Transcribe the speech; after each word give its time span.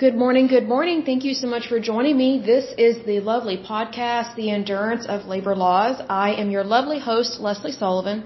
Good 0.00 0.16
morning, 0.20 0.46
good 0.46 0.66
morning. 0.66 1.02
Thank 1.04 1.24
you 1.24 1.34
so 1.34 1.46
much 1.46 1.66
for 1.70 1.78
joining 1.78 2.16
me. 2.16 2.28
This 2.52 2.66
is 2.78 3.04
the 3.04 3.20
lovely 3.20 3.58
podcast, 3.58 4.34
The 4.34 4.48
Endurance 4.48 5.04
of 5.14 5.26
Labor 5.26 5.54
Laws. 5.54 5.96
I 6.08 6.28
am 6.42 6.50
your 6.50 6.64
lovely 6.64 6.98
host, 6.98 7.38
Leslie 7.38 7.72
Sullivan, 7.80 8.24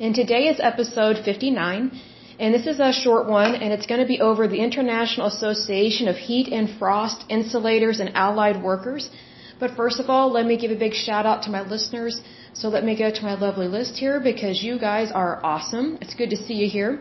and 0.00 0.14
today 0.14 0.44
is 0.52 0.58
episode 0.60 1.18
59. 1.22 1.90
And 2.38 2.54
this 2.54 2.66
is 2.66 2.80
a 2.80 2.90
short 2.90 3.26
one, 3.26 3.54
and 3.54 3.70
it's 3.74 3.84
going 3.90 4.00
to 4.00 4.06
be 4.06 4.18
over 4.28 4.48
the 4.48 4.62
International 4.68 5.26
Association 5.26 6.08
of 6.08 6.16
Heat 6.16 6.48
and 6.58 6.70
Frost 6.78 7.26
Insulators 7.28 8.00
and 8.00 8.10
Allied 8.14 8.62
Workers. 8.62 9.10
But 9.58 9.76
first 9.76 10.00
of 10.00 10.08
all, 10.08 10.32
let 10.32 10.46
me 10.46 10.56
give 10.56 10.70
a 10.70 10.80
big 10.86 10.94
shout 10.94 11.26
out 11.26 11.42
to 11.42 11.50
my 11.50 11.60
listeners. 11.74 12.18
So 12.54 12.70
let 12.70 12.82
me 12.82 12.96
go 12.96 13.10
to 13.10 13.22
my 13.22 13.34
lovely 13.34 13.68
list 13.68 13.98
here 13.98 14.20
because 14.20 14.62
you 14.62 14.78
guys 14.78 15.12
are 15.12 15.38
awesome. 15.44 15.98
It's 16.00 16.14
good 16.14 16.30
to 16.30 16.40
see 16.46 16.54
you 16.54 16.70
here. 16.78 16.92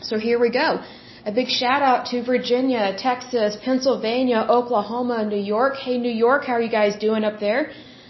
So 0.00 0.16
here 0.16 0.38
we 0.38 0.50
go. 0.62 0.68
A 1.28 1.32
big 1.40 1.50
shout 1.50 1.82
out 1.82 2.06
to 2.10 2.22
Virginia, 2.22 2.84
Texas, 2.96 3.58
Pennsylvania, 3.62 4.40
Oklahoma, 4.58 5.26
New 5.26 5.42
York. 5.56 5.74
Hey, 5.76 5.96
New 5.98 6.16
York, 6.26 6.44
how 6.46 6.54
are 6.54 6.62
you 6.66 6.74
guys 6.80 6.94
doing 7.06 7.22
up 7.22 7.38
there? 7.38 7.62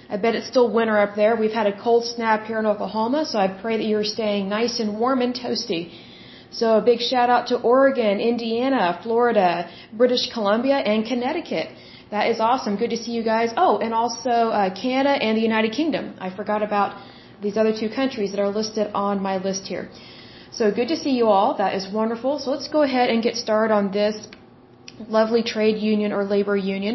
I 0.08 0.18
bet 0.18 0.36
it's 0.36 0.46
still 0.46 0.68
winter 0.76 0.96
up 1.04 1.16
there. 1.16 1.32
We've 1.34 1.56
had 1.60 1.66
a 1.66 1.76
cold 1.84 2.04
snap 2.04 2.46
here 2.50 2.60
in 2.60 2.66
Oklahoma, 2.74 3.24
so 3.30 3.36
I 3.44 3.48
pray 3.62 3.76
that 3.78 3.86
you're 3.90 4.10
staying 4.16 4.48
nice 4.48 4.78
and 4.78 5.00
warm 5.00 5.20
and 5.26 5.34
toasty. 5.34 5.82
So 6.52 6.66
a 6.76 6.84
big 6.90 7.00
shout 7.00 7.28
out 7.28 7.48
to 7.48 7.56
Oregon, 7.74 8.20
Indiana, 8.20 9.00
Florida, 9.02 9.68
British 9.92 10.32
Columbia, 10.32 10.76
and 10.76 11.04
Connecticut. 11.04 11.70
That 12.12 12.30
is 12.30 12.38
awesome. 12.38 12.76
Good 12.76 12.90
to 12.90 13.00
see 13.04 13.14
you 13.18 13.24
guys. 13.24 13.50
Oh, 13.56 13.78
and 13.78 13.92
also 13.92 14.36
uh, 14.60 14.72
Canada 14.82 15.14
and 15.24 15.36
the 15.36 15.42
United 15.50 15.72
Kingdom. 15.72 16.14
I 16.20 16.30
forgot 16.30 16.62
about 16.62 16.90
these 17.42 17.56
other 17.56 17.74
two 17.80 17.90
countries 18.00 18.30
that 18.30 18.38
are 18.38 18.52
listed 18.60 18.92
on 18.94 19.20
my 19.20 19.38
list 19.38 19.64
here. 19.66 19.90
So 20.58 20.72
good 20.78 20.88
to 20.92 20.96
see 21.02 21.14
you 21.20 21.26
all. 21.34 21.50
That 21.62 21.74
is 21.78 21.84
wonderful. 22.00 22.40
So 22.40 22.50
let's 22.50 22.68
go 22.76 22.82
ahead 22.82 23.10
and 23.10 23.22
get 23.26 23.36
started 23.36 23.72
on 23.72 23.92
this 23.98 24.16
lovely 25.16 25.42
trade 25.50 25.76
union 25.90 26.10
or 26.16 26.24
labor 26.24 26.56
union. 26.56 26.94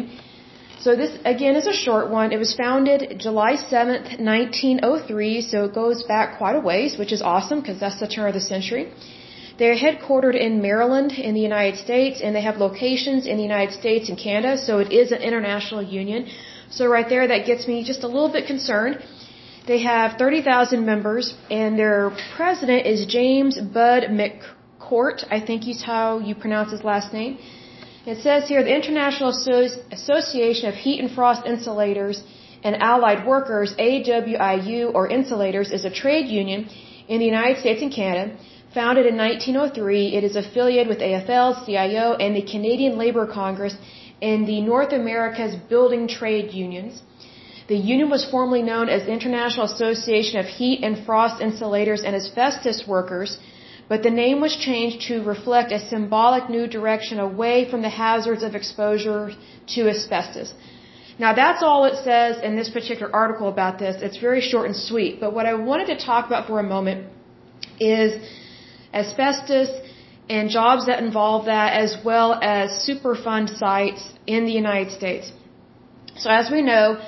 So 0.84 0.94
this 1.02 1.12
again 1.32 1.56
is 1.60 1.66
a 1.66 1.76
short 1.84 2.10
one. 2.10 2.32
It 2.36 2.40
was 2.44 2.52
founded 2.62 3.00
July 3.26 3.52
7th, 3.72 4.08
1903, 4.32 5.40
so 5.50 5.64
it 5.68 5.72
goes 5.82 6.02
back 6.12 6.36
quite 6.36 6.56
a 6.56 6.64
ways, 6.70 6.98
which 6.98 7.12
is 7.16 7.22
awesome 7.22 7.60
because 7.62 7.80
that's 7.80 8.00
the 8.04 8.10
turn 8.16 8.28
of 8.32 8.34
the 8.34 8.46
century. 8.52 8.84
They're 9.58 9.80
headquartered 9.86 10.38
in 10.46 10.60
Maryland 10.60 11.12
in 11.12 11.32
the 11.38 11.46
United 11.52 11.78
States 11.86 12.20
and 12.20 12.36
they 12.36 12.44
have 12.48 12.58
locations 12.68 13.26
in 13.26 13.38
the 13.38 13.48
United 13.52 13.72
States 13.80 14.10
and 14.10 14.18
Canada, 14.28 14.58
so 14.66 14.80
it 14.84 14.92
is 14.92 15.10
an 15.10 15.22
international 15.30 15.82
union. 16.00 16.28
So 16.76 16.86
right 16.96 17.08
there 17.08 17.26
that 17.32 17.46
gets 17.46 17.66
me 17.72 17.82
just 17.92 18.02
a 18.08 18.10
little 18.16 18.32
bit 18.38 18.46
concerned. 18.46 19.02
They 19.66 19.78
have 19.82 20.18
30,000 20.18 20.84
members, 20.84 21.34
and 21.50 21.78
their 21.78 22.10
president 22.36 22.86
is 22.86 23.06
James 23.06 23.58
Bud 23.58 24.02
McCourt. 24.20 25.24
I 25.30 25.40
think 25.40 25.62
he's 25.62 25.82
how 25.82 26.18
you 26.18 26.34
pronounce 26.34 26.70
his 26.70 26.84
last 26.84 27.14
name. 27.14 27.38
It 28.04 28.18
says 28.18 28.46
here 28.46 28.62
the 28.62 28.74
International 28.74 29.30
Association 29.30 30.68
of 30.68 30.74
Heat 30.74 31.00
and 31.00 31.10
Frost 31.10 31.46
Insulators 31.46 32.22
and 32.62 32.76
Allied 32.82 33.26
Workers, 33.26 33.74
AWIU 33.78 34.92
or 34.92 35.08
Insulators, 35.08 35.70
is 35.70 35.86
a 35.86 35.90
trade 36.02 36.26
union 36.28 36.68
in 37.08 37.18
the 37.20 37.24
United 37.24 37.58
States 37.60 37.80
and 37.80 37.92
Canada. 37.92 38.36
Founded 38.74 39.06
in 39.06 39.16
1903, 39.16 40.14
it 40.14 40.24
is 40.24 40.36
affiliated 40.36 40.88
with 40.88 40.98
AFL, 40.98 41.64
CIO, 41.64 42.16
and 42.16 42.36
the 42.36 42.42
Canadian 42.42 42.98
Labour 42.98 43.26
Congress 43.26 43.74
and 44.20 44.46
the 44.46 44.60
North 44.60 44.92
America's 44.92 45.54
building 45.70 46.06
trade 46.06 46.52
unions. 46.52 47.00
The 47.66 47.76
union 47.76 48.10
was 48.10 48.24
formerly 48.30 48.62
known 48.62 48.88
as 48.90 49.06
the 49.06 49.12
International 49.12 49.64
Association 49.64 50.38
of 50.38 50.46
Heat 50.46 50.84
and 50.84 51.04
Frost 51.06 51.40
Insulators 51.40 52.02
and 52.02 52.14
Asbestos 52.14 52.86
Workers, 52.86 53.38
but 53.88 54.02
the 54.02 54.10
name 54.10 54.40
was 54.40 54.54
changed 54.56 55.06
to 55.08 55.22
reflect 55.22 55.72
a 55.72 55.78
symbolic 55.78 56.50
new 56.50 56.66
direction 56.66 57.20
away 57.20 57.70
from 57.70 57.80
the 57.80 57.88
hazards 57.88 58.42
of 58.42 58.54
exposure 58.54 59.30
to 59.74 59.88
asbestos. 59.88 60.52
Now 61.18 61.32
that's 61.32 61.62
all 61.62 61.84
it 61.84 61.96
says 62.04 62.36
in 62.42 62.56
this 62.56 62.68
particular 62.68 63.10
article 63.14 63.48
about 63.48 63.78
this. 63.78 64.02
It's 64.02 64.18
very 64.18 64.40
short 64.40 64.66
and 64.66 64.76
sweet, 64.76 65.20
but 65.20 65.32
what 65.32 65.46
I 65.46 65.54
wanted 65.54 65.86
to 65.86 65.98
talk 66.04 66.26
about 66.26 66.46
for 66.46 66.58
a 66.60 66.68
moment 66.76 67.06
is 67.80 68.10
asbestos 68.92 69.70
and 70.28 70.50
jobs 70.50 70.86
that 70.86 71.02
involve 71.02 71.46
that 71.46 71.72
as 71.84 71.96
well 72.04 72.38
as 72.42 72.70
Superfund 72.88 73.56
sites 73.56 74.02
in 74.26 74.44
the 74.44 74.52
United 74.52 74.92
States. 74.92 75.32
So 76.16 76.30
as 76.30 76.50
we 76.50 76.62
know, 76.62 77.00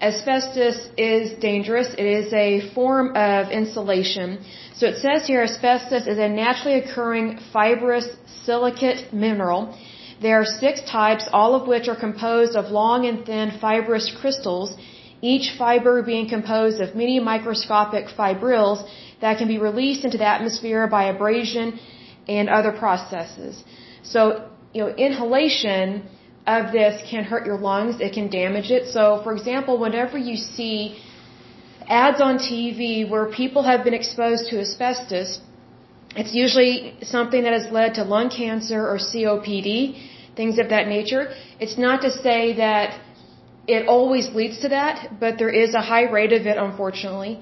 asbestos 0.00 0.88
is 0.96 1.32
dangerous. 1.40 1.88
It 1.96 2.06
is 2.06 2.32
a 2.32 2.72
form 2.74 3.16
of 3.16 3.50
insulation. 3.50 4.44
So 4.74 4.86
it 4.86 4.96
says 4.96 5.26
here 5.26 5.42
asbestos 5.42 6.06
is 6.06 6.18
a 6.18 6.28
naturally 6.28 6.78
occurring 6.80 7.38
fibrous 7.52 8.08
silicate 8.44 9.12
mineral. 9.12 9.76
There 10.20 10.40
are 10.40 10.44
six 10.44 10.82
types, 10.82 11.28
all 11.32 11.54
of 11.54 11.66
which 11.66 11.88
are 11.88 11.96
composed 11.96 12.56
of 12.56 12.70
long 12.70 13.06
and 13.06 13.24
thin 13.24 13.50
fibrous 13.60 14.10
crystals, 14.20 14.74
each 15.20 15.56
fiber 15.56 16.02
being 16.02 16.28
composed 16.28 16.80
of 16.80 16.94
many 16.94 17.18
microscopic 17.20 18.08
fibrils 18.10 18.84
that 19.20 19.38
can 19.38 19.48
be 19.48 19.58
released 19.58 20.04
into 20.04 20.18
the 20.18 20.26
atmosphere 20.26 20.86
by 20.86 21.04
abrasion 21.04 21.78
and 22.28 22.48
other 22.48 22.72
processes. 22.72 23.62
So, 24.02 24.48
you 24.74 24.82
know, 24.82 24.90
inhalation 24.94 26.08
of 26.46 26.72
this 26.72 27.02
can 27.10 27.24
hurt 27.24 27.44
your 27.46 27.58
lungs, 27.58 28.00
it 28.00 28.12
can 28.12 28.28
damage 28.28 28.70
it. 28.70 28.86
So, 28.88 29.20
for 29.24 29.32
example, 29.34 29.78
whenever 29.78 30.16
you 30.16 30.36
see 30.36 30.98
ads 31.88 32.20
on 32.20 32.38
TV 32.38 33.08
where 33.08 33.26
people 33.26 33.62
have 33.62 33.84
been 33.84 33.94
exposed 33.94 34.48
to 34.50 34.60
asbestos, 34.60 35.40
it's 36.14 36.34
usually 36.34 36.94
something 37.02 37.42
that 37.42 37.52
has 37.52 37.70
led 37.70 37.94
to 37.94 38.04
lung 38.04 38.30
cancer 38.30 38.80
or 38.90 38.96
COPD, 38.98 39.72
things 40.36 40.58
of 40.58 40.68
that 40.70 40.86
nature. 40.88 41.34
It's 41.60 41.76
not 41.76 42.00
to 42.02 42.10
say 42.10 42.54
that 42.64 43.00
it 43.66 43.88
always 43.88 44.28
leads 44.32 44.58
to 44.60 44.68
that, 44.68 45.20
but 45.20 45.38
there 45.38 45.54
is 45.64 45.74
a 45.74 45.80
high 45.80 46.08
rate 46.18 46.32
of 46.32 46.46
it, 46.46 46.56
unfortunately. 46.56 47.40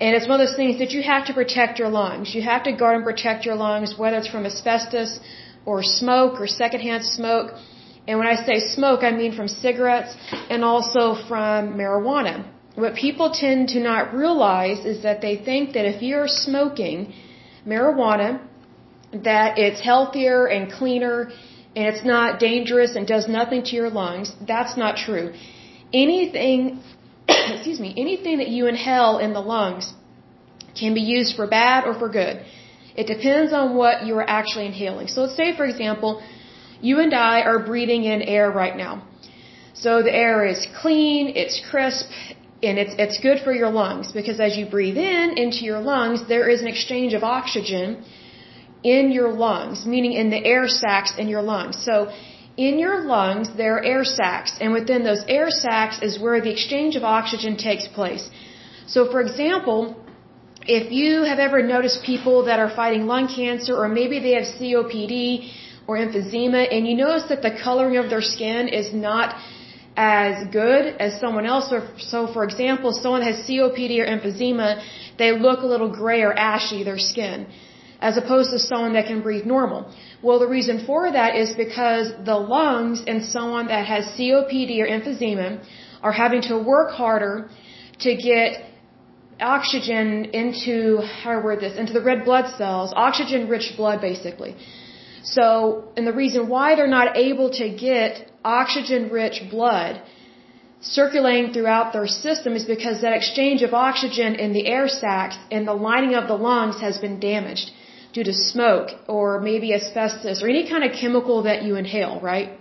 And 0.00 0.16
it's 0.16 0.26
one 0.26 0.40
of 0.40 0.46
those 0.46 0.56
things 0.56 0.78
that 0.78 0.92
you 0.92 1.02
have 1.02 1.26
to 1.26 1.34
protect 1.34 1.78
your 1.78 1.88
lungs. 1.88 2.34
You 2.34 2.42
have 2.42 2.62
to 2.68 2.72
guard 2.72 2.96
and 2.96 3.04
protect 3.04 3.44
your 3.44 3.56
lungs, 3.56 3.98
whether 3.98 4.16
it's 4.16 4.28
from 4.28 4.46
asbestos 4.46 5.20
or 5.66 5.82
smoke 5.82 6.40
or 6.40 6.46
secondhand 6.46 7.04
smoke. 7.04 7.52
And 8.06 8.18
when 8.18 8.26
I 8.26 8.36
say 8.46 8.58
smoke, 8.76 9.02
I 9.02 9.12
mean 9.12 9.32
from 9.32 9.48
cigarettes 9.48 10.14
and 10.48 10.64
also 10.64 11.14
from 11.28 11.74
marijuana. 11.74 12.44
What 12.74 12.94
people 12.94 13.30
tend 13.32 13.68
to 13.70 13.80
not 13.80 14.14
realize 14.14 14.84
is 14.84 15.02
that 15.02 15.20
they 15.20 15.36
think 15.36 15.74
that 15.74 15.84
if 15.84 16.02
you're 16.02 16.28
smoking 16.28 17.12
marijuana, 17.66 18.40
that 19.12 19.58
it's 19.58 19.80
healthier 19.80 20.46
and 20.46 20.72
cleaner 20.72 21.30
and 21.76 21.86
it's 21.86 22.04
not 22.04 22.40
dangerous 22.40 22.96
and 22.96 23.06
does 23.06 23.28
nothing 23.28 23.62
to 23.64 23.76
your 23.76 23.90
lungs. 23.90 24.32
That's 24.46 24.76
not 24.76 24.96
true. 24.96 25.32
Anything, 25.92 26.80
excuse 27.28 27.80
me, 27.80 27.94
anything 27.96 28.38
that 28.38 28.48
you 28.48 28.66
inhale 28.66 29.18
in 29.18 29.32
the 29.32 29.40
lungs 29.40 29.92
can 30.78 30.94
be 30.94 31.00
used 31.00 31.36
for 31.36 31.46
bad 31.46 31.84
or 31.84 31.94
for 31.94 32.08
good. 32.08 32.44
It 32.96 33.06
depends 33.06 33.52
on 33.52 33.76
what 33.76 34.04
you 34.06 34.14
are 34.16 34.28
actually 34.28 34.66
inhaling. 34.66 35.08
So 35.08 35.22
let's 35.22 35.36
say, 35.36 35.56
for 35.56 35.64
example, 35.64 36.22
you 36.80 37.00
and 37.00 37.14
I 37.14 37.42
are 37.42 37.58
breathing 37.58 38.04
in 38.04 38.22
air 38.22 38.50
right 38.50 38.76
now. 38.76 39.02
So 39.74 40.02
the 40.02 40.14
air 40.14 40.44
is 40.46 40.66
clean, 40.80 41.32
it's 41.42 41.60
crisp, 41.70 42.08
and 42.62 42.78
it's, 42.78 42.94
it's 42.98 43.18
good 43.18 43.38
for 43.44 43.52
your 43.52 43.70
lungs 43.70 44.12
because 44.12 44.38
as 44.40 44.56
you 44.56 44.66
breathe 44.66 44.98
in 44.98 45.38
into 45.38 45.64
your 45.64 45.80
lungs, 45.80 46.28
there 46.28 46.48
is 46.48 46.60
an 46.60 46.68
exchange 46.68 47.14
of 47.14 47.22
oxygen 47.24 48.04
in 48.82 49.10
your 49.10 49.30
lungs, 49.32 49.86
meaning 49.86 50.12
in 50.12 50.30
the 50.30 50.42
air 50.44 50.66
sacs 50.68 51.12
in 51.18 51.28
your 51.28 51.42
lungs. 51.42 51.82
So 51.84 52.12
in 52.56 52.78
your 52.78 53.00
lungs, 53.04 53.48
there 53.56 53.76
are 53.76 53.84
air 53.84 54.04
sacs, 54.04 54.52
and 54.60 54.72
within 54.72 55.02
those 55.04 55.24
air 55.28 55.50
sacs 55.50 56.02
is 56.02 56.18
where 56.18 56.40
the 56.40 56.50
exchange 56.50 56.96
of 56.96 57.04
oxygen 57.04 57.56
takes 57.56 57.86
place. 57.88 58.28
So 58.86 59.10
for 59.10 59.20
example, 59.20 59.80
if 60.66 60.92
you 60.92 61.22
have 61.22 61.38
ever 61.38 61.62
noticed 61.62 62.02
people 62.04 62.44
that 62.44 62.58
are 62.58 62.70
fighting 62.80 63.06
lung 63.06 63.28
cancer 63.28 63.74
or 63.76 63.88
maybe 63.88 64.18
they 64.18 64.34
have 64.38 64.48
COPD 64.58 65.50
or 65.90 65.96
emphysema 66.06 66.62
and 66.72 66.86
you 66.88 66.94
notice 67.06 67.26
that 67.32 67.42
the 67.46 67.52
coloring 67.66 67.96
of 68.02 68.06
their 68.12 68.26
skin 68.34 68.68
is 68.80 68.88
not 69.08 69.28
as 69.96 70.34
good 70.58 70.84
as 71.04 71.10
someone 71.22 71.46
else. 71.52 71.66
So, 72.12 72.18
for 72.34 72.42
example, 72.48 72.88
someone 73.04 73.24
has 73.30 73.36
COPD 73.46 73.92
or 74.02 74.06
emphysema, 74.16 74.68
they 75.18 75.30
look 75.46 75.58
a 75.66 75.68
little 75.74 75.92
gray 76.00 76.20
or 76.28 76.32
ashy, 76.50 76.80
their 76.90 77.02
skin, 77.10 77.38
as 78.08 78.16
opposed 78.22 78.50
to 78.54 78.60
someone 78.70 78.92
that 78.98 79.06
can 79.10 79.20
breathe 79.26 79.46
normal. 79.56 79.80
Well, 80.22 80.38
the 80.44 80.50
reason 80.56 80.76
for 80.88 81.00
that 81.18 81.34
is 81.42 81.48
because 81.64 82.06
the 82.30 82.38
lungs 82.56 82.98
in 83.12 83.18
someone 83.36 83.66
that 83.74 83.84
has 83.92 84.04
COPD 84.16 84.70
or 84.82 84.88
emphysema 84.96 85.48
are 86.06 86.16
having 86.24 86.42
to 86.50 86.54
work 86.74 86.90
harder 87.02 87.50
to 88.06 88.10
get 88.30 88.48
oxygen 89.40 90.06
into, 90.42 90.76
how 91.18 91.32
do 91.32 91.40
I 91.40 91.44
word 91.48 91.60
this, 91.64 91.74
into 91.82 91.94
the 91.98 92.04
red 92.10 92.20
blood 92.24 92.46
cells, 92.58 92.92
oxygen 92.94 93.48
rich 93.48 93.68
blood 93.76 94.00
basically. 94.00 94.54
So, 95.22 95.84
and 95.96 96.06
the 96.06 96.12
reason 96.12 96.48
why 96.48 96.74
they're 96.74 96.96
not 96.98 97.16
able 97.16 97.50
to 97.50 97.68
get 97.68 98.30
oxygen 98.44 99.10
rich 99.10 99.42
blood 99.50 100.00
circulating 100.80 101.52
throughout 101.52 101.92
their 101.92 102.06
system 102.06 102.54
is 102.54 102.64
because 102.64 103.02
that 103.02 103.12
exchange 103.12 103.62
of 103.62 103.74
oxygen 103.74 104.34
in 104.36 104.52
the 104.54 104.66
air 104.66 104.88
sacs 104.88 105.36
and 105.50 105.68
the 105.68 105.74
lining 105.74 106.14
of 106.14 106.26
the 106.26 106.34
lungs 106.34 106.80
has 106.80 106.96
been 106.98 107.20
damaged 107.20 107.70
due 108.14 108.24
to 108.24 108.32
smoke 108.32 108.88
or 109.06 109.40
maybe 109.40 109.74
asbestos 109.74 110.42
or 110.42 110.48
any 110.48 110.68
kind 110.68 110.82
of 110.82 110.92
chemical 110.92 111.42
that 111.42 111.62
you 111.62 111.76
inhale, 111.76 112.18
right? 112.20 112.58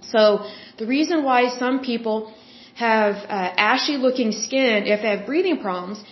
So 0.00 0.46
the 0.78 0.86
reason 0.86 1.22
why 1.22 1.48
some 1.48 1.80
people 1.80 2.32
have 2.76 3.16
uh, 3.16 3.52
ashy 3.70 3.96
looking 3.98 4.32
skin 4.32 4.86
if 4.86 5.02
they 5.02 5.10
have 5.16 5.26
breathing 5.26 5.58
problems 5.60 6.02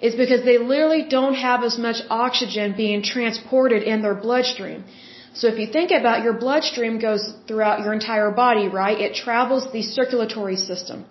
is 0.00 0.14
because 0.14 0.44
they 0.44 0.58
literally 0.58 1.04
don't 1.08 1.34
have 1.34 1.62
as 1.64 1.78
much 1.78 1.98
oxygen 2.10 2.74
being 2.76 3.02
transported 3.02 3.82
in 3.82 4.02
their 4.02 4.14
bloodstream. 4.14 4.84
So 5.34 5.48
if 5.48 5.58
you 5.58 5.66
think 5.66 5.90
about 5.90 6.22
your 6.24 6.34
bloodstream 6.34 6.98
goes 6.98 7.22
throughout 7.46 7.80
your 7.84 7.94
entire 7.94 8.30
body, 8.30 8.68
right? 8.68 8.98
It 9.06 9.14
travels 9.14 9.64
the 9.72 9.82
circulatory 9.82 10.56
system. 10.56 11.06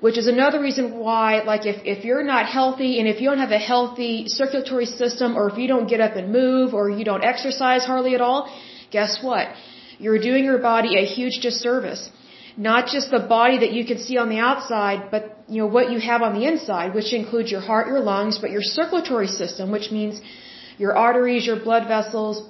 Which 0.00 0.16
is 0.16 0.28
another 0.28 0.60
reason 0.60 0.84
why, 0.98 1.42
like, 1.42 1.64
if, 1.66 1.78
if 1.84 2.04
you're 2.04 2.22
not 2.22 2.46
healthy 2.46 3.00
and 3.00 3.08
if 3.08 3.20
you 3.20 3.28
don't 3.30 3.44
have 3.46 3.50
a 3.50 3.64
healthy 3.72 4.12
circulatory 4.26 4.86
system 4.86 5.36
or 5.36 5.50
if 5.50 5.58
you 5.58 5.66
don't 5.66 5.88
get 5.88 6.00
up 6.00 6.14
and 6.14 6.32
move 6.32 6.72
or 6.72 6.88
you 6.88 7.04
don't 7.04 7.24
exercise 7.24 7.84
hardly 7.84 8.14
at 8.14 8.20
all, 8.20 8.40
guess 8.92 9.18
what? 9.22 9.48
You're 9.98 10.20
doing 10.20 10.44
your 10.44 10.58
body 10.58 10.96
a 10.96 11.04
huge 11.04 11.40
disservice. 11.40 12.10
Not 12.56 12.86
just 12.86 13.10
the 13.10 13.24
body 13.38 13.58
that 13.58 13.72
you 13.72 13.84
can 13.84 13.98
see 13.98 14.18
on 14.18 14.28
the 14.28 14.38
outside, 14.38 15.10
but, 15.12 15.22
you 15.48 15.58
know, 15.62 15.66
what 15.66 15.90
you 15.92 15.98
have 16.00 16.22
on 16.22 16.32
the 16.38 16.44
inside, 16.46 16.94
which 16.94 17.12
includes 17.12 17.50
your 17.50 17.60
heart, 17.60 17.86
your 17.88 18.00
lungs, 18.00 18.38
but 18.38 18.50
your 18.50 18.62
circulatory 18.62 19.28
system, 19.28 19.70
which 19.70 19.90
means 19.92 20.20
your 20.76 20.96
arteries, 20.96 21.44
your 21.46 21.58
blood 21.58 21.86
vessels, 21.88 22.48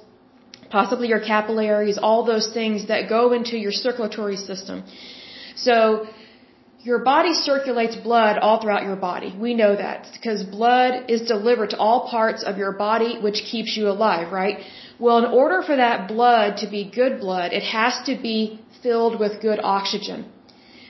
possibly 0.69 1.07
your 1.07 1.19
capillaries, 1.19 1.97
all 1.97 2.23
those 2.23 2.47
things 2.53 2.87
that 2.87 3.09
go 3.09 3.33
into 3.33 3.57
your 3.57 3.71
circulatory 3.71 4.37
system. 4.37 4.83
So, 5.55 6.07
your 6.81 6.99
body 6.99 7.33
circulates 7.33 7.95
blood 7.97 8.37
all 8.37 8.61
throughout 8.61 8.83
your 8.83 8.95
body. 8.95 9.35
We 9.37 9.53
know 9.53 9.75
that 9.75 10.07
because 10.13 10.43
blood 10.43 11.11
is 11.11 11.21
delivered 11.23 11.71
to 11.71 11.77
all 11.77 12.09
parts 12.09 12.41
of 12.43 12.57
your 12.57 12.71
body, 12.71 13.19
which 13.19 13.41
keeps 13.51 13.75
you 13.75 13.89
alive, 13.89 14.31
right? 14.31 14.59
Well, 14.97 15.17
in 15.17 15.25
order 15.25 15.61
for 15.61 15.75
that 15.75 16.07
blood 16.07 16.57
to 16.57 16.69
be 16.69 16.89
good 16.89 17.19
blood, 17.19 17.51
it 17.51 17.63
has 17.63 18.01
to 18.05 18.15
be 18.29 18.61
filled 18.81 19.19
with 19.19 19.41
good 19.41 19.59
oxygen, 19.61 20.31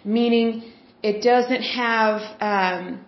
meaning 0.06 0.72
it 1.02 1.24
doesn't 1.24 1.64
have. 1.64 2.22
Um, 2.40 3.06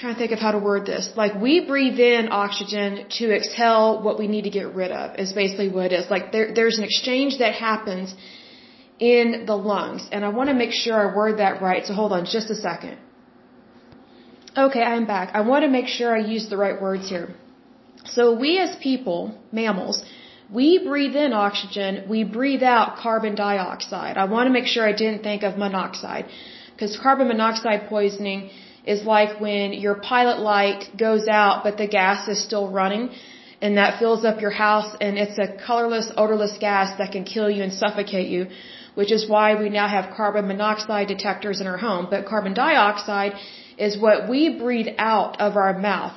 trying 0.00 0.14
to 0.14 0.20
think 0.22 0.32
of 0.32 0.40
how 0.46 0.52
to 0.56 0.58
word 0.70 0.84
this. 0.86 1.04
Like 1.22 1.34
we 1.46 1.54
breathe 1.70 1.98
in 2.14 2.28
oxygen 2.44 3.06
to 3.18 3.24
exhale 3.38 4.02
what 4.06 4.18
we 4.18 4.26
need 4.34 4.44
to 4.50 4.54
get 4.60 4.74
rid 4.82 4.92
of. 4.92 5.18
Is 5.24 5.32
basically 5.32 5.68
what 5.68 5.92
it 5.92 5.96
is. 6.00 6.10
Like 6.14 6.32
there, 6.32 6.48
there's 6.54 6.78
an 6.78 6.84
exchange 6.84 7.38
that 7.38 7.54
happens 7.54 8.14
in 8.98 9.44
the 9.50 9.56
lungs. 9.72 10.08
And 10.12 10.24
I 10.24 10.30
want 10.38 10.48
to 10.52 10.56
make 10.62 10.72
sure 10.72 10.94
I 11.04 11.14
word 11.14 11.38
that 11.38 11.60
right, 11.62 11.84
so 11.86 11.92
hold 11.94 12.12
on 12.12 12.24
just 12.36 12.48
a 12.50 12.58
second. 12.68 12.96
Okay, 14.56 14.82
I'm 14.82 15.06
back. 15.06 15.30
I 15.40 15.42
want 15.50 15.62
to 15.64 15.70
make 15.78 15.88
sure 15.96 16.08
I 16.14 16.22
use 16.36 16.48
the 16.48 16.56
right 16.56 16.80
words 16.86 17.08
here. 17.08 17.28
So 18.04 18.22
we 18.34 18.58
as 18.58 18.70
people, 18.88 19.20
mammals, 19.52 20.02
we 20.58 20.68
breathe 20.90 21.14
in 21.14 21.32
oxygen, 21.32 21.92
we 22.08 22.24
breathe 22.24 22.62
out 22.62 22.96
carbon 22.96 23.34
dioxide. 23.36 24.16
I 24.16 24.24
want 24.24 24.48
to 24.48 24.52
make 24.58 24.66
sure 24.66 24.84
I 24.84 24.96
didn't 25.04 25.22
think 25.22 25.44
of 25.44 25.56
monoxide, 25.56 26.26
because 26.72 26.98
carbon 26.98 27.28
monoxide 27.28 27.88
poisoning 27.88 28.50
is 28.92 29.00
like 29.14 29.40
when 29.46 29.72
your 29.84 29.96
pilot 30.12 30.38
light 30.52 30.82
goes 31.06 31.24
out 31.40 31.62
but 31.64 31.76
the 31.82 31.88
gas 31.98 32.28
is 32.32 32.42
still 32.48 32.66
running 32.80 33.04
and 33.62 33.76
that 33.80 33.98
fills 34.00 34.24
up 34.28 34.40
your 34.40 34.56
house 34.66 34.90
and 35.00 35.18
it's 35.22 35.38
a 35.46 35.48
colorless, 35.66 36.10
odorless 36.16 36.56
gas 36.58 36.96
that 36.98 37.12
can 37.12 37.24
kill 37.24 37.50
you 37.56 37.62
and 37.62 37.72
suffocate 37.84 38.28
you 38.34 38.42
which 38.94 39.12
is 39.16 39.28
why 39.28 39.48
we 39.60 39.68
now 39.68 39.88
have 39.88 40.14
carbon 40.16 40.46
monoxide 40.48 41.08
detectors 41.08 41.60
in 41.60 41.66
our 41.66 41.76
home. 41.76 42.08
But 42.10 42.26
carbon 42.26 42.54
dioxide 42.54 43.34
is 43.78 43.98
what 44.06 44.28
we 44.28 44.40
breathe 44.58 44.90
out 44.98 45.40
of 45.40 45.56
our 45.56 45.78
mouth. 45.78 46.14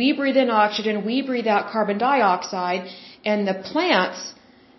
We 0.00 0.12
breathe 0.18 0.36
in 0.36 0.50
oxygen, 0.50 1.04
we 1.04 1.22
breathe 1.22 1.46
out 1.46 1.70
carbon 1.70 1.98
dioxide, 1.98 2.88
and 3.24 3.46
the 3.46 3.54
plants, 3.54 4.20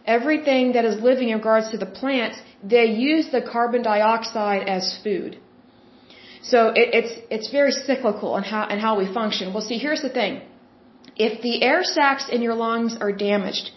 everything 0.06 0.74
that 0.74 0.86
is 0.86 1.02
living 1.10 1.30
in 1.30 1.38
regards 1.38 1.70
to 1.72 1.78
the 1.78 1.86
plants, 1.86 2.38
they 2.64 2.86
use 2.86 3.30
the 3.32 3.42
carbon 3.42 3.84
dioxide 3.84 4.68
as 4.68 5.00
food. 5.04 5.38
So 6.52 6.60
it, 6.82 6.88
it's 6.98 7.14
it's 7.36 7.50
very 7.60 7.72
cyclical 7.72 8.38
in 8.38 8.44
how 8.44 8.68
in 8.74 8.80
how 8.80 8.98
we 9.02 9.08
function. 9.20 9.54
Well, 9.54 9.66
see, 9.70 9.80
here's 9.86 10.04
the 10.08 10.14
thing: 10.20 10.42
if 11.28 11.42
the 11.42 11.56
air 11.70 11.84
sacs 11.84 12.30
in 12.30 12.42
your 12.42 12.56
lungs 12.56 12.98
are 13.06 13.12
damaged, 13.12 13.72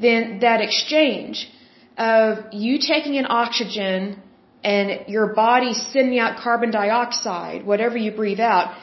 then 0.00 0.38
that 0.40 0.60
exchange 0.60 1.50
of 1.98 2.52
you 2.52 2.78
taking 2.78 3.14
in 3.14 3.26
oxygen 3.28 4.20
and 4.64 5.08
your 5.08 5.34
body 5.34 5.74
sending 5.74 6.18
out 6.18 6.40
carbon 6.40 6.70
dioxide, 6.70 7.66
whatever 7.66 7.96
you 7.96 8.12
breathe 8.12 8.40
out, 8.40 8.76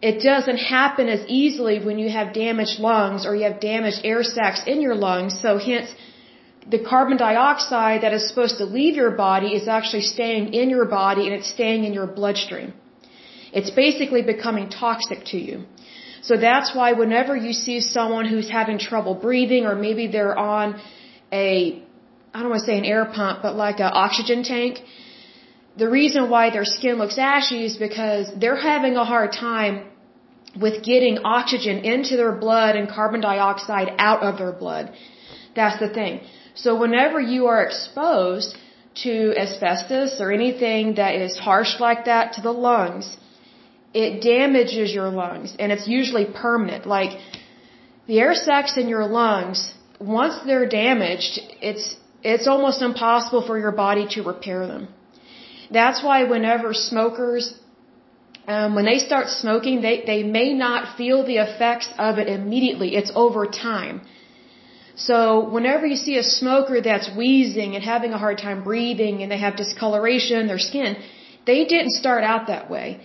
it 0.00 0.22
doesn't 0.22 0.56
happen 0.56 1.08
as 1.08 1.22
easily 1.28 1.84
when 1.84 1.98
you 1.98 2.10
have 2.10 2.32
damaged 2.32 2.78
lungs 2.78 3.26
or 3.26 3.34
you 3.36 3.44
have 3.44 3.60
damaged 3.60 4.00
air 4.04 4.22
sacs 4.22 4.62
in 4.66 4.80
your 4.80 4.94
lungs. 4.94 5.40
So 5.40 5.58
hence, 5.58 5.94
the 6.68 6.80
carbon 6.82 7.16
dioxide 7.16 8.02
that 8.02 8.12
is 8.12 8.28
supposed 8.28 8.58
to 8.58 8.64
leave 8.64 8.96
your 8.96 9.12
body 9.12 9.50
is 9.58 9.68
actually 9.68 10.02
staying 10.02 10.52
in 10.52 10.68
your 10.68 10.84
body 10.84 11.26
and 11.26 11.34
it's 11.38 11.48
staying 11.48 11.84
in 11.84 11.92
your 11.92 12.06
bloodstream. 12.06 12.72
It's 13.52 13.70
basically 13.70 14.22
becoming 14.22 14.68
toxic 14.68 15.24
to 15.32 15.38
you. 15.38 15.64
So 16.22 16.36
that's 16.36 16.74
why 16.74 16.92
whenever 16.92 17.36
you 17.36 17.52
see 17.52 17.80
someone 17.80 18.26
who's 18.26 18.50
having 18.50 18.78
trouble 18.78 19.14
breathing 19.14 19.64
or 19.64 19.74
maybe 19.76 20.08
they're 20.08 20.36
on 20.36 20.80
a 21.32 21.46
I 22.34 22.40
don't 22.40 22.50
want 22.50 22.60
to 22.64 22.66
say 22.70 22.76
an 22.76 22.84
air 22.84 23.04
pump, 23.18 23.40
but 23.42 23.54
like 23.56 23.78
an 23.80 23.90
oxygen 24.04 24.42
tank. 24.42 24.80
The 25.82 25.88
reason 25.88 26.28
why 26.28 26.50
their 26.50 26.66
skin 26.66 26.96
looks 27.02 27.16
ashy 27.16 27.64
is 27.64 27.76
because 27.78 28.30
they're 28.40 28.62
having 28.72 28.96
a 28.96 29.04
hard 29.04 29.32
time 29.32 29.74
with 30.64 30.82
getting 30.82 31.18
oxygen 31.24 31.78
into 31.92 32.16
their 32.16 32.32
blood 32.32 32.76
and 32.76 32.88
carbon 32.88 33.22
dioxide 33.22 33.90
out 33.98 34.22
of 34.22 34.36
their 34.36 34.52
blood. 34.52 34.92
That's 35.54 35.78
the 35.80 35.88
thing. 35.88 36.20
So 36.64 36.74
whenever 36.84 37.20
you 37.20 37.46
are 37.52 37.62
exposed 37.62 38.56
to 39.04 39.12
asbestos 39.44 40.20
or 40.20 40.32
anything 40.32 40.94
that 41.00 41.14
is 41.14 41.38
harsh 41.38 41.78
like 41.86 42.06
that 42.06 42.32
to 42.34 42.40
the 42.40 42.56
lungs, 42.68 43.16
it 43.92 44.22
damages 44.22 44.92
your 44.98 45.10
lungs 45.22 45.54
and 45.58 45.70
it's 45.74 45.86
usually 45.86 46.26
permanent. 46.44 46.86
Like 46.86 47.12
the 48.06 48.18
air 48.20 48.34
sacs 48.34 48.76
in 48.76 48.88
your 48.88 49.06
lungs, 49.06 49.60
once 50.00 50.34
they're 50.46 50.68
damaged, 50.68 51.40
it's 51.70 51.86
it's 52.32 52.46
almost 52.52 52.82
impossible 52.82 53.42
for 53.48 53.56
your 53.58 53.72
body 53.72 54.06
to 54.14 54.22
repair 54.22 54.66
them. 54.66 54.88
That's 55.70 56.02
why 56.02 56.24
whenever 56.24 56.72
smokers, 56.74 57.54
um, 58.48 58.74
when 58.74 58.84
they 58.84 58.98
start 58.98 59.28
smoking, 59.28 59.80
they, 59.80 59.96
they 60.06 60.22
may 60.22 60.52
not 60.52 60.96
feel 60.96 61.24
the 61.24 61.38
effects 61.46 61.88
of 61.98 62.18
it 62.18 62.28
immediately. 62.28 62.96
It's 62.96 63.12
over 63.14 63.46
time. 63.46 64.00
So 64.96 65.48
whenever 65.56 65.86
you 65.86 65.96
see 65.96 66.16
a 66.18 66.22
smoker 66.22 66.80
that's 66.80 67.08
wheezing 67.16 67.74
and 67.74 67.84
having 67.84 68.12
a 68.12 68.18
hard 68.18 68.38
time 68.38 68.64
breathing 68.64 69.22
and 69.22 69.30
they 69.30 69.38
have 69.38 69.56
discoloration 69.56 70.40
in 70.40 70.46
their 70.46 70.58
skin, 70.58 70.96
they 71.46 71.64
didn't 71.64 71.92
start 71.92 72.24
out 72.24 72.46
that 72.46 72.70
way. 72.70 73.00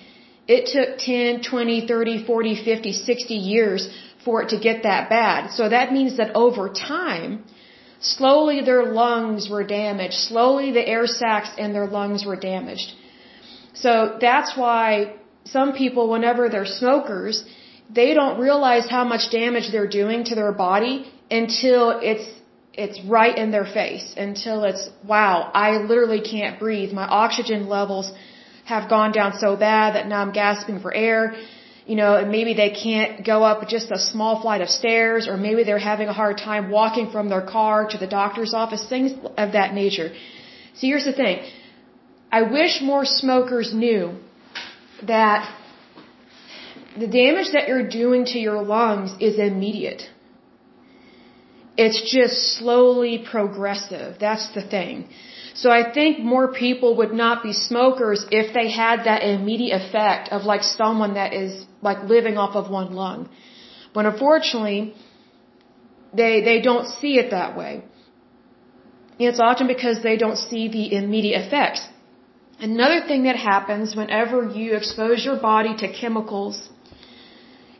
It 0.47 0.67
took 0.75 0.97
10, 0.97 1.43
20, 1.43 1.87
30, 1.87 2.25
40, 2.25 2.63
50, 2.63 2.93
60 2.93 3.33
years 3.35 3.89
for 4.25 4.41
it 4.43 4.49
to 4.49 4.59
get 4.59 4.83
that 4.83 5.09
bad. 5.09 5.51
So 5.51 5.69
that 5.69 5.91
means 5.91 6.17
that 6.17 6.35
over 6.35 6.69
time, 6.69 7.43
Slowly 8.01 8.61
their 8.61 8.83
lungs 8.83 9.47
were 9.47 9.63
damaged. 9.63 10.15
Slowly 10.15 10.71
the 10.71 10.85
air 10.87 11.05
sacs 11.05 11.51
in 11.57 11.71
their 11.71 11.85
lungs 11.85 12.25
were 12.25 12.35
damaged. 12.35 12.93
So 13.73 14.17
that's 14.19 14.57
why 14.57 15.13
some 15.45 15.73
people, 15.73 16.09
whenever 16.09 16.49
they're 16.49 16.65
smokers, 16.65 17.45
they 17.89 18.13
don't 18.15 18.39
realize 18.39 18.89
how 18.89 19.03
much 19.03 19.29
damage 19.31 19.71
they're 19.71 19.93
doing 20.01 20.23
to 20.25 20.35
their 20.35 20.51
body 20.51 21.11
until 21.39 21.99
it's 22.11 22.27
it's 22.73 22.99
right 23.05 23.37
in 23.37 23.51
their 23.51 23.65
face 23.79 24.13
until 24.17 24.63
it's 24.63 24.89
wow 25.13 25.51
i 25.53 25.71
literally 25.91 26.21
can't 26.21 26.59
breathe 26.59 26.91
my 26.91 27.07
oxygen 27.23 27.67
levels 27.67 28.11
have 28.65 28.89
gone 28.89 29.11
down 29.11 29.33
so 29.43 29.55
bad 29.55 29.95
that 29.95 30.07
now 30.07 30.21
i'm 30.21 30.31
gasping 30.31 30.79
for 30.79 30.93
air 30.93 31.35
you 31.85 31.95
know, 31.95 32.15
and 32.15 32.31
maybe 32.31 32.53
they 32.53 32.69
can't 32.69 33.25
go 33.25 33.43
up 33.43 33.67
just 33.67 33.91
a 33.91 33.99
small 33.99 34.41
flight 34.41 34.61
of 34.61 34.69
stairs, 34.69 35.27
or 35.27 35.35
maybe 35.37 35.63
they're 35.63 35.85
having 35.93 36.07
a 36.07 36.13
hard 36.13 36.37
time 36.37 36.69
walking 36.69 37.09
from 37.11 37.29
their 37.29 37.41
car 37.41 37.87
to 37.93 37.97
the 37.97 38.07
doctor's 38.07 38.53
office, 38.53 38.83
things 38.87 39.11
of 39.37 39.53
that 39.53 39.73
nature. 39.73 40.09
See, 40.75 40.87
here's 40.87 41.05
the 41.05 41.13
thing. 41.13 41.39
I 42.31 42.43
wish 42.43 42.81
more 42.81 43.03
smokers 43.03 43.73
knew 43.73 44.17
that 45.07 45.39
the 46.97 47.07
damage 47.07 47.51
that 47.53 47.67
you're 47.67 47.89
doing 47.89 48.25
to 48.25 48.39
your 48.39 48.61
lungs 48.61 49.11
is 49.19 49.39
immediate. 49.39 50.03
It's 51.77 52.01
just 52.11 52.57
slowly 52.57 53.17
progressive. 53.17 54.19
That's 54.19 54.47
the 54.53 54.61
thing. 54.61 55.07
So 55.53 55.69
I 55.69 55.91
think 55.91 56.19
more 56.19 56.47
people 56.53 56.95
would 56.97 57.13
not 57.13 57.43
be 57.43 57.53
smokers 57.53 58.25
if 58.31 58.53
they 58.53 58.69
had 58.71 59.05
that 59.05 59.23
immediate 59.23 59.81
effect 59.81 60.29
of 60.29 60.43
like 60.43 60.63
someone 60.63 61.13
that 61.15 61.33
is 61.33 61.65
like 61.81 62.03
living 62.03 62.37
off 62.37 62.55
of 62.55 62.69
one 62.69 62.93
lung. 62.93 63.29
But 63.93 64.05
unfortunately, 64.05 64.95
they, 66.13 66.41
they 66.41 66.61
don't 66.61 66.87
see 66.87 67.17
it 67.17 67.31
that 67.31 67.57
way. 67.57 67.83
It's 69.19 69.39
often 69.39 69.67
because 69.67 70.01
they 70.01 70.17
don't 70.17 70.37
see 70.37 70.67
the 70.67 70.95
immediate 70.95 71.45
effects. 71.45 71.87
Another 72.59 73.01
thing 73.07 73.23
that 73.23 73.35
happens 73.35 73.95
whenever 73.95 74.49
you 74.49 74.75
expose 74.75 75.25
your 75.25 75.37
body 75.37 75.75
to 75.77 75.91
chemicals 75.91 76.69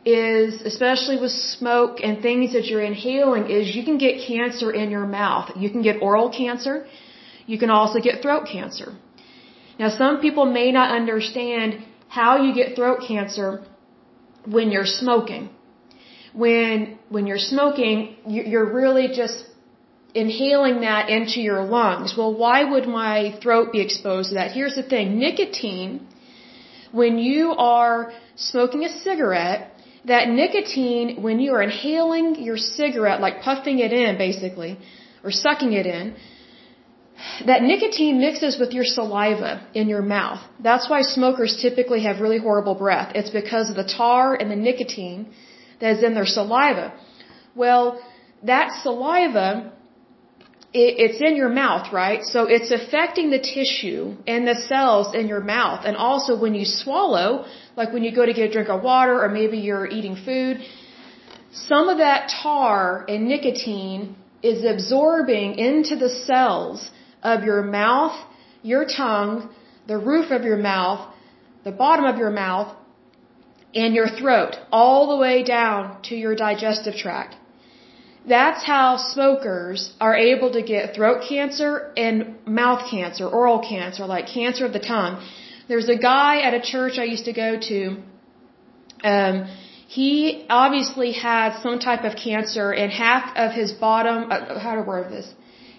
is, 0.06 0.62
especially 0.62 1.18
with 1.20 1.32
smoke 1.32 1.98
and 2.04 2.22
things 2.22 2.54
that 2.54 2.66
you're 2.66 2.82
inhaling, 2.82 3.50
is 3.50 3.76
you 3.76 3.84
can 3.84 3.98
get 3.98 4.26
cancer 4.28 4.72
in 4.72 4.90
your 4.90 5.06
mouth. 5.06 5.52
You 5.56 5.70
can 5.70 5.82
get 5.82 6.02
oral 6.02 6.30
cancer 6.32 6.86
you 7.52 7.58
can 7.58 7.70
also 7.70 8.00
get 8.00 8.22
throat 8.22 8.46
cancer. 8.52 8.94
Now, 9.80 9.90
some 9.90 10.22
people 10.26 10.46
may 10.46 10.72
not 10.72 10.90
understand 11.00 11.84
how 12.08 12.32
you 12.44 12.54
get 12.54 12.76
throat 12.76 13.00
cancer 13.08 13.64
when 14.46 14.72
you're 14.72 14.92
smoking. 15.02 15.50
When, 16.34 17.00
when 17.10 17.28
you're 17.28 17.46
smoking, 17.54 18.16
you're 18.28 18.72
really 18.82 19.08
just 19.22 19.38
inhaling 20.14 20.82
that 20.82 21.10
into 21.10 21.40
your 21.42 21.64
lungs. 21.64 22.14
Well, 22.18 22.34
why 22.44 22.64
would 22.72 22.88
my 22.88 23.38
throat 23.42 23.72
be 23.72 23.82
exposed 23.82 24.30
to 24.30 24.36
that? 24.36 24.52
Here's 24.52 24.76
the 24.76 24.84
thing. 24.84 25.20
Nicotine, 25.20 26.08
when 26.92 27.18
you 27.18 27.52
are 27.52 28.14
smoking 28.36 28.86
a 28.86 28.90
cigarette, 28.90 29.72
that 30.06 30.30
nicotine, 30.30 31.22
when 31.22 31.40
you 31.40 31.54
are 31.54 31.62
inhaling 31.62 32.44
your 32.44 32.58
cigarette, 32.58 33.22
like 33.22 33.42
puffing 33.42 33.80
it 33.80 33.94
in 33.94 34.18
basically, 34.18 34.80
or 35.24 35.32
sucking 35.32 35.74
it 35.74 35.86
in, 35.86 36.16
that 37.46 37.62
nicotine 37.62 38.20
mixes 38.20 38.58
with 38.60 38.72
your 38.72 38.84
saliva 38.84 39.66
in 39.74 39.88
your 39.88 40.02
mouth. 40.02 40.40
That's 40.60 40.90
why 40.90 41.02
smokers 41.02 41.60
typically 41.62 42.04
have 42.04 42.20
really 42.20 42.40
horrible 42.40 42.76
breath. 42.76 43.12
It's 43.14 43.30
because 43.30 43.70
of 43.70 43.76
the 43.76 43.84
tar 43.84 44.36
and 44.36 44.50
the 44.50 44.56
nicotine 44.56 45.32
that 45.80 45.98
is 45.98 46.04
in 46.04 46.16
their 46.16 46.26
saliva. 46.26 46.94
Well, 47.56 48.02
that 48.44 48.72
saliva 48.82 49.74
it's 50.74 51.20
in 51.20 51.36
your 51.36 51.50
mouth, 51.50 51.92
right? 51.92 52.24
So 52.24 52.46
it's 52.46 52.72
affecting 52.72 53.30
the 53.30 53.40
tissue 53.40 54.16
and 54.26 54.48
the 54.48 54.56
cells 54.56 55.14
in 55.14 55.28
your 55.28 55.42
mouth. 55.42 55.86
And 55.86 55.98
also 55.98 56.40
when 56.40 56.56
you 56.56 56.66
swallow, 56.66 57.46
like 57.76 57.92
when 57.92 58.04
you 58.04 58.16
go 58.16 58.26
to 58.26 58.34
get 58.34 58.50
a 58.50 58.54
drink 58.54 58.70
of 58.70 58.82
water 58.82 59.22
or 59.22 59.28
maybe 59.28 59.58
you're 59.58 59.86
eating 59.86 60.16
food, 60.16 60.62
some 61.52 61.90
of 61.90 61.98
that 61.98 62.32
tar 62.42 63.06
and 63.10 63.28
nicotine 63.28 64.16
is 64.42 64.64
absorbing 64.64 65.56
into 65.56 65.98
the 65.98 66.10
cells 66.10 66.90
of 67.22 67.44
your 67.44 67.64
mouth, 67.64 68.18
your 68.64 68.86
tongue, 68.86 69.54
the 69.88 69.98
roof 69.98 70.32
of 70.32 70.44
your 70.44 70.58
mouth, 70.58 71.14
the 71.66 71.72
bottom 71.72 72.06
of 72.06 72.18
your 72.18 72.32
mouth, 72.32 72.76
and 73.74 73.94
your 73.94 74.08
throat, 74.08 74.56
all 74.72 75.10
the 75.10 75.18
way 75.18 75.44
down 75.44 76.02
to 76.04 76.16
your 76.16 76.36
digestive 76.36 76.96
tract. 76.96 77.36
That's 78.28 78.64
how 78.64 78.98
smokers 78.98 79.94
are 80.00 80.16
able 80.16 80.52
to 80.52 80.62
get 80.62 80.96
throat 80.96 81.24
cancer 81.28 81.92
and 81.98 82.36
mouth 82.46 82.90
cancer, 82.90 83.28
oral 83.28 83.60
cancer, 83.68 84.06
like 84.06 84.28
cancer 84.28 84.66
of 84.66 84.74
the 84.74 84.80
tongue. 84.80 85.26
There's 85.68 85.90
a 85.90 85.98
guy 85.98 86.42
at 86.42 86.54
a 86.54 86.62
church 86.62 87.00
I 87.00 87.06
used 87.06 87.26
to 87.26 87.34
go 87.34 87.60
to. 87.60 87.98
Um, 89.04 89.48
he 89.88 90.46
obviously 90.50 91.12
had 91.14 91.62
some 91.62 91.80
type 91.80 92.04
of 92.04 92.16
cancer, 92.16 92.72
and 92.72 92.92
half 92.92 93.36
of 93.36 93.52
his 93.52 93.72
bottom, 93.72 94.32
uh, 94.32 94.60
how 94.60 94.76
to 94.76 94.84
word 94.84 95.12
this, 95.12 95.28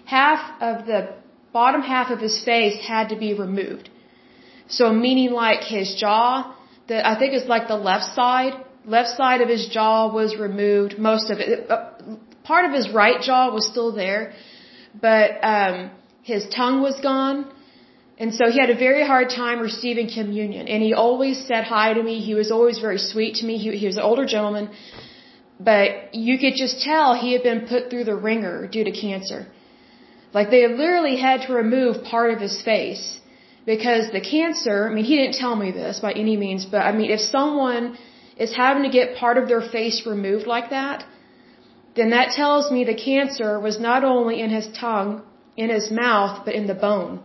half 0.05 0.61
of 0.61 0.85
the 0.85 1.15
bottom 1.53 1.81
half 1.81 2.11
of 2.11 2.19
his 2.19 2.43
face 2.43 2.77
had 2.85 3.09
to 3.09 3.15
be 3.15 3.33
removed. 3.33 3.89
So 4.67 4.91
meaning 4.91 5.31
like 5.31 5.63
his 5.63 5.95
jaw, 5.95 6.55
the 6.87 7.07
I 7.07 7.17
think 7.17 7.33
it's 7.33 7.47
like 7.47 7.67
the 7.67 7.81
left 7.91 8.05
side, 8.15 8.53
left 8.85 9.09
side 9.09 9.41
of 9.41 9.49
his 9.49 9.67
jaw 9.67 10.13
was 10.13 10.35
removed, 10.35 10.99
most 10.99 11.29
of 11.29 11.39
it. 11.39 11.69
Part 12.43 12.65
of 12.65 12.71
his 12.73 12.89
right 13.01 13.19
jaw 13.21 13.43
was 13.57 13.65
still 13.73 13.91
there, 13.91 14.33
but 15.07 15.29
um, 15.55 15.91
his 16.23 16.47
tongue 16.49 16.81
was 16.81 16.99
gone. 17.01 17.37
And 18.17 18.33
so 18.35 18.51
he 18.51 18.59
had 18.59 18.69
a 18.69 18.79
very 18.87 19.05
hard 19.05 19.29
time 19.29 19.59
receiving 19.59 20.07
communion. 20.17 20.67
And 20.67 20.83
he 20.83 20.93
always 20.93 21.37
said 21.47 21.63
hi 21.63 21.93
to 21.93 22.03
me. 22.03 22.19
He 22.19 22.35
was 22.35 22.51
always 22.51 22.77
very 22.79 22.99
sweet 22.99 23.35
to 23.39 23.45
me. 23.45 23.57
He, 23.57 23.77
he 23.77 23.87
was 23.87 23.97
an 23.97 24.03
older 24.03 24.25
gentleman. 24.25 24.69
But 25.59 26.13
you 26.13 26.37
could 26.37 26.55
just 26.55 26.81
tell 26.81 27.15
he 27.15 27.31
had 27.33 27.43
been 27.43 27.61
put 27.67 27.89
through 27.89 28.05
the 28.11 28.15
ringer 28.15 28.67
due 28.67 28.83
to 28.83 28.91
cancer. 28.91 29.47
Like 30.33 30.49
they 30.49 30.67
literally 30.67 31.17
had 31.17 31.47
to 31.47 31.53
remove 31.53 32.03
part 32.03 32.31
of 32.33 32.39
his 32.39 32.61
face 32.61 33.19
because 33.65 34.11
the 34.11 34.21
cancer, 34.21 34.89
I 34.89 34.93
mean, 34.93 35.05
he 35.05 35.15
didn't 35.15 35.35
tell 35.35 35.55
me 35.55 35.71
this 35.71 35.99
by 35.99 36.11
any 36.11 36.35
means, 36.37 36.65
but 36.65 36.81
I 36.81 36.91
mean, 36.91 37.09
if 37.11 37.19
someone 37.19 37.97
is 38.37 38.53
having 38.55 38.83
to 38.83 38.89
get 38.89 39.15
part 39.15 39.37
of 39.37 39.47
their 39.47 39.61
face 39.61 40.05
removed 40.05 40.47
like 40.47 40.69
that, 40.71 41.05
then 41.95 42.09
that 42.09 42.31
tells 42.31 42.71
me 42.71 42.83
the 42.83 42.95
cancer 42.95 43.59
was 43.59 43.79
not 43.79 44.03
only 44.03 44.41
in 44.41 44.49
his 44.49 44.67
tongue, 44.79 45.21
in 45.55 45.69
his 45.69 45.91
mouth, 45.91 46.41
but 46.45 46.55
in 46.55 46.65
the 46.67 46.73
bone, 46.73 47.21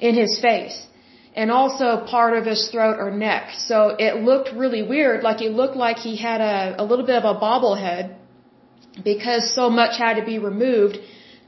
in 0.00 0.14
his 0.14 0.40
face, 0.40 0.86
and 1.34 1.50
also 1.50 2.04
part 2.06 2.36
of 2.36 2.46
his 2.46 2.68
throat 2.70 2.96
or 2.98 3.10
neck. 3.10 3.50
So 3.56 3.94
it 3.98 4.22
looked 4.22 4.50
really 4.52 4.82
weird, 4.82 5.22
like 5.22 5.42
it 5.42 5.52
looked 5.52 5.76
like 5.76 5.98
he 5.98 6.16
had 6.16 6.40
a, 6.40 6.82
a 6.82 6.84
little 6.84 7.06
bit 7.06 7.16
of 7.22 7.24
a 7.24 7.38
bobblehead 7.38 8.16
because 9.04 9.54
so 9.54 9.68
much 9.70 9.98
had 9.98 10.14
to 10.14 10.24
be 10.24 10.38
removed 10.38 10.98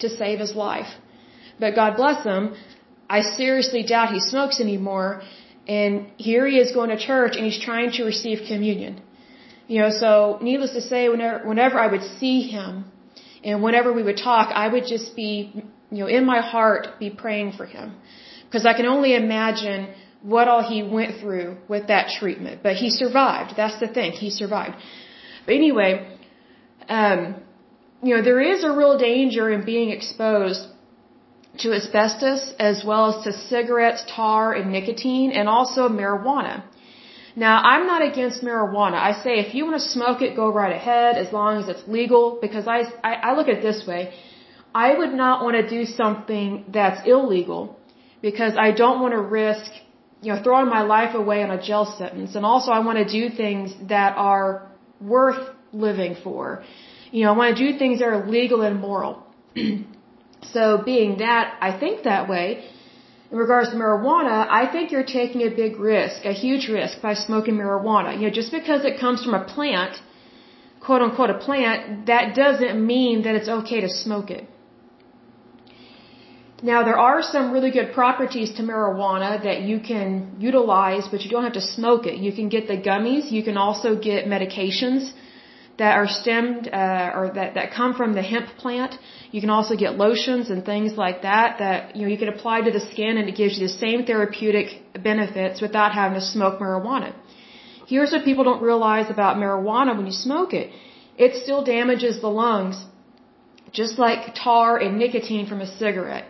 to 0.01 0.09
save 0.09 0.39
his 0.41 0.55
life. 0.55 0.91
But 1.59 1.75
God 1.75 1.97
bless 1.97 2.25
him, 2.25 2.55
I 3.09 3.21
seriously 3.23 3.83
doubt 3.83 4.13
he 4.13 4.21
smokes 4.21 4.61
anymore, 4.61 5.23
and 5.67 6.07
here 6.17 6.47
he 6.47 6.59
is 6.59 6.73
going 6.73 6.91
to 6.91 6.99
church 6.99 7.37
and 7.37 7.45
he's 7.45 7.61
trying 7.61 7.93
to 7.93 8.05
receive 8.05 8.41
communion. 8.49 9.01
You 9.67 9.79
know, 9.81 9.91
so 9.91 10.39
needless 10.43 10.73
to 10.73 10.81
say, 10.81 11.09
whenever, 11.09 11.49
whenever 11.49 11.79
I 11.79 11.87
would 11.87 12.03
see 12.21 12.43
him 12.43 12.85
and 13.43 13.63
whenever 13.63 13.93
we 13.93 14.03
would 14.03 14.19
talk, 14.19 14.51
I 14.55 14.69
would 14.69 14.87
just 14.87 15.17
be, 15.17 15.53
you 15.91 15.99
know, 15.99 16.07
in 16.07 16.25
my 16.27 16.41
heart 16.41 16.99
be 16.99 17.11
praying 17.11 17.53
for 17.53 17.67
him. 17.67 17.95
Because 18.45 18.67
I 18.67 18.75
can 18.75 18.87
only 18.87 19.15
imagine 19.15 19.89
what 20.23 20.49
all 20.49 20.63
he 20.63 20.83
went 20.83 21.21
through 21.21 21.59
with 21.69 21.89
that 21.89 22.09
treatment. 22.19 22.63
But 22.63 22.77
he 22.77 22.91
survived. 22.91 23.55
That's 23.57 23.79
the 23.81 23.89
thing. 23.89 24.13
He 24.13 24.31
survived. 24.31 24.77
But 25.47 25.55
anyway, 25.55 26.19
um, 26.89 27.37
you 28.03 28.17
know, 28.17 28.23
there 28.23 28.41
is 28.41 28.65
a 28.65 28.71
real 28.71 28.99
danger 28.99 29.51
in 29.51 29.65
being 29.65 29.91
exposed 29.91 30.67
to 31.59 31.73
asbestos 31.73 32.53
as 32.59 32.83
well 32.85 33.13
as 33.13 33.25
to 33.25 33.33
cigarettes, 33.33 34.05
tar, 34.15 34.53
and 34.53 34.73
nicotine, 34.73 35.31
and 35.31 35.49
also 35.49 35.89
marijuana. 35.89 36.65
Now, 37.37 37.61
I'm 37.63 37.87
not 37.87 38.03
against 38.03 38.43
marijuana. 38.43 38.95
I 38.95 39.13
say 39.25 39.33
if 39.41 39.55
you 39.55 39.65
want 39.67 39.81
to 39.83 39.89
smoke 39.89 40.23
it, 40.23 40.37
go 40.37 40.53
right 40.53 40.75
ahead 40.75 41.17
as 41.17 41.33
long 41.33 41.61
as 41.61 41.69
it's 41.69 41.87
legal 41.89 42.39
because 42.41 42.69
I, 42.69 42.83
I, 43.03 43.15
I 43.15 43.35
look 43.37 43.49
at 43.49 43.55
it 43.59 43.63
this 43.63 43.85
way. 43.87 44.15
I 44.75 44.97
would 44.99 45.13
not 45.13 45.43
want 45.45 45.57
to 45.57 45.69
do 45.69 45.85
something 45.85 46.65
that's 46.69 47.01
illegal 47.07 47.79
because 48.23 48.55
I 48.57 48.71
don't 48.71 49.01
want 49.01 49.15
to 49.15 49.21
risk, 49.21 49.71
you 50.23 50.33
know, 50.33 50.43
throwing 50.43 50.69
my 50.69 50.83
life 50.83 51.15
away 51.15 51.43
on 51.43 51.51
a 51.51 51.61
jail 51.61 51.85
sentence. 51.99 52.35
And 52.37 52.45
also 52.45 52.71
I 52.71 52.81
want 52.81 52.99
to 52.99 53.09
do 53.21 53.35
things 53.35 53.75
that 53.89 54.17
are 54.17 54.69
worth 55.01 55.43
living 55.73 56.17
for. 56.23 56.65
You 57.11 57.25
know, 57.25 57.35
I 57.35 57.37
want 57.37 57.57
to 57.57 57.73
do 57.73 57.79
things 57.79 57.99
that 57.99 58.07
are 58.07 58.27
legal 58.27 58.63
and 58.63 58.81
moral. 58.81 59.25
so 60.55 60.83
being 60.85 61.19
that, 61.19 61.57
I 61.61 61.79
think 61.79 62.05
that 62.05 62.29
way, 62.29 62.65
in 63.31 63.39
regards 63.39 63.71
to 63.71 63.77
marijuana, 63.77 64.47
I 64.61 64.71
think 64.71 64.93
you're 64.93 65.11
taking 65.21 65.43
a 65.43 65.51
big 65.51 65.79
risk, 65.81 66.25
a 66.25 66.33
huge 66.33 66.69
risk 66.69 67.01
by 67.01 67.15
smoking 67.15 67.55
marijuana. 67.55 68.15
You 68.15 68.25
know, 68.27 68.35
just 68.41 68.53
because 68.53 68.85
it 68.85 69.01
comes 69.01 69.25
from 69.25 69.35
a 69.35 69.45
plant, 69.45 69.97
quote 70.81 71.03
unquote 71.03 71.31
a 71.31 71.39
plant, 71.39 72.07
that 72.07 72.35
doesn't 72.35 72.87
mean 72.95 73.23
that 73.23 73.35
it's 73.35 73.49
okay 73.49 73.81
to 73.81 73.89
smoke 73.89 74.31
it. 74.31 74.45
Now, 76.63 76.83
there 76.83 76.99
are 76.99 77.21
some 77.23 77.53
really 77.53 77.71
good 77.71 77.93
properties 77.93 78.55
to 78.57 78.63
marijuana 78.63 79.43
that 79.43 79.63
you 79.63 79.81
can 79.81 80.37
utilize, 80.39 81.09
but 81.11 81.23
you 81.23 81.31
don't 81.31 81.45
have 81.45 81.53
to 81.55 81.67
smoke 81.77 82.07
it. 82.07 82.17
You 82.19 82.33
can 82.33 82.49
get 82.49 82.69
the 82.69 82.79
gummies. 82.89 83.31
You 83.31 83.43
can 83.43 83.57
also 83.59 83.97
get 83.97 84.27
medications 84.27 85.13
that 85.79 85.97
are 86.01 86.07
stemmed 86.07 86.69
uh, 86.69 87.19
or 87.19 87.33
that, 87.35 87.55
that 87.55 87.73
come 87.73 87.95
from 87.95 88.15
the 88.15 88.23
hemp 88.23 88.49
plant. 88.59 88.97
You 89.33 89.41
can 89.41 89.51
also 89.51 89.75
get 89.77 89.97
lotions 89.97 90.51
and 90.51 90.65
things 90.65 90.93
like 90.97 91.23
that 91.23 91.59
that 91.59 91.97
you 91.97 92.03
know 92.03 92.09
you 92.09 92.19
can 92.19 92.29
apply 92.29 92.61
to 92.63 92.71
the 92.71 92.85
skin 92.93 93.19
and 93.19 93.29
it 93.29 93.37
gives 93.37 93.59
you 93.59 93.67
the 93.67 93.77
same 93.87 94.05
therapeutic 94.05 94.69
benefits 95.03 95.61
without 95.61 95.93
having 95.93 96.19
to 96.21 96.25
smoke 96.25 96.61
marijuana. 96.61 97.13
Here's 97.87 98.13
what 98.13 98.25
people 98.25 98.45
don't 98.45 98.63
realize 98.63 99.11
about 99.11 99.37
marijuana 99.37 99.97
when 99.97 100.07
you 100.07 100.13
smoke 100.13 100.55
it. 100.55 100.71
It 101.19 101.43
still 101.43 101.63
damages 101.65 102.21
the 102.21 102.29
lungs 102.29 102.77
just 103.73 103.99
like 103.99 104.35
tar 104.35 104.79
and 104.79 104.99
nicotine 104.99 105.47
from 105.47 105.61
a 105.61 105.67
cigarette. 105.67 106.27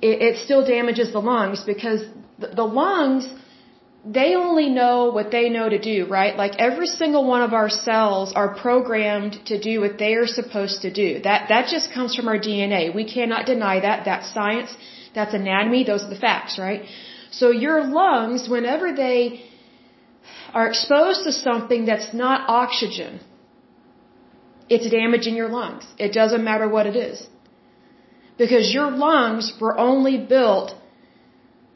It, 0.00 0.22
it 0.28 0.36
still 0.44 0.64
damages 0.66 1.12
the 1.12 1.20
lungs 1.20 1.62
because 1.64 2.00
the, 2.38 2.48
the 2.48 2.64
lungs 2.64 3.28
they 4.04 4.34
only 4.34 4.68
know 4.70 5.10
what 5.10 5.30
they 5.30 5.50
know 5.50 5.68
to 5.68 5.78
do, 5.78 6.06
right? 6.06 6.34
Like 6.36 6.54
every 6.58 6.86
single 6.86 7.26
one 7.26 7.42
of 7.42 7.52
our 7.52 7.68
cells 7.68 8.32
are 8.34 8.54
programmed 8.54 9.38
to 9.46 9.60
do 9.60 9.80
what 9.80 9.98
they 9.98 10.14
are 10.14 10.26
supposed 10.26 10.82
to 10.82 10.92
do. 10.92 11.20
That, 11.20 11.48
that 11.50 11.68
just 11.68 11.92
comes 11.92 12.14
from 12.14 12.26
our 12.28 12.38
DNA. 12.38 12.94
We 12.94 13.04
cannot 13.04 13.44
deny 13.44 13.80
that. 13.80 14.06
That's 14.06 14.32
science. 14.32 14.74
That's 15.14 15.34
anatomy. 15.34 15.84
Those 15.84 16.04
are 16.04 16.08
the 16.08 16.22
facts, 16.28 16.58
right? 16.58 16.84
So 17.30 17.50
your 17.50 17.84
lungs, 17.84 18.48
whenever 18.48 18.92
they 18.92 19.44
are 20.54 20.68
exposed 20.68 21.24
to 21.24 21.32
something 21.32 21.84
that's 21.84 22.14
not 22.14 22.48
oxygen, 22.48 23.20
it's 24.70 24.88
damaging 24.88 25.36
your 25.36 25.48
lungs. 25.48 25.84
It 25.98 26.12
doesn't 26.12 26.42
matter 26.42 26.68
what 26.68 26.86
it 26.86 26.96
is. 26.96 27.28
Because 28.38 28.72
your 28.72 28.90
lungs 28.90 29.52
were 29.60 29.76
only 29.76 30.16
built 30.16 30.74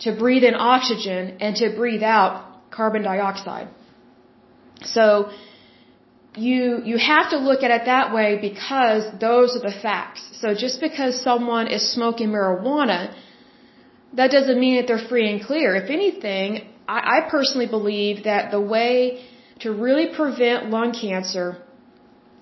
to 0.01 0.13
breathe 0.13 0.45
in 0.45 0.55
oxygen 0.55 1.37
and 1.41 1.57
to 1.57 1.71
breathe 1.77 2.03
out 2.03 2.71
carbon 2.71 3.03
dioxide. 3.03 3.69
So, 4.83 5.31
you 6.37 6.83
you 6.85 6.99
have 6.99 7.31
to 7.31 7.39
look 7.39 7.63
at 7.63 7.71
it 7.71 7.85
that 7.87 8.13
way 8.13 8.39
because 8.41 9.05
those 9.21 9.57
are 9.57 9.61
the 9.61 9.77
facts. 9.83 10.23
So 10.41 10.55
just 10.55 10.81
because 10.81 11.21
someone 11.21 11.69
is 11.69 11.93
smoking 11.93 12.29
marijuana, 12.29 13.15
that 14.15 14.31
doesn't 14.31 14.59
mean 14.59 14.77
that 14.77 14.87
they're 14.87 15.07
free 15.09 15.31
and 15.31 15.45
clear. 15.45 15.77
If 15.77 15.91
anything, 15.91 16.69
I, 16.89 16.99
I 17.17 17.31
personally 17.31 17.67
believe 17.67 18.25
that 18.25 18.51
the 18.51 18.61
way 18.61 19.25
to 19.61 19.73
really 19.73 20.15
prevent 20.15 20.71
lung 20.71 20.93
cancer 20.93 21.59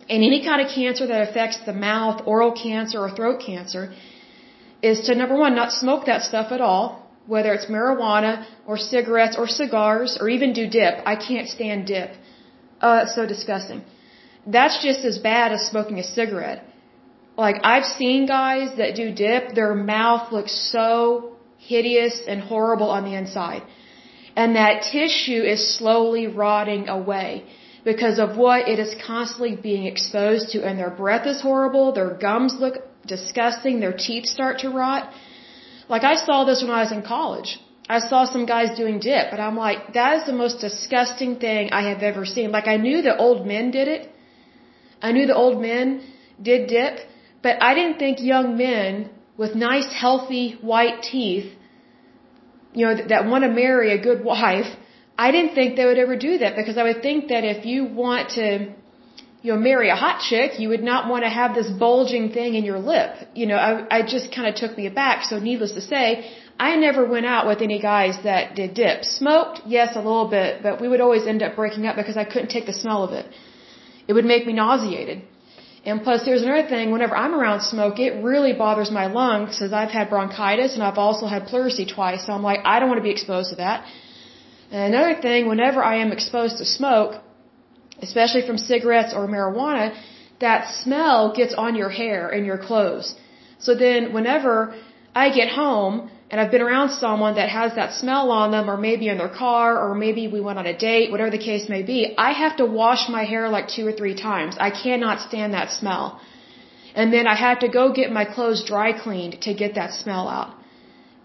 and 0.08 0.22
any 0.24 0.42
kind 0.44 0.60
of 0.62 0.72
cancer 0.74 1.06
that 1.06 1.28
affects 1.28 1.58
the 1.64 1.72
mouth, 1.72 2.22
oral 2.26 2.52
cancer, 2.52 2.98
or 2.98 3.10
throat 3.10 3.42
cancer 3.44 3.94
is 4.82 5.02
to 5.02 5.14
number 5.14 5.36
one, 5.36 5.54
not 5.54 5.72
smoke 5.72 6.06
that 6.06 6.22
stuff 6.22 6.50
at 6.50 6.60
all, 6.60 7.01
whether 7.26 7.52
it's 7.52 7.66
marijuana 7.66 8.46
or 8.66 8.76
cigarettes 8.76 9.36
or 9.38 9.46
cigars 9.46 10.18
or 10.20 10.28
even 10.28 10.52
do 10.52 10.66
dip. 10.68 10.94
I 11.06 11.16
can't 11.16 11.48
stand 11.48 11.86
dip. 11.86 12.10
Uh, 12.10 12.84
oh, 12.84 12.94
that's 12.96 13.14
so 13.14 13.26
disgusting. 13.26 13.82
That's 14.46 14.82
just 14.82 15.04
as 15.04 15.18
bad 15.18 15.52
as 15.52 15.60
smoking 15.70 15.98
a 15.98 16.02
cigarette. 16.02 16.64
Like, 17.36 17.56
I've 17.64 17.84
seen 17.84 18.26
guys 18.26 18.76
that 18.76 18.94
do 18.94 19.12
dip, 19.12 19.54
their 19.54 19.74
mouth 19.74 20.32
looks 20.32 20.54
so 20.72 21.36
hideous 21.58 22.20
and 22.26 22.40
horrible 22.40 22.90
on 22.90 23.04
the 23.04 23.14
inside. 23.14 23.62
And 24.36 24.56
that 24.56 24.82
tissue 24.90 25.42
is 25.42 25.76
slowly 25.78 26.26
rotting 26.26 26.88
away 26.88 27.44
because 27.84 28.18
of 28.18 28.36
what 28.36 28.68
it 28.68 28.78
is 28.78 28.94
constantly 29.06 29.54
being 29.56 29.86
exposed 29.86 30.50
to. 30.52 30.64
And 30.64 30.78
their 30.78 30.90
breath 30.90 31.26
is 31.26 31.40
horrible, 31.40 31.92
their 31.92 32.10
gums 32.10 32.54
look 32.58 32.78
disgusting, 33.06 33.80
their 33.80 33.96
teeth 33.96 34.26
start 34.26 34.60
to 34.60 34.70
rot. 34.70 35.12
Like, 35.88 36.04
I 36.04 36.14
saw 36.14 36.44
this 36.44 36.62
when 36.62 36.70
I 36.70 36.80
was 36.80 36.92
in 36.92 37.02
college. 37.02 37.58
I 37.88 37.98
saw 37.98 38.24
some 38.24 38.46
guys 38.46 38.76
doing 38.76 39.00
dip, 39.00 39.32
and 39.32 39.40
I'm 39.42 39.56
like, 39.56 39.94
that 39.94 40.18
is 40.18 40.26
the 40.26 40.32
most 40.32 40.60
disgusting 40.60 41.36
thing 41.36 41.72
I 41.72 41.82
have 41.90 42.02
ever 42.02 42.24
seen. 42.24 42.52
Like, 42.52 42.68
I 42.68 42.76
knew 42.76 43.02
the 43.02 43.16
old 43.16 43.46
men 43.46 43.70
did 43.70 43.88
it. 43.88 44.08
I 45.02 45.12
knew 45.12 45.26
the 45.26 45.34
old 45.34 45.60
men 45.60 46.02
did 46.40 46.68
dip, 46.68 47.00
but 47.42 47.60
I 47.60 47.74
didn't 47.74 47.98
think 47.98 48.20
young 48.20 48.56
men 48.56 49.10
with 49.36 49.54
nice, 49.54 49.92
healthy, 49.92 50.56
white 50.60 51.02
teeth, 51.02 51.52
you 52.72 52.86
know, 52.86 52.94
that, 52.94 53.08
that 53.08 53.26
want 53.26 53.42
to 53.44 53.50
marry 53.50 53.92
a 53.92 54.00
good 54.00 54.24
wife, 54.32 54.70
I 55.18 55.30
didn't 55.30 55.54
think 55.54 55.76
they 55.76 55.84
would 55.84 55.98
ever 55.98 56.16
do 56.16 56.38
that 56.38 56.56
because 56.56 56.78
I 56.78 56.84
would 56.84 57.02
think 57.02 57.28
that 57.28 57.44
if 57.44 57.66
you 57.66 57.84
want 57.84 58.30
to, 58.30 58.72
you 59.42 59.52
know, 59.52 59.58
marry 59.58 59.88
a 59.90 59.96
hot 59.96 60.20
chick, 60.28 60.60
you 60.60 60.68
would 60.68 60.84
not 60.84 61.08
want 61.10 61.24
to 61.24 61.30
have 61.30 61.54
this 61.54 61.68
bulging 61.68 62.30
thing 62.36 62.54
in 62.54 62.64
your 62.64 62.78
lip. 62.78 63.10
You 63.34 63.46
know, 63.46 63.56
I, 63.56 63.72
I 63.96 64.02
just 64.14 64.32
kind 64.34 64.46
of 64.48 64.54
took 64.54 64.76
me 64.76 64.86
aback. 64.86 65.24
So 65.24 65.38
needless 65.38 65.72
to 65.72 65.80
say, 65.80 66.30
I 66.58 66.76
never 66.76 67.02
went 67.14 67.26
out 67.26 67.46
with 67.50 67.60
any 67.60 67.80
guys 67.80 68.16
that 68.22 68.54
did 68.54 68.74
dip. 68.74 69.04
Smoked, 69.04 69.62
yes, 69.66 69.96
a 69.96 70.02
little 70.10 70.28
bit, 70.28 70.62
but 70.62 70.80
we 70.80 70.88
would 70.88 71.00
always 71.00 71.26
end 71.26 71.42
up 71.42 71.56
breaking 71.56 71.86
up 71.86 71.96
because 71.96 72.16
I 72.16 72.24
couldn't 72.24 72.50
take 72.56 72.66
the 72.66 72.78
smell 72.84 73.02
of 73.02 73.12
it. 73.12 73.26
It 74.06 74.12
would 74.12 74.24
make 74.24 74.46
me 74.46 74.52
nauseated. 74.52 75.22
And 75.84 76.02
plus, 76.04 76.24
there's 76.24 76.42
another 76.42 76.68
thing, 76.68 76.92
whenever 76.92 77.16
I'm 77.16 77.34
around 77.34 77.62
smoke, 77.62 77.98
it 77.98 78.22
really 78.22 78.52
bothers 78.52 78.92
my 78.92 79.06
lungs 79.06 79.56
because 79.56 79.72
I've 79.72 79.90
had 79.90 80.08
bronchitis 80.10 80.74
and 80.74 80.82
I've 80.84 80.98
also 81.06 81.26
had 81.26 81.46
pleurisy 81.46 81.86
twice, 81.92 82.26
so 82.26 82.32
I'm 82.32 82.44
like, 82.44 82.60
I 82.64 82.78
don't 82.78 82.88
want 82.88 82.98
to 82.98 83.08
be 83.10 83.10
exposed 83.10 83.50
to 83.50 83.56
that. 83.56 83.84
And 84.70 84.94
another 84.94 85.20
thing, 85.20 85.48
whenever 85.48 85.82
I 85.82 85.96
am 85.96 86.12
exposed 86.12 86.58
to 86.58 86.64
smoke, 86.64 87.20
especially 88.02 88.44
from 88.46 88.58
cigarettes 88.58 89.12
or 89.16 89.26
marijuana, 89.26 89.94
that 90.40 90.68
smell 90.82 91.32
gets 91.40 91.54
on 91.54 91.76
your 91.76 91.88
hair 91.88 92.28
and 92.28 92.44
your 92.44 92.58
clothes. 92.58 93.14
So 93.58 93.74
then 93.74 94.12
whenever 94.12 94.74
I 95.14 95.30
get 95.30 95.48
home, 95.48 96.10
and 96.30 96.40
I've 96.40 96.50
been 96.50 96.62
around 96.62 96.90
someone 96.90 97.34
that 97.34 97.50
has 97.50 97.74
that 97.74 97.92
smell 97.92 98.30
on 98.30 98.50
them, 98.50 98.70
or 98.70 98.76
maybe 98.76 99.08
in 99.08 99.18
their 99.18 99.34
car, 99.44 99.68
or 99.82 99.94
maybe 99.94 100.22
we 100.28 100.40
went 100.40 100.58
on 100.58 100.66
a 100.66 100.76
date, 100.76 101.10
whatever 101.10 101.30
the 101.30 101.44
case 101.50 101.68
may 101.68 101.82
be, 101.82 102.14
I 102.16 102.30
have 102.32 102.56
to 102.56 102.66
wash 102.66 103.02
my 103.16 103.24
hair 103.24 103.48
like 103.50 103.68
two 103.68 103.86
or 103.86 103.92
three 103.92 104.14
times. 104.14 104.56
I 104.58 104.70
cannot 104.70 105.20
stand 105.28 105.52
that 105.52 105.70
smell. 105.70 106.20
And 106.94 107.12
then 107.12 107.26
I 107.26 107.36
have 107.36 107.60
to 107.60 107.68
go 107.68 107.92
get 107.92 108.10
my 108.10 108.24
clothes 108.24 108.64
dry 108.64 108.88
cleaned 109.04 109.42
to 109.42 109.52
get 109.54 109.74
that 109.74 109.92
smell 109.92 110.26
out. 110.28 110.54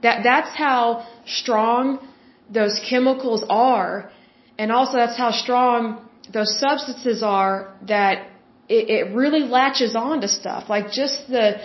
That, 0.04 0.24
that's 0.24 0.54
how 0.56 1.08
strong 1.26 2.06
those 2.50 2.80
chemicals 2.90 3.44
are, 3.50 4.12
and 4.58 4.72
also 4.72 4.94
that's 4.98 5.18
how 5.18 5.32
strong 5.32 6.07
those 6.34 6.60
substances 6.60 7.24
are 7.24 7.74
that 7.88 8.28
it, 8.70 8.90
it 8.90 9.16
really 9.16 9.42
latches 9.42 9.96
on 9.96 10.22
to 10.22 10.28
stuff. 10.28 10.70
Like 10.70 10.92
just 10.92 11.28
the, 11.28 11.58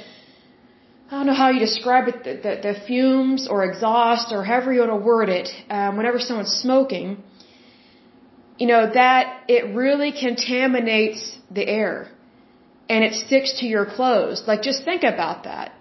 I 1.09 1.11
don't 1.11 1.27
know 1.27 1.35
how 1.35 1.51
you 1.51 1.61
describe 1.61 2.09
it, 2.09 2.25
the, 2.25 2.35
the, 2.47 2.73
the 2.73 2.81
fumes 2.87 3.49
or 3.49 3.65
exhaust 3.65 4.33
or 4.33 4.45
however 4.45 4.73
you 4.73 4.81
want 4.81 4.93
to 4.93 5.05
word 5.05 5.29
it, 5.29 5.49
um, 5.69 5.97
whenever 5.97 6.19
someone's 6.19 6.53
smoking, 6.53 7.23
you 8.59 8.67
know, 8.67 8.91
that 8.93 9.43
it 9.49 9.75
really 9.75 10.13
contaminates 10.13 11.37
the 11.51 11.67
air 11.67 12.09
and 12.89 13.05
it 13.05 13.15
sticks 13.15 13.61
to 13.61 13.67
your 13.67 13.87
clothes. 13.87 14.45
Like, 14.47 14.63
just 14.63 14.85
think 14.85 15.03
about 15.03 15.45
that. 15.45 15.73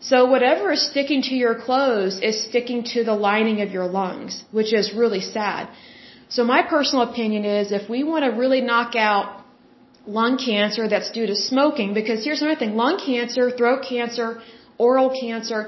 So 0.00 0.26
whatever 0.26 0.72
is 0.72 0.82
sticking 0.90 1.22
to 1.22 1.34
your 1.34 1.54
clothes 1.66 2.20
is 2.20 2.44
sticking 2.48 2.84
to 2.92 3.04
the 3.04 3.14
lining 3.14 3.62
of 3.62 3.70
your 3.70 3.86
lungs, 3.86 4.42
which 4.50 4.72
is 4.74 4.92
really 4.92 5.22
sad. 5.22 5.68
So 6.34 6.42
my 6.42 6.60
personal 6.74 7.02
opinion 7.10 7.44
is 7.44 7.70
if 7.80 7.88
we 7.94 8.00
want 8.10 8.22
to 8.26 8.30
really 8.42 8.60
knock 8.70 8.96
out 9.08 9.26
lung 10.18 10.36
cancer 10.36 10.84
that's 10.92 11.10
due 11.16 11.26
to 11.32 11.36
smoking, 11.50 11.94
because 12.00 12.24
here's 12.24 12.40
another 12.42 12.58
thing, 12.62 12.74
lung 12.84 12.96
cancer, 13.08 13.44
throat 13.58 13.82
cancer, 13.88 14.28
oral 14.86 15.10
cancer, 15.20 15.60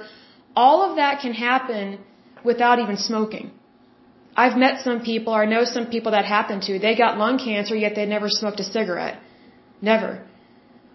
all 0.64 0.79
of 0.87 0.96
that 1.00 1.20
can 1.24 1.35
happen 1.48 2.00
without 2.50 2.81
even 2.85 2.96
smoking. 2.96 3.52
I've 4.44 4.57
met 4.64 4.83
some 4.87 5.00
people, 5.11 5.33
or 5.35 5.42
I 5.44 5.48
know 5.55 5.64
some 5.64 5.87
people 5.94 6.12
that 6.16 6.24
happened 6.37 6.62
to. 6.68 6.79
They 6.87 6.94
got 7.05 7.16
lung 7.24 7.38
cancer, 7.38 7.76
yet 7.85 7.94
they 7.98 8.07
never 8.14 8.29
smoked 8.29 8.59
a 8.64 8.68
cigarette. 8.76 9.18
Never. 9.90 10.11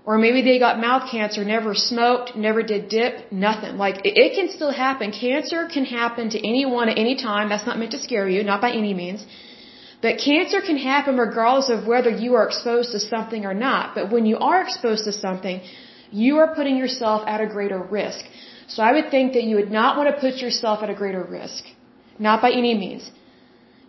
Or 0.06 0.18
maybe 0.18 0.42
they 0.48 0.58
got 0.60 0.82
mouth 0.88 1.06
cancer, 1.10 1.46
never 1.46 1.74
smoked, 1.76 2.36
never 2.36 2.62
did 2.72 2.90
dip, 2.90 3.32
nothing. 3.32 3.78
Like, 3.78 4.02
it, 4.04 4.36
can 4.36 4.50
still 4.58 4.74
happen. 4.86 5.12
Cancer 5.12 5.62
can 5.76 5.86
happen 5.86 6.30
to 6.36 6.40
anyone 6.52 6.90
at 6.90 6.98
any 6.98 7.16
time. 7.16 7.48
That's 7.50 7.66
not 7.66 7.80
meant 7.80 7.92
to 7.92 8.00
scare 8.08 8.28
you, 8.28 8.44
not 8.44 8.60
by 8.66 8.72
any 8.82 8.94
means. 8.94 9.26
But 10.02 10.18
cancer 10.18 10.62
can 10.62 10.78
happen 10.78 11.18
regardless 11.18 11.70
of 11.70 11.86
whether 11.86 12.10
you 12.10 12.34
are 12.36 12.46
exposed 12.48 12.92
to 12.94 13.00
something 13.00 13.46
or 13.46 13.54
not. 13.54 13.96
But 13.96 14.12
when 14.12 14.26
you 14.26 14.38
are 14.38 14.62
exposed 14.62 15.04
to 15.06 15.14
something, 15.14 15.62
you 16.12 16.38
are 16.38 16.56
putting 16.56 16.76
yourself 16.78 17.24
at 17.28 17.40
a 17.40 17.48
greater 17.48 17.82
risk. 18.00 18.26
So 18.68 18.82
I 18.84 18.92
would 18.94 19.10
think 19.12 19.34
that 19.34 19.44
you 19.44 19.56
would 19.58 19.72
not 19.72 19.98
want 19.98 20.14
to 20.14 20.20
put 20.26 20.36
yourself 20.46 20.82
at 20.84 20.90
a 20.90 20.96
greater 21.02 21.24
risk. 21.24 21.64
Not 22.18 22.42
by 22.42 22.52
any 22.52 22.74
means. 22.84 23.10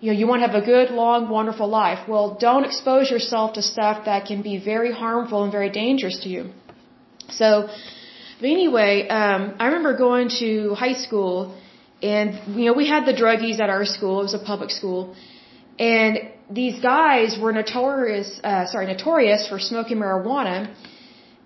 You 0.01 0.13
know, 0.13 0.19
you 0.19 0.27
want 0.27 0.43
to 0.43 0.49
have 0.49 0.61
a 0.63 0.67
good, 0.67 0.91
long, 0.91 1.29
wonderful 1.29 1.69
life. 1.69 2.09
Well, 2.09 2.37
don't 2.39 2.65
expose 2.65 3.11
yourself 3.11 3.53
to 3.55 3.63
stuff 3.63 4.05
that 4.07 4.27
can 4.27 4.43
be 4.43 4.59
very 4.59 4.93
harmful 4.93 5.45
and 5.45 5.53
very 5.53 5.71
dangerous 5.71 6.19
to 6.25 6.29
you. 6.29 6.51
So, 7.31 7.69
but 8.41 8.49
anyway, 8.59 9.07
um, 9.09 9.55
I 9.61 9.67
remember 9.67 9.97
going 9.97 10.29
to 10.41 10.75
high 10.75 10.95
school 10.95 11.57
and, 12.03 12.59
you 12.59 12.65
know, 12.67 12.73
we 12.73 12.89
had 12.89 13.07
the 13.07 13.13
druggies 13.13 13.61
at 13.61 13.71
our 13.71 13.85
school. 13.85 14.21
It 14.21 14.25
was 14.31 14.35
a 14.35 14.45
public 14.53 14.71
school. 14.71 15.15
And 15.79 16.31
these 16.51 16.81
guys 16.81 17.39
were 17.41 17.53
notorious, 17.53 18.41
uh, 18.45 18.67
sorry, 18.67 18.87
notorious 18.87 19.49
for 19.49 19.59
smoking 19.59 19.99
marijuana 19.99 20.75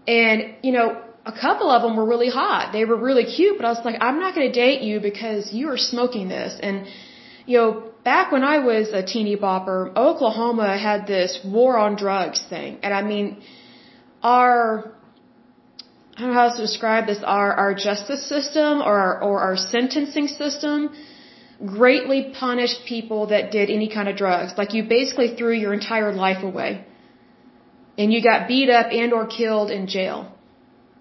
and, 0.07 0.55
you 0.63 0.73
know, 0.73 1.03
a 1.25 1.33
couple 1.33 1.71
of 1.71 1.83
them 1.83 1.97
were 1.97 2.05
really 2.05 2.31
hot. 2.31 2.73
They 2.73 2.85
were 2.85 2.97
really 2.97 3.25
cute, 3.25 3.57
but 3.57 3.67
I 3.67 3.71
was 3.71 3.85
like, 3.85 3.97
I'm 4.01 4.21
not 4.21 4.35
going 4.35 4.47
to 4.53 4.53
date 4.53 4.83
you 4.83 5.01
because 5.01 5.53
you 5.53 5.69
are 5.71 5.77
smoking 5.77 6.29
this. 6.29 6.59
And, 6.63 6.87
you 7.47 7.59
know, 7.59 7.91
back 8.05 8.31
when 8.31 8.45
I 8.45 8.59
was 8.59 8.91
a 8.91 9.03
teeny 9.03 9.37
bopper, 9.37 9.95
Oklahoma 9.97 10.79
had 10.79 11.09
this 11.09 11.41
war 11.45 11.77
on 11.77 11.97
drugs 11.97 12.41
thing. 12.49 12.79
And 12.85 12.95
I 12.95 13.03
mean, 13.03 13.43
our, 14.23 14.93
I 16.17 16.21
don't 16.21 16.29
know 16.29 16.35
how 16.35 16.55
to 16.55 16.63
describe 16.63 17.07
this, 17.07 17.19
our, 17.25 17.53
our 17.53 17.75
justice 17.75 18.29
system 18.29 18.81
or 18.81 18.97
our, 18.97 19.23
or 19.23 19.41
our 19.41 19.57
sentencing 19.57 20.29
system 20.29 20.91
greatly 21.65 22.33
punished 22.39 22.85
people 22.87 23.29
that 23.29 23.51
did 23.51 23.71
any 23.71 23.89
kind 23.89 24.09
of 24.09 24.17
drugs. 24.17 24.53
Like 24.59 24.75
you 24.75 24.85
basically 24.85 25.37
threw 25.37 25.53
your 25.53 25.73
entire 25.73 26.13
life 26.13 26.43
away 26.43 26.85
and 27.99 28.13
you 28.13 28.23
got 28.23 28.49
beat 28.49 28.69
up 28.69 28.87
and 28.93 29.13
or 29.13 29.27
killed 29.27 29.71
in 29.71 29.87
jail 29.87 30.33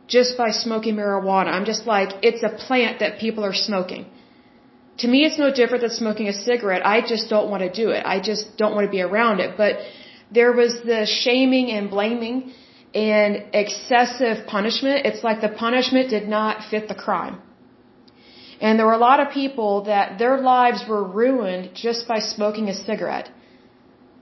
just 0.07 0.37
by 0.37 0.51
smoking 0.51 0.95
marijuana. 0.95 1.47
I'm 1.47 1.65
just 1.65 1.85
like, 1.85 2.09
it's 2.21 2.43
a 2.43 2.49
plant 2.49 2.99
that 2.99 3.19
people 3.19 3.43
are 3.43 3.53
smoking. 3.53 4.05
To 4.99 5.07
me, 5.07 5.25
it's 5.25 5.37
no 5.37 5.51
different 5.51 5.81
than 5.81 5.89
smoking 5.89 6.27
a 6.29 6.33
cigarette. 6.33 6.85
I 6.85 7.01
just 7.01 7.29
don't 7.29 7.49
want 7.49 7.63
to 7.63 7.71
do 7.71 7.89
it. 7.89 8.03
I 8.05 8.21
just 8.21 8.57
don't 8.57 8.75
want 8.75 8.85
to 8.85 8.91
be 8.91 9.01
around 9.01 9.41
it. 9.41 9.57
But 9.57 9.79
there 10.31 10.53
was 10.53 10.79
the 10.85 11.05
shaming 11.05 11.69
and 11.71 11.89
blaming 11.89 12.53
and 12.93 13.43
excessive 13.53 14.47
punishment. 14.47 15.05
It's 15.05 15.23
like 15.23 15.41
the 15.41 15.49
punishment 15.49 16.09
did 16.09 16.29
not 16.29 16.63
fit 16.69 16.87
the 16.87 16.95
crime. 16.95 17.41
And 18.61 18.79
there 18.79 18.85
were 18.85 18.99
a 19.01 19.05
lot 19.09 19.19
of 19.19 19.31
people 19.31 19.83
that 19.83 20.17
their 20.17 20.37
lives 20.37 20.83
were 20.87 21.03
ruined 21.03 21.71
just 21.73 22.07
by 22.07 22.19
smoking 22.19 22.69
a 22.69 22.73
cigarette 22.73 23.29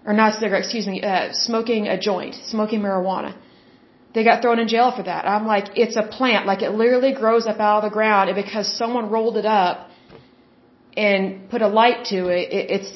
or 0.06 0.13
not 0.13 0.34
a 0.34 0.39
cigarette, 0.39 0.63
excuse 0.63 0.88
me, 0.88 1.02
uh, 1.02 1.32
smoking 1.32 1.88
a 1.88 1.98
joint, 2.00 2.36
smoking 2.36 2.82
marijuana. 2.82 3.36
They 4.13 4.24
got 4.24 4.41
thrown 4.41 4.60
in 4.60 4.67
jail 4.67 4.91
for 4.96 5.04
that. 5.04 5.26
I'm 5.26 5.48
like, 5.48 5.67
it's 5.76 5.96
a 5.96 6.04
plant, 6.04 6.46
like 6.46 6.62
it 6.62 6.72
literally 6.72 7.13
grows 7.13 7.48
up 7.48 7.60
out 7.60 7.78
of 7.80 7.84
the 7.89 7.93
ground, 7.93 8.30
and 8.30 8.36
because 8.36 8.67
someone 8.78 9.10
rolled 9.10 9.38
it 9.38 9.46
up 9.46 9.89
and 10.96 11.50
put 11.50 11.62
a 11.62 11.67
light 11.67 12.06
to 12.06 12.28
it, 12.28 12.52
it 12.58 12.72
it's 12.76 12.91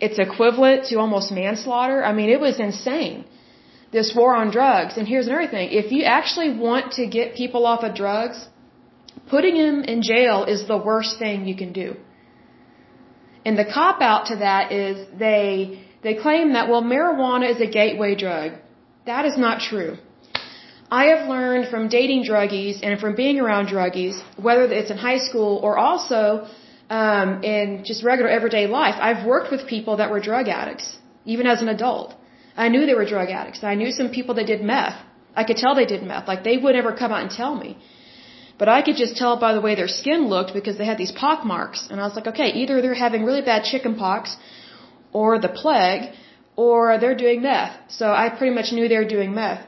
it's 0.00 0.18
equivalent 0.18 0.86
to 0.86 0.98
almost 0.98 1.30
manslaughter. 1.30 2.02
I 2.10 2.12
mean, 2.18 2.30
it 2.30 2.40
was 2.40 2.58
insane. 2.58 3.24
this 3.92 4.14
war 4.14 4.34
on 4.34 4.50
drugs. 4.50 4.96
And 4.96 5.06
here's 5.06 5.26
another 5.26 5.48
thing. 5.48 5.70
If 5.72 5.92
you 5.92 6.02
actually 6.04 6.50
want 6.66 6.92
to 6.92 7.06
get 7.06 7.34
people 7.34 7.66
off 7.66 7.82
of 7.82 7.94
drugs, 7.94 8.48
putting 9.28 9.56
them 9.56 9.82
in 9.84 10.02
jail 10.02 10.44
is 10.44 10.66
the 10.66 10.76
worst 10.76 11.18
thing 11.18 11.46
you 11.46 11.56
can 11.56 11.72
do. 11.72 11.96
And 13.44 13.58
the 13.58 13.64
cop 13.64 14.00
out 14.00 14.26
to 14.26 14.36
that 14.36 14.72
is 14.72 15.06
they, 15.18 15.82
they 16.02 16.14
claim 16.14 16.52
that, 16.52 16.68
well, 16.68 16.82
marijuana 16.82 17.48
is 17.54 17.60
a 17.60 17.66
gateway 17.66 18.14
drug. 18.14 18.52
That 19.06 19.24
is 19.24 19.36
not 19.38 19.60
true. 19.60 19.96
I 20.90 21.04
have 21.12 21.28
learned 21.28 21.68
from 21.72 21.88
dating 21.88 22.24
druggies 22.24 22.80
and 22.82 23.00
from 23.00 23.14
being 23.14 23.38
around 23.38 23.68
druggies, 23.68 24.20
whether 24.36 24.64
it's 24.64 24.90
in 24.90 24.98
high 24.98 25.18
school 25.18 25.60
or 25.62 25.78
also 25.78 26.48
um, 26.90 27.44
in 27.44 27.84
just 27.84 28.02
regular 28.02 28.28
everyday 28.28 28.66
life. 28.66 28.96
I've 29.08 29.24
worked 29.24 29.50
with 29.52 29.68
people 29.68 29.98
that 29.98 30.10
were 30.10 30.20
drug 30.20 30.48
addicts, 30.48 30.98
even 31.24 31.46
as 31.46 31.62
an 31.62 31.68
adult. 31.68 32.14
I 32.56 32.68
knew 32.68 32.84
they 32.86 32.94
were 32.94 33.06
drug 33.06 33.30
addicts. 33.30 33.62
I 33.62 33.76
knew 33.76 33.92
some 33.92 34.10
people 34.10 34.34
that 34.34 34.46
did 34.46 34.62
meth. 34.62 34.98
I 35.34 35.44
could 35.44 35.56
tell 35.56 35.74
they 35.76 35.86
did 35.86 36.02
meth. 36.02 36.26
Like 36.26 36.42
they 36.42 36.56
would 36.56 36.74
never 36.74 36.92
come 36.92 37.12
out 37.12 37.22
and 37.22 37.30
tell 37.30 37.54
me. 37.54 37.78
But 38.60 38.68
I 38.76 38.80
could 38.86 38.98
just 39.02 39.14
tell 39.20 39.34
by 39.44 39.52
the 39.56 39.62
way 39.66 39.74
their 39.74 39.92
skin 40.00 40.20
looked 40.32 40.52
because 40.58 40.76
they 40.78 40.88
had 40.92 40.98
these 41.02 41.14
pock 41.24 41.44
marks. 41.52 41.80
And 41.90 41.96
I 42.00 42.04
was 42.08 42.14
like, 42.18 42.28
okay, 42.32 42.48
either 42.62 42.82
they're 42.82 43.02
having 43.06 43.22
really 43.28 43.44
bad 43.52 43.62
chicken 43.72 43.94
pox 44.04 44.36
or 45.20 45.28
the 45.46 45.52
plague 45.60 46.02
or 46.64 46.98
they're 47.00 47.20
doing 47.26 47.40
meth. 47.50 47.74
So 48.00 48.06
I 48.22 48.24
pretty 48.38 48.54
much 48.58 48.72
knew 48.74 48.86
they 48.92 49.00
were 49.04 49.12
doing 49.16 49.32
meth. 49.34 49.62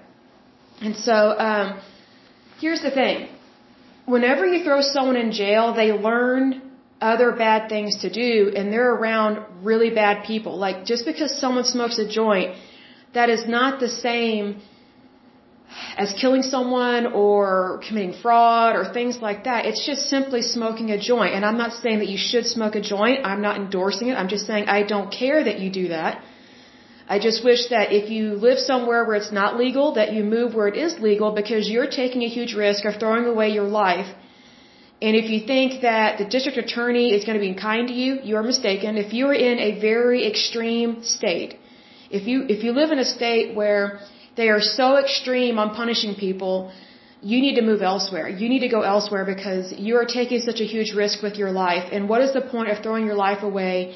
And 0.86 0.94
so, 1.06 1.16
um, 1.48 1.80
here's 2.60 2.82
the 2.88 2.90
thing. 3.00 3.28
Whenever 4.16 4.44
you 4.52 4.58
throw 4.66 4.80
someone 4.82 5.18
in 5.24 5.30
jail, 5.42 5.72
they 5.80 5.90
learn 6.10 6.60
other 7.12 7.30
bad 7.44 7.70
things 7.74 7.92
to 8.02 8.08
do 8.22 8.52
and 8.56 8.72
they're 8.72 8.94
around 8.98 9.32
really 9.70 9.90
bad 10.02 10.24
people. 10.32 10.58
Like 10.66 10.84
just 10.92 11.06
because 11.10 11.30
someone 11.44 11.64
smokes 11.64 11.98
a 11.98 12.08
joint 12.20 12.50
that 13.14 13.30
is 13.36 13.46
not 13.58 13.80
the 13.80 13.88
same 13.88 14.60
as 15.96 16.12
killing 16.20 16.42
someone 16.42 17.06
or 17.06 17.80
committing 17.86 18.14
fraud 18.22 18.76
or 18.76 18.84
things 18.92 19.20
like 19.20 19.44
that. 19.44 19.66
It's 19.66 19.84
just 19.84 20.08
simply 20.08 20.42
smoking 20.42 20.90
a 20.90 20.98
joint. 20.98 21.34
And 21.34 21.44
I'm 21.44 21.58
not 21.58 21.72
saying 21.82 21.98
that 22.00 22.08
you 22.08 22.18
should 22.18 22.46
smoke 22.46 22.74
a 22.74 22.80
joint. 22.80 23.26
I'm 23.26 23.42
not 23.42 23.56
endorsing 23.56 24.08
it. 24.08 24.14
I'm 24.14 24.28
just 24.28 24.46
saying 24.46 24.66
I 24.68 24.82
don't 24.82 25.10
care 25.10 25.42
that 25.44 25.58
you 25.60 25.70
do 25.70 25.88
that. 25.88 26.22
I 27.14 27.18
just 27.18 27.44
wish 27.44 27.62
that 27.68 27.92
if 27.92 28.10
you 28.10 28.34
live 28.48 28.58
somewhere 28.58 29.04
where 29.04 29.16
it's 29.16 29.32
not 29.32 29.58
legal, 29.58 29.94
that 29.94 30.12
you 30.12 30.22
move 30.24 30.54
where 30.54 30.68
it 30.68 30.76
is 30.76 30.98
legal 30.98 31.32
because 31.32 31.68
you're 31.68 31.90
taking 32.02 32.22
a 32.22 32.28
huge 32.28 32.54
risk 32.54 32.84
of 32.84 32.94
throwing 33.00 33.26
away 33.26 33.48
your 33.50 33.68
life. 33.84 34.10
And 35.06 35.16
if 35.16 35.28
you 35.32 35.40
think 35.52 35.82
that 35.82 36.18
the 36.18 36.26
district 36.34 36.58
attorney 36.58 37.06
is 37.16 37.24
going 37.24 37.38
to 37.40 37.44
be 37.44 37.54
kind 37.54 37.88
to 37.88 37.94
you, 38.02 38.20
you 38.22 38.36
are 38.36 38.44
mistaken. 38.44 38.96
If 38.96 39.12
you 39.12 39.26
are 39.30 39.34
in 39.34 39.58
a 39.58 39.80
very 39.80 40.20
extreme 40.30 41.02
state, 41.02 41.56
if 42.18 42.28
you 42.28 42.36
if 42.54 42.62
you 42.62 42.72
live 42.72 42.92
in 42.92 43.00
a 43.00 43.08
state 43.18 43.56
where 43.60 43.98
they 44.36 44.48
are 44.48 44.60
so 44.60 44.98
extreme 44.98 45.58
on 45.58 45.74
punishing 45.74 46.14
people, 46.14 46.72
you 47.20 47.40
need 47.40 47.56
to 47.56 47.62
move 47.62 47.82
elsewhere. 47.82 48.28
You 48.28 48.48
need 48.48 48.60
to 48.60 48.68
go 48.68 48.82
elsewhere 48.82 49.24
because 49.24 49.72
you 49.72 49.96
are 49.96 50.04
taking 50.04 50.40
such 50.40 50.60
a 50.60 50.64
huge 50.64 50.92
risk 50.92 51.22
with 51.22 51.36
your 51.36 51.52
life. 51.52 51.88
And 51.92 52.08
what 52.08 52.20
is 52.22 52.32
the 52.32 52.40
point 52.40 52.68
of 52.70 52.82
throwing 52.82 53.06
your 53.06 53.14
life 53.14 53.42
away 53.42 53.94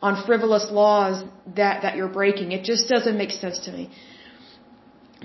on 0.00 0.24
frivolous 0.26 0.66
laws 0.70 1.24
that 1.56 1.82
that 1.82 1.96
you're 1.96 2.14
breaking? 2.20 2.52
It 2.52 2.62
just 2.64 2.88
doesn't 2.88 3.16
make 3.16 3.32
sense 3.32 3.58
to 3.66 3.72
me. 3.72 3.90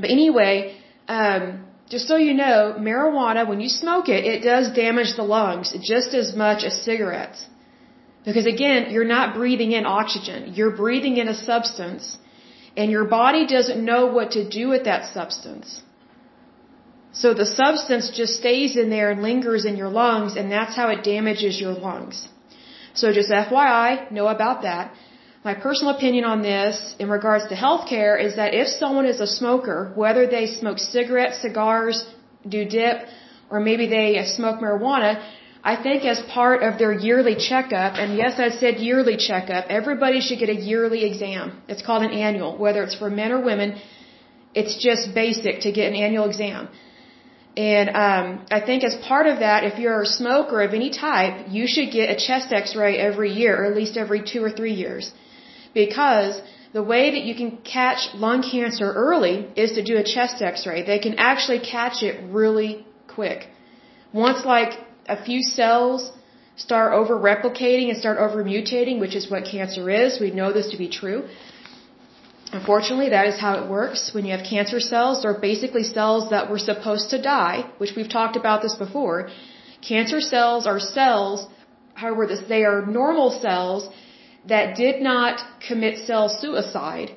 But 0.02 0.10
anyway, 0.10 0.78
um, 1.08 1.65
just 1.89 2.08
so 2.08 2.15
you 2.15 2.34
know, 2.34 2.76
marijuana, 2.80 3.47
when 3.47 3.60
you 3.60 3.69
smoke 3.69 4.10
it, 4.10 4.26
it 4.26 4.41
does 4.43 4.73
damage 4.73 5.15
the 5.15 5.23
lungs 5.23 5.76
just 5.82 6.15
as 6.21 6.36
much 6.36 6.63
as 6.63 6.82
cigarettes. 6.82 7.45
Because 8.26 8.47
again, 8.47 8.89
you're 8.89 9.12
not 9.17 9.36
breathing 9.36 9.73
in 9.73 9.86
oxygen. 9.86 10.54
You're 10.54 10.76
breathing 10.76 11.17
in 11.17 11.28
a 11.28 11.36
substance 11.36 12.17
and 12.76 12.92
your 12.92 13.06
body 13.06 13.46
doesn't 13.46 13.84
know 13.84 14.08
what 14.08 14.32
to 14.32 14.48
do 14.50 14.70
with 14.70 14.86
that 14.86 15.14
substance. 15.14 15.82
So 17.12 17.34
the 17.34 17.46
substance 17.46 18.10
just 18.10 18.38
stays 18.38 18.76
in 18.76 18.90
there 18.90 19.12
and 19.12 19.22
lingers 19.22 19.66
in 19.66 19.76
your 19.78 19.90
lungs, 19.90 20.36
and 20.36 20.52
that's 20.52 20.76
how 20.76 20.90
it 20.90 21.04
damages 21.04 21.60
your 21.62 21.74
lungs. 21.74 22.28
So 22.96 23.12
just 23.12 23.30
FYI, 23.30 24.12
know 24.12 24.28
about 24.28 24.64
that. 24.64 24.94
My 25.44 25.54
personal 25.54 25.94
opinion 25.96 26.26
on 26.26 26.42
this 26.42 26.96
in 27.00 27.10
regards 27.10 27.48
to 27.50 27.56
healthcare 27.56 28.16
is 28.28 28.36
that 28.38 28.54
if 28.54 28.68
someone 28.68 29.06
is 29.06 29.20
a 29.20 29.28
smoker, 29.28 29.92
whether 29.96 30.26
they 30.26 30.46
smoke 30.48 30.80
cigarettes, 30.80 31.42
cigars, 31.42 32.06
do 32.48 32.66
dip, 32.66 32.98
or 33.50 33.60
maybe 33.60 33.88
they 33.88 34.24
smoke 34.26 34.62
marijuana, 34.62 35.12
I 35.71 35.76
think 35.82 36.04
as 36.04 36.21
part 36.39 36.62
of 36.67 36.78
their 36.78 36.91
yearly 36.91 37.36
checkup, 37.36 37.93
and 38.02 38.17
yes, 38.17 38.34
I 38.38 38.49
said 38.62 38.80
yearly 38.80 39.15
checkup, 39.15 39.65
everybody 39.69 40.19
should 40.19 40.39
get 40.39 40.49
a 40.49 40.60
yearly 40.71 41.06
exam. 41.10 41.62
It's 41.69 41.82
called 41.82 42.04
an 42.04 42.12
annual, 42.12 42.58
whether 42.58 42.84
it's 42.84 42.95
for 42.95 43.10
men 43.10 43.32
or 43.32 43.39
women. 43.52 43.80
It's 44.54 44.76
just 44.88 45.13
basic 45.13 45.62
to 45.62 45.71
get 45.71 45.86
an 45.91 45.95
annual 45.95 46.26
exam. 46.32 46.67
And 47.56 47.89
um, 48.06 48.45
I 48.58 48.60
think 48.67 48.84
as 48.84 48.95
part 49.12 49.26
of 49.28 49.39
that, 49.39 49.63
if 49.63 49.80
you're 49.80 50.02
a 50.02 50.06
smoker 50.06 50.62
of 50.62 50.73
any 50.73 50.89
type, 50.89 51.45
you 51.49 51.65
should 51.73 51.91
get 51.91 52.10
a 52.10 52.17
chest 52.28 52.52
X-ray 52.52 52.97
every 52.97 53.32
year, 53.32 53.54
or 53.62 53.65
at 53.71 53.76
least 53.76 53.95
every 53.95 54.21
two 54.32 54.43
or 54.43 54.52
three 54.60 54.73
years, 54.73 55.13
because 55.73 56.41
the 56.73 56.84
way 56.84 57.12
that 57.12 57.23
you 57.28 57.36
can 57.36 57.52
catch 57.58 58.02
lung 58.15 58.41
cancer 58.41 58.91
early 58.91 59.36
is 59.56 59.73
to 59.73 59.84
do 59.84 59.97
a 59.97 60.04
chest 60.04 60.41
X-ray. 60.41 60.84
They 60.84 60.99
can 60.99 61.15
actually 61.30 61.60
catch 61.60 62.02
it 62.02 62.15
really 62.41 62.86
quick. 63.08 63.47
Once 64.12 64.43
like 64.43 64.73
a 65.08 65.24
few 65.24 65.42
cells 65.42 66.12
start 66.56 66.94
over 66.94 67.16
replicating 67.18 67.89
and 67.89 67.98
start 67.98 68.18
over 68.18 68.44
mutating, 68.44 69.00
which 69.00 69.16
is 69.16 69.30
what 69.30 69.46
cancer 69.46 69.89
is. 69.89 70.20
We 70.20 70.32
know 70.32 70.52
this 70.54 70.70
to 70.72 70.78
be 70.78 70.89
true. 70.89 71.28
Unfortunately, 72.52 73.10
that 73.10 73.26
is 73.26 73.39
how 73.39 73.54
it 73.62 73.70
works. 73.70 74.13
When 74.13 74.26
you 74.26 74.32
have 74.38 74.46
cancer 74.46 74.80
cells, 74.80 75.24
they're 75.24 75.39
basically 75.39 75.84
cells 75.84 76.30
that 76.30 76.52
were 76.52 76.60
supposed 76.60 77.10
to 77.10 77.20
die, 77.22 77.66
which 77.80 77.94
we've 77.96 78.10
talked 78.10 78.36
about 78.36 78.62
this 78.62 78.76
before. 78.76 79.30
Cancer 79.82 80.22
cells 80.22 80.68
are 80.68 80.80
cells, 80.80 81.48
however, 81.96 82.28
this, 82.28 82.42
they 82.48 82.63
are 82.63 82.86
normal 82.86 83.32
cells 83.32 83.89
that 84.48 84.76
did 84.76 85.02
not 85.02 85.42
commit 85.68 86.06
cell 86.06 86.30
suicide. 86.30 87.10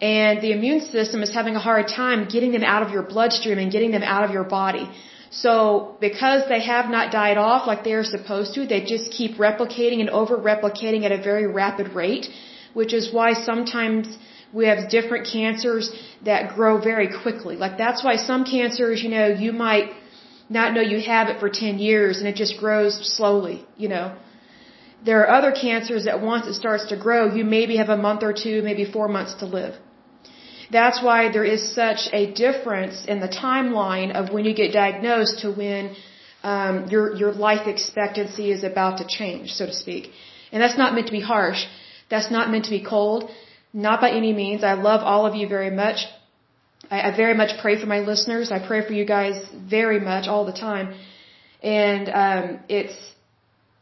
And 0.00 0.40
the 0.40 0.52
immune 0.52 0.80
system 0.80 1.22
is 1.22 1.34
having 1.34 1.56
a 1.56 1.58
hard 1.58 1.88
time 1.88 2.28
getting 2.28 2.52
them 2.52 2.62
out 2.62 2.82
of 2.82 2.90
your 2.90 3.02
bloodstream 3.02 3.58
and 3.58 3.70
getting 3.72 3.90
them 3.90 4.02
out 4.02 4.24
of 4.24 4.30
your 4.30 4.44
body. 4.44 4.88
So 5.30 5.96
because 6.00 6.48
they 6.48 6.60
have 6.60 6.90
not 6.90 7.12
died 7.12 7.38
off 7.38 7.66
like 7.66 7.84
they 7.84 7.92
are 7.92 8.04
supposed 8.04 8.54
to, 8.54 8.66
they 8.66 8.84
just 8.84 9.12
keep 9.12 9.36
replicating 9.36 10.00
and 10.00 10.10
over 10.10 10.36
replicating 10.36 11.04
at 11.04 11.12
a 11.12 11.22
very 11.22 11.46
rapid 11.46 11.94
rate, 11.94 12.28
which 12.74 12.92
is 12.92 13.12
why 13.12 13.32
sometimes 13.34 14.18
we 14.52 14.66
have 14.66 14.88
different 14.88 15.28
cancers 15.32 15.90
that 16.24 16.56
grow 16.56 16.80
very 16.80 17.08
quickly. 17.22 17.54
Like 17.56 17.78
that's 17.78 18.02
why 18.02 18.16
some 18.16 18.44
cancers, 18.44 19.02
you 19.02 19.10
know, 19.10 19.28
you 19.28 19.52
might 19.52 19.90
not 20.48 20.74
know 20.74 20.80
you 20.80 21.00
have 21.00 21.28
it 21.28 21.38
for 21.38 21.48
10 21.48 21.78
years 21.78 22.18
and 22.18 22.26
it 22.26 22.34
just 22.34 22.58
grows 22.58 22.94
slowly, 23.16 23.64
you 23.76 23.88
know. 23.88 24.16
There 25.04 25.20
are 25.22 25.30
other 25.38 25.52
cancers 25.52 26.04
that 26.06 26.20
once 26.20 26.46
it 26.46 26.54
starts 26.54 26.86
to 26.88 26.96
grow, 26.96 27.32
you 27.32 27.44
maybe 27.44 27.76
have 27.76 27.88
a 27.88 27.96
month 27.96 28.22
or 28.24 28.32
two, 28.32 28.62
maybe 28.62 28.84
four 28.84 29.08
months 29.08 29.34
to 29.34 29.46
live. 29.46 29.76
That's 30.70 31.02
why 31.02 31.32
there 31.32 31.44
is 31.44 31.74
such 31.74 32.08
a 32.12 32.32
difference 32.32 33.04
in 33.06 33.20
the 33.20 33.28
timeline 33.28 34.12
of 34.12 34.32
when 34.32 34.44
you 34.44 34.54
get 34.54 34.72
diagnosed 34.72 35.40
to 35.40 35.50
when 35.50 35.96
um, 36.42 36.88
your 36.88 37.14
your 37.16 37.32
life 37.32 37.66
expectancy 37.66 38.50
is 38.50 38.62
about 38.64 38.98
to 38.98 39.06
change, 39.06 39.52
so 39.52 39.66
to 39.66 39.72
speak. 39.72 40.10
And 40.52 40.62
that's 40.62 40.78
not 40.78 40.94
meant 40.94 41.06
to 41.08 41.12
be 41.12 41.20
harsh. 41.20 41.64
That's 42.08 42.30
not 42.30 42.50
meant 42.50 42.64
to 42.64 42.70
be 42.70 42.84
cold. 42.84 43.30
Not 43.72 44.00
by 44.00 44.10
any 44.10 44.32
means. 44.32 44.64
I 44.64 44.74
love 44.74 45.02
all 45.02 45.26
of 45.26 45.34
you 45.34 45.46
very 45.48 45.70
much. 45.70 45.98
I, 46.90 47.00
I 47.08 47.16
very 47.16 47.34
much 47.34 47.60
pray 47.60 47.80
for 47.80 47.86
my 47.86 48.00
listeners. 48.00 48.50
I 48.50 48.58
pray 48.66 48.84
for 48.86 48.92
you 48.92 49.04
guys 49.04 49.36
very 49.54 50.00
much 50.00 50.26
all 50.26 50.44
the 50.44 50.58
time. 50.68 50.94
And 51.62 52.08
um, 52.08 52.60
it's 52.68 52.96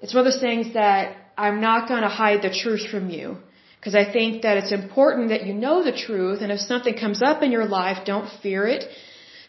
it's 0.01 0.15
one 0.15 0.27
of 0.27 0.33
those 0.33 0.41
things 0.41 0.75
that 0.75 1.17
I'm 1.37 1.61
not 1.61 1.89
going 1.89 2.03
to 2.03 2.09
hide 2.09 2.43
the 2.43 2.51
truth 2.63 2.89
from 2.91 3.11
you. 3.11 3.39
Because 3.79 3.95
I 3.95 4.05
think 4.17 4.43
that 4.43 4.57
it's 4.61 4.73
important 4.73 5.29
that 5.29 5.47
you 5.47 5.55
know 5.55 5.77
the 5.85 5.97
truth, 6.07 6.41
and 6.43 6.51
if 6.51 6.61
something 6.61 6.97
comes 7.05 7.21
up 7.23 7.43
in 7.43 7.53
your 7.53 7.67
life, 7.67 7.99
don't 8.05 8.29
fear 8.43 8.67
it. 8.67 8.85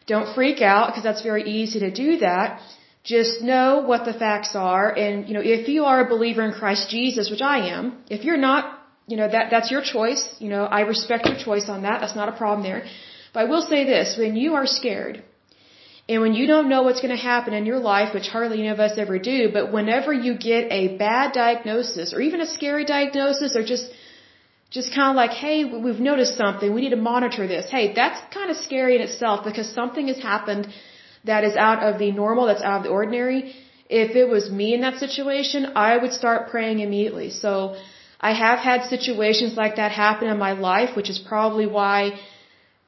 Don't 0.06 0.34
freak 0.36 0.62
out, 0.62 0.88
because 0.88 1.04
that's 1.04 1.24
very 1.32 1.44
easy 1.60 1.80
to 1.80 1.92
do 1.92 2.18
that. 2.20 2.62
Just 3.04 3.42
know 3.42 3.84
what 3.89 4.06
the 4.06 4.13
facts 4.13 4.56
are, 4.56 4.88
and, 5.04 5.28
you 5.28 5.34
know, 5.34 5.46
if 5.58 5.68
you 5.68 5.86
are 5.86 6.00
a 6.06 6.10
believer 6.15 6.44
in 6.44 6.52
Christ 6.52 6.89
Jesus, 6.89 7.32
which 7.32 7.42
I 7.42 7.70
am, 7.76 8.04
if 8.10 8.24
you're 8.26 8.44
not, 8.50 8.78
you 9.08 9.18
know, 9.18 9.28
that, 9.36 9.46
that's 9.50 9.72
your 9.72 9.82
choice. 9.82 10.24
You 10.39 10.50
know, 10.50 10.63
I 10.65 10.82
respect 10.82 11.26
your 11.26 11.39
choice 11.48 11.68
on 11.70 11.82
that. 11.84 12.02
That's 12.02 12.15
not 12.15 12.30
a 12.30 12.38
problem 12.42 12.62
there. 12.70 12.84
But 13.34 13.39
I 13.42 13.46
will 13.46 13.63
say 13.63 13.86
this, 13.86 14.18
when 14.18 14.36
you 14.36 14.56
are 14.56 14.68
scared, 14.68 15.24
and 16.10 16.22
when 16.22 16.34
you 16.34 16.46
don't 16.48 16.70
know 16.70 16.82
what's 16.84 17.02
going 17.02 17.15
to 17.15 17.24
happen 17.32 17.54
in 17.54 17.65
your 17.65 17.80
life, 17.80 18.13
which 18.13 18.28
hardly 18.28 18.60
any 18.60 18.70
of 18.70 18.80
us 18.80 18.94
ever 18.98 19.18
do, 19.20 19.50
but 19.54 19.72
whenever 19.72 20.12
you 20.12 20.38
get 20.38 20.72
a 20.72 20.98
bad 20.98 21.34
diagnosis, 21.34 22.13
or 22.13 22.20
even 22.22 22.42
a 22.42 22.48
scary 22.48 22.86
diagnosis, 22.86 23.56
or 23.56 23.63
just 23.63 23.86
just 24.77 24.93
kind 24.93 25.10
of 25.10 25.15
like, 25.15 25.32
hey, 25.32 25.65
we've 25.65 25.99
noticed 25.99 26.38
something. 26.38 26.73
We 26.73 26.82
need 26.82 26.95
to 26.99 27.03
monitor 27.13 27.47
this. 27.47 27.69
Hey, 27.71 27.93
that's 27.93 28.19
kind 28.34 28.51
of 28.51 28.58
scary 28.58 28.95
in 28.95 29.01
itself 29.01 29.43
because 29.43 29.67
something 29.73 30.08
has 30.08 30.19
happened 30.19 30.67
that 31.25 31.43
is 31.43 31.55
out 31.55 31.82
of 31.84 31.99
the 31.99 32.12
normal, 32.12 32.45
that's 32.45 32.62
out 32.62 32.77
of 32.77 32.84
the 32.84 32.89
ordinary. 32.89 33.55
If 33.89 34.15
it 34.15 34.27
was 34.29 34.51
me 34.51 34.73
in 34.75 34.82
that 34.82 34.97
situation, 34.99 35.71
I 35.75 35.97
would 35.97 36.13
start 36.13 36.49
praying 36.51 36.79
immediately. 36.79 37.32
So 37.32 37.77
I 38.21 38.34
have 38.34 38.60
had 38.60 38.84
situations 38.84 39.55
like 39.55 39.77
that 39.77 39.91
happen 39.91 40.27
in 40.27 40.38
my 40.38 40.51
life, 40.51 40.95
which 40.95 41.10
is 41.10 41.17
probably 41.17 41.65
why 41.65 42.19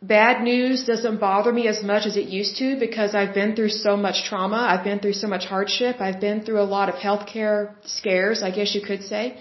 bad 0.02 0.44
news 0.44 0.86
doesn't 0.86 1.20
bother 1.20 1.52
me 1.52 1.68
as 1.68 1.84
much 1.84 2.06
as 2.06 2.16
it 2.18 2.28
used 2.28 2.58
to 2.58 2.78
because 2.80 3.16
I've 3.16 3.34
been 3.34 3.56
through 3.56 3.70
so 3.70 3.98
much 3.98 4.24
trauma. 4.30 4.58
I've 4.58 4.84
been 4.84 5.00
through 5.00 5.14
so 5.14 5.28
much 5.28 5.46
hardship. 5.46 6.00
I've 6.00 6.20
been 6.20 6.42
through 6.42 6.62
a 6.62 6.70
lot 6.78 6.90
of 6.90 6.96
healthcare 6.96 7.74
scares, 7.86 8.44
I 8.44 8.52
guess 8.52 8.76
you 8.76 8.82
could 8.82 9.04
say. 9.04 9.38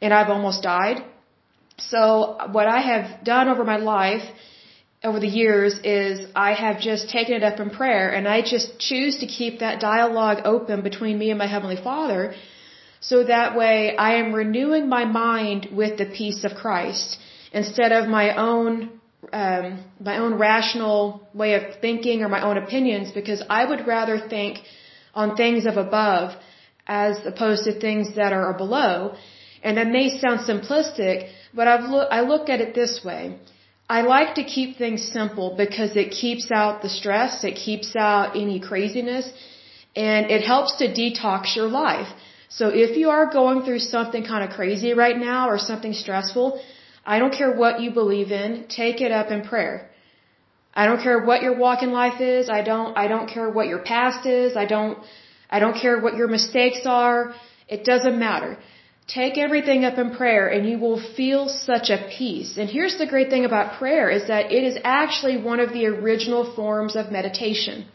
And 0.00 0.14
I've 0.14 0.30
almost 0.30 0.62
died. 0.62 1.02
So 1.88 2.36
what 2.52 2.66
I 2.66 2.80
have 2.80 3.24
done 3.24 3.48
over 3.48 3.64
my 3.64 3.78
life, 3.78 4.22
over 5.02 5.18
the 5.18 5.28
years, 5.28 5.78
is 5.82 6.26
I 6.34 6.52
have 6.52 6.80
just 6.80 7.10
taken 7.10 7.34
it 7.34 7.42
up 7.42 7.58
in 7.60 7.70
prayer 7.70 8.10
and 8.10 8.28
I 8.28 8.42
just 8.42 8.78
choose 8.78 9.18
to 9.18 9.26
keep 9.26 9.60
that 9.60 9.80
dialogue 9.80 10.42
open 10.44 10.82
between 10.82 11.18
me 11.18 11.30
and 11.30 11.38
my 11.38 11.46
Heavenly 11.46 11.76
Father 11.76 12.34
so 13.00 13.24
that 13.24 13.56
way 13.56 13.96
I 13.96 14.16
am 14.16 14.34
renewing 14.34 14.88
my 14.88 15.04
mind 15.06 15.68
with 15.72 15.96
the 15.96 16.04
peace 16.04 16.44
of 16.44 16.54
Christ 16.54 17.18
instead 17.52 17.92
of 17.92 18.08
my 18.08 18.36
own 18.36 19.00
um, 19.32 19.84
my 20.00 20.16
own 20.18 20.34
rational 20.38 21.28
way 21.34 21.54
of 21.54 21.80
thinking 21.80 22.22
or 22.22 22.28
my 22.28 22.42
own 22.42 22.56
opinions 22.56 23.12
because 23.12 23.42
I 23.48 23.64
would 23.64 23.86
rather 23.86 24.18
think 24.18 24.58
on 25.14 25.36
things 25.36 25.66
of 25.66 25.76
above 25.76 26.34
as 26.86 27.24
opposed 27.26 27.64
to 27.64 27.78
things 27.78 28.16
that 28.16 28.32
are 28.32 28.54
below. 28.54 29.14
And 29.62 29.76
that 29.76 29.88
may 29.88 30.06
sound 30.18 30.40
simplistic, 30.40 31.28
but 31.52 31.68
I've 31.68 31.88
look, 31.94 32.08
I 32.10 32.20
look 32.32 32.48
at 32.48 32.60
it 32.60 32.74
this 32.74 33.04
way. 33.04 33.38
I 33.98 34.02
like 34.02 34.34
to 34.36 34.44
keep 34.44 34.78
things 34.78 35.00
simple 35.18 35.54
because 35.56 35.96
it 35.96 36.10
keeps 36.22 36.50
out 36.52 36.82
the 36.82 36.88
stress, 36.88 37.44
it 37.44 37.56
keeps 37.66 37.96
out 37.96 38.36
any 38.36 38.58
craziness, 38.60 39.26
and 39.96 40.30
it 40.30 40.42
helps 40.52 40.76
to 40.80 40.86
detox 41.00 41.56
your 41.56 41.66
life. 41.66 42.10
So 42.48 42.68
if 42.68 42.96
you 42.96 43.10
are 43.10 43.26
going 43.32 43.62
through 43.64 43.80
something 43.80 44.24
kind 44.24 44.44
of 44.44 44.50
crazy 44.58 44.92
right 44.94 45.18
now 45.18 45.48
or 45.48 45.58
something 45.58 45.92
stressful, 45.92 46.60
I 47.04 47.18
don't 47.18 47.34
care 47.40 47.52
what 47.62 47.80
you 47.80 47.90
believe 47.90 48.30
in, 48.30 48.66
take 48.68 49.00
it 49.00 49.12
up 49.12 49.30
in 49.30 49.42
prayer. 49.42 49.90
I 50.72 50.86
don't 50.86 51.02
care 51.02 51.18
what 51.28 51.42
your 51.42 51.56
walk 51.56 51.82
in 51.82 51.90
life 51.90 52.20
is. 52.20 52.48
I 52.48 52.62
don't, 52.62 52.96
I 52.96 53.08
don't 53.08 53.28
care 53.28 53.50
what 53.50 53.66
your 53.66 53.80
past 53.80 54.26
is. 54.26 54.56
I 54.56 54.66
don't, 54.66 54.98
I 55.48 55.58
don't 55.58 55.76
care 55.84 56.00
what 56.00 56.14
your 56.14 56.28
mistakes 56.28 56.82
are. 56.86 57.34
It 57.68 57.84
doesn't 57.84 58.18
matter. 58.18 58.58
Take 59.18 59.38
everything 59.44 59.84
up 59.88 59.96
in 60.02 60.08
prayer 60.20 60.46
and 60.54 60.68
you 60.70 60.78
will 60.84 61.00
feel 61.18 61.48
such 61.48 61.90
a 61.96 61.98
peace. 62.16 62.50
And 62.56 62.68
here's 62.76 62.96
the 63.02 63.08
great 63.12 63.28
thing 63.30 63.44
about 63.44 63.78
prayer 63.78 64.08
is 64.18 64.26
that 64.32 64.52
it 64.58 64.62
is 64.70 64.76
actually 64.84 65.36
one 65.50 65.60
of 65.64 65.72
the 65.76 65.86
original 65.86 66.44
forms 66.58 66.94
of 67.00 67.10
meditation. 67.18 67.86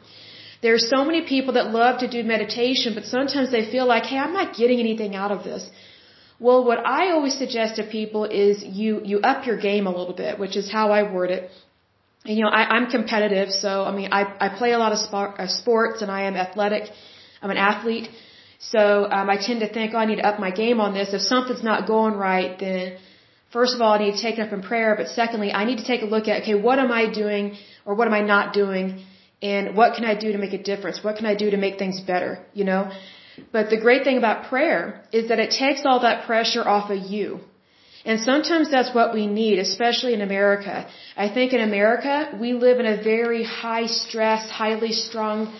There 0.61 0.73
are 0.77 0.85
so 0.95 1.05
many 1.09 1.21
people 1.33 1.53
that 1.57 1.71
love 1.81 1.99
to 1.99 2.07
do 2.15 2.23
meditation, 2.35 2.95
but 2.97 3.05
sometimes 3.05 3.51
they 3.51 3.65
feel 3.73 3.85
like, 3.93 4.05
hey, 4.11 4.17
I'm 4.17 4.33
not 4.33 4.55
getting 4.61 4.79
anything 4.79 5.15
out 5.15 5.31
of 5.31 5.43
this. 5.49 5.69
Well, 6.39 6.65
what 6.69 6.79
I 6.85 7.11
always 7.11 7.37
suggest 7.43 7.77
to 7.77 7.83
people 7.83 8.25
is 8.25 8.63
you, 8.63 9.01
you 9.11 9.19
up 9.31 9.45
your 9.47 9.59
game 9.69 9.87
a 9.87 9.95
little 9.97 10.17
bit, 10.25 10.37
which 10.37 10.57
is 10.57 10.69
how 10.69 10.91
I 10.91 11.01
word 11.17 11.31
it. 11.37 11.49
And, 12.25 12.35
you 12.37 12.43
know, 12.43 12.49
I, 12.49 12.63
I'm 12.75 12.87
competitive, 12.89 13.51
so, 13.51 13.83
I 13.89 13.91
mean, 13.95 14.09
I, 14.11 14.21
I 14.45 14.49
play 14.57 14.71
a 14.73 14.79
lot 14.79 14.91
of 14.91 14.99
sport, 14.99 15.39
uh, 15.39 15.47
sports 15.47 16.01
and 16.01 16.11
I 16.11 16.23
am 16.23 16.35
athletic. 16.35 16.89
I'm 17.41 17.51
an 17.51 17.57
athlete. 17.57 18.09
So, 18.59 19.09
um, 19.11 19.29
I 19.29 19.37
tend 19.37 19.59
to 19.61 19.71
think, 19.71 19.93
oh, 19.93 19.97
I 19.97 20.05
need 20.05 20.17
to 20.17 20.27
up 20.27 20.39
my 20.39 20.51
game 20.51 20.79
on 20.79 20.93
this. 20.93 21.13
If 21.13 21.21
something's 21.21 21.63
not 21.63 21.87
going 21.87 22.15
right, 22.15 22.57
then 22.59 22.97
first 23.51 23.75
of 23.75 23.81
all, 23.81 23.93
I 23.93 23.99
need 24.03 24.15
to 24.17 24.21
take 24.21 24.37
it 24.37 24.41
up 24.47 24.53
in 24.53 24.61
prayer, 24.61 24.95
but 24.99 25.07
secondly, 25.07 25.51
I 25.51 25.65
need 25.65 25.79
to 25.83 25.87
take 25.91 26.01
a 26.01 26.09
look 26.13 26.27
at, 26.27 26.41
okay, 26.43 26.55
what 26.67 26.79
am 26.79 26.91
I 26.91 27.03
doing 27.23 27.57
or 27.85 27.95
what 27.95 28.07
am 28.07 28.13
I 28.13 28.21
not 28.21 28.53
doing? 28.53 29.03
And 29.41 29.75
what 29.79 29.95
can 29.95 30.05
I 30.05 30.15
do 30.15 30.31
to 30.35 30.39
make 30.45 30.53
a 30.53 30.63
difference? 30.71 31.03
What 31.03 31.17
can 31.17 31.25
I 31.25 31.35
do 31.35 31.51
to 31.51 31.59
make 31.65 31.77
things 31.77 31.99
better? 32.11 32.31
You 32.53 32.65
know? 32.69 32.81
But 33.51 33.69
the 33.69 33.79
great 33.85 34.03
thing 34.03 34.17
about 34.17 34.47
prayer 34.49 35.03
is 35.11 35.27
that 35.29 35.39
it 35.45 35.51
takes 35.51 35.85
all 35.85 35.99
that 36.01 36.25
pressure 36.25 36.65
off 36.75 36.89
of 36.89 36.99
you. 37.15 37.27
And 38.05 38.19
sometimes 38.21 38.69
that's 38.69 38.93
what 38.93 39.13
we 39.17 39.25
need, 39.25 39.57
especially 39.59 40.13
in 40.13 40.21
America. 40.21 40.87
I 41.17 41.27
think 41.35 41.53
in 41.53 41.61
America, 41.61 42.13
we 42.39 42.53
live 42.53 42.79
in 42.79 42.85
a 42.85 42.97
very 43.03 43.43
high 43.43 43.87
stress, 43.87 44.49
highly 44.49 44.91
strung, 44.91 45.51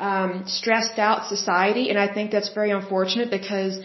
um, 0.00 0.44
stressed 0.46 0.98
out 0.98 1.28
society. 1.28 1.90
And 1.90 1.98
I 1.98 2.12
think 2.12 2.30
that's 2.30 2.52
very 2.60 2.70
unfortunate 2.70 3.30
because 3.30 3.78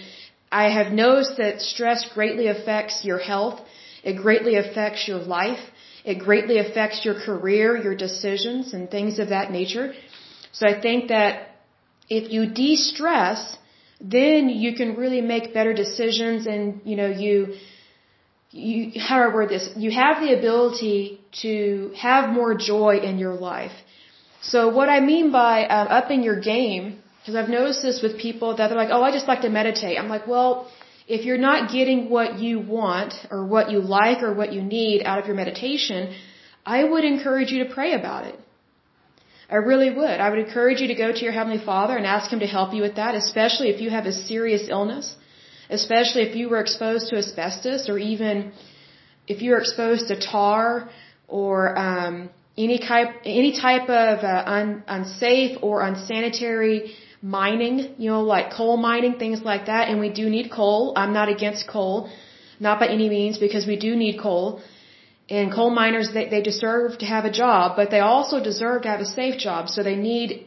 I 0.52 0.66
have 0.78 0.92
noticed 0.92 1.38
that 1.38 1.62
stress 1.62 2.08
greatly 2.18 2.48
affects 2.48 3.04
your 3.04 3.20
health. 3.20 3.60
It 4.04 4.16
greatly 4.26 4.56
affects 4.56 5.08
your 5.08 5.20
life. 5.20 5.64
It 6.06 6.20
greatly 6.20 6.58
affects 6.60 7.04
your 7.04 7.16
career, 7.28 7.76
your 7.76 7.96
decisions, 7.96 8.74
and 8.74 8.90
things 8.90 9.20
of 9.20 9.30
that 9.30 9.52
nature. 9.52 9.94
So 10.52 10.68
I 10.68 10.80
think 10.80 11.10
that 11.10 11.32
if 12.10 12.32
you 12.32 12.42
de-stress, 12.62 13.58
then 14.00 14.50
you 14.50 14.76
can 14.76 14.96
really 14.96 15.22
make 15.22 15.54
better 15.54 15.74
decisions 15.74 16.46
and, 16.46 16.82
you 16.86 16.96
know, 16.96 17.10
you, 17.10 17.56
you, 18.52 19.02
how 19.02 19.18
do 19.18 19.24
I 19.30 19.34
word 19.34 19.50
this? 19.50 19.70
You 19.76 19.92
have 19.92 20.22
the 20.22 20.34
ability 20.38 21.20
to 21.42 21.92
have 21.98 22.30
more 22.30 22.54
joy 22.56 23.00
in 23.10 23.18
your 23.18 23.34
life. 23.34 23.74
So 24.52 24.70
what 24.78 24.90
I 24.90 25.00
mean 25.00 25.32
by 25.32 25.66
um, 25.66 25.88
upping 26.00 26.24
your 26.24 26.40
game, 26.40 27.02
because 27.20 27.36
I've 27.36 27.50
noticed 27.50 27.82
this 27.82 28.02
with 28.02 28.18
people 28.20 28.56
that 28.58 28.68
they're 28.68 28.78
like, 28.78 28.94
oh, 28.96 29.02
I 29.02 29.12
just 29.12 29.28
like 29.28 29.42
to 29.42 29.50
meditate. 29.50 29.98
I'm 29.98 30.10
like, 30.16 30.28
well, 30.28 30.68
if 31.08 31.26
you're 31.26 31.44
not 31.50 31.72
getting 31.72 32.10
what 32.10 32.40
you 32.40 32.60
want 32.60 33.14
or 33.32 33.46
what 33.46 33.72
you 33.72 33.80
like 33.80 34.22
or 34.24 34.34
what 34.34 34.54
you 34.54 34.62
need 34.62 35.04
out 35.04 35.20
of 35.20 35.26
your 35.28 35.36
meditation, 35.36 36.16
I 36.66 36.84
would 36.84 37.04
encourage 37.04 37.52
you 37.52 37.64
to 37.64 37.74
pray 37.74 37.94
about 37.94 38.26
it. 38.26 38.40
I 39.50 39.58
really 39.72 39.92
would. 39.92 40.20
I 40.26 40.30
would 40.30 40.40
encourage 40.40 40.80
you 40.82 40.88
to 40.88 40.96
go 40.96 41.12
to 41.12 41.22
your 41.26 41.32
Heavenly 41.32 41.64
Father 41.64 41.96
and 41.98 42.06
ask 42.06 42.32
Him 42.32 42.40
to 42.40 42.48
help 42.48 42.74
you 42.74 42.82
with 42.82 42.96
that, 42.96 43.14
especially 43.14 43.70
if 43.70 43.80
you 43.82 43.90
have 43.92 44.06
a 44.06 44.12
serious 44.12 44.64
illness, 44.70 45.16
especially 45.70 46.24
if 46.24 46.36
you 46.36 46.50
were 46.50 46.60
exposed 46.60 47.10
to 47.10 47.18
asbestos 47.18 47.88
or 47.88 47.98
even 48.00 48.54
if 49.28 49.42
you 49.44 49.52
were 49.52 49.60
exposed 49.60 50.08
to 50.08 50.20
tar 50.20 50.90
or 51.28 51.78
um, 51.78 52.30
any 52.58 52.80
type 52.80 53.10
any 53.26 53.52
type 53.60 53.90
of 53.90 54.24
uh, 54.24 54.44
un, 54.46 54.84
unsafe 54.88 55.58
or 55.62 55.82
unsanitary 55.82 56.96
mining, 57.22 57.96
you 57.98 58.10
know, 58.12 58.22
like 58.22 58.52
coal 58.52 58.78
mining, 58.78 59.16
things 59.18 59.42
like 59.42 59.66
that. 59.66 59.90
And 59.90 60.00
we 60.00 60.10
do 60.10 60.30
need 60.30 60.52
coal. 60.52 60.94
I'm 60.96 61.14
not 61.14 61.28
against 61.30 61.68
coal, 61.68 62.10
not 62.60 62.80
by 62.80 62.88
any 62.88 63.10
means, 63.10 63.38
because 63.38 63.66
we 63.66 63.78
do 63.78 63.96
need 63.96 64.20
coal. 64.20 64.62
And 65.28 65.52
coal 65.52 65.72
miners, 65.72 66.12
they, 66.14 66.30
they 66.30 66.42
deserve 66.42 67.00
to 67.00 67.06
have 67.06 67.26
a 67.26 67.32
job, 67.32 67.76
but 67.76 67.90
they 67.90 68.00
also 68.00 68.44
deserve 68.44 68.84
to 68.84 68.90
have 68.90 69.00
a 69.00 69.06
safe 69.06 69.40
job. 69.40 69.70
So 69.70 69.82
they 69.82 69.96
need, 69.96 70.46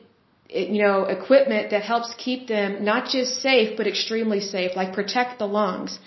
you 0.49 0.81
know, 0.85 1.05
equipment 1.05 1.73
that 1.73 1.83
helps 1.83 2.15
keep 2.17 2.47
them 2.47 2.85
not 2.85 3.09
just 3.09 3.43
safe, 3.43 3.77
but 3.77 3.89
extremely 3.89 4.41
safe, 4.41 4.77
like 4.77 4.93
protect 4.93 5.41
the 5.41 5.47
lungs. 5.47 5.99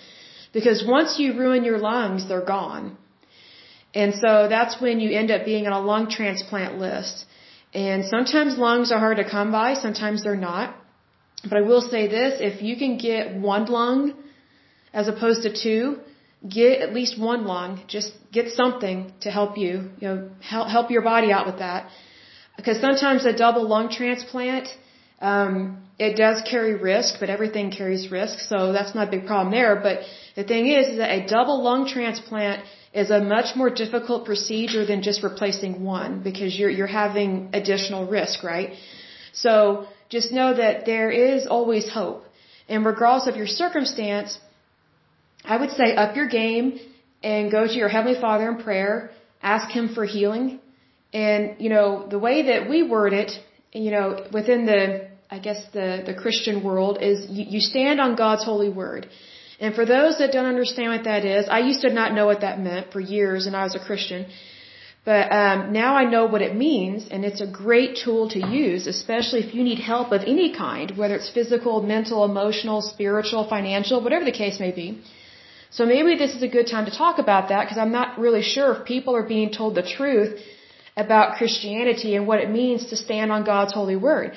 Because 0.54 0.84
once 0.86 1.18
you 1.18 1.38
ruin 1.38 1.64
your 1.64 1.78
lungs, 1.78 2.28
they're 2.28 2.48
gone. 2.58 2.96
And 3.94 4.14
so 4.14 4.48
that's 4.48 4.80
when 4.80 5.00
you 5.00 5.10
end 5.10 5.30
up 5.30 5.44
being 5.44 5.66
on 5.66 5.72
a 5.72 5.80
lung 5.80 6.08
transplant 6.08 6.78
list. 6.78 7.26
And 7.74 8.04
sometimes 8.04 8.58
lungs 8.58 8.92
are 8.92 8.98
hard 8.98 9.18
to 9.18 9.28
come 9.28 9.52
by, 9.52 9.74
sometimes 9.74 10.22
they're 10.24 10.36
not. 10.36 10.76
But 11.48 11.58
I 11.58 11.62
will 11.62 11.80
say 11.80 12.06
this, 12.08 12.40
if 12.40 12.62
you 12.62 12.76
can 12.76 12.98
get 12.98 13.34
one 13.34 13.64
lung 13.66 14.14
as 14.92 15.08
opposed 15.08 15.42
to 15.42 15.52
two, 15.52 15.98
get 16.48 16.80
at 16.80 16.92
least 16.92 17.18
one 17.18 17.44
lung, 17.44 17.80
just 17.86 18.12
get 18.32 18.50
something 18.50 19.12
to 19.20 19.30
help 19.30 19.56
you, 19.56 19.90
you 20.00 20.08
know, 20.08 20.30
help, 20.40 20.68
help 20.68 20.90
your 20.90 21.02
body 21.02 21.32
out 21.32 21.46
with 21.46 21.58
that. 21.58 21.88
Because 22.56 22.80
sometimes 22.80 23.24
a 23.24 23.32
double 23.32 23.66
lung 23.66 23.88
transplant, 23.90 24.68
um, 25.20 25.82
it 25.98 26.16
does 26.16 26.42
carry 26.48 26.74
risk, 26.74 27.16
but 27.20 27.30
everything 27.30 27.70
carries 27.70 28.10
risk, 28.10 28.40
so 28.40 28.72
that's 28.72 28.94
not 28.94 29.08
a 29.08 29.10
big 29.10 29.26
problem 29.26 29.52
there. 29.52 29.76
But 29.76 30.00
the 30.36 30.44
thing 30.44 30.66
is, 30.68 30.88
is 30.88 30.96
that 30.98 31.10
a 31.10 31.26
double 31.26 31.62
lung 31.62 31.86
transplant 31.86 32.64
is 32.92 33.10
a 33.10 33.20
much 33.20 33.56
more 33.56 33.70
difficult 33.70 34.24
procedure 34.24 34.84
than 34.84 35.02
just 35.02 35.22
replacing 35.22 35.82
one 35.82 36.22
because 36.22 36.58
you're, 36.58 36.70
you're 36.70 36.94
having 37.04 37.50
additional 37.54 38.06
risk, 38.06 38.42
right? 38.42 38.74
So 39.32 39.86
just 40.10 40.30
know 40.30 40.54
that 40.54 40.84
there 40.84 41.10
is 41.10 41.46
always 41.46 41.88
hope. 41.88 42.24
And 42.68 42.84
regardless 42.84 43.26
of 43.28 43.36
your 43.36 43.46
circumstance, 43.46 44.38
I 45.44 45.56
would 45.56 45.70
say 45.70 45.94
up 45.96 46.16
your 46.16 46.28
game 46.28 46.78
and 47.22 47.50
go 47.50 47.66
to 47.66 47.72
your 47.72 47.88
Heavenly 47.88 48.20
Father 48.20 48.48
in 48.50 48.58
prayer, 48.62 49.10
ask 49.42 49.70
Him 49.70 49.94
for 49.94 50.04
healing. 50.04 50.60
And, 51.12 51.56
you 51.58 51.70
know, 51.70 52.06
the 52.08 52.18
way 52.18 52.42
that 52.48 52.68
we 52.68 52.82
word 52.82 53.12
it, 53.12 53.32
you 53.72 53.90
know, 53.90 54.26
within 54.32 54.66
the, 54.66 55.08
I 55.30 55.38
guess 55.38 55.60
the, 55.72 56.02
the 56.04 56.14
Christian 56.14 56.62
world 56.62 56.98
is 57.00 57.30
you, 57.30 57.44
you 57.48 57.60
stand 57.60 58.00
on 58.00 58.16
God's 58.16 58.44
holy 58.44 58.68
word. 58.68 59.08
And 59.62 59.76
for 59.78 59.84
those 59.96 60.14
that 60.20 60.32
don't 60.36 60.50
understand 60.54 60.88
what 60.94 61.04
that 61.10 61.24
is, 61.36 61.42
I 61.58 61.60
used 61.70 61.82
to 61.86 61.90
not 62.00 62.14
know 62.16 62.26
what 62.30 62.40
that 62.46 62.56
meant 62.68 62.86
for 62.94 63.00
years 63.16 63.42
and 63.46 63.54
I 63.60 63.62
was 63.68 63.76
a 63.80 63.84
Christian. 63.88 64.22
But 65.10 65.24
um, 65.40 65.58
now 65.72 65.90
I 66.02 66.04
know 66.12 66.24
what 66.32 66.42
it 66.48 66.54
means, 66.54 67.08
and 67.12 67.24
it's 67.28 67.40
a 67.40 67.50
great 67.64 67.92
tool 68.02 68.28
to 68.34 68.40
use, 68.62 68.86
especially 68.86 69.40
if 69.44 69.50
you 69.56 69.62
need 69.68 69.80
help 69.92 70.12
of 70.16 70.22
any 70.34 70.48
kind, 70.54 70.92
whether 71.00 71.16
it's 71.20 71.30
physical, 71.38 71.82
mental, 71.94 72.24
emotional, 72.24 72.78
spiritual, 72.82 73.42
financial, 73.56 74.00
whatever 74.04 74.24
the 74.24 74.38
case 74.42 74.60
may 74.66 74.70
be. 74.82 74.86
So 75.76 75.86
maybe 75.86 76.16
this 76.22 76.34
is 76.36 76.42
a 76.48 76.52
good 76.56 76.68
time 76.74 76.86
to 76.90 76.94
talk 77.04 77.18
about 77.18 77.48
that 77.48 77.60
because 77.64 77.78
I'm 77.84 77.94
not 78.00 78.18
really 78.24 78.44
sure 78.54 78.68
if 78.74 78.84
people 78.94 79.16
are 79.20 79.28
being 79.36 79.50
told 79.60 79.74
the 79.80 79.86
truth 79.98 80.32
about 81.04 81.36
Christianity 81.38 82.14
and 82.16 82.26
what 82.30 82.38
it 82.44 82.50
means 82.60 82.86
to 82.90 82.96
stand 82.96 83.32
on 83.32 83.44
God's 83.52 83.72
holy 83.72 83.96
word. 83.96 84.32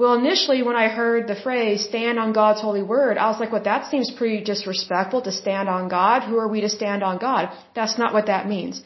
Well, 0.00 0.14
initially 0.14 0.60
when 0.66 0.76
I 0.82 0.88
heard 0.88 1.26
the 1.26 1.40
phrase 1.46 1.84
stand 1.84 2.18
on 2.18 2.32
God's 2.32 2.62
holy 2.66 2.82
word, 2.82 3.18
I 3.18 3.26
was 3.30 3.38
like, 3.38 3.52
well, 3.52 3.66
that 3.70 3.90
seems 3.90 4.10
pretty 4.20 4.40
disrespectful 4.50 5.20
to 5.26 5.32
stand 5.40 5.68
on 5.68 5.88
God. 5.88 6.22
Who 6.28 6.38
are 6.42 6.48
we 6.52 6.62
to 6.62 6.70
stand 6.70 7.02
on 7.08 7.18
God? 7.18 7.50
That's 7.78 7.98
not 8.02 8.14
what 8.14 8.30
that 8.32 8.48
means. 8.54 8.82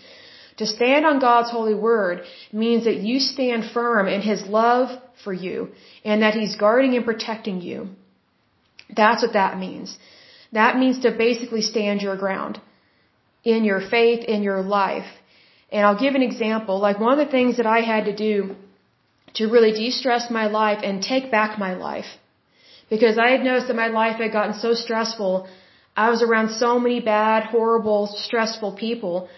To 0.57 0.66
stand 0.66 1.07
on 1.11 1.20
God's 1.20 1.53
holy 1.57 1.77
word 1.88 2.24
means 2.62 2.83
that 2.88 2.98
you 3.09 3.20
stand 3.20 3.70
firm 3.77 4.09
in 4.09 4.22
His 4.22 4.42
love 4.59 4.88
for 5.22 5.33
you 5.44 5.68
and 6.05 6.22
that 6.22 6.35
He's 6.40 6.57
guarding 6.57 6.96
and 6.96 7.05
protecting 7.11 7.61
you. 7.61 7.79
That's 9.03 9.22
what 9.22 9.35
that 9.35 9.57
means. 9.57 9.96
That 10.61 10.79
means 10.83 10.98
to 11.05 11.12
basically 11.12 11.62
stand 11.62 12.03
your 12.03 12.16
ground 12.16 12.61
in 13.44 13.62
your 13.70 13.81
faith, 13.94 14.24
in 14.24 14.42
your 14.42 14.62
life. 14.62 15.11
And 15.70 15.87
I'll 15.87 16.03
give 16.07 16.16
an 16.16 16.29
example. 16.31 16.81
Like 16.81 16.98
one 16.98 17.16
of 17.16 17.24
the 17.24 17.33
things 17.37 17.59
that 17.59 17.72
I 17.79 17.83
had 17.92 18.07
to 18.07 18.16
do 18.29 18.57
to 19.35 19.47
really 19.47 19.73
de-stress 19.73 20.31
my 20.31 20.47
life 20.47 20.81
and 20.83 21.03
take 21.03 21.31
back 21.31 21.59
my 21.59 21.75
life. 21.75 22.11
Because 22.88 23.18
I 23.18 23.29
had 23.31 23.42
noticed 23.42 23.68
that 23.68 23.77
my 23.77 23.88
life 23.88 24.16
had 24.16 24.33
gotten 24.33 24.55
so 24.55 24.75
stressful. 24.75 25.49
I 25.97 26.11
was 26.11 26.23
around 26.23 26.51
so 26.51 26.79
many 26.79 27.01
bad, 27.01 27.44
horrible, 27.44 28.07
stressful 28.27 28.73
people 28.77 29.29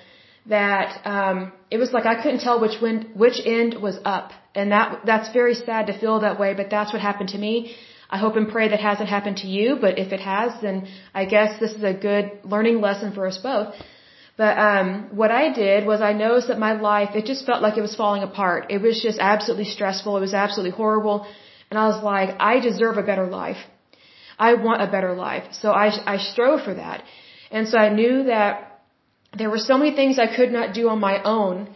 that 0.48 1.00
um, 1.04 1.52
it 1.70 1.78
was 1.78 1.92
like 1.92 2.06
I 2.06 2.22
couldn't 2.22 2.40
tell 2.40 2.60
which 2.60 2.80
wind, 2.80 3.10
which 3.14 3.38
end 3.44 3.80
was 3.80 3.98
up, 4.04 4.30
and 4.54 4.72
that 4.72 5.00
that's 5.04 5.32
very 5.32 5.54
sad 5.54 5.88
to 5.88 5.98
feel 5.98 6.20
that 6.20 6.38
way. 6.38 6.54
But 6.54 6.70
that's 6.70 6.92
what 6.92 7.02
happened 7.02 7.30
to 7.30 7.38
me. 7.38 7.74
I 8.08 8.18
hope 8.18 8.36
and 8.36 8.48
pray 8.48 8.68
that 8.68 8.80
hasn't 8.80 9.08
happened 9.08 9.38
to 9.38 9.48
you. 9.48 9.76
But 9.80 9.98
if 9.98 10.12
it 10.12 10.20
has, 10.20 10.52
then 10.62 10.86
I 11.12 11.24
guess 11.24 11.58
this 11.58 11.72
is 11.72 11.82
a 11.82 11.92
good 11.92 12.30
learning 12.44 12.80
lesson 12.80 13.12
for 13.12 13.26
us 13.26 13.38
both. 13.38 13.74
But 14.36 14.58
um, 14.58 15.08
what 15.20 15.30
I 15.30 15.44
did 15.52 15.86
was 15.86 16.00
I 16.02 16.12
noticed 16.12 16.48
that 16.48 16.58
my 16.58 16.74
life 16.74 17.10
it 17.14 17.24
just 17.24 17.46
felt 17.46 17.62
like 17.62 17.76
it 17.78 17.86
was 17.88 17.94
falling 17.94 18.22
apart. 18.22 18.66
It 18.70 18.82
was 18.82 19.02
just 19.02 19.18
absolutely 19.18 19.68
stressful. 19.76 20.16
It 20.16 20.20
was 20.28 20.34
absolutely 20.34 20.76
horrible, 20.82 21.26
and 21.70 21.78
I 21.78 21.86
was 21.92 22.02
like, 22.02 22.36
I 22.38 22.60
deserve 22.60 22.96
a 22.98 23.06
better 23.10 23.26
life. 23.26 23.62
I 24.38 24.54
want 24.54 24.82
a 24.82 24.90
better 24.96 25.14
life. 25.14 25.44
So 25.62 25.70
I 25.84 25.86
I 26.14 26.16
strove 26.18 26.62
for 26.68 26.74
that, 26.74 27.04
and 27.50 27.68
so 27.68 27.78
I 27.78 27.88
knew 28.00 28.24
that 28.34 28.66
there 29.38 29.50
were 29.50 29.64
so 29.70 29.76
many 29.78 29.92
things 29.94 30.18
I 30.18 30.28
could 30.36 30.52
not 30.58 30.74
do 30.74 30.88
on 30.88 31.00
my 31.00 31.22
own. 31.22 31.68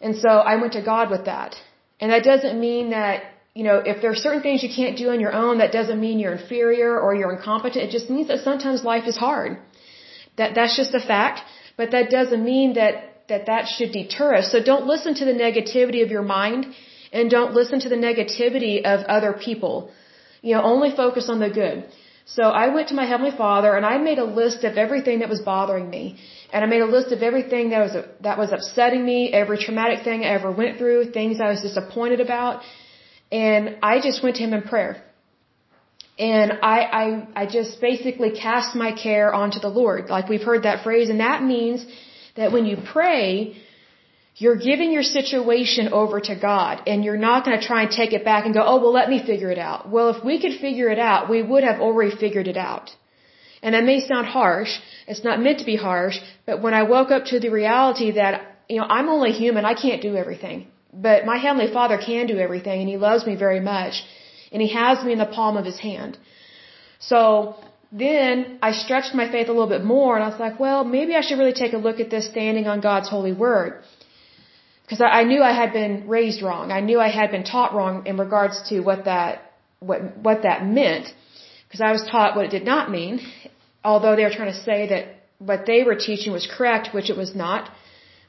And 0.00 0.16
so 0.16 0.30
I 0.52 0.56
went 0.56 0.72
to 0.78 0.82
God 0.82 1.10
with 1.10 1.24
that. 1.26 1.56
And 2.00 2.10
that 2.12 2.24
doesn't 2.24 2.58
mean 2.60 2.90
that, 2.90 3.22
you 3.54 3.64
know, 3.64 3.76
if 3.92 4.02
there 4.02 4.10
are 4.10 4.22
certain 4.26 4.42
things 4.42 4.62
you 4.62 4.72
can't 4.74 4.96
do 5.02 5.10
on 5.10 5.20
your 5.20 5.32
own, 5.32 5.58
that 5.58 5.72
doesn't 5.72 6.00
mean 6.00 6.18
you're 6.18 6.36
inferior 6.40 6.98
or 6.98 7.14
you're 7.14 7.32
incompetent. 7.32 7.84
It 7.84 7.92
just 7.98 8.10
means 8.10 8.28
that 8.28 8.40
sometimes 8.40 8.84
life 8.84 9.06
is 9.06 9.16
hard. 9.16 9.58
That, 10.38 10.54
that's 10.56 10.76
just 10.76 10.94
a 10.94 11.00
fact. 11.00 11.40
But 11.76 11.90
that 11.92 12.10
doesn't 12.10 12.44
mean 12.44 12.74
that, 12.74 12.94
that 13.28 13.46
that 13.46 13.66
should 13.74 13.92
deter 13.92 14.34
us. 14.34 14.52
So 14.52 14.62
don't 14.62 14.86
listen 14.86 15.14
to 15.14 15.24
the 15.24 15.36
negativity 15.46 16.02
of 16.04 16.10
your 16.10 16.22
mind 16.22 16.66
and 17.12 17.30
don't 17.30 17.54
listen 17.54 17.80
to 17.80 17.88
the 17.88 18.00
negativity 18.08 18.84
of 18.84 19.04
other 19.16 19.32
people. 19.32 19.90
You 20.42 20.54
know, 20.54 20.62
only 20.62 20.90
focus 21.02 21.28
on 21.28 21.38
the 21.40 21.50
good. 21.50 21.86
So 22.24 22.44
I 22.44 22.68
went 22.74 22.88
to 22.88 22.94
my 22.94 23.04
Heavenly 23.04 23.36
Father 23.36 23.74
and 23.76 23.84
I 23.84 23.98
made 23.98 24.18
a 24.18 24.24
list 24.24 24.64
of 24.64 24.76
everything 24.76 25.20
that 25.20 25.28
was 25.28 25.40
bothering 25.40 25.88
me. 25.90 26.18
And 26.52 26.64
I 26.64 26.66
made 26.66 26.82
a 26.82 26.86
list 26.96 27.12
of 27.12 27.22
everything 27.22 27.70
that 27.70 27.80
was, 27.86 27.96
that 28.20 28.38
was 28.38 28.52
upsetting 28.52 29.04
me, 29.04 29.32
every 29.32 29.58
traumatic 29.58 30.04
thing 30.04 30.24
I 30.24 30.28
ever 30.28 30.50
went 30.50 30.78
through, 30.78 31.10
things 31.10 31.40
I 31.40 31.48
was 31.48 31.62
disappointed 31.62 32.20
about. 32.20 32.62
And 33.30 33.78
I 33.82 34.00
just 34.00 34.22
went 34.22 34.36
to 34.36 34.42
Him 34.42 34.54
in 34.54 34.62
prayer. 34.62 35.02
And 36.22 36.52
I, 36.74 36.78
I, 37.02 37.04
I 37.42 37.44
just 37.58 37.80
basically 37.80 38.30
cast 38.46 38.76
my 38.84 38.90
care 39.06 39.28
onto 39.42 39.60
the 39.66 39.72
Lord. 39.80 40.02
Like 40.16 40.28
we've 40.32 40.46
heard 40.50 40.62
that 40.68 40.84
phrase. 40.84 41.08
And 41.12 41.20
that 41.28 41.42
means 41.42 41.84
that 42.36 42.52
when 42.54 42.64
you 42.70 42.76
pray, 42.96 43.56
you're 44.42 44.60
giving 44.70 44.92
your 44.96 45.02
situation 45.02 45.88
over 46.00 46.20
to 46.28 46.34
God 46.50 46.82
and 46.86 47.04
you're 47.04 47.22
not 47.30 47.44
going 47.44 47.58
to 47.58 47.66
try 47.70 47.80
and 47.84 47.90
take 48.00 48.12
it 48.18 48.24
back 48.30 48.44
and 48.46 48.54
go, 48.54 48.62
oh, 48.70 48.78
well, 48.82 48.94
let 49.00 49.08
me 49.14 49.18
figure 49.30 49.50
it 49.56 49.58
out. 49.58 49.90
Well, 49.94 50.10
if 50.14 50.24
we 50.24 50.40
could 50.42 50.56
figure 50.66 50.88
it 50.94 51.00
out, 51.10 51.28
we 51.34 51.42
would 51.50 51.64
have 51.64 51.80
already 51.80 52.14
figured 52.24 52.48
it 52.54 52.60
out. 52.70 52.90
And 53.62 53.74
that 53.74 53.84
may 53.90 53.98
sound 54.06 54.26
harsh. 54.38 54.72
It's 55.08 55.24
not 55.28 55.40
meant 55.40 55.58
to 55.58 55.68
be 55.72 55.76
harsh. 55.88 56.16
But 56.46 56.62
when 56.62 56.74
I 56.80 56.84
woke 56.94 57.10
up 57.10 57.24
to 57.32 57.40
the 57.40 57.50
reality 57.50 58.12
that, 58.12 58.34
you 58.68 58.78
know, 58.78 58.88
I'm 58.98 59.08
only 59.08 59.32
human. 59.32 59.64
I 59.64 59.74
can't 59.74 60.02
do 60.08 60.14
everything. 60.24 60.68
But 60.92 61.24
my 61.26 61.38
Heavenly 61.38 61.72
Father 61.72 61.98
can 61.98 62.26
do 62.32 62.38
everything 62.38 62.80
and 62.80 62.88
He 62.88 62.96
loves 62.96 63.26
me 63.26 63.34
very 63.34 63.60
much. 63.74 64.04
And 64.52 64.60
He 64.62 64.72
has 64.74 65.04
me 65.04 65.12
in 65.12 65.18
the 65.18 65.32
palm 65.40 65.56
of 65.56 65.64
His 65.64 65.78
hand. 65.78 66.18
So 66.98 67.56
then 67.90 68.58
I 68.62 68.72
stretched 68.72 69.14
my 69.14 69.30
faith 69.30 69.48
a 69.48 69.52
little 69.52 69.72
bit 69.76 69.84
more 69.84 70.14
and 70.16 70.24
I 70.24 70.28
was 70.28 70.40
like, 70.40 70.58
well, 70.58 70.84
maybe 70.84 71.14
I 71.14 71.20
should 71.20 71.38
really 71.38 71.58
take 71.62 71.72
a 71.72 71.82
look 71.86 71.98
at 72.00 72.10
this 72.10 72.26
standing 72.26 72.66
on 72.66 72.80
God's 72.80 73.08
holy 73.08 73.32
word 73.32 73.82
because 74.92 75.00
I, 75.20 75.24
knew 75.24 75.42
I 75.42 75.52
had 75.52 75.72
been 75.72 76.06
raised 76.06 76.42
wrong. 76.42 76.70
I 76.70 76.80
knew 76.80 77.00
I 77.00 77.08
had 77.08 77.30
been 77.30 77.44
taught 77.44 77.74
wrong 77.74 78.06
in 78.06 78.16
regards 78.18 78.56
to 78.68 78.80
what 78.80 79.04
that 79.06 79.52
what 79.78 80.00
what 80.26 80.42
that 80.42 80.66
meant, 80.66 81.06
because 81.66 81.80
I 81.80 81.92
was 81.92 82.02
taught 82.10 82.36
what 82.36 82.44
it 82.44 82.50
did 82.50 82.64
not 82.64 82.90
mean. 82.90 83.20
Although 83.84 84.14
they 84.16 84.24
were 84.24 84.36
trying 84.38 84.52
to 84.52 84.62
say 84.70 84.88
that 84.92 85.04
what 85.38 85.66
they 85.66 85.82
were 85.82 85.96
teaching 85.96 86.32
was 86.32 86.46
correct, 86.46 86.94
which 86.94 87.08
it 87.10 87.16
was 87.16 87.34
not, 87.34 87.70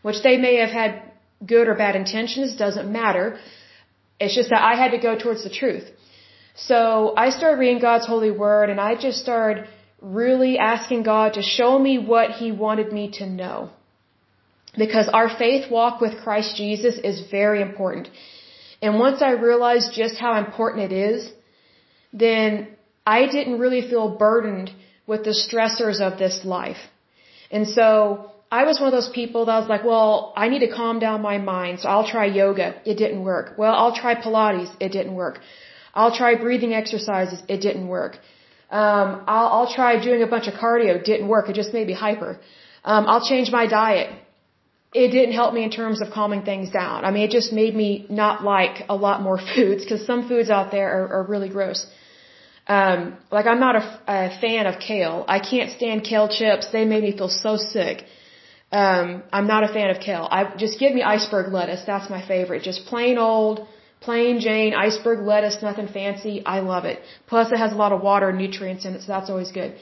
which 0.02 0.24
they 0.24 0.38
may 0.38 0.56
have 0.64 0.72
had 0.72 1.02
good 1.46 1.68
or 1.68 1.76
bad 1.76 1.96
intentions, 1.96 2.56
doesn't 2.56 2.92
matter. 2.92 3.38
It's 4.20 4.36
just 4.36 4.50
that 4.50 4.64
I 4.72 4.76
had 4.76 4.92
to 4.92 4.98
go 4.98 5.18
towards 5.18 5.44
the 5.44 5.54
truth. 5.62 5.86
So 6.56 7.14
I 7.18 7.30
started 7.30 7.60
reading 7.60 7.80
God's 7.80 8.06
holy 8.06 8.32
word 8.32 8.70
and 8.70 8.80
I 8.80 8.96
just 8.96 9.20
started 9.20 9.68
really 10.02 10.58
asking 10.58 11.04
God 11.04 11.34
to 11.34 11.42
show 11.42 11.80
me 11.80 11.98
what 11.98 12.32
He 12.32 12.52
wanted 12.52 12.92
me 12.92 13.12
to 13.20 13.26
know. 13.26 13.70
Because 14.78 15.08
our 15.08 15.30
faith 15.30 15.72
walk 15.72 16.02
with 16.02 16.22
Christ 16.24 16.56
Jesus 16.56 16.98
is 16.98 17.30
very 17.32 17.62
important. 17.62 18.10
And 18.82 19.00
once 19.00 19.22
I 19.22 19.32
realized 19.32 19.94
just 19.94 20.18
how 20.18 20.38
important 20.38 20.92
it 20.92 20.96
is, 21.12 21.32
then 22.12 22.68
I 23.06 23.28
didn't 23.28 23.60
really 23.60 23.82
feel 23.82 24.10
burdened 24.10 24.72
with 25.08 25.24
the 25.24 25.32
stressors 25.32 26.00
of 26.02 26.18
this 26.18 26.44
life. 26.44 26.82
And 27.52 27.68
so 27.68 28.32
I 28.52 28.64
was 28.66 28.80
one 28.80 28.88
of 28.88 28.94
those 28.94 29.10
people 29.10 29.46
that 29.46 29.60
was 29.60 29.70
like, 29.70 29.84
well, 29.84 30.34
I 30.36 30.50
need 30.50 30.60
to 30.60 30.72
calm 30.72 31.00
down 31.00 31.22
my 31.22 31.38
mind, 31.38 31.80
so 31.80 31.90
I'll 31.90 32.08
try 32.08 32.26
yoga. 32.26 32.76
It 32.86 32.96
didn't 32.96 33.24
work. 33.24 33.56
Well, 33.58 33.74
I'll 33.74 33.96
try 33.96 34.16
Pilates. 34.16 34.72
It 34.80 34.92
didn't 34.92 35.16
work. 35.16 35.40
I'll 35.94 36.16
try 36.16 36.36
breathing 36.36 36.74
exercises. 36.74 37.42
It 37.48 37.60
didn't 37.62 37.88
work. 37.88 38.14
Um, 38.70 39.24
I'll, 39.28 39.48
I'll 39.56 39.74
try 39.74 40.04
doing 40.04 40.24
a 40.24 40.28
bunch 40.28 40.48
of 40.48 40.56
cardio. 40.56 40.96
It 41.02 41.06
didn't 41.06 41.28
work. 41.28 41.50
It 41.50 41.56
just 41.56 41.74
made 41.74 41.88
me 41.88 41.94
hyper. 41.94 42.40
Um, 42.84 43.06
I'll 43.08 43.26
change 43.32 43.52
my 43.52 43.68
diet 43.68 44.10
it 44.94 45.10
didn't 45.10 45.34
help 45.34 45.54
me 45.54 45.64
in 45.64 45.72
terms 45.72 46.02
of 46.02 46.12
calming 46.12 46.44
things 46.44 46.70
down. 46.70 47.04
I 47.04 47.12
mean, 47.12 47.24
it 47.24 47.32
just 47.32 47.52
made 47.52 47.76
me 47.76 48.06
not 48.10 48.44
like 48.44 48.86
a 48.90 48.96
lot 48.96 49.22
more 49.22 49.40
foods 49.56 49.84
because 49.84 50.06
some 50.06 50.28
foods 50.28 50.50
out 50.50 50.72
there 50.72 50.90
are, 50.98 51.08
are 51.16 51.24
really 51.24 51.50
gross. 51.50 51.86
Um, 52.68 53.18
like 53.32 53.46
I'm 53.46 53.60
not 53.60 53.76
a, 53.76 53.86
a 54.08 54.40
fan 54.40 54.68
of 54.68 54.80
kale. 54.80 55.26
I 55.28 55.40
can't 55.40 55.72
stand 55.72 56.04
kale 56.04 56.30
chips. 56.30 56.68
They 56.72 56.86
made 56.86 57.04
me 57.04 57.12
feel 57.18 57.30
so 57.30 57.58
sick. 57.58 58.06
Um, 58.72 59.24
I'm 59.32 59.48
not 59.48 59.64
a 59.64 59.68
fan 59.68 59.90
of 59.90 60.00
kale. 60.00 60.28
I 60.32 60.56
just 60.58 60.80
give 60.80 60.94
me 60.94 61.02
iceberg 61.04 61.52
lettuce. 61.52 61.84
That's 61.86 62.10
my 62.10 62.26
favorite. 62.26 62.64
Just 62.64 62.86
plain 62.86 63.18
old, 63.18 63.68
plain 64.06 64.40
Jane 64.46 64.74
iceberg 64.74 65.20
lettuce. 65.32 65.58
Nothing 65.62 65.88
fancy. 65.88 66.36
I 66.46 66.60
love 66.74 66.86
it. 66.86 67.00
Plus, 67.28 67.52
it 67.52 67.60
has 67.66 67.72
a 67.72 67.80
lot 67.84 67.92
of 67.96 68.02
water 68.02 68.30
and 68.30 68.38
nutrients 68.38 68.86
in 68.86 68.94
it, 68.96 69.02
so 69.02 69.08
that's 69.16 69.30
always 69.30 69.52
good. 69.52 69.76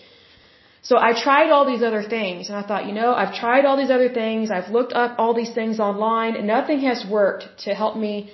So 0.83 0.97
I 0.97 1.11
tried 1.13 1.51
all 1.51 1.65
these 1.65 1.83
other 1.83 2.01
things 2.01 2.49
and 2.49 2.57
I 2.57 2.63
thought, 2.67 2.87
you 2.87 2.93
know, 2.93 3.13
I've 3.13 3.35
tried 3.35 3.65
all 3.65 3.77
these 3.77 3.91
other 3.91 4.09
things. 4.09 4.49
I've 4.49 4.69
looked 4.77 4.93
up 4.93 5.19
all 5.19 5.33
these 5.35 5.53
things 5.53 5.79
online 5.79 6.35
and 6.35 6.47
nothing 6.47 6.79
has 6.81 7.05
worked 7.07 7.45
to 7.65 7.75
help 7.75 7.95
me 7.95 8.31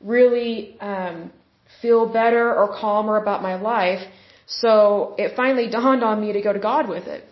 really 0.00 0.78
um, 0.80 1.32
feel 1.80 2.06
better 2.06 2.54
or 2.54 2.68
calmer 2.78 3.16
about 3.16 3.42
my 3.42 3.54
life. 3.54 4.06
So 4.46 5.14
it 5.18 5.34
finally 5.34 5.68
dawned 5.76 6.04
on 6.04 6.20
me 6.20 6.34
to 6.34 6.42
go 6.42 6.52
to 6.52 6.58
God 6.58 6.88
with 6.88 7.06
it. 7.06 7.24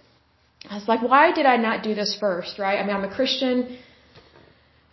I 0.70 0.74
was 0.74 0.88
like, 0.88 1.02
why 1.02 1.32
did 1.32 1.46
I 1.46 1.56
not 1.58 1.82
do 1.82 1.94
this 1.94 2.16
first, 2.18 2.58
right? 2.58 2.78
I 2.80 2.86
mean, 2.86 2.96
I'm 2.96 3.04
a 3.04 3.14
Christian 3.14 3.78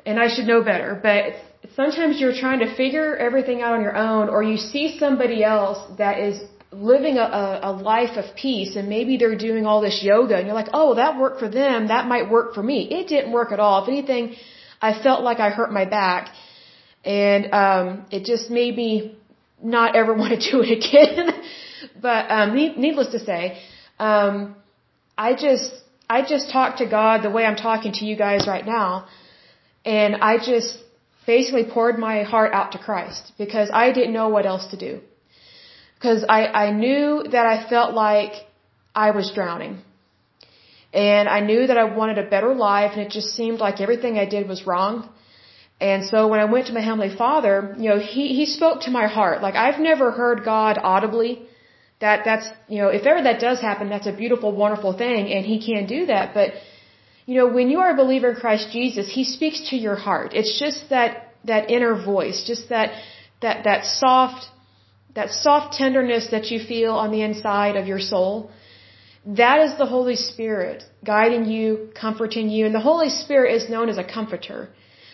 and 0.05 0.19
I 0.19 0.33
should 0.33 0.45
know 0.45 0.63
better, 0.63 0.99
but 1.01 1.33
sometimes 1.75 2.19
you're 2.19 2.35
trying 2.35 2.59
to 2.59 2.75
figure 2.75 3.15
everything 3.15 3.61
out 3.61 3.73
on 3.73 3.81
your 3.81 3.95
own 3.95 4.29
or 4.29 4.43
you 4.43 4.57
see 4.57 4.97
somebody 4.99 5.43
else 5.43 5.79
that 5.97 6.19
is 6.19 6.39
living 6.71 7.17
a, 7.17 7.59
a 7.63 7.71
life 7.71 8.17
of 8.17 8.35
peace 8.35 8.75
and 8.75 8.89
maybe 8.89 9.17
they're 9.17 9.37
doing 9.37 9.65
all 9.65 9.81
this 9.81 10.01
yoga 10.03 10.35
and 10.35 10.45
you're 10.47 10.55
like, 10.55 10.69
oh, 10.73 10.95
that 10.95 11.19
worked 11.19 11.39
for 11.39 11.49
them. 11.49 11.87
That 11.87 12.07
might 12.07 12.29
work 12.29 12.53
for 12.53 12.63
me. 12.63 12.87
It 12.89 13.07
didn't 13.07 13.31
work 13.31 13.51
at 13.51 13.59
all. 13.59 13.83
If 13.83 13.89
anything, 13.89 14.35
I 14.81 15.01
felt 15.01 15.21
like 15.23 15.39
I 15.39 15.49
hurt 15.49 15.71
my 15.71 15.85
back 15.85 16.29
and, 17.05 17.53
um, 17.53 18.05
it 18.11 18.25
just 18.25 18.49
made 18.49 18.75
me 18.75 19.17
not 19.61 19.95
ever 19.95 20.13
want 20.21 20.39
to 20.39 20.51
do 20.51 20.61
it 20.61 20.71
again. 20.79 21.41
but, 22.01 22.29
um, 22.29 22.55
needless 22.55 23.09
to 23.09 23.19
say, 23.19 23.61
um, 23.99 24.55
I 25.17 25.35
just, 25.35 25.71
I 26.09 26.27
just 26.27 26.49
talked 26.49 26.79
to 26.79 26.87
God 26.87 27.23
the 27.23 27.29
way 27.29 27.45
I'm 27.45 27.55
talking 27.55 27.93
to 27.93 28.05
you 28.05 28.15
guys 28.15 28.47
right 28.47 28.65
now. 28.65 29.05
And 29.85 30.15
I 30.15 30.37
just 30.37 30.77
basically 31.25 31.65
poured 31.65 31.97
my 31.97 32.23
heart 32.23 32.53
out 32.53 32.71
to 32.73 32.77
Christ 32.77 33.33
because 33.37 33.69
I 33.73 33.91
didn't 33.91 34.13
know 34.13 34.29
what 34.29 34.45
else 34.45 34.67
to 34.67 34.77
do. 34.77 35.01
Because 35.95 36.25
I, 36.27 36.47
I 36.47 36.71
knew 36.71 37.23
that 37.31 37.45
I 37.45 37.69
felt 37.69 37.93
like 37.93 38.33
I 38.93 39.11
was 39.11 39.31
drowning. 39.33 39.81
And 40.93 41.27
I 41.27 41.39
knew 41.39 41.65
that 41.67 41.77
I 41.77 41.85
wanted 41.85 42.17
a 42.17 42.29
better 42.29 42.53
life 42.53 42.91
and 42.93 43.01
it 43.01 43.09
just 43.09 43.35
seemed 43.35 43.59
like 43.59 43.81
everything 43.81 44.19
I 44.19 44.25
did 44.25 44.47
was 44.47 44.67
wrong. 44.67 45.09
And 45.81 46.05
so 46.05 46.27
when 46.27 46.39
I 46.39 46.45
went 46.45 46.67
to 46.67 46.73
my 46.73 46.81
Heavenly 46.81 47.15
Father, 47.15 47.75
you 47.77 47.89
know, 47.89 47.99
He, 47.99 48.27
He 48.39 48.45
spoke 48.45 48.81
to 48.81 48.91
my 48.91 49.07
heart. 49.07 49.41
Like 49.41 49.55
I've 49.55 49.79
never 49.79 50.11
heard 50.11 50.45
God 50.45 50.77
audibly. 50.81 51.47
That, 51.99 52.25
that's, 52.25 52.47
you 52.67 52.79
know, 52.81 52.89
if 52.89 53.05
ever 53.05 53.21
that 53.23 53.39
does 53.39 53.59
happen, 53.61 53.89
that's 53.89 54.07
a 54.07 54.11
beautiful, 54.11 54.51
wonderful 54.51 54.93
thing 54.93 55.31
and 55.31 55.45
He 55.45 55.65
can 55.65 55.87
do 55.87 56.05
that. 56.07 56.33
But, 56.33 56.53
you 57.25 57.35
know, 57.35 57.47
when 57.47 57.69
you 57.69 57.79
are 57.79 57.91
a 57.91 57.95
believer 57.95 58.31
in 58.31 58.35
Christ 58.35 58.71
Jesus, 58.71 59.09
He 59.09 59.23
speaks 59.23 59.69
to 59.69 59.75
your 59.75 59.95
heart. 59.95 60.33
It's 60.33 60.59
just 60.59 60.89
that, 60.89 61.33
that 61.45 61.69
inner 61.69 61.95
voice, 61.95 62.43
just 62.45 62.69
that, 62.69 62.91
that, 63.41 63.63
that 63.63 63.85
soft, 63.85 64.47
that 65.15 65.29
soft 65.31 65.73
tenderness 65.73 66.27
that 66.31 66.51
you 66.51 66.59
feel 66.59 66.93
on 66.93 67.11
the 67.11 67.21
inside 67.21 67.75
of 67.75 67.87
your 67.87 67.99
soul. 67.99 68.51
That 69.25 69.61
is 69.61 69.77
the 69.77 69.85
Holy 69.85 70.17
Spirit 70.17 70.83
guiding 71.05 71.45
you, 71.45 71.89
comforting 71.93 72.49
you. 72.49 72.65
And 72.65 72.75
the 72.75 72.87
Holy 72.91 73.09
Spirit 73.09 73.55
is 73.55 73.69
known 73.69 73.87
as 73.87 73.97
a 73.97 74.03
comforter, 74.03 74.69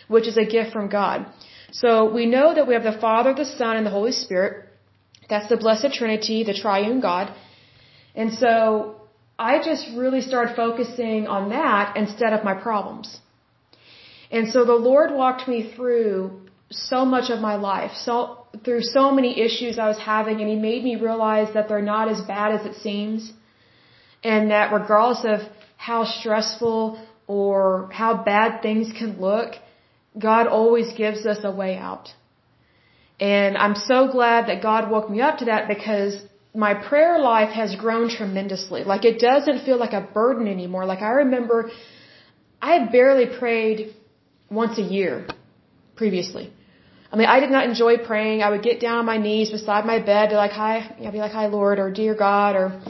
which 0.08 0.26
is 0.26 0.36
a 0.36 0.44
gift 0.44 0.72
from 0.72 0.88
God. 0.88 1.26
So 1.70 2.12
we 2.12 2.26
know 2.26 2.52
that 2.54 2.66
we 2.66 2.74
have 2.74 2.82
the 2.82 2.98
Father, 3.00 3.32
the 3.34 3.44
Son, 3.44 3.76
and 3.76 3.86
the 3.86 3.90
Holy 3.90 4.10
Spirit. 4.10 4.68
That's 5.28 5.48
the 5.48 5.56
Blessed 5.56 5.92
Trinity, 5.94 6.42
the 6.42 6.54
triune 6.54 7.00
God. 7.00 7.32
And 8.16 8.34
so 8.34 8.99
I 9.48 9.52
just 9.70 9.84
really 9.96 10.20
started 10.20 10.54
focusing 10.54 11.26
on 11.26 11.48
that 11.56 11.96
instead 11.96 12.32
of 12.34 12.44
my 12.44 12.54
problems. 12.54 13.18
And 14.30 14.52
so 14.52 14.64
the 14.64 14.80
Lord 14.90 15.12
walked 15.12 15.48
me 15.48 15.72
through 15.74 16.14
so 16.70 17.04
much 17.04 17.30
of 17.30 17.40
my 17.40 17.56
life, 17.56 17.92
so 17.94 18.14
through 18.64 18.82
so 18.82 19.10
many 19.18 19.40
issues 19.46 19.78
I 19.78 19.88
was 19.88 19.98
having, 19.98 20.40
and 20.40 20.48
He 20.48 20.56
made 20.56 20.84
me 20.84 20.94
realize 20.96 21.54
that 21.54 21.68
they're 21.68 21.90
not 21.94 22.08
as 22.14 22.20
bad 22.20 22.54
as 22.56 22.66
it 22.70 22.76
seems, 22.82 23.32
and 24.22 24.50
that 24.50 24.72
regardless 24.72 25.24
of 25.24 25.40
how 25.76 26.04
stressful 26.04 26.80
or 27.26 27.88
how 27.92 28.12
bad 28.32 28.60
things 28.60 28.92
can 29.00 29.20
look, 29.20 29.54
God 30.28 30.46
always 30.46 30.92
gives 31.02 31.24
us 31.24 31.38
a 31.44 31.52
way 31.62 31.76
out. 31.76 32.10
And 33.18 33.56
I'm 33.56 33.74
so 33.74 34.08
glad 34.12 34.48
that 34.48 34.62
God 34.62 34.90
woke 34.90 35.08
me 35.08 35.20
up 35.22 35.38
to 35.38 35.46
that 35.46 35.66
because 35.66 36.14
my 36.54 36.74
prayer 36.74 37.18
life 37.18 37.50
has 37.50 37.76
grown 37.76 38.08
tremendously. 38.08 38.84
Like 38.84 39.04
it 39.04 39.18
doesn't 39.20 39.64
feel 39.64 39.78
like 39.78 39.92
a 39.92 40.00
burden 40.00 40.48
anymore. 40.48 40.84
Like 40.86 41.02
I 41.02 41.10
remember 41.24 41.70
I 42.60 42.86
barely 42.86 43.26
prayed 43.26 43.94
once 44.50 44.78
a 44.78 44.82
year 44.82 45.26
previously. 45.96 46.52
I 47.12 47.16
mean, 47.16 47.26
I 47.26 47.40
did 47.40 47.50
not 47.50 47.64
enjoy 47.64 47.98
praying. 47.98 48.42
I 48.42 48.50
would 48.50 48.62
get 48.62 48.80
down 48.80 48.98
on 48.98 49.06
my 49.06 49.16
knees 49.16 49.50
beside 49.50 49.84
my 49.84 49.98
bed 49.98 50.30
to 50.30 50.36
like, 50.36 50.52
hi, 50.52 50.94
I'd 51.04 51.12
be 51.12 51.18
like, 51.18 51.32
hi 51.32 51.46
Lord, 51.46 51.78
or 51.78 51.90
dear 51.90 52.14
God, 52.14 52.54
or 52.56 52.80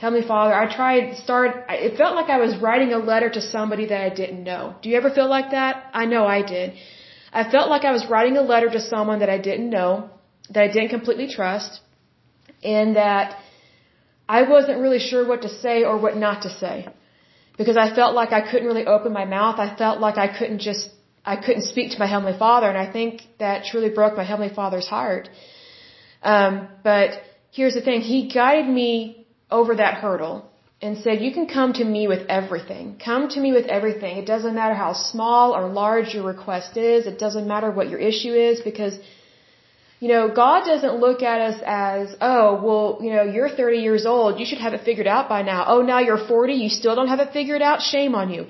Heavenly 0.00 0.26
Father. 0.26 0.54
I 0.54 0.74
tried, 0.74 1.16
start, 1.16 1.64
it 1.70 1.96
felt 1.96 2.14
like 2.16 2.28
I 2.28 2.38
was 2.38 2.56
writing 2.60 2.92
a 2.92 2.98
letter 2.98 3.30
to 3.30 3.40
somebody 3.40 3.86
that 3.86 4.00
I 4.00 4.08
didn't 4.08 4.42
know. 4.42 4.74
Do 4.82 4.90
you 4.90 4.96
ever 4.96 5.10
feel 5.10 5.28
like 5.28 5.52
that? 5.52 5.86
I 5.94 6.04
know 6.06 6.26
I 6.26 6.42
did. 6.42 6.74
I 7.32 7.50
felt 7.50 7.70
like 7.70 7.84
I 7.84 7.92
was 7.92 8.04
writing 8.10 8.36
a 8.36 8.42
letter 8.42 8.68
to 8.70 8.80
someone 8.80 9.20
that 9.20 9.30
I 9.30 9.38
didn't 9.38 9.70
know, 9.70 10.10
that 10.50 10.62
I 10.62 10.68
didn't 10.68 10.90
completely 10.90 11.28
trust, 11.28 11.80
and 12.62 12.96
that 12.96 13.38
I 14.28 14.42
wasn't 14.42 14.78
really 14.80 14.98
sure 14.98 15.26
what 15.26 15.42
to 15.42 15.48
say 15.48 15.84
or 15.84 15.98
what 15.98 16.16
not 16.16 16.42
to 16.42 16.50
say. 16.50 16.86
Because 17.58 17.76
I 17.76 17.94
felt 17.94 18.14
like 18.14 18.32
I 18.32 18.40
couldn't 18.48 18.66
really 18.66 18.86
open 18.86 19.12
my 19.12 19.24
mouth. 19.24 19.58
I 19.58 19.74
felt 19.76 20.00
like 20.00 20.16
I 20.16 20.28
couldn't 20.38 20.60
just, 20.60 20.88
I 21.24 21.36
couldn't 21.36 21.66
speak 21.72 21.92
to 21.92 21.98
my 21.98 22.06
Heavenly 22.06 22.38
Father, 22.38 22.68
and 22.68 22.78
I 22.78 22.90
think 22.90 23.22
that 23.38 23.64
truly 23.70 23.90
broke 23.90 24.16
my 24.16 24.24
Heavenly 24.24 24.54
Father's 24.54 24.86
heart. 24.86 25.28
Um, 26.22 26.68
but 26.82 27.10
here's 27.50 27.74
the 27.74 27.82
thing, 27.82 28.00
He 28.00 28.28
guided 28.28 28.68
me 28.68 29.26
over 29.50 29.76
that 29.76 29.94
hurdle 29.94 30.50
and 30.80 30.98
said, 30.98 31.20
You 31.20 31.32
can 31.32 31.46
come 31.46 31.72
to 31.74 31.84
me 31.84 32.08
with 32.08 32.26
everything. 32.28 32.98
Come 33.04 33.28
to 33.34 33.40
me 33.40 33.52
with 33.52 33.66
everything. 33.66 34.16
It 34.16 34.26
doesn't 34.26 34.54
matter 34.54 34.74
how 34.74 34.92
small 34.94 35.54
or 35.56 35.68
large 35.68 36.14
your 36.14 36.24
request 36.24 36.76
is. 36.76 37.06
It 37.06 37.18
doesn't 37.18 37.46
matter 37.46 37.70
what 37.70 37.88
your 37.90 38.00
issue 38.00 38.34
is 38.50 38.60
because 38.60 38.98
you 40.02 40.08
know, 40.08 40.22
God 40.44 40.60
doesn't 40.70 40.96
look 41.04 41.20
at 41.32 41.40
us 41.48 41.58
as, 41.64 42.04
oh, 42.20 42.46
well, 42.64 42.86
you 43.04 43.10
know, 43.14 43.22
you're 43.34 43.48
30 43.48 43.78
years 43.88 44.04
old, 44.04 44.40
you 44.40 44.46
should 44.48 44.62
have 44.66 44.74
it 44.76 44.82
figured 44.88 45.06
out 45.16 45.28
by 45.34 45.42
now. 45.42 45.60
Oh, 45.72 45.80
now 45.90 46.00
you're 46.06 46.24
40, 46.26 46.54
you 46.54 46.70
still 46.80 46.96
don't 46.98 47.12
have 47.14 47.20
it 47.24 47.32
figured 47.32 47.62
out? 47.68 47.82
Shame 47.82 48.16
on 48.20 48.28
you. 48.34 48.42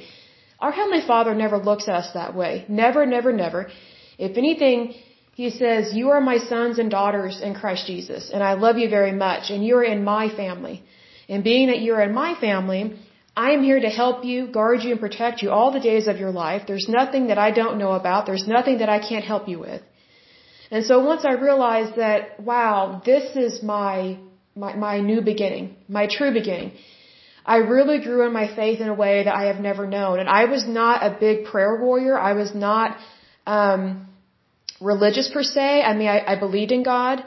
Our 0.60 0.72
Heavenly 0.78 1.02
Father 1.10 1.34
never 1.34 1.58
looks 1.58 1.88
at 1.90 1.96
us 2.02 2.08
that 2.14 2.34
way. 2.34 2.64
Never, 2.70 3.04
never, 3.04 3.34
never. 3.44 3.60
If 4.28 4.38
anything, 4.38 4.78
He 5.34 5.50
says, 5.50 5.92
you 5.92 6.08
are 6.14 6.22
my 6.22 6.38
sons 6.38 6.78
and 6.78 6.90
daughters 6.90 7.42
in 7.42 7.52
Christ 7.60 7.86
Jesus, 7.86 8.30
and 8.32 8.42
I 8.50 8.54
love 8.54 8.78
you 8.78 8.88
very 8.88 9.14
much, 9.26 9.50
and 9.50 9.62
you 9.66 9.76
are 9.76 9.88
in 9.94 10.02
my 10.04 10.24
family. 10.42 10.82
And 11.28 11.44
being 11.44 11.66
that 11.68 11.82
you're 11.82 12.04
in 12.08 12.14
my 12.14 12.34
family, 12.46 12.82
I 13.36 13.50
am 13.50 13.62
here 13.70 13.80
to 13.88 13.94
help 14.02 14.24
you, 14.24 14.46
guard 14.58 14.82
you, 14.84 14.92
and 14.92 15.00
protect 15.06 15.42
you 15.42 15.50
all 15.50 15.70
the 15.70 15.86
days 15.90 16.06
of 16.08 16.16
your 16.16 16.34
life. 16.44 16.62
There's 16.66 16.88
nothing 17.00 17.26
that 17.26 17.46
I 17.46 17.50
don't 17.62 17.78
know 17.78 17.92
about. 18.02 18.24
There's 18.24 18.48
nothing 18.56 18.78
that 18.78 18.88
I 18.88 19.00
can't 19.10 19.32
help 19.34 19.48
you 19.54 19.58
with. 19.68 19.82
And 20.72 20.86
so 20.90 20.94
once 21.10 21.22
I 21.30 21.34
realized 21.48 21.96
that, 22.04 22.40
wow, 22.50 23.02
this 23.04 23.36
is 23.46 23.62
my, 23.62 23.94
my, 24.62 24.72
my 24.88 24.94
new 25.10 25.20
beginning, 25.20 25.66
my 25.98 26.06
true 26.16 26.32
beginning, 26.40 26.72
I 27.54 27.58
really 27.74 27.98
grew 28.06 28.20
in 28.26 28.32
my 28.32 28.46
faith 28.60 28.80
in 28.84 28.88
a 28.88 28.98
way 29.04 29.14
that 29.24 29.36
I 29.42 29.44
have 29.50 29.60
never 29.68 29.84
known. 29.96 30.18
And 30.22 30.28
I 30.40 30.46
was 30.54 30.64
not 30.66 31.04
a 31.08 31.10
big 31.26 31.44
prayer 31.50 31.74
warrior. 31.84 32.18
I 32.30 32.32
was 32.42 32.54
not, 32.54 32.96
um, 33.46 33.82
religious 34.80 35.28
per 35.34 35.42
se. 35.42 35.82
I 35.82 35.92
mean, 35.98 36.08
I, 36.08 36.18
I 36.32 36.36
believed 36.46 36.72
in 36.72 36.82
God, 36.82 37.22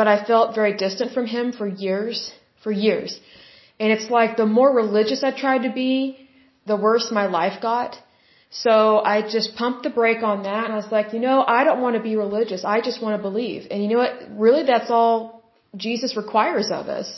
but 0.00 0.06
I 0.14 0.24
felt 0.24 0.54
very 0.54 0.74
distant 0.76 1.12
from 1.12 1.26
Him 1.26 1.52
for 1.52 1.66
years, 1.66 2.32
for 2.62 2.72
years. 2.72 3.18
And 3.80 3.92
it's 3.92 4.10
like 4.10 4.36
the 4.36 4.50
more 4.58 4.70
religious 4.82 5.24
I 5.24 5.30
tried 5.44 5.62
to 5.68 5.72
be, 5.72 5.94
the 6.66 6.76
worse 6.76 7.10
my 7.10 7.26
life 7.26 7.60
got. 7.60 7.96
So 8.62 9.00
I 9.12 9.16
just 9.36 9.56
pumped 9.56 9.82
the 9.82 9.90
brake 9.90 10.22
on 10.22 10.44
that 10.44 10.64
and 10.64 10.72
I 10.72 10.76
was 10.76 10.92
like, 10.96 11.12
you 11.12 11.18
know, 11.18 11.44
I 11.58 11.64
don't 11.64 11.80
want 11.84 11.96
to 11.96 12.02
be 12.10 12.14
religious. 12.14 12.64
I 12.64 12.80
just 12.88 13.02
want 13.02 13.14
to 13.18 13.22
believe. 13.28 13.66
And 13.70 13.82
you 13.82 13.88
know 13.92 13.98
what? 14.04 14.14
Really, 14.46 14.62
that's 14.62 14.90
all 14.90 15.42
Jesus 15.76 16.16
requires 16.16 16.70
of 16.70 16.86
us. 16.98 17.08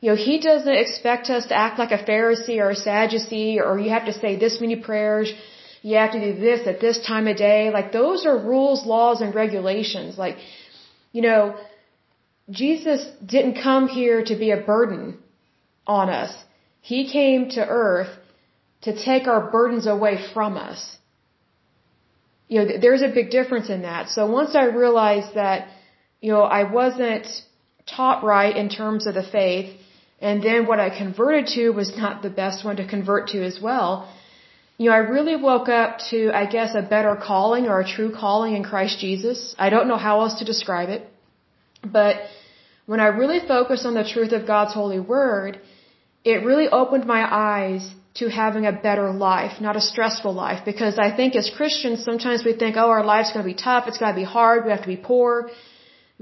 You 0.00 0.10
know, 0.10 0.16
He 0.16 0.40
doesn't 0.40 0.78
expect 0.84 1.28
us 1.28 1.44
to 1.50 1.54
act 1.54 1.78
like 1.78 1.92
a 1.92 2.02
Pharisee 2.10 2.58
or 2.64 2.70
a 2.70 2.74
Sadducee 2.74 3.60
or 3.60 3.78
you 3.78 3.90
have 3.90 4.06
to 4.06 4.14
say 4.14 4.36
this 4.36 4.58
many 4.58 4.76
prayers. 4.76 5.34
You 5.82 5.96
have 5.96 6.12
to 6.12 6.20
do 6.26 6.40
this 6.40 6.66
at 6.66 6.80
this 6.80 6.98
time 7.10 7.28
of 7.28 7.36
day. 7.36 7.70
Like 7.70 7.92
those 7.92 8.24
are 8.24 8.38
rules, 8.38 8.86
laws, 8.86 9.20
and 9.20 9.34
regulations. 9.34 10.16
Like, 10.16 10.38
you 11.12 11.20
know, 11.20 11.56
Jesus 12.48 13.04
didn't 13.34 13.62
come 13.62 13.86
here 13.86 14.24
to 14.24 14.34
be 14.34 14.50
a 14.50 14.60
burden 14.72 15.18
on 15.86 16.08
us. 16.08 16.34
He 16.80 17.00
came 17.10 17.50
to 17.50 17.60
earth 17.68 18.12
to 18.82 18.92
take 19.04 19.26
our 19.26 19.50
burdens 19.50 19.86
away 19.86 20.14
from 20.34 20.56
us. 20.56 20.80
You 22.48 22.58
know, 22.58 22.78
there's 22.80 23.02
a 23.02 23.08
big 23.08 23.30
difference 23.30 23.70
in 23.70 23.82
that. 23.82 24.10
So 24.10 24.30
once 24.30 24.54
I 24.54 24.64
realized 24.64 25.34
that, 25.34 25.68
you 26.20 26.32
know, 26.32 26.42
I 26.42 26.70
wasn't 26.70 27.26
taught 27.86 28.22
right 28.22 28.54
in 28.56 28.68
terms 28.68 29.06
of 29.06 29.14
the 29.14 29.22
faith, 29.22 29.70
and 30.20 30.42
then 30.42 30.66
what 30.66 30.78
I 30.78 30.88
converted 30.96 31.46
to 31.54 31.70
was 31.70 31.96
not 31.96 32.22
the 32.22 32.30
best 32.30 32.64
one 32.64 32.76
to 32.76 32.86
convert 32.86 33.28
to 33.28 33.44
as 33.44 33.58
well, 33.60 34.08
you 34.78 34.88
know, 34.88 34.96
I 34.96 35.02
really 35.16 35.36
woke 35.36 35.68
up 35.68 35.98
to, 36.10 36.18
I 36.32 36.46
guess, 36.46 36.74
a 36.74 36.82
better 36.82 37.14
calling 37.16 37.66
or 37.66 37.80
a 37.80 37.86
true 37.86 38.12
calling 38.12 38.56
in 38.56 38.64
Christ 38.64 38.98
Jesus. 38.98 39.54
I 39.58 39.70
don't 39.70 39.88
know 39.88 39.96
how 39.96 40.20
else 40.22 40.38
to 40.40 40.44
describe 40.44 40.88
it. 40.88 41.08
But 41.84 42.16
when 42.86 43.00
I 43.00 43.06
really 43.06 43.40
focused 43.46 43.84
on 43.86 43.94
the 43.94 44.04
truth 44.04 44.32
of 44.32 44.46
God's 44.46 44.74
holy 44.74 45.00
word, 45.00 45.60
it 46.24 46.44
really 46.44 46.68
opened 46.68 47.06
my 47.06 47.22
eyes 47.22 47.88
to 48.14 48.28
having 48.28 48.66
a 48.66 48.72
better 48.72 49.10
life, 49.10 49.60
not 49.60 49.76
a 49.76 49.80
stressful 49.80 50.32
life. 50.34 50.64
Because 50.64 50.98
I 50.98 51.10
think 51.18 51.34
as 51.34 51.48
Christians, 51.50 52.04
sometimes 52.04 52.44
we 52.44 52.52
think, 52.52 52.76
oh, 52.76 52.90
our 52.90 53.04
life's 53.04 53.32
going 53.32 53.44
to 53.44 53.52
be 53.54 53.60
tough, 53.68 53.84
it's 53.88 53.98
going 53.98 54.12
to 54.14 54.20
be 54.20 54.30
hard, 54.38 54.64
we 54.64 54.70
have 54.70 54.82
to 54.82 54.94
be 54.96 55.02
poor, 55.12 55.50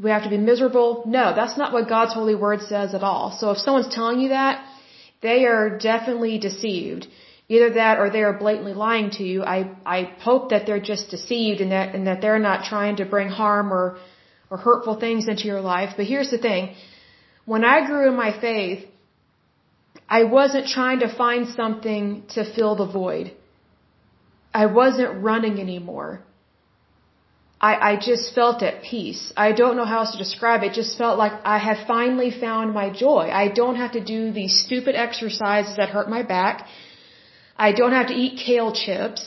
we 0.02 0.10
have 0.10 0.22
to 0.22 0.30
be 0.30 0.38
miserable. 0.38 1.02
No, 1.06 1.34
that's 1.34 1.58
not 1.58 1.72
what 1.72 1.88
God's 1.88 2.14
holy 2.14 2.36
word 2.36 2.62
says 2.62 2.94
at 2.94 3.02
all. 3.02 3.36
So 3.38 3.50
if 3.50 3.58
someone's 3.58 3.92
telling 3.92 4.20
you 4.20 4.28
that, 4.28 4.64
they 5.20 5.44
are 5.46 5.78
definitely 5.78 6.38
deceived. 6.38 7.06
Either 7.48 7.70
that 7.70 7.98
or 7.98 8.10
they 8.10 8.22
are 8.22 8.38
blatantly 8.38 8.74
lying 8.74 9.10
to 9.10 9.24
you. 9.24 9.42
I, 9.42 9.58
I 9.84 9.98
hope 10.20 10.50
that 10.50 10.66
they're 10.66 10.86
just 10.92 11.10
deceived 11.10 11.60
and 11.60 11.72
that, 11.72 11.96
and 11.96 12.06
that 12.06 12.20
they're 12.20 12.38
not 12.38 12.64
trying 12.64 12.96
to 12.96 13.04
bring 13.04 13.28
harm 13.28 13.72
or, 13.72 13.98
or 14.50 14.56
hurtful 14.56 15.00
things 15.00 15.26
into 15.26 15.48
your 15.48 15.60
life. 15.60 15.94
But 15.96 16.06
here's 16.06 16.30
the 16.30 16.38
thing. 16.38 16.76
When 17.46 17.64
I 17.64 17.84
grew 17.88 18.06
in 18.06 18.14
my 18.14 18.30
faith, 18.40 18.86
I 20.18 20.24
wasn't 20.24 20.66
trying 20.66 21.00
to 21.00 21.08
find 21.22 21.48
something 21.60 22.24
to 22.34 22.44
fill 22.54 22.74
the 22.74 22.90
void. 23.00 23.32
I 24.52 24.66
wasn't 24.66 25.22
running 25.22 25.60
anymore. 25.60 26.10
I, 27.60 27.72
I 27.90 27.96
just 27.96 28.34
felt 28.34 28.62
at 28.68 28.82
peace. 28.82 29.32
I 29.36 29.52
don't 29.52 29.76
know 29.76 29.84
how 29.84 29.98
else 30.00 30.12
to 30.12 30.18
describe 30.18 30.62
it. 30.62 30.72
it. 30.72 30.74
Just 30.82 30.96
felt 30.98 31.18
like 31.18 31.34
I 31.44 31.58
had 31.58 31.86
finally 31.86 32.30
found 32.46 32.74
my 32.74 32.88
joy. 32.90 33.24
I 33.42 33.48
don't 33.60 33.76
have 33.76 33.92
to 33.92 34.02
do 34.02 34.32
these 34.32 34.54
stupid 34.64 34.94
exercises 34.96 35.76
that 35.76 35.90
hurt 35.90 36.08
my 36.08 36.22
back. 36.22 36.66
I 37.56 37.72
don't 37.72 37.92
have 37.92 38.08
to 38.08 38.14
eat 38.14 38.40
kale 38.44 38.72
chips. 38.72 39.22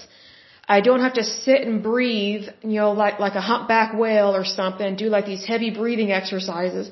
I 0.67 0.81
don't 0.81 1.01
have 1.01 1.13
to 1.21 1.23
sit 1.23 1.61
and 1.67 1.83
breathe, 1.83 2.45
you 2.61 2.79
know, 2.81 2.91
like 2.93 3.19
like 3.19 3.35
a 3.35 3.45
humpback 3.51 3.93
whale 3.93 4.35
or 4.35 4.45
something, 4.45 4.95
do 4.95 5.09
like 5.09 5.25
these 5.25 5.45
heavy 5.45 5.69
breathing 5.69 6.11
exercises 6.11 6.91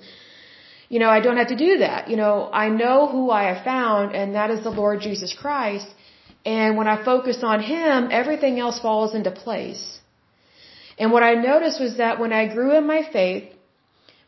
you 0.93 0.99
know, 1.01 1.11
I 1.17 1.19
don't 1.25 1.39
have 1.41 1.51
to 1.55 1.59
do 1.67 1.71
that. 1.85 2.09
You 2.11 2.17
know, 2.21 2.35
I 2.63 2.65
know 2.81 2.97
who 3.13 3.23
I 3.39 3.43
have 3.51 3.61
found, 3.73 4.15
and 4.19 4.35
that 4.39 4.49
is 4.55 4.61
the 4.67 4.75
Lord 4.81 4.97
Jesus 5.07 5.31
Christ. 5.41 5.89
And 6.57 6.77
when 6.79 6.87
I 6.93 6.95
focus 7.11 7.39
on 7.51 7.59
Him, 7.73 8.09
everything 8.19 8.59
else 8.65 8.77
falls 8.87 9.15
into 9.19 9.31
place. 9.45 9.83
And 10.99 11.11
what 11.15 11.23
I 11.31 11.33
noticed 11.51 11.79
was 11.85 11.93
that 12.03 12.19
when 12.23 12.33
I 12.41 12.43
grew 12.55 12.71
in 12.79 12.85
my 12.95 13.01
faith, 13.17 13.45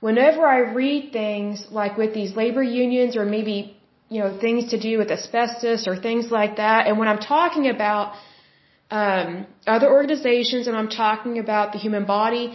whenever 0.08 0.42
I 0.58 0.60
read 0.82 1.12
things 1.22 1.68
like 1.80 1.98
with 2.04 2.14
these 2.20 2.32
labor 2.42 2.64
unions 2.84 3.18
or 3.20 3.26
maybe 3.38 3.58
you 4.14 4.20
know, 4.22 4.32
things 4.46 4.64
to 4.74 4.80
do 4.88 4.94
with 5.02 5.10
asbestos 5.18 5.88
or 5.90 5.96
things 6.08 6.26
like 6.40 6.54
that. 6.64 6.88
And 6.88 7.00
when 7.00 7.08
I'm 7.12 7.24
talking 7.36 7.66
about 7.76 8.14
um, 8.92 9.48
other 9.66 9.90
organizations 10.00 10.68
and 10.68 10.78
I'm 10.82 10.90
talking 10.90 11.40
about 11.40 11.74
the 11.74 11.80
human 11.86 12.06
body, 12.06 12.46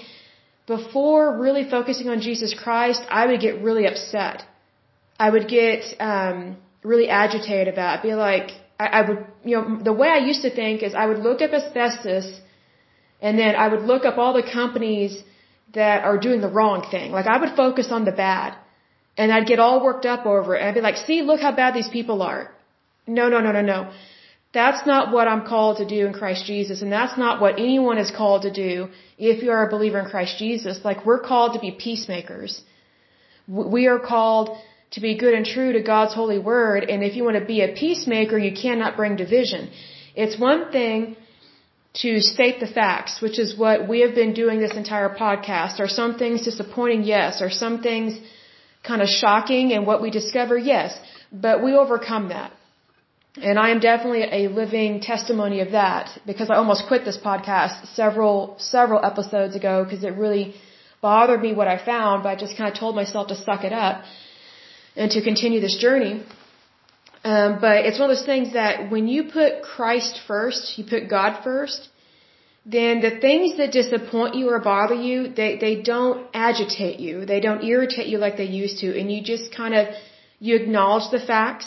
before 0.68 1.24
really 1.44 1.64
focusing 1.76 2.08
on 2.14 2.20
Jesus 2.20 2.52
Christ, 2.62 3.02
I 3.20 3.26
would 3.28 3.40
get 3.40 3.62
really 3.68 3.86
upset. 3.92 4.44
I 5.18 5.30
would 5.34 5.48
get 5.48 5.82
um, 5.98 6.56
really 6.84 7.08
agitated 7.08 7.68
about 7.74 7.88
it. 7.88 7.98
I'd 7.98 8.08
be 8.10 8.14
like, 8.14 8.50
I, 8.78 8.86
I 8.98 9.00
would, 9.08 9.20
you 9.44 9.56
know, 9.56 9.64
the 9.90 9.96
way 10.02 10.08
I 10.08 10.18
used 10.18 10.42
to 10.42 10.50
think 10.60 10.82
is 10.82 10.94
I 10.94 11.06
would 11.10 11.20
look 11.28 11.40
up 11.46 11.52
asbestos 11.60 12.28
and 13.20 13.38
then 13.38 13.56
I 13.64 13.66
would 13.72 13.82
look 13.82 14.04
up 14.04 14.18
all 14.18 14.34
the 14.40 14.48
companies 14.60 15.22
that 15.74 16.04
are 16.04 16.18
doing 16.18 16.40
the 16.40 16.52
wrong 16.56 16.86
thing. 16.90 17.12
Like 17.12 17.26
I 17.26 17.38
would 17.38 17.54
focus 17.56 17.88
on 17.90 18.04
the 18.04 18.12
bad. 18.12 18.56
And 19.16 19.32
I'd 19.32 19.48
get 19.48 19.58
all 19.58 19.82
worked 19.82 20.06
up 20.06 20.26
over 20.26 20.54
it. 20.54 20.60
And 20.60 20.68
I'd 20.68 20.74
be 20.74 20.80
like, 20.80 20.98
see, 21.08 21.22
look 21.22 21.40
how 21.40 21.50
bad 21.62 21.74
these 21.74 21.88
people 21.88 22.22
are. 22.22 22.42
No, 23.06 23.28
no, 23.28 23.40
no, 23.40 23.50
no, 23.50 23.62
no. 23.62 23.90
That's 24.55 24.86
not 24.86 25.12
what 25.12 25.28
I'm 25.28 25.44
called 25.46 25.76
to 25.78 25.86
do 25.86 26.07
in 26.07 26.12
Christ 26.14 26.46
Jesus. 26.46 26.80
And 26.80 26.90
that's 26.90 27.18
not 27.18 27.40
what 27.40 27.59
anyone 27.59 27.99
is 27.99 28.11
called 28.11 28.42
to 28.42 28.53
do 28.53 28.88
if 29.18 29.42
you 29.42 29.51
are 29.51 29.66
a 29.66 29.70
believer 29.70 29.99
in 29.99 30.07
Christ 30.07 30.38
Jesus. 30.38 30.80
Like 30.84 31.05
we're 31.05 31.20
called 31.20 31.53
to 31.55 31.61
be 31.61 31.70
peacemakers. 31.70 32.62
We 33.46 33.86
are 33.86 33.99
called 33.99 34.57
to 34.92 35.01
be 35.01 35.18
good 35.18 35.34
and 35.34 35.44
true 35.44 35.72
to 35.74 35.82
God's 35.82 36.14
holy 36.14 36.38
word. 36.38 36.84
And 36.84 37.03
if 37.03 37.14
you 37.14 37.24
want 37.24 37.38
to 37.38 37.44
be 37.44 37.61
a 37.61 37.68
peacemaker, 37.68 38.38
you 38.38 38.55
cannot 38.55 38.96
bring 38.96 39.16
division. 39.16 39.70
It's 40.14 40.38
one 40.38 40.72
thing 40.72 41.16
to 42.03 42.20
state 42.20 42.59
the 42.61 42.66
facts, 42.66 43.20
which 43.20 43.38
is 43.38 43.57
what 43.57 43.86
we 43.88 44.01
have 44.01 44.14
been 44.14 44.32
doing 44.32 44.61
this 44.61 44.74
entire 44.74 45.14
podcast. 45.14 45.78
Are 45.80 45.88
some 45.88 46.16
things 46.16 46.44
disappointing? 46.44 47.03
Yes. 47.03 47.42
Are 47.42 47.51
some 47.51 47.82
things 47.82 48.18
kind 48.82 49.03
of 49.03 49.09
shocking 49.09 49.72
and 49.72 49.86
what 49.86 50.01
we 50.01 50.11
discover? 50.11 50.57
Yes. 50.57 50.99
But 51.30 51.62
we 51.62 51.74
overcome 51.74 52.30
that. 52.30 52.53
And 53.43 53.59
I 53.59 53.70
am 53.70 53.78
definitely 53.78 54.24
a 54.41 54.49
living 54.49 55.01
testimony 55.01 55.61
of 55.61 55.70
that 55.72 56.11
because 56.26 56.51
I 56.51 56.57
almost 56.57 56.86
quit 56.89 57.05
this 57.05 57.16
podcast 57.16 57.95
several, 57.95 58.57
several 58.59 59.05
episodes 59.05 59.55
ago 59.55 59.84
because 59.84 60.03
it 60.03 60.14
really 60.16 60.55
bothered 61.01 61.41
me 61.41 61.53
what 61.55 61.68
I 61.68 61.78
found, 61.84 62.24
but 62.24 62.30
I 62.30 62.36
just 62.36 62.57
kind 62.57 62.72
of 62.72 62.78
told 62.78 62.97
myself 62.97 63.28
to 63.28 63.36
suck 63.36 63.62
it 63.64 63.72
up 63.72 64.03
and 64.97 65.11
to 65.12 65.22
continue 65.22 65.61
this 65.61 65.76
journey. 65.76 66.24
Um, 67.22 67.59
but 67.61 67.84
it's 67.86 67.99
one 67.99 68.11
of 68.11 68.16
those 68.16 68.26
things 68.26 68.53
that 68.55 68.91
when 68.91 69.07
you 69.07 69.24
put 69.24 69.62
Christ 69.62 70.20
first, 70.26 70.76
you 70.78 70.84
put 70.84 71.09
God 71.09 71.45
first, 71.45 71.89
then 72.66 73.01
the 73.01 73.14
things 73.26 73.57
that 73.59 73.72
disappoint 73.72 74.34
you 74.34 74.51
or 74.51 74.59
bother 74.59 74.95
you, 74.95 75.28
they, 75.28 75.57
they 75.57 75.76
don't 75.82 76.26
agitate 76.34 77.01
you. 77.01 77.24
They 77.24 77.41
don't 77.41 77.62
irritate 77.64 78.09
you 78.09 78.18
like 78.18 78.36
they 78.36 78.53
used 78.64 78.80
to. 78.80 78.99
And 78.99 79.11
you 79.12 79.22
just 79.22 79.55
kind 79.55 79.74
of, 79.74 79.86
you 80.39 80.57
acknowledge 80.57 81.11
the 81.11 81.20
facts. 81.20 81.66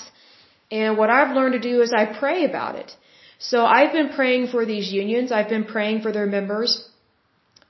And 0.72 0.98
what 0.98 1.10
I've 1.10 1.36
learned 1.36 1.54
to 1.54 1.60
do 1.60 1.82
is 1.82 1.92
I 1.94 2.06
pray 2.24 2.46
about 2.46 2.76
it. 2.76 2.96
So 3.40 3.66
I've 3.66 3.92
been 3.92 4.10
praying 4.10 4.48
for 4.48 4.66
these 4.66 4.92
unions. 4.92 5.32
I've 5.32 5.50
been 5.50 5.66
praying 5.66 6.02
for 6.02 6.12
their 6.12 6.28
members. 6.28 6.72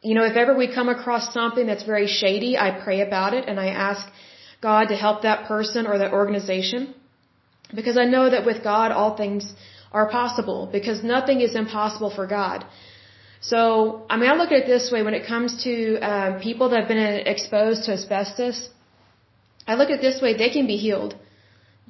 You 0.02 0.16
know, 0.16 0.26
if 0.26 0.36
ever 0.36 0.56
we 0.56 0.68
come 0.74 0.90
across 0.90 1.34
something 1.34 1.66
that's 1.66 1.84
very 1.84 2.08
shady, 2.08 2.58
I 2.58 2.70
pray 2.86 3.02
about 3.02 3.34
it 3.34 3.48
and 3.48 3.60
I 3.60 3.68
ask 3.90 4.06
God 4.62 4.90
to 4.90 4.96
help 4.96 5.22
that 5.24 5.48
person 5.48 5.88
or 5.88 5.98
that 5.98 6.14
organization. 6.14 6.94
Because 7.74 7.98
I 7.98 8.06
know 8.06 8.30
that 8.30 8.46
with 8.46 8.64
God, 8.64 8.92
all 8.92 9.16
things 9.16 9.54
are 9.92 10.08
possible 10.10 10.70
because 10.72 11.04
nothing 11.04 11.42
is 11.42 11.56
impossible 11.56 12.12
for 12.18 12.28
God. 12.28 12.66
So, 13.42 14.06
I 14.10 14.18
mean, 14.18 14.30
I 14.30 14.36
look 14.36 14.52
at 14.52 14.60
it 14.64 14.68
this 14.68 14.92
way 14.92 15.02
when 15.04 15.14
it 15.14 15.26
comes 15.26 15.64
to 15.64 15.74
um, 16.00 16.40
people 16.40 16.70
that 16.70 16.80
have 16.82 16.88
been 16.88 17.06
exposed 17.36 17.86
to 17.86 17.94
asbestos. 17.94 18.70
I 19.68 19.76
look 19.76 19.90
at 19.90 20.00
it 20.00 20.02
this 20.02 20.22
way, 20.22 20.38
they 20.38 20.50
can 20.50 20.68
be 20.68 20.78
healed. 20.78 21.16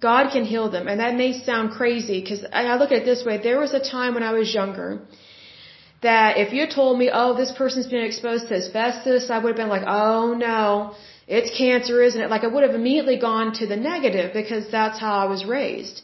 God 0.02 0.32
can 0.32 0.43
heal 0.43 0.70
them. 0.76 0.88
And 0.88 0.99
that 0.99 1.16
may 1.16 1.32
sound 1.49 1.72
crazy 1.72 2.20
because 2.22 2.43
I 2.52 2.76
look 2.76 2.91
at 2.91 2.99
it 3.04 3.06
this 3.06 3.24
way. 3.24 3.38
There 3.38 3.60
was 3.60 3.74
a 3.74 3.84
time 3.97 4.16
when 4.16 4.24
I 4.24 4.34
was 4.34 4.54
younger 4.54 5.02
that 6.02 6.38
if 6.43 6.52
you 6.54 6.66
told 6.68 6.97
me, 6.97 7.10
oh, 7.14 7.36
this 7.41 7.52
person's 7.52 7.88
been 7.88 8.04
exposed 8.04 8.47
to 8.47 8.56
asbestos, 8.56 9.30
I 9.30 9.38
would 9.38 9.52
have 9.54 9.62
been 9.64 9.76
like, 9.78 9.88
oh 9.88 10.34
no, 10.34 10.95
it's 11.28 11.56
cancer, 11.58 12.02
isn't 12.02 12.22
it? 12.26 12.30
Like 12.30 12.43
I 12.43 12.47
would 12.47 12.64
have 12.68 12.74
immediately 12.82 13.18
gone 13.18 13.54
to 13.60 13.68
the 13.68 13.78
negative 13.78 14.34
because 14.34 14.66
that's 14.72 14.99
how 14.99 15.14
I 15.24 15.26
was 15.26 15.45
raised. 15.45 16.02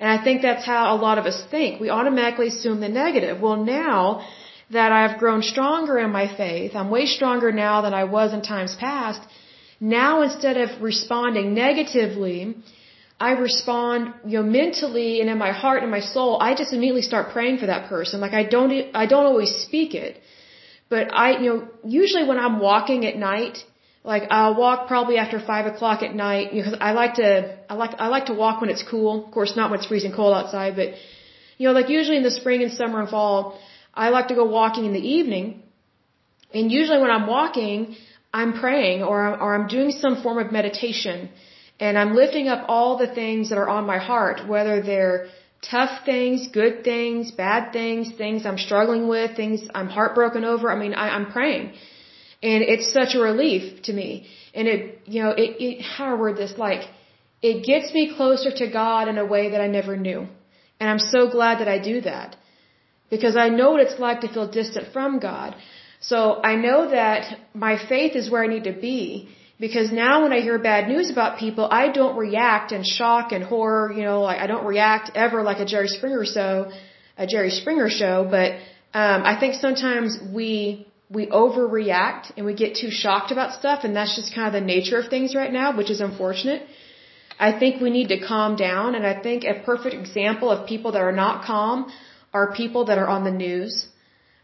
And 0.00 0.10
I 0.10 0.22
think 0.24 0.42
that's 0.42 0.66
how 0.66 0.82
a 0.94 0.98
lot 1.06 1.18
of 1.18 1.26
us 1.26 1.38
think. 1.50 1.80
We 1.80 1.90
automatically 1.90 2.48
assume 2.48 2.80
the 2.80 2.88
negative. 2.88 3.40
Well, 3.40 3.56
now 3.64 4.26
that 4.70 4.90
I've 4.92 5.18
grown 5.18 5.42
stronger 5.42 5.98
in 5.98 6.10
my 6.10 6.26
faith, 6.42 6.72
I'm 6.74 6.90
way 6.90 7.06
stronger 7.06 7.50
now 7.52 7.82
than 7.82 7.94
I 7.94 8.04
was 8.04 8.32
in 8.32 8.42
times 8.42 8.74
past. 8.76 9.20
Now 9.80 10.22
instead 10.22 10.56
of 10.56 10.82
responding 10.82 11.54
negatively, 11.54 12.56
I 13.20 13.30
respond, 13.32 14.14
you 14.24 14.38
know, 14.38 14.44
mentally 14.44 15.20
and 15.20 15.28
in 15.28 15.38
my 15.38 15.52
heart 15.52 15.82
and 15.82 15.90
my 15.90 16.00
soul, 16.00 16.38
I 16.40 16.54
just 16.54 16.72
immediately 16.72 17.02
start 17.02 17.30
praying 17.32 17.58
for 17.58 17.66
that 17.66 17.88
person. 17.88 18.20
Like 18.20 18.32
I 18.32 18.44
don't, 18.44 18.72
I 18.94 19.06
don't 19.06 19.26
always 19.26 19.52
speak 19.66 19.94
it, 19.94 20.20
but 20.88 21.12
I, 21.12 21.38
you 21.40 21.48
know, 21.50 21.68
usually 21.84 22.24
when 22.24 22.38
I'm 22.38 22.60
walking 22.60 23.04
at 23.06 23.16
night, 23.16 23.58
like 24.04 24.24
I'll 24.30 24.54
walk 24.54 24.86
probably 24.88 25.16
after 25.18 25.38
five 25.40 25.66
o'clock 25.66 26.02
at 26.02 26.14
night 26.14 26.50
because 26.52 26.76
I 26.80 26.92
like 26.92 27.14
to 27.14 27.28
I 27.68 27.74
like 27.74 27.94
I 27.98 28.06
like 28.08 28.26
to 28.26 28.34
walk 28.34 28.60
when 28.60 28.70
it's 28.70 28.84
cool. 28.90 29.24
Of 29.24 29.30
course, 29.32 29.56
not 29.56 29.70
when 29.70 29.80
it's 29.80 29.88
freezing 29.88 30.12
cold 30.12 30.34
outside, 30.34 30.76
but 30.76 30.88
you 31.58 31.66
know, 31.66 31.74
like 31.78 31.88
usually 31.88 32.16
in 32.16 32.22
the 32.22 32.36
spring 32.40 32.62
and 32.62 32.72
summer 32.72 33.00
and 33.00 33.08
fall, 33.08 33.58
I 33.92 34.10
like 34.10 34.28
to 34.28 34.36
go 34.40 34.44
walking 34.44 34.84
in 34.86 34.92
the 34.92 35.06
evening. 35.16 35.62
And 36.54 36.72
usually 36.72 37.00
when 37.04 37.10
I'm 37.10 37.26
walking, 37.26 37.96
I'm 38.32 38.52
praying 38.64 39.02
or 39.02 39.18
or 39.42 39.54
I'm 39.56 39.66
doing 39.66 39.90
some 39.90 40.22
form 40.22 40.38
of 40.38 40.52
meditation, 40.52 41.30
and 41.80 41.96
I'm 41.98 42.14
lifting 42.14 42.48
up 42.48 42.64
all 42.68 42.98
the 42.98 43.12
things 43.20 43.50
that 43.50 43.58
are 43.58 43.68
on 43.68 43.86
my 43.86 43.98
heart, 43.98 44.46
whether 44.46 44.82
they're 44.82 45.28
tough 45.62 46.04
things, 46.04 46.48
good 46.48 46.84
things, 46.84 47.30
bad 47.30 47.72
things, 47.72 48.12
things 48.16 48.46
I'm 48.46 48.58
struggling 48.58 49.08
with, 49.08 49.36
things 49.36 49.60
I'm 49.74 49.88
heartbroken 49.88 50.44
over. 50.44 50.70
I 50.70 50.76
mean, 50.76 50.94
I, 50.94 51.10
I'm 51.10 51.30
praying. 51.30 51.72
And 52.42 52.62
it's 52.62 52.92
such 52.92 53.14
a 53.14 53.20
relief 53.20 53.82
to 53.82 53.92
me. 53.92 54.28
And 54.54 54.68
it, 54.68 55.00
you 55.06 55.22
know, 55.22 55.30
it, 55.30 55.56
it, 55.60 55.82
how 55.82 56.16
word 56.16 56.36
this, 56.36 56.54
like, 56.56 56.88
it 57.42 57.64
gets 57.64 57.92
me 57.94 58.12
closer 58.16 58.50
to 58.50 58.70
God 58.70 59.08
in 59.08 59.18
a 59.18 59.24
way 59.24 59.50
that 59.50 59.60
I 59.60 59.68
never 59.68 59.96
knew. 59.96 60.26
And 60.80 60.90
I'm 60.90 60.98
so 60.98 61.28
glad 61.30 61.60
that 61.60 61.68
I 61.68 61.78
do 61.78 62.00
that. 62.02 62.36
Because 63.10 63.36
I 63.36 63.48
know 63.48 63.70
what 63.72 63.80
it's 63.80 63.98
like 63.98 64.20
to 64.20 64.28
feel 64.28 64.48
distant 64.48 64.92
from 64.92 65.18
God. 65.18 65.56
So 66.00 66.40
I 66.42 66.54
know 66.56 66.90
that 66.90 67.38
my 67.54 67.76
faith 67.88 68.14
is 68.14 68.30
where 68.30 68.44
I 68.44 68.48
need 68.48 68.64
to 68.64 68.72
be. 68.72 69.28
Because 69.58 69.90
now 69.90 70.22
when 70.22 70.32
I 70.32 70.40
hear 70.40 70.58
bad 70.58 70.88
news 70.88 71.10
about 71.10 71.38
people, 71.38 71.66
I 71.70 71.90
don't 71.90 72.16
react 72.16 72.70
in 72.70 72.84
shock 72.84 73.32
and 73.32 73.42
horror, 73.42 73.92
you 73.92 74.04
know, 74.04 74.22
like 74.22 74.38
I 74.38 74.46
don't 74.46 74.64
react 74.64 75.10
ever 75.16 75.42
like 75.42 75.58
a 75.58 75.64
Jerry 75.64 75.88
Springer 75.88 76.24
show, 76.24 76.70
a 77.16 77.26
Jerry 77.26 77.50
Springer 77.50 77.90
show, 77.90 78.26
but 78.30 78.52
um, 78.94 79.22
I 79.24 79.36
think 79.40 79.54
sometimes 79.54 80.18
we 80.32 80.86
we 81.10 81.26
overreact 81.26 82.32
and 82.36 82.44
we 82.44 82.54
get 82.54 82.76
too 82.76 82.90
shocked 82.90 83.32
about 83.32 83.58
stuff 83.58 83.84
and 83.84 83.96
that's 83.96 84.14
just 84.14 84.34
kind 84.34 84.46
of 84.46 84.52
the 84.52 84.66
nature 84.74 84.98
of 84.98 85.08
things 85.08 85.34
right 85.34 85.52
now, 85.52 85.76
which 85.76 85.90
is 85.90 86.00
unfortunate. 86.00 86.62
I 87.40 87.58
think 87.58 87.80
we 87.80 87.90
need 87.90 88.08
to 88.08 88.20
calm 88.20 88.56
down 88.56 88.94
and 88.94 89.06
I 89.06 89.18
think 89.20 89.44
a 89.44 89.54
perfect 89.64 89.94
example 89.94 90.50
of 90.50 90.68
people 90.68 90.92
that 90.92 91.00
are 91.00 91.16
not 91.24 91.44
calm 91.44 91.90
are 92.32 92.52
people 92.52 92.84
that 92.86 92.98
are 92.98 93.08
on 93.08 93.24
the 93.24 93.30
news. 93.30 93.87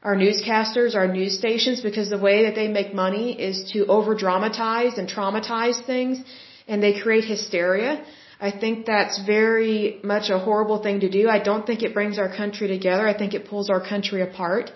Our 0.08 0.16
newscasters, 0.16 0.94
our 0.94 1.08
news 1.08 1.38
stations, 1.38 1.80
because 1.80 2.10
the 2.10 2.22
way 2.28 2.36
that 2.46 2.54
they 2.54 2.68
make 2.68 2.92
money 2.94 3.28
is 3.48 3.56
to 3.72 3.86
over 3.86 4.14
dramatize 4.14 4.98
and 4.98 5.08
traumatize 5.08 5.78
things 5.92 6.22
and 6.68 6.82
they 6.82 7.00
create 7.00 7.24
hysteria. 7.24 8.04
I 8.48 8.50
think 8.50 8.84
that's 8.84 9.16
very 9.24 10.00
much 10.02 10.28
a 10.28 10.38
horrible 10.38 10.78
thing 10.86 11.00
to 11.00 11.08
do. 11.08 11.28
I 11.36 11.38
don't 11.38 11.66
think 11.66 11.82
it 11.82 11.94
brings 11.94 12.18
our 12.18 12.28
country 12.40 12.68
together. 12.68 13.08
I 13.08 13.16
think 13.20 13.32
it 13.32 13.48
pulls 13.48 13.70
our 13.70 13.82
country 13.92 14.20
apart. 14.20 14.70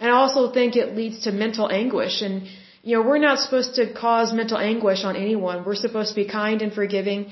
And 0.00 0.10
I 0.10 0.14
also 0.14 0.50
think 0.52 0.76
it 0.76 0.96
leads 0.96 1.24
to 1.24 1.32
mental 1.32 1.70
anguish. 1.70 2.22
And, 2.22 2.48
you 2.82 2.96
know, 2.96 3.02
we're 3.08 3.24
not 3.30 3.40
supposed 3.40 3.74
to 3.74 3.92
cause 3.92 4.32
mental 4.32 4.58
anguish 4.58 5.04
on 5.04 5.16
anyone. 5.16 5.64
We're 5.66 5.82
supposed 5.86 6.10
to 6.14 6.18
be 6.22 6.28
kind 6.28 6.62
and 6.62 6.72
forgiving. 6.72 7.30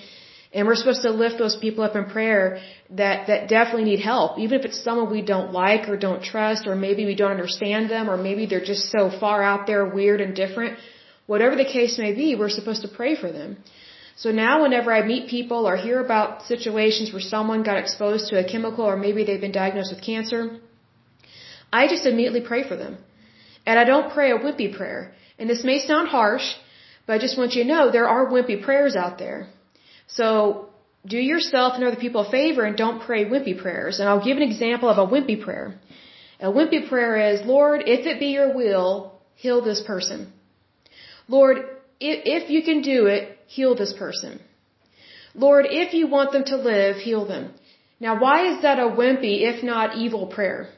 And 0.52 0.66
we're 0.66 0.74
supposed 0.74 1.02
to 1.02 1.10
lift 1.10 1.38
those 1.38 1.56
people 1.56 1.84
up 1.84 1.94
in 1.94 2.06
prayer 2.06 2.60
that, 3.00 3.28
that 3.28 3.48
definitely 3.48 3.84
need 3.84 4.00
help. 4.00 4.38
Even 4.38 4.58
if 4.58 4.64
it's 4.64 4.82
someone 4.82 5.08
we 5.10 5.22
don't 5.22 5.52
like 5.52 5.88
or 5.88 5.96
don't 5.96 6.22
trust, 6.24 6.66
or 6.66 6.74
maybe 6.74 7.04
we 7.04 7.14
don't 7.14 7.30
understand 7.30 7.88
them, 7.88 8.10
or 8.10 8.16
maybe 8.16 8.46
they're 8.46 8.68
just 8.72 8.90
so 8.90 9.10
far 9.20 9.42
out 9.42 9.68
there, 9.68 9.84
weird 9.86 10.20
and 10.20 10.34
different. 10.34 10.76
Whatever 11.26 11.54
the 11.54 11.70
case 11.76 11.98
may 11.98 12.12
be, 12.12 12.34
we're 12.34 12.56
supposed 12.60 12.82
to 12.82 12.88
pray 12.88 13.14
for 13.14 13.30
them. 13.30 13.58
So 14.16 14.32
now 14.32 14.62
whenever 14.62 14.92
I 14.92 15.02
meet 15.06 15.28
people 15.28 15.66
or 15.68 15.76
hear 15.76 16.00
about 16.00 16.42
situations 16.42 17.12
where 17.12 17.26
someone 17.34 17.62
got 17.62 17.78
exposed 17.78 18.28
to 18.30 18.38
a 18.38 18.48
chemical 18.52 18.84
or 18.84 18.96
maybe 18.96 19.24
they've 19.24 19.46
been 19.46 19.58
diagnosed 19.62 19.94
with 19.94 20.02
cancer, 20.02 20.58
I 21.72 21.86
just 21.86 22.06
immediately 22.06 22.40
pray 22.40 22.66
for 22.68 22.76
them. 22.76 22.98
And 23.64 23.78
I 23.78 23.84
don't 23.84 24.12
pray 24.12 24.32
a 24.32 24.38
wimpy 24.38 24.76
prayer. 24.76 25.14
And 25.38 25.48
this 25.48 25.62
may 25.62 25.78
sound 25.78 26.08
harsh, 26.08 26.46
but 27.06 27.12
I 27.14 27.18
just 27.18 27.38
want 27.38 27.54
you 27.54 27.62
to 27.62 27.68
know 27.68 27.90
there 27.90 28.08
are 28.08 28.26
wimpy 28.26 28.62
prayers 28.62 28.96
out 28.96 29.18
there. 29.18 29.48
So 30.14 30.70
do 31.06 31.18
yourself 31.18 31.74
and 31.74 31.84
other 31.84 31.96
people 31.96 32.22
a 32.22 32.30
favor 32.30 32.64
and 32.64 32.76
don't 32.76 33.00
pray 33.02 33.24
wimpy 33.24 33.60
prayers. 33.60 34.00
And 34.00 34.08
I'll 34.08 34.24
give 34.24 34.36
an 34.36 34.42
example 34.42 34.88
of 34.88 34.98
a 34.98 35.10
wimpy 35.10 35.40
prayer. 35.42 35.78
A 36.40 36.50
wimpy 36.50 36.88
prayer 36.88 37.32
is, 37.32 37.46
Lord, 37.46 37.82
if 37.86 38.06
it 38.06 38.18
be 38.18 38.28
your 38.28 38.54
will, 38.54 39.18
heal 39.34 39.62
this 39.62 39.82
person. 39.82 40.32
Lord, 41.28 41.58
if 42.00 42.50
you 42.50 42.62
can 42.62 42.82
do 42.82 43.06
it, 43.06 43.38
heal 43.46 43.74
this 43.74 43.92
person. 43.92 44.40
Lord, 45.34 45.66
if 45.68 45.94
you 45.94 46.06
want 46.08 46.32
them 46.32 46.44
to 46.44 46.56
live, 46.56 46.96
heal 46.96 47.26
them. 47.26 47.52
Now, 48.00 48.18
why 48.18 48.52
is 48.52 48.62
that 48.62 48.78
a 48.78 48.88
wimpy, 49.00 49.42
if 49.42 49.62
not 49.62 49.96
evil 49.96 50.26
prayer? 50.26 50.68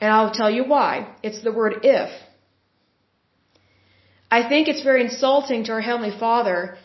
And 0.00 0.10
I'll 0.10 0.32
tell 0.32 0.50
you 0.50 0.64
why. 0.64 1.14
It's 1.22 1.42
the 1.42 1.52
word 1.52 1.80
if. 1.82 2.10
I 4.30 4.48
think 4.48 4.68
it's 4.68 4.82
very 4.82 5.02
insulting 5.04 5.64
to 5.64 5.72
our 5.72 5.80
Heavenly 5.80 6.18
Father 6.18 6.76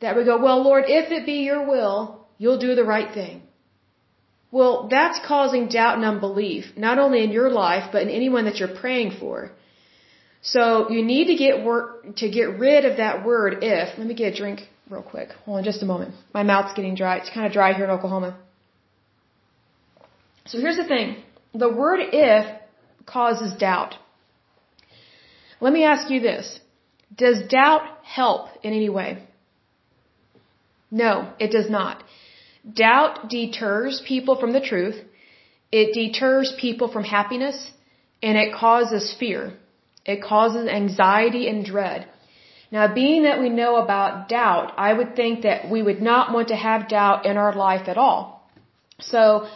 that 0.00 0.16
we 0.16 0.24
go, 0.24 0.40
well, 0.42 0.62
Lord, 0.62 0.84
if 0.86 1.10
it 1.10 1.26
be 1.26 1.40
your 1.44 1.66
will, 1.66 2.26
you'll 2.38 2.58
do 2.58 2.74
the 2.74 2.84
right 2.84 3.12
thing. 3.12 3.42
Well, 4.50 4.88
that's 4.88 5.18
causing 5.26 5.68
doubt 5.68 5.96
and 5.96 6.04
unbelief, 6.04 6.64
not 6.76 6.98
only 6.98 7.24
in 7.24 7.30
your 7.30 7.50
life, 7.50 7.90
but 7.92 8.02
in 8.02 8.10
anyone 8.10 8.44
that 8.44 8.56
you're 8.56 8.76
praying 8.82 9.16
for. 9.18 9.50
So 10.42 10.90
you 10.90 11.04
need 11.04 11.26
to 11.26 11.34
get 11.34 11.64
work, 11.64 12.16
to 12.16 12.30
get 12.30 12.58
rid 12.58 12.84
of 12.84 12.98
that 12.98 13.24
word 13.24 13.58
if. 13.62 13.98
Let 13.98 14.06
me 14.06 14.14
get 14.14 14.34
a 14.34 14.36
drink 14.36 14.60
real 14.88 15.02
quick. 15.02 15.30
Hold 15.44 15.58
on 15.58 15.64
just 15.64 15.82
a 15.82 15.86
moment. 15.86 16.14
My 16.32 16.42
mouth's 16.42 16.74
getting 16.74 16.94
dry. 16.94 17.16
It's 17.16 17.30
kind 17.30 17.46
of 17.46 17.52
dry 17.52 17.72
here 17.72 17.84
in 17.84 17.90
Oklahoma. 17.90 18.38
So 20.46 20.60
here's 20.60 20.76
the 20.76 20.86
thing. 20.86 21.16
The 21.54 21.72
word 21.72 21.98
if 22.00 22.46
causes 23.04 23.52
doubt. 23.58 23.94
Let 25.60 25.72
me 25.72 25.84
ask 25.84 26.10
you 26.10 26.20
this. 26.20 26.60
Does 27.16 27.42
doubt 27.48 27.82
help 28.04 28.48
in 28.62 28.72
any 28.72 28.88
way? 28.88 29.25
No, 30.90 31.32
it 31.38 31.50
does 31.50 31.68
not. 31.68 32.02
Doubt 32.72 33.28
deters 33.28 34.02
people 34.06 34.36
from 34.36 34.52
the 34.52 34.60
truth. 34.60 34.96
It 35.72 35.94
deters 35.94 36.52
people 36.58 36.88
from 36.88 37.04
happiness 37.04 37.70
and 38.22 38.36
it 38.38 38.54
causes 38.54 39.14
fear. 39.18 39.54
It 40.04 40.22
causes 40.22 40.68
anxiety 40.68 41.48
and 41.48 41.64
dread. 41.64 42.08
Now, 42.70 42.92
being 42.92 43.24
that 43.24 43.40
we 43.40 43.48
know 43.48 43.76
about 43.76 44.28
doubt, 44.28 44.72
I 44.76 44.92
would 44.92 45.14
think 45.14 45.42
that 45.42 45.70
we 45.70 45.82
would 45.82 46.02
not 46.02 46.32
want 46.32 46.48
to 46.48 46.56
have 46.56 46.88
doubt 46.88 47.26
in 47.26 47.36
our 47.36 47.54
life 47.54 47.88
at 47.88 47.96
all. 47.96 48.50
So, 49.00 49.48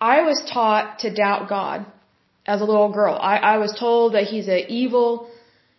I 0.00 0.22
was 0.22 0.42
taught 0.52 1.00
to 1.00 1.14
doubt 1.14 1.48
God 1.48 1.86
as 2.46 2.60
a 2.60 2.64
little 2.64 2.92
girl. 2.92 3.14
I, 3.20 3.36
I 3.36 3.58
was 3.58 3.76
told 3.78 4.14
that 4.14 4.24
He's 4.24 4.48
an 4.48 4.64
evil, 4.68 5.30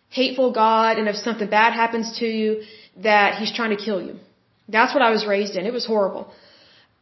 hateful 0.08 0.52
God, 0.52 0.98
and 0.98 1.08
if 1.08 1.16
something 1.16 1.48
bad 1.48 1.72
happens 1.72 2.18
to 2.20 2.26
you, 2.26 2.62
that 2.98 3.34
He's 3.36 3.52
trying 3.54 3.76
to 3.76 3.82
kill 3.82 4.00
you. 4.02 4.16
That's 4.76 4.92
what 4.94 5.02
I 5.02 5.10
was 5.10 5.26
raised 5.26 5.54
in. 5.56 5.66
It 5.66 5.72
was 5.72 5.86
horrible. 5.86 6.24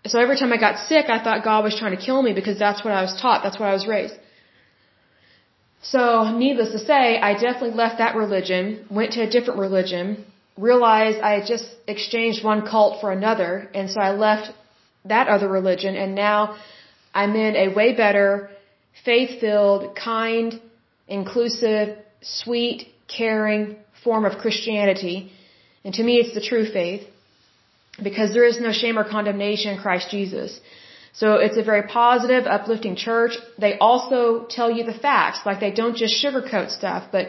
So 0.07 0.19
every 0.25 0.37
time 0.41 0.53
I 0.53 0.59
got 0.67 0.77
sick, 0.91 1.07
I 1.17 1.19
thought 1.23 1.45
God 1.45 1.65
was 1.65 1.77
trying 1.79 1.95
to 1.97 2.03
kill 2.09 2.23
me 2.23 2.33
because 2.33 2.59
that's 2.59 2.85
what 2.85 2.95
I 2.99 3.03
was 3.03 3.15
taught. 3.21 3.43
That's 3.43 3.59
what 3.61 3.69
I 3.69 3.75
was 3.75 3.87
raised. 3.87 4.15
So, 5.83 6.03
needless 6.45 6.71
to 6.73 6.81
say, 6.91 7.21
I 7.21 7.35
definitely 7.35 7.77
left 7.83 7.99
that 7.99 8.17
religion, 8.17 8.87
went 8.91 9.13
to 9.13 9.21
a 9.23 9.31
different 9.31 9.61
religion, 9.61 10.25
realized 10.57 11.19
I 11.21 11.33
had 11.39 11.47
just 11.47 11.67
exchanged 11.87 12.45
one 12.45 12.63
cult 12.67 13.01
for 13.01 13.13
another, 13.13 13.71
and 13.75 13.89
so 13.89 14.01
I 14.01 14.11
left 14.11 14.53
that 15.05 15.29
other 15.29 15.49
religion, 15.49 15.95
and 15.95 16.17
now 16.17 16.57
I'm 17.15 17.37
in 17.37 17.55
a 17.55 17.69
way 17.75 17.95
better, 17.95 18.51
faith-filled, 19.05 19.95
kind, 19.95 20.61
inclusive, 21.07 21.97
sweet, 22.23 22.89
caring 23.07 23.77
form 24.03 24.25
of 24.25 24.39
Christianity. 24.39 25.31
And 25.85 25.95
to 25.95 26.03
me, 26.03 26.17
it's 26.17 26.35
the 26.35 26.41
true 26.41 26.67
faith 26.71 27.05
because 28.03 28.33
there 28.33 28.45
is 28.45 28.61
no 28.61 28.73
shame 28.73 28.99
or 28.99 29.05
condemnation 29.05 29.75
in 29.75 29.79
Christ 29.81 30.11
Jesus. 30.11 30.61
So 31.13 31.35
it's 31.45 31.57
a 31.57 31.63
very 31.63 31.83
positive, 31.83 32.47
uplifting 32.47 32.97
church. 32.97 33.33
They 33.59 33.79
also 33.79 34.47
tell 34.57 34.71
you 34.71 34.85
the 34.85 34.99
facts, 35.07 35.41
like 35.45 35.61
they 35.61 35.73
don't 35.73 35.97
just 35.97 36.15
sugarcoat 36.23 36.71
stuff, 36.71 37.09
but 37.11 37.29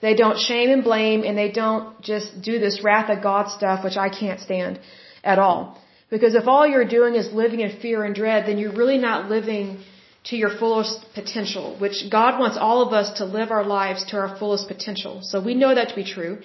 they 0.00 0.14
don't 0.14 0.38
shame 0.38 0.70
and 0.70 0.82
blame 0.84 1.22
and 1.22 1.36
they 1.36 1.50
don't 1.50 2.00
just 2.00 2.40
do 2.40 2.58
this 2.58 2.82
wrath 2.82 3.10
of 3.10 3.22
God 3.22 3.50
stuff, 3.50 3.84
which 3.84 3.96
I 3.96 4.08
can't 4.08 4.40
stand 4.40 4.80
at 5.24 5.38
all. 5.38 5.78
Because 6.08 6.34
if 6.34 6.46
all 6.46 6.66
you're 6.66 6.88
doing 6.98 7.14
is 7.14 7.32
living 7.32 7.60
in 7.60 7.80
fear 7.80 8.04
and 8.04 8.14
dread, 8.14 8.46
then 8.46 8.58
you're 8.58 8.76
really 8.82 8.98
not 8.98 9.28
living 9.28 9.78
to 10.24 10.36
your 10.36 10.50
fullest 10.58 11.04
potential, 11.14 11.76
which 11.78 11.98
God 12.10 12.38
wants 12.38 12.56
all 12.56 12.82
of 12.82 12.92
us 12.92 13.18
to 13.18 13.24
live 13.24 13.50
our 13.50 13.64
lives 13.64 14.04
to 14.10 14.16
our 14.16 14.36
fullest 14.38 14.68
potential. 14.68 15.20
So 15.22 15.40
we 15.40 15.54
know 15.54 15.74
that 15.74 15.88
to 15.90 15.94
be 15.94 16.04
true 16.04 16.38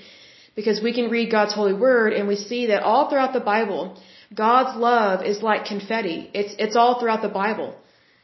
because 0.56 0.82
we 0.82 0.93
can 0.93 1.10
read 1.10 1.32
God's 1.32 1.54
holy 1.54 1.74
word 1.74 2.14
and 2.14 2.28
we 2.28 2.36
see 2.36 2.68
that 2.68 2.84
all 2.84 3.10
throughout 3.10 3.34
the 3.34 3.39
Bible, 3.39 3.97
God's 4.34 4.78
love 4.78 5.26
is 5.26 5.41
like 5.41 5.66
confetti. 5.66 6.30
It's, 6.34 6.54
it's 6.58 6.76
all 6.76 6.99
throughout 6.99 7.22
the 7.22 7.36
Bible. 7.43 7.76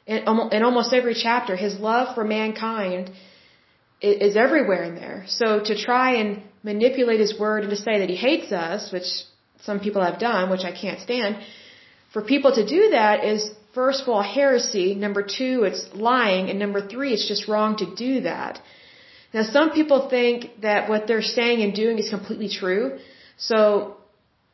In, 0.05 0.19
in 0.51 0.63
almost 0.63 0.93
every 0.93 1.15
chapter, 1.15 1.55
His 1.55 1.79
love 1.79 2.15
for 2.15 2.23
mankind 2.23 3.11
is, 4.01 4.29
is 4.29 4.37
everywhere 4.37 4.83
in 4.83 4.95
there. 4.95 5.25
So 5.27 5.59
to 5.63 5.77
try 5.77 6.15
and 6.15 6.43
manipulate 6.63 7.19
His 7.19 7.37
word 7.39 7.63
and 7.63 7.71
to 7.71 7.77
say 7.77 7.99
that 7.99 8.09
He 8.09 8.15
hates 8.15 8.51
us, 8.51 8.91
which 8.91 9.09
some 9.63 9.79
people 9.79 10.03
have 10.03 10.19
done, 10.19 10.49
which 10.49 10.63
I 10.63 10.71
can't 10.71 10.99
stand, 11.01 11.37
for 12.13 12.21
people 12.21 12.53
to 12.55 12.65
do 12.65 12.89
that 12.91 13.23
is 13.23 13.49
first 13.73 14.03
of 14.03 14.09
all 14.09 14.23
heresy, 14.23 14.95
number 14.95 15.21
two, 15.21 15.63
it's 15.69 15.83
lying, 15.93 16.49
and 16.49 16.57
number 16.57 16.81
three, 16.87 17.13
it's 17.13 17.27
just 17.27 17.47
wrong 17.47 17.77
to 17.77 17.87
do 17.95 18.21
that. 18.21 18.61
Now 19.37 19.45
some 19.57 19.69
people 19.79 19.99
think 20.15 20.61
that 20.67 20.89
what 20.91 21.01
they're 21.07 21.29
saying 21.37 21.61
and 21.65 21.71
doing 21.83 21.95
is 22.03 22.09
completely 22.17 22.49
true. 22.61 22.83
So 23.49 23.57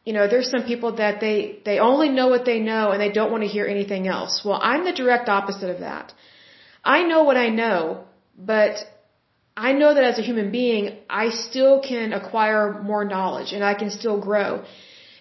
you 0.05 0.13
know, 0.15 0.25
there's 0.31 0.49
some 0.55 0.63
people 0.71 0.91
that 0.97 1.21
they, 1.21 1.59
they 1.67 1.77
only 1.79 2.09
know 2.09 2.27
what 2.33 2.43
they 2.45 2.59
know 2.59 2.91
and 2.91 2.99
they 3.03 3.11
don't 3.19 3.31
want 3.33 3.43
to 3.43 3.51
hear 3.55 3.65
anything 3.65 4.07
else. 4.15 4.41
Well, 4.45 4.59
I'm 4.61 4.83
the 4.83 4.91
direct 4.91 5.29
opposite 5.29 5.69
of 5.75 5.79
that. 5.79 6.13
I 6.95 7.03
know 7.03 7.23
what 7.23 7.37
I 7.37 7.49
know, 7.61 8.03
but 8.37 8.75
I 9.55 9.71
know 9.71 9.93
that 9.93 10.03
as 10.03 10.19
a 10.19 10.21
human 10.29 10.51
being, 10.51 10.97
I 11.09 11.29
still 11.29 11.81
can 11.81 12.11
acquire 12.11 12.81
more 12.91 13.05
knowledge 13.05 13.53
and 13.53 13.63
I 13.63 13.75
can 13.75 13.89
still 13.91 14.19
grow. 14.19 14.49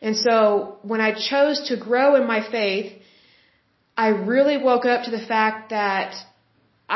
And 0.01 0.17
so 0.17 0.79
when 0.83 1.01
I 1.01 1.13
chose 1.31 1.69
to 1.69 1.77
grow 1.77 2.17
in 2.17 2.27
my 2.27 2.41
faith, 2.57 2.93
I 3.97 4.09
really 4.09 4.57
woke 4.71 4.87
up 4.87 5.05
to 5.05 5.13
the 5.13 5.25
fact 5.35 5.71
that 5.71 6.15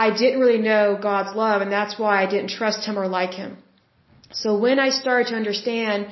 I 0.05 0.09
didn't 0.22 0.40
really 0.44 0.62
know 0.70 0.99
God's 1.11 1.34
love 1.44 1.62
and 1.62 1.72
that's 1.78 1.99
why 2.03 2.14
I 2.22 2.26
didn't 2.34 2.51
trust 2.59 2.86
Him 2.88 2.99
or 3.03 3.09
like 3.18 3.34
Him. 3.42 3.57
So 4.42 4.59
when 4.64 4.78
I 4.86 4.90
started 5.03 5.28
to 5.30 5.36
understand 5.42 6.09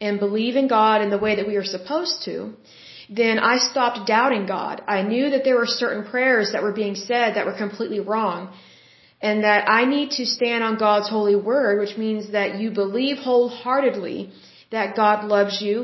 and 0.00 0.20
believe 0.26 0.56
in 0.62 0.68
God 0.68 1.02
in 1.04 1.10
the 1.14 1.22
way 1.26 1.32
that 1.36 1.48
we 1.50 1.56
are 1.56 1.68
supposed 1.76 2.16
to, 2.26 2.34
then 3.20 3.38
I 3.52 3.56
stopped 3.70 4.06
doubting 4.06 4.46
God. 4.46 4.82
I 4.96 5.02
knew 5.02 5.30
that 5.30 5.44
there 5.44 5.58
were 5.62 5.66
certain 5.66 6.04
prayers 6.12 6.52
that 6.52 6.62
were 6.62 6.76
being 6.82 6.94
said 6.94 7.34
that 7.34 7.46
were 7.50 7.58
completely 7.66 8.00
wrong. 8.00 8.40
And 9.20 9.44
that 9.44 9.68
I 9.68 9.84
need 9.94 10.10
to 10.18 10.24
stand 10.26 10.62
on 10.68 10.78
God's 10.86 11.08
holy 11.08 11.36
word, 11.50 11.80
which 11.82 11.96
means 11.96 12.32
that 12.32 12.56
you 12.60 12.70
believe 12.70 13.18
wholeheartedly 13.18 14.18
that 14.70 14.96
God 14.96 15.24
loves 15.34 15.62
you. 15.66 15.76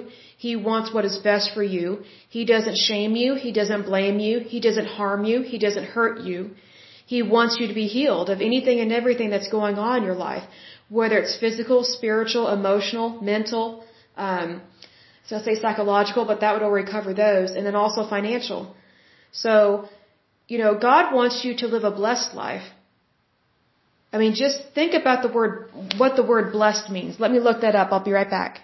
He 0.47 0.57
wants 0.57 0.93
what 0.95 1.05
is 1.11 1.17
best 1.31 1.55
for 1.55 1.63
you. 1.63 1.87
He 2.29 2.45
doesn't 2.45 2.79
shame 2.89 3.15
you. 3.23 3.35
He 3.47 3.53
doesn't 3.61 3.85
blame 3.93 4.19
you. 4.27 4.41
He 4.55 4.61
doesn't 4.67 4.89
harm 4.99 5.25
you. 5.25 5.43
He 5.53 5.59
doesn't 5.59 5.89
hurt 5.97 6.21
you. 6.21 6.51
He 7.13 7.21
wants 7.37 7.55
you 7.59 7.67
to 7.69 7.77
be 7.83 7.89
healed 7.99 8.29
of 8.35 8.41
anything 8.49 8.79
and 8.83 8.91
everything 9.01 9.31
that's 9.35 9.51
going 9.59 9.77
on 9.85 9.95
in 9.99 10.05
your 10.11 10.21
life, 10.29 10.45
whether 10.99 11.17
it's 11.23 11.37
physical, 11.45 11.79
spiritual, 11.97 12.45
emotional, 12.59 13.09
mental, 13.33 13.65
um, 14.27 14.61
so 15.27 15.37
I 15.37 15.41
say 15.43 15.55
psychological, 15.65 16.25
but 16.31 16.41
that 16.41 16.53
would 16.55 16.63
already 16.69 16.91
cover 16.91 17.13
those, 17.15 17.51
and 17.57 17.65
then 17.67 17.77
also 17.83 18.09
financial. 18.17 18.75
So, 19.33 19.89
you 20.49 20.59
know, 20.63 20.73
God 20.91 21.15
wants 21.15 21.45
you 21.45 21.53
to 21.59 21.67
live 21.75 21.85
a 21.85 21.95
blessed 22.03 22.35
life. 22.35 22.67
I 24.13 24.19
mean, 24.23 24.35
just 24.35 24.59
think 24.75 24.95
about 25.01 25.23
the 25.23 25.33
word, 25.39 25.71
what 25.99 26.17
the 26.17 26.27
word 26.33 26.53
blessed 26.53 26.91
means. 26.91 27.21
Let 27.25 27.31
me 27.31 27.39
look 27.39 27.61
that 27.61 27.77
up. 27.77 27.93
I'll 27.93 28.09
be 28.11 28.17
right 28.21 28.33
back. 28.39 28.61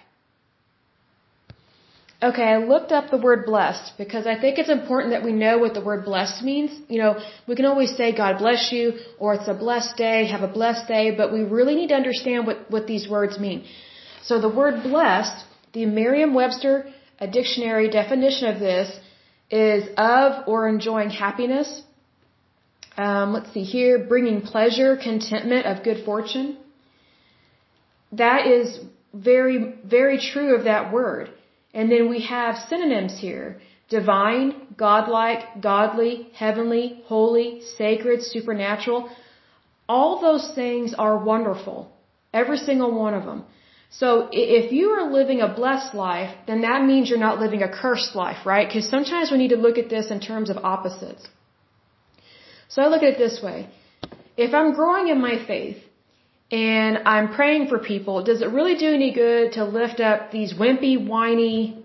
Okay, 2.21 2.41
I 2.41 2.57
looked 2.57 2.91
up 2.91 3.11
the 3.11 3.17
word 3.17 3.45
blessed 3.45 3.93
because 3.95 4.25
I 4.25 4.39
think 4.39 4.57
it's 4.57 4.69
important 4.69 5.11
that 5.11 5.23
we 5.23 5.31
know 5.31 5.59
what 5.59 5.75
the 5.75 5.81
word 5.81 6.03
blessed 6.03 6.41
means. 6.41 6.71
You 6.89 6.97
know, 6.97 7.19
we 7.47 7.55
can 7.55 7.65
always 7.65 7.95
say 7.95 8.11
God 8.11 8.39
bless 8.39 8.71
you 8.71 8.93
or 9.19 9.35
it's 9.35 9.47
a 9.47 9.53
blessed 9.53 9.97
day, 9.97 10.25
have 10.25 10.41
a 10.41 10.47
blessed 10.47 10.87
day, 10.87 11.11
but 11.11 11.31
we 11.31 11.41
really 11.43 11.75
need 11.75 11.89
to 11.89 11.95
understand 11.95 12.47
what, 12.47 12.71
what 12.71 12.87
these 12.87 13.07
words 13.07 13.37
mean. 13.37 13.65
So 14.23 14.41
the 14.41 14.49
word 14.49 14.81
blessed, 14.81 15.45
the 15.73 15.85
Merriam-Webster 15.85 16.87
dictionary 17.31 17.87
definition 17.89 18.47
of 18.47 18.59
this 18.59 18.99
is 19.51 19.87
of 19.95 20.47
or 20.47 20.67
enjoying 20.67 21.11
happiness. 21.11 21.83
Um, 22.97 23.33
let's 23.33 23.53
see 23.53 23.63
here, 23.63 23.99
bringing 23.99 24.41
pleasure, 24.41 24.97
contentment 24.97 25.67
of 25.67 25.83
good 25.83 26.03
fortune. 26.03 26.57
That 28.11 28.47
is 28.47 28.79
very, 29.13 29.75
very 29.85 30.17
true 30.17 30.55
of 30.55 30.63
that 30.63 30.91
word. 30.91 31.29
And 31.77 31.91
then 31.93 32.09
we 32.13 32.21
have 32.35 32.53
synonyms 32.69 33.15
here. 33.25 33.47
Divine, 33.97 34.47
godlike, 34.85 35.41
godly, 35.71 36.13
heavenly, 36.43 36.85
holy, 37.11 37.49
sacred, 37.81 38.23
supernatural. 38.33 39.01
All 39.87 40.11
those 40.27 40.45
things 40.61 40.95
are 41.05 41.23
wonderful. 41.33 41.79
Every 42.41 42.59
single 42.69 42.91
one 43.05 43.13
of 43.19 43.23
them. 43.29 43.45
So 43.99 44.09
if 44.31 44.71
you 44.77 44.89
are 44.95 45.05
living 45.19 45.39
a 45.41 45.53
blessed 45.59 45.93
life, 45.93 46.31
then 46.47 46.61
that 46.61 46.83
means 46.89 47.09
you're 47.09 47.27
not 47.29 47.39
living 47.45 47.61
a 47.61 47.71
cursed 47.81 48.15
life, 48.23 48.45
right? 48.53 48.67
Because 48.67 48.89
sometimes 48.95 49.31
we 49.31 49.37
need 49.37 49.53
to 49.57 49.63
look 49.67 49.77
at 49.77 49.89
this 49.95 50.09
in 50.15 50.19
terms 50.19 50.49
of 50.49 50.57
opposites. 50.73 51.23
So 52.69 52.81
I 52.81 52.87
look 52.87 53.03
at 53.03 53.13
it 53.13 53.19
this 53.25 53.39
way. 53.47 53.69
If 54.35 54.53
I'm 54.53 54.73
growing 54.73 55.07
in 55.13 55.21
my 55.21 55.35
faith 55.51 55.77
and 56.51 56.99
I'm 57.05 57.33
praying 57.33 57.67
for 57.67 57.79
people, 57.79 58.23
does 58.23 58.41
it 58.41 58.49
really 58.49 58.75
do 58.75 58.89
any 58.93 59.11
good 59.13 59.53
to 59.53 59.65
lift 59.65 59.99
up 59.99 60.31
these 60.31 60.53
wimpy, 60.53 60.95
whiny, 61.05 61.83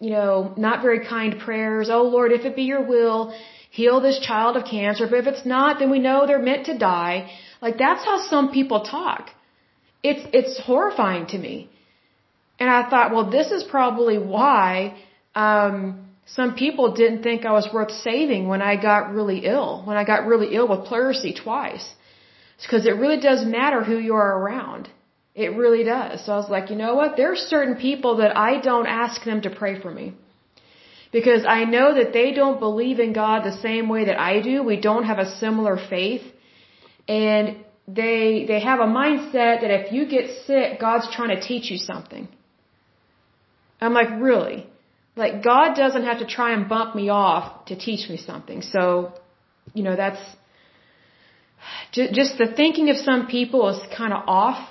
you 0.00 0.10
know, 0.10 0.52
not 0.56 0.82
very 0.82 1.06
kind 1.06 1.38
prayers. 1.38 1.88
Oh 1.90 2.02
Lord, 2.02 2.30
if 2.32 2.44
it 2.44 2.54
be 2.54 2.64
your 2.64 2.82
will, 2.82 3.34
heal 3.70 4.00
this 4.00 4.18
child 4.20 4.56
of 4.56 4.64
cancer. 4.66 5.06
But 5.10 5.20
if 5.20 5.26
it's 5.26 5.46
not, 5.46 5.78
then 5.78 5.90
we 5.90 5.98
know 5.98 6.26
they're 6.26 6.46
meant 6.50 6.66
to 6.66 6.76
die. 6.76 7.30
Like 7.62 7.78
that's 7.78 8.04
how 8.04 8.18
some 8.32 8.52
people 8.52 8.80
talk. 8.82 9.30
It's, 10.02 10.24
it's 10.32 10.60
horrifying 10.60 11.26
to 11.28 11.38
me. 11.38 11.70
And 12.60 12.68
I 12.68 12.88
thought, 12.90 13.12
well, 13.12 13.30
this 13.30 13.50
is 13.50 13.62
probably 13.64 14.18
why, 14.18 14.94
um, 15.34 16.04
some 16.26 16.54
people 16.54 16.94
didn't 16.94 17.22
think 17.22 17.44
I 17.44 17.52
was 17.52 17.68
worth 17.72 17.90
saving 17.90 18.48
when 18.48 18.62
I 18.62 18.76
got 18.76 19.12
really 19.12 19.40
ill, 19.44 19.82
when 19.84 19.96
I 19.96 20.04
got 20.04 20.26
really 20.26 20.54
ill 20.54 20.68
with 20.68 20.86
pleurisy 20.86 21.34
twice. 21.34 21.86
Because 22.62 22.86
it 22.86 22.96
really 22.96 23.20
does 23.20 23.44
matter 23.44 23.82
who 23.82 23.98
you 23.98 24.14
are 24.14 24.38
around. 24.40 24.88
It 25.34 25.56
really 25.56 25.84
does. 25.84 26.24
So 26.24 26.32
I 26.32 26.36
was 26.36 26.48
like, 26.48 26.70
you 26.70 26.76
know 26.76 26.94
what? 26.94 27.16
There's 27.16 27.40
certain 27.40 27.76
people 27.76 28.18
that 28.18 28.36
I 28.36 28.60
don't 28.60 28.86
ask 28.86 29.24
them 29.24 29.40
to 29.42 29.50
pray 29.50 29.80
for 29.80 29.90
me. 29.90 30.14
Because 31.10 31.44
I 31.44 31.64
know 31.64 31.94
that 31.94 32.12
they 32.12 32.32
don't 32.32 32.60
believe 32.60 32.98
in 33.00 33.12
God 33.12 33.44
the 33.44 33.58
same 33.58 33.88
way 33.88 34.06
that 34.06 34.18
I 34.18 34.40
do. 34.40 34.62
We 34.62 34.80
don't 34.80 35.04
have 35.04 35.18
a 35.18 35.30
similar 35.36 35.76
faith. 35.76 36.22
And 37.08 37.64
they, 37.86 38.44
they 38.48 38.60
have 38.60 38.80
a 38.80 38.86
mindset 38.86 39.60
that 39.62 39.70
if 39.70 39.92
you 39.92 40.06
get 40.08 40.44
sick, 40.46 40.80
God's 40.80 41.08
trying 41.14 41.32
to 41.36 41.40
teach 41.40 41.70
you 41.70 41.78
something. 41.78 42.28
I'm 43.80 43.92
like, 43.92 44.08
really? 44.20 44.66
Like, 45.16 45.42
God 45.42 45.74
doesn't 45.74 46.04
have 46.04 46.18
to 46.20 46.26
try 46.26 46.52
and 46.54 46.68
bump 46.68 46.94
me 46.94 47.08
off 47.08 47.66
to 47.66 47.76
teach 47.76 48.08
me 48.08 48.16
something. 48.16 48.62
So, 48.62 49.12
you 49.74 49.82
know, 49.82 49.96
that's, 49.96 50.20
just 51.92 52.38
the 52.38 52.46
thinking 52.60 52.90
of 52.90 52.96
some 52.96 53.26
people 53.26 53.68
is 53.68 53.80
kind 53.96 54.12
of 54.12 54.22
off. 54.26 54.68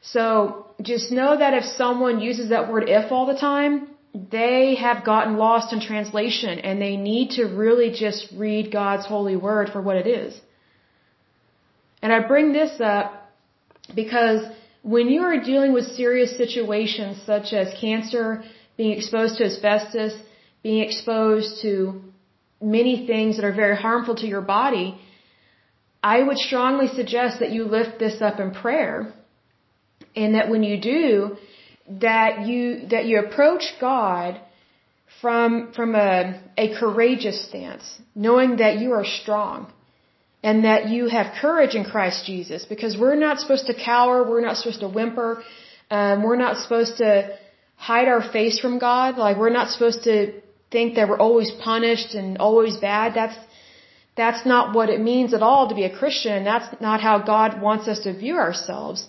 So 0.00 0.66
just 0.82 1.12
know 1.12 1.36
that 1.36 1.54
if 1.54 1.64
someone 1.64 2.20
uses 2.20 2.48
that 2.50 2.70
word 2.70 2.84
if 2.88 3.12
all 3.12 3.26
the 3.26 3.38
time, 3.38 3.88
they 4.14 4.74
have 4.74 5.04
gotten 5.04 5.36
lost 5.36 5.72
in 5.72 5.80
translation 5.80 6.58
and 6.58 6.80
they 6.80 6.96
need 6.96 7.30
to 7.38 7.44
really 7.44 7.90
just 7.90 8.28
read 8.36 8.70
God's 8.70 9.06
holy 9.06 9.36
word 9.36 9.70
for 9.70 9.80
what 9.80 9.96
it 9.96 10.06
is. 10.06 10.38
And 12.02 12.12
I 12.12 12.20
bring 12.20 12.52
this 12.52 12.80
up 12.80 13.30
because 13.94 14.44
when 14.82 15.08
you 15.08 15.22
are 15.22 15.38
dealing 15.40 15.72
with 15.72 15.86
serious 15.86 16.36
situations 16.36 17.22
such 17.24 17.52
as 17.52 17.72
cancer, 17.80 18.42
being 18.76 18.92
exposed 18.98 19.38
to 19.38 19.44
asbestos, 19.44 20.14
being 20.62 20.82
exposed 20.82 21.62
to 21.62 22.02
many 22.60 23.06
things 23.06 23.36
that 23.36 23.44
are 23.44 23.52
very 23.52 23.76
harmful 23.76 24.16
to 24.16 24.26
your 24.26 24.40
body, 24.40 25.00
I 26.02 26.22
would 26.22 26.38
strongly 26.38 26.88
suggest 26.88 27.40
that 27.40 27.52
you 27.52 27.64
lift 27.64 27.98
this 27.98 28.20
up 28.20 28.40
in 28.40 28.50
prayer 28.52 29.12
and 30.16 30.34
that 30.34 30.50
when 30.50 30.62
you 30.62 30.80
do, 30.80 31.36
that 32.00 32.46
you, 32.46 32.88
that 32.88 33.04
you 33.04 33.20
approach 33.20 33.64
God 33.80 34.40
from, 35.20 35.72
from 35.72 35.94
a, 35.94 36.40
a 36.56 36.74
courageous 36.78 37.46
stance, 37.48 38.00
knowing 38.14 38.56
that 38.56 38.78
you 38.78 38.92
are 38.92 39.04
strong 39.04 39.72
and 40.42 40.64
that 40.64 40.88
you 40.88 41.06
have 41.06 41.34
courage 41.40 41.74
in 41.74 41.84
Christ 41.84 42.24
Jesus 42.26 42.64
because 42.64 42.96
we're 42.98 43.14
not 43.14 43.38
supposed 43.38 43.66
to 43.66 43.74
cower, 43.74 44.28
we're 44.28 44.40
not 44.40 44.56
supposed 44.56 44.80
to 44.80 44.88
whimper, 44.88 45.42
um, 45.90 46.22
we're 46.24 46.36
not 46.36 46.56
supposed 46.56 46.96
to 46.98 47.38
hide 47.76 48.08
our 48.08 48.22
face 48.32 48.58
from 48.58 48.78
God, 48.78 49.18
like 49.18 49.36
we're 49.36 49.50
not 49.50 49.68
supposed 49.68 50.02
to 50.04 50.40
think 50.72 50.96
that 50.96 51.08
we're 51.08 51.18
always 51.18 51.50
punished 51.62 52.14
and 52.14 52.38
always 52.38 52.76
bad. 52.78 53.14
That's 53.14 53.36
that's 54.14 54.44
not 54.44 54.74
what 54.74 54.90
it 54.90 55.00
means 55.00 55.32
at 55.32 55.42
all 55.42 55.68
to 55.68 55.74
be 55.74 55.84
a 55.84 55.96
Christian. 55.98 56.44
That's 56.44 56.80
not 56.80 57.00
how 57.00 57.18
God 57.18 57.60
wants 57.60 57.88
us 57.88 58.00
to 58.00 58.12
view 58.12 58.36
ourselves. 58.36 59.06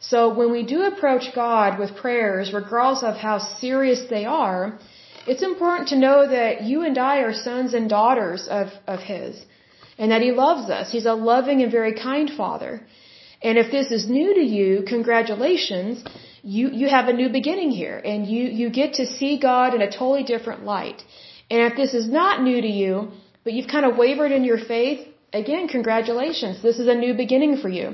So 0.00 0.32
when 0.32 0.50
we 0.50 0.62
do 0.62 0.82
approach 0.82 1.34
God 1.34 1.78
with 1.78 1.96
prayers, 1.96 2.52
regardless 2.52 3.02
of 3.02 3.16
how 3.16 3.38
serious 3.38 4.02
they 4.08 4.24
are, 4.24 4.78
it's 5.26 5.42
important 5.42 5.88
to 5.88 5.98
know 5.98 6.26
that 6.28 6.62
you 6.62 6.82
and 6.82 6.96
I 6.96 7.16
are 7.18 7.34
sons 7.34 7.74
and 7.74 7.88
daughters 7.88 8.46
of, 8.48 8.68
of 8.86 9.00
His. 9.00 9.44
And 9.98 10.10
that 10.12 10.22
He 10.22 10.32
loves 10.32 10.70
us. 10.70 10.92
He's 10.92 11.06
a 11.06 11.14
loving 11.14 11.62
and 11.62 11.72
very 11.72 11.94
kind 11.94 12.30
Father. 12.30 12.82
And 13.42 13.58
if 13.58 13.70
this 13.70 13.90
is 13.90 14.08
new 14.08 14.34
to 14.34 14.40
you, 14.40 14.84
congratulations. 14.86 16.04
You, 16.42 16.70
you 16.70 16.88
have 16.88 17.08
a 17.08 17.12
new 17.12 17.28
beginning 17.28 17.70
here. 17.70 17.98
And 18.12 18.26
you, 18.26 18.44
you 18.60 18.70
get 18.70 18.94
to 18.94 19.06
see 19.06 19.38
God 19.38 19.74
in 19.74 19.82
a 19.82 19.90
totally 19.90 20.24
different 20.24 20.64
light. 20.64 21.02
And 21.50 21.60
if 21.70 21.76
this 21.76 21.94
is 21.94 22.08
not 22.08 22.42
new 22.42 22.60
to 22.60 22.68
you, 22.68 23.12
but 23.46 23.54
you've 23.54 23.72
kind 23.76 23.86
of 23.88 23.96
wavered 23.96 24.32
in 24.32 24.42
your 24.42 24.58
faith, 24.58 25.00
again, 25.32 25.68
congratulations. 25.68 26.62
This 26.68 26.80
is 26.80 26.88
a 26.88 26.96
new 27.02 27.14
beginning 27.14 27.58
for 27.62 27.68
you. 27.68 27.86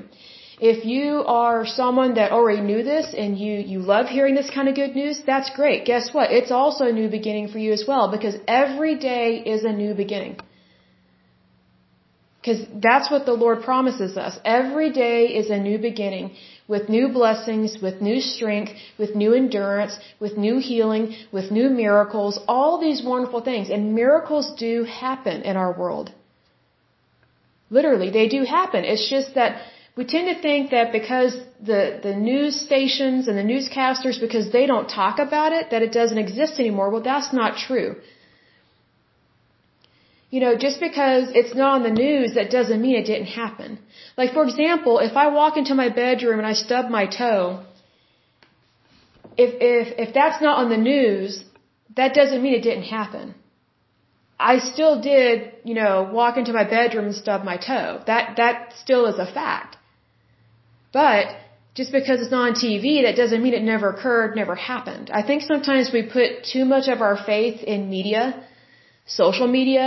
If 0.59 0.87
you 0.93 1.09
are 1.41 1.67
someone 1.67 2.15
that 2.15 2.33
already 2.37 2.63
knew 2.63 2.83
this 2.83 3.09
and 3.23 3.39
you, 3.39 3.55
you 3.73 3.81
love 3.81 4.07
hearing 4.07 4.35
this 4.35 4.49
kind 4.57 4.71
of 4.71 4.75
good 4.75 4.95
news, 5.01 5.23
that's 5.27 5.51
great. 5.55 5.85
Guess 5.85 6.15
what? 6.15 6.33
It's 6.39 6.53
also 6.61 6.87
a 6.87 6.95
new 7.01 7.11
beginning 7.11 7.49
for 7.49 7.59
you 7.59 7.73
as 7.79 7.85
well 7.87 8.11
because 8.11 8.37
every 8.49 8.95
day 9.11 9.43
is 9.55 9.63
a 9.65 9.75
new 9.83 9.93
beginning. 10.03 10.39
Because 12.41 12.63
that's 12.89 13.11
what 13.11 13.27
the 13.27 13.35
Lord 13.45 13.63
promises 13.63 14.17
us. 14.17 14.39
Every 14.47 14.91
day 14.91 15.19
is 15.41 15.51
a 15.51 15.59
new 15.59 15.79
beginning 15.91 16.31
with 16.69 16.89
new 16.89 17.09
blessings, 17.09 17.79
with 17.83 18.01
new 18.01 18.21
strength, 18.21 18.73
with 18.99 19.15
new 19.15 19.35
endurance, 19.35 19.99
with 20.21 20.37
new 20.37 20.59
healing, 20.59 21.15
with 21.33 21.51
new 21.51 21.69
miracles, 21.69 22.39
all 22.49 22.81
these 22.81 23.03
wonderful 23.03 23.41
things. 23.41 23.71
And 23.71 23.95
miracles 23.95 24.55
do 24.59 24.85
happen 24.85 25.43
in 25.43 25.57
our 25.57 25.73
world. 25.73 26.13
Literally, 27.71 28.11
they 28.11 28.29
do 28.29 28.45
happen. 28.45 28.85
It's 28.85 29.09
just 29.09 29.35
that 29.35 29.63
we 29.97 30.05
tend 30.05 30.35
to 30.35 30.41
think 30.41 30.71
that 30.71 30.93
because 30.93 31.37
the, 31.61 32.01
the 32.03 32.15
news 32.15 32.61
stations 32.61 33.29
and 33.29 33.37
the 33.37 33.43
newscasters, 33.43 34.21
because 34.21 34.51
they 34.53 34.67
don't 34.67 34.89
talk 34.89 35.19
about 35.19 35.53
it, 35.53 35.71
that 35.71 35.83
it 35.83 35.93
doesn't 35.93 36.19
exist 36.19 36.59
anymore. 36.59 36.91
Well, 36.91 37.03
that's 37.03 37.33
not 37.33 37.57
true 37.57 37.97
you 40.33 40.41
know, 40.41 40.53
just 40.67 40.79
because 40.81 41.25
it's 41.41 41.55
not 41.55 41.73
on 41.77 41.83
the 41.89 41.97
news, 42.05 42.29
that 42.37 42.49
doesn't 42.51 42.81
mean 42.85 42.97
it 42.97 43.09
didn't 43.13 43.33
happen. 43.41 43.79
Like, 44.17 44.31
for 44.37 44.45
example, 44.49 44.99
if 45.09 45.15
I 45.25 45.27
walk 45.41 45.59
into 45.61 45.75
my 45.83 45.89
bedroom 46.03 46.39
and 46.39 46.47
I 46.53 46.55
stub 46.55 46.85
my 46.99 47.05
toe, 47.07 47.41
if, 49.45 49.51
if, 49.73 49.89
if 50.05 50.15
that's 50.15 50.41
not 50.47 50.57
on 50.63 50.71
the 50.71 50.83
news, 50.93 51.45
that 51.99 52.15
doesn't 52.15 52.43
mean 52.43 52.55
it 52.55 52.65
didn't 52.71 52.89
happen. 52.99 53.35
I 54.53 54.55
still 54.73 54.95
did, 55.03 55.53
you 55.65 55.75
know, 55.75 56.09
walk 56.21 56.39
into 56.39 56.55
my 56.55 56.65
bedroom 56.65 57.05
and 57.11 57.15
stub 57.15 57.45
my 57.45 57.59
toe. 57.59 58.03
That, 58.07 58.37
that 58.39 58.73
still 58.85 59.05
is 59.13 59.19
a 59.19 59.27
fact. 59.41 59.77
But, 60.95 61.27
just 61.75 61.93
because 61.93 62.23
it's 62.23 62.31
not 62.31 62.49
on 62.49 62.55
TV, 62.55 63.03
that 63.03 63.17
doesn't 63.17 63.43
mean 63.43 63.53
it 63.53 63.63
never 63.63 63.91
occurred, 63.91 64.35
never 64.35 64.55
happened. 64.55 65.11
I 65.13 65.23
think 65.29 65.43
sometimes 65.43 65.93
we 65.93 66.03
put 66.05 66.45
too 66.55 66.65
much 66.65 66.89
of 66.89 67.03
our 67.03 67.19
faith 67.23 67.63
in 67.63 67.91
media, 67.91 68.43
social 69.07 69.47
media, 69.47 69.87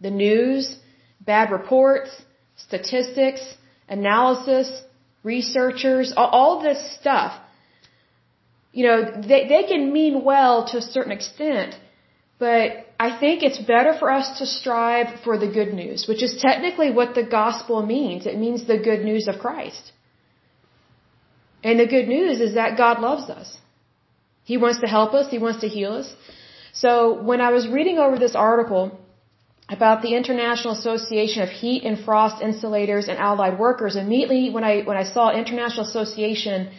the 0.00 0.10
news, 0.10 0.76
bad 1.20 1.50
reports, 1.50 2.10
statistics, 2.56 3.42
analysis, 3.88 4.68
researchers, 5.22 6.12
all 6.16 6.62
this 6.62 6.80
stuff. 7.00 7.32
You 8.72 8.86
know, 8.86 8.98
they, 9.30 9.48
they 9.48 9.64
can 9.64 9.92
mean 9.92 10.24
well 10.24 10.66
to 10.70 10.78
a 10.78 10.82
certain 10.82 11.12
extent, 11.12 11.74
but 12.38 12.86
I 13.00 13.18
think 13.18 13.42
it's 13.42 13.58
better 13.58 13.92
for 13.98 14.10
us 14.10 14.38
to 14.38 14.46
strive 14.46 15.20
for 15.24 15.38
the 15.38 15.48
good 15.58 15.72
news, 15.74 16.06
which 16.06 16.22
is 16.22 16.40
technically 16.40 16.90
what 16.90 17.14
the 17.14 17.24
gospel 17.24 17.84
means. 17.84 18.26
It 18.26 18.38
means 18.38 18.66
the 18.66 18.78
good 18.78 19.04
news 19.04 19.26
of 19.26 19.38
Christ. 19.38 19.92
And 21.64 21.80
the 21.80 21.86
good 21.86 22.08
news 22.08 22.40
is 22.40 22.54
that 22.54 22.76
God 22.76 23.00
loves 23.00 23.28
us. 23.30 23.56
He 24.44 24.56
wants 24.56 24.80
to 24.80 24.86
help 24.86 25.12
us. 25.14 25.30
He 25.30 25.38
wants 25.38 25.60
to 25.60 25.68
heal 25.68 25.92
us. 25.92 26.12
So 26.72 27.20
when 27.30 27.40
I 27.40 27.50
was 27.50 27.66
reading 27.66 27.98
over 27.98 28.18
this 28.18 28.34
article, 28.34 28.98
about 29.68 30.02
the 30.02 30.14
International 30.14 30.72
Association 30.72 31.42
of 31.42 31.50
Heat 31.50 31.84
and 31.84 31.98
Frost 32.04 32.42
Insulators 32.42 33.08
and 33.08 33.18
Allied 33.18 33.58
Workers. 33.58 33.96
Immediately 33.96 34.50
when 34.50 34.64
I 34.64 34.82
when 34.82 34.96
I 34.96 35.04
saw 35.04 35.30
International 35.30 35.84
Association 35.86 36.70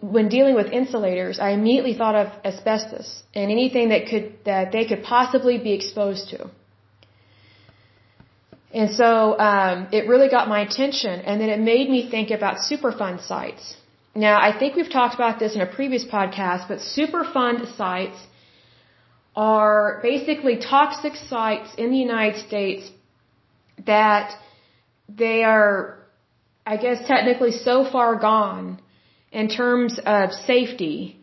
when 0.00 0.28
dealing 0.28 0.54
with 0.54 0.66
insulators, 0.66 1.38
I 1.38 1.50
immediately 1.50 1.94
thought 1.94 2.14
of 2.14 2.26
asbestos 2.44 3.22
and 3.34 3.50
anything 3.50 3.88
that 3.88 4.06
could 4.06 4.26
that 4.44 4.72
they 4.72 4.84
could 4.84 5.02
possibly 5.02 5.56
be 5.58 5.72
exposed 5.72 6.28
to. 6.30 6.50
And 8.74 8.90
so 8.90 9.38
um, 9.38 9.88
it 9.92 10.08
really 10.08 10.28
got 10.28 10.48
my 10.48 10.60
attention, 10.60 11.20
and 11.20 11.40
then 11.40 11.50
it 11.50 11.60
made 11.60 11.90
me 11.90 12.10
think 12.10 12.30
about 12.30 12.56
Superfund 12.70 13.20
sites. 13.26 13.76
Now, 14.14 14.36
I 14.40 14.58
think 14.58 14.76
we've 14.76 14.90
talked 14.90 15.14
about 15.14 15.38
this 15.38 15.54
in 15.54 15.60
a 15.60 15.66
previous 15.66 16.04
podcast, 16.04 16.68
but 16.68 16.78
Superfund 16.78 17.76
sites 17.76 18.18
are 19.34 20.00
basically 20.02 20.56
toxic 20.58 21.14
sites 21.16 21.74
in 21.76 21.90
the 21.90 21.96
United 21.96 22.38
States 22.46 22.90
that 23.86 24.34
they 25.08 25.42
are, 25.42 25.98
I 26.66 26.76
guess, 26.76 27.06
technically 27.06 27.52
so 27.52 27.84
far 27.90 28.16
gone 28.16 28.80
in 29.30 29.48
terms 29.48 29.98
of 30.04 30.32
safety, 30.32 31.18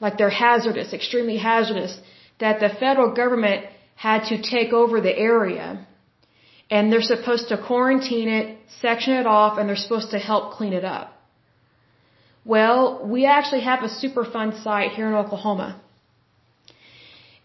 like 0.00 0.16
they're 0.18 0.30
hazardous, 0.30 0.92
extremely 0.92 1.38
hazardous, 1.38 1.98
that 2.38 2.60
the 2.60 2.68
federal 2.68 3.12
government 3.14 3.66
had 3.96 4.24
to 4.28 4.40
take 4.40 4.72
over 4.72 5.00
the 5.00 5.16
area 5.16 5.86
and 6.70 6.90
they're 6.90 7.02
supposed 7.02 7.48
to 7.48 7.56
quarantine 7.58 8.28
it, 8.28 8.56
section 8.80 9.12
it 9.14 9.26
off, 9.26 9.58
and 9.58 9.68
they're 9.68 9.76
supposed 9.76 10.10
to 10.12 10.18
help 10.18 10.54
clean 10.54 10.72
it 10.72 10.84
up. 10.84 11.12
Well, 12.44 13.06
we 13.06 13.26
actually 13.26 13.60
have 13.60 13.82
a 13.82 13.88
Superfund 13.88 14.62
site 14.62 14.92
here 14.92 15.06
in 15.06 15.14
Oklahoma. 15.14 15.80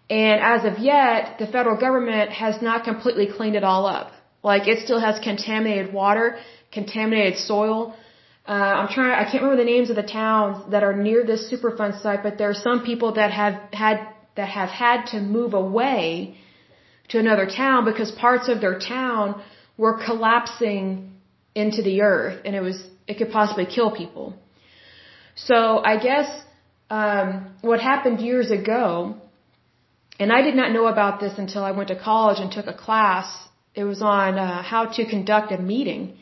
And 0.09 0.41
as 0.41 0.63
of 0.63 0.79
yet, 0.79 1.37
the 1.37 1.47
federal 1.47 1.77
government 1.77 2.31
has 2.31 2.61
not 2.61 2.85
completely 2.85 3.27
cleaned 3.27 3.55
it 3.55 3.63
all 3.63 3.85
up. 3.85 4.11
Like 4.43 4.67
it 4.67 4.79
still 4.85 4.99
has 4.99 5.19
contaminated 5.19 5.93
water, 5.93 6.37
contaminated 6.71 7.37
soil. 7.37 7.95
Uh, 8.47 8.51
I'm 8.51 8.87
trying, 8.87 9.11
I 9.11 9.29
can't 9.29 9.43
remember 9.43 9.57
the 9.57 9.69
names 9.69 9.89
of 9.89 9.97
the 9.97 10.03
towns 10.03 10.71
that 10.71 10.83
are 10.83 10.95
near 10.95 11.25
this 11.25 11.51
Superfund 11.51 12.01
site, 12.01 12.23
but 12.23 12.37
there 12.37 12.49
are 12.49 12.53
some 12.53 12.85
people 12.85 13.13
that 13.15 13.31
have 13.31 13.55
had, 13.73 14.07
that 14.37 14.47
have 14.47 14.69
had 14.69 15.07
to 15.07 15.19
move 15.19 15.53
away 15.53 16.37
to 17.09 17.19
another 17.19 17.45
town 17.45 17.83
because 17.83 18.11
parts 18.11 18.47
of 18.47 18.61
their 18.61 18.79
town 18.79 19.41
were 19.77 20.01
collapsing 20.05 21.11
into 21.55 21.81
the 21.81 22.01
earth 22.01 22.41
and 22.45 22.55
it 22.55 22.61
was, 22.61 22.81
it 23.07 23.17
could 23.17 23.31
possibly 23.31 23.65
kill 23.65 23.91
people. 23.91 24.33
So 25.35 25.79
I 25.83 25.97
guess, 25.97 26.29
um, 26.89 27.53
what 27.61 27.79
happened 27.81 28.21
years 28.21 28.49
ago, 28.49 29.17
and 30.19 30.31
I 30.31 30.41
did 30.41 30.55
not 30.55 30.71
know 30.71 30.87
about 30.87 31.19
this 31.19 31.37
until 31.37 31.63
I 31.63 31.71
went 31.71 31.89
to 31.89 31.95
college 31.95 32.39
and 32.39 32.51
took 32.51 32.67
a 32.67 32.73
class. 32.73 33.27
It 33.75 33.83
was 33.83 34.01
on 34.01 34.37
uh, 34.37 34.63
how 34.63 34.85
to 34.85 35.05
conduct 35.05 35.51
a 35.51 35.57
meeting. 35.57 36.17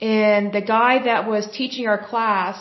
And 0.00 0.52
the 0.52 0.60
guy 0.60 1.04
that 1.04 1.28
was 1.28 1.48
teaching 1.60 1.86
our 1.86 2.02
class, 2.12 2.56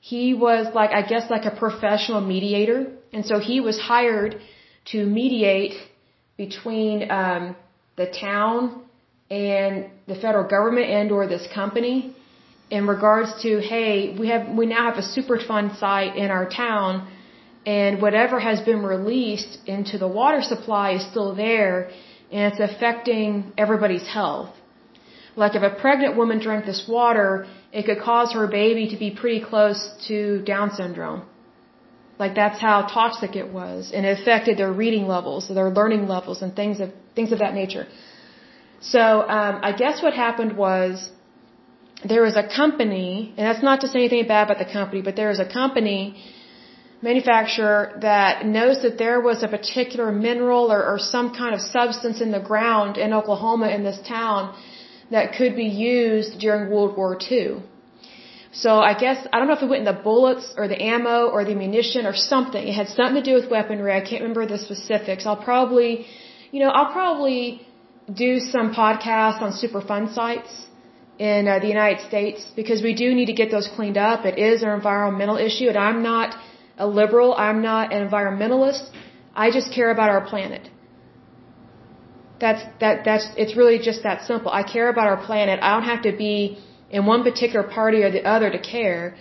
he 0.00 0.34
was 0.34 0.74
like, 0.74 0.90
I 0.90 1.02
guess 1.02 1.30
like 1.30 1.44
a 1.44 1.54
professional 1.64 2.20
mediator. 2.20 2.92
And 3.12 3.24
so 3.24 3.38
he 3.38 3.60
was 3.60 3.78
hired 3.78 4.40
to 4.92 5.06
mediate 5.06 5.76
between 6.36 7.10
um, 7.10 7.56
the 7.96 8.06
town 8.06 8.82
and 9.30 9.86
the 10.06 10.14
federal 10.14 10.48
government 10.48 10.86
and 10.90 11.12
or 11.12 11.26
this 11.26 11.46
company 11.54 12.14
in 12.70 12.86
regards 12.86 13.42
to 13.42 13.60
hey 13.60 14.16
we 14.18 14.28
have 14.28 14.48
we 14.56 14.66
now 14.66 14.90
have 14.90 14.98
a 14.98 15.08
superfund 15.16 15.78
site 15.78 16.16
in 16.16 16.30
our 16.30 16.48
town 16.48 17.06
and 17.66 18.00
whatever 18.00 18.38
has 18.40 18.60
been 18.60 18.82
released 18.82 19.58
into 19.66 19.98
the 19.98 20.08
water 20.08 20.42
supply 20.42 20.92
is 20.92 21.06
still 21.10 21.34
there 21.34 21.90
and 22.30 22.52
it's 22.52 22.60
affecting 22.60 23.52
everybody's 23.56 24.06
health. 24.06 24.50
Like 25.36 25.54
if 25.54 25.62
a 25.62 25.70
pregnant 25.70 26.16
woman 26.16 26.40
drank 26.40 26.64
this 26.66 26.84
water 26.88 27.46
it 27.72 27.84
could 27.86 28.00
cause 28.00 28.32
her 28.32 28.46
baby 28.46 28.88
to 28.88 28.96
be 28.96 29.10
pretty 29.10 29.44
close 29.44 29.80
to 30.08 30.42
down 30.42 30.70
syndrome. 30.72 31.22
Like 32.18 32.34
that's 32.34 32.60
how 32.60 32.82
toxic 32.82 33.36
it 33.36 33.52
was 33.52 33.92
and 33.92 34.06
it 34.06 34.18
affected 34.18 34.58
their 34.58 34.72
reading 34.72 35.06
levels 35.06 35.48
their 35.48 35.70
learning 35.70 36.08
levels 36.08 36.42
and 36.42 36.54
things 36.54 36.80
of 36.80 36.90
things 37.14 37.32
of 37.32 37.40
that 37.40 37.54
nature. 37.54 37.86
So 38.80 39.00
um, 39.22 39.60
i 39.62 39.72
guess 39.72 40.02
what 40.02 40.14
happened 40.14 40.56
was 40.56 41.10
there 42.04 42.22
was 42.22 42.36
a 42.36 42.46
company, 42.46 43.34
and 43.36 43.46
that's 43.46 43.62
not 43.62 43.80
to 43.80 43.88
say 43.88 43.98
anything 44.00 44.26
bad 44.28 44.50
about 44.50 44.58
the 44.58 44.72
company, 44.72 45.02
but 45.02 45.16
there 45.16 45.28
was 45.28 45.40
a 45.40 45.48
company, 45.60 46.22
manufacturer, 47.02 47.98
that 48.00 48.44
knows 48.44 48.82
that 48.82 48.98
there 48.98 49.20
was 49.20 49.42
a 49.42 49.48
particular 49.48 50.10
mineral 50.10 50.72
or, 50.72 50.84
or 50.84 50.98
some 50.98 51.34
kind 51.34 51.54
of 51.54 51.60
substance 51.60 52.20
in 52.20 52.30
the 52.30 52.40
ground 52.40 52.96
in 52.96 53.12
Oklahoma 53.12 53.68
in 53.68 53.84
this 53.84 53.98
town 54.06 54.54
that 55.10 55.34
could 55.36 55.54
be 55.56 55.64
used 55.64 56.38
during 56.40 56.70
World 56.70 56.96
War 56.96 57.18
II. 57.30 57.62
So 58.52 58.80
I 58.80 58.94
guess, 58.98 59.26
I 59.32 59.38
don't 59.38 59.46
know 59.48 59.54
if 59.54 59.62
it 59.62 59.68
went 59.68 59.86
in 59.86 59.94
the 59.94 60.00
bullets 60.08 60.54
or 60.56 60.68
the 60.68 60.82
ammo 60.82 61.28
or 61.28 61.44
the 61.44 61.52
ammunition 61.52 62.06
or 62.06 62.14
something. 62.14 62.66
It 62.66 62.74
had 62.74 62.88
something 62.88 63.22
to 63.22 63.26
do 63.30 63.34
with 63.34 63.50
weaponry. 63.50 63.92
I 63.92 64.00
can't 64.00 64.22
remember 64.22 64.46
the 64.46 64.58
specifics. 64.58 65.26
I'll 65.26 65.44
probably, 65.50 66.06
you 66.50 66.60
know, 66.60 66.70
I'll 66.70 66.92
probably 66.92 67.66
do 68.12 68.40
some 68.40 68.72
podcasts 68.72 69.42
on 69.42 69.52
Superfund 69.52 70.14
sites 70.14 70.66
in 71.18 71.46
uh, 71.46 71.58
the 71.58 71.68
United 71.68 72.06
States 72.06 72.46
because 72.56 72.82
we 72.82 72.94
do 72.94 73.14
need 73.14 73.26
to 73.26 73.32
get 73.34 73.50
those 73.50 73.68
cleaned 73.76 73.98
up. 73.98 74.24
It 74.24 74.38
is 74.38 74.62
an 74.62 74.70
environmental 74.70 75.36
issue, 75.36 75.68
and 75.68 75.76
I'm 75.76 76.02
not 76.02 76.34
a 76.78 76.86
liberal. 76.86 77.34
I'm 77.34 77.60
not 77.62 77.92
an 77.92 78.08
environmentalist. 78.08 78.90
I 79.34 79.50
just 79.50 79.72
care 79.72 79.90
about 79.90 80.10
our 80.10 80.24
planet. 80.32 80.70
That's 82.40 82.62
that. 82.80 83.04
That's 83.04 83.26
it's 83.36 83.56
really 83.56 83.78
just 83.78 84.02
that 84.04 84.26
simple. 84.30 84.50
I 84.60 84.62
care 84.62 84.88
about 84.88 85.06
our 85.12 85.20
planet. 85.28 85.60
I 85.60 85.70
don't 85.74 85.88
have 85.94 86.02
to 86.02 86.12
be 86.16 86.58
in 86.90 87.04
one 87.06 87.22
particular 87.22 87.64
party 87.78 88.02
or 88.04 88.10
the 88.10 88.24
other 88.34 88.50
to 88.50 88.60
care. 88.74 89.16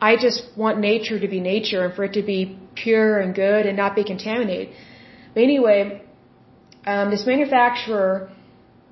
I 0.00 0.16
just 0.16 0.40
want 0.56 0.78
nature 0.78 1.18
to 1.18 1.28
be 1.28 1.40
nature 1.40 1.84
and 1.86 1.94
for 1.94 2.04
it 2.04 2.14
to 2.14 2.22
be 2.22 2.58
pure 2.74 3.18
and 3.20 3.34
good 3.34 3.66
and 3.66 3.76
not 3.76 3.94
be 3.94 4.04
contaminated. 4.04 4.74
But 5.34 5.42
anyway, 5.42 6.02
um, 6.86 7.10
this 7.10 7.26
manufacturer 7.26 8.30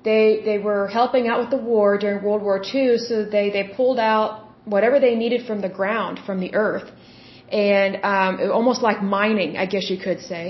they 0.05 0.41
they 0.45 0.57
were 0.59 0.87
helping 0.87 1.27
out 1.27 1.39
with 1.43 1.51
the 1.55 1.63
war 1.71 1.97
during 1.97 2.23
World 2.23 2.43
War 2.43 2.57
II, 2.73 2.97
so 2.97 3.25
they 3.25 3.49
they 3.49 3.63
pulled 3.79 3.99
out 3.99 4.29
whatever 4.73 4.99
they 4.99 5.15
needed 5.15 5.45
from 5.47 5.61
the 5.61 5.69
ground, 5.79 6.19
from 6.27 6.39
the 6.39 6.53
earth, 6.53 6.89
and 7.55 7.91
um, 8.13 8.33
almost 8.59 8.81
like 8.81 9.01
mining, 9.01 9.51
I 9.63 9.65
guess 9.73 9.89
you 9.89 9.99
could 10.05 10.21
say. 10.31 10.43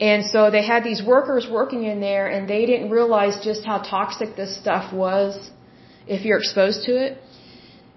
And 0.00 0.24
so 0.32 0.50
they 0.50 0.64
had 0.72 0.82
these 0.84 1.02
workers 1.02 1.46
working 1.58 1.84
in 1.84 2.00
there, 2.00 2.26
and 2.34 2.48
they 2.54 2.62
didn't 2.70 2.90
realize 2.90 3.34
just 3.50 3.64
how 3.64 3.78
toxic 3.78 4.36
this 4.40 4.52
stuff 4.62 4.92
was 4.92 5.50
if 6.06 6.24
you're 6.24 6.38
exposed 6.38 6.84
to 6.88 6.92
it. 7.04 7.12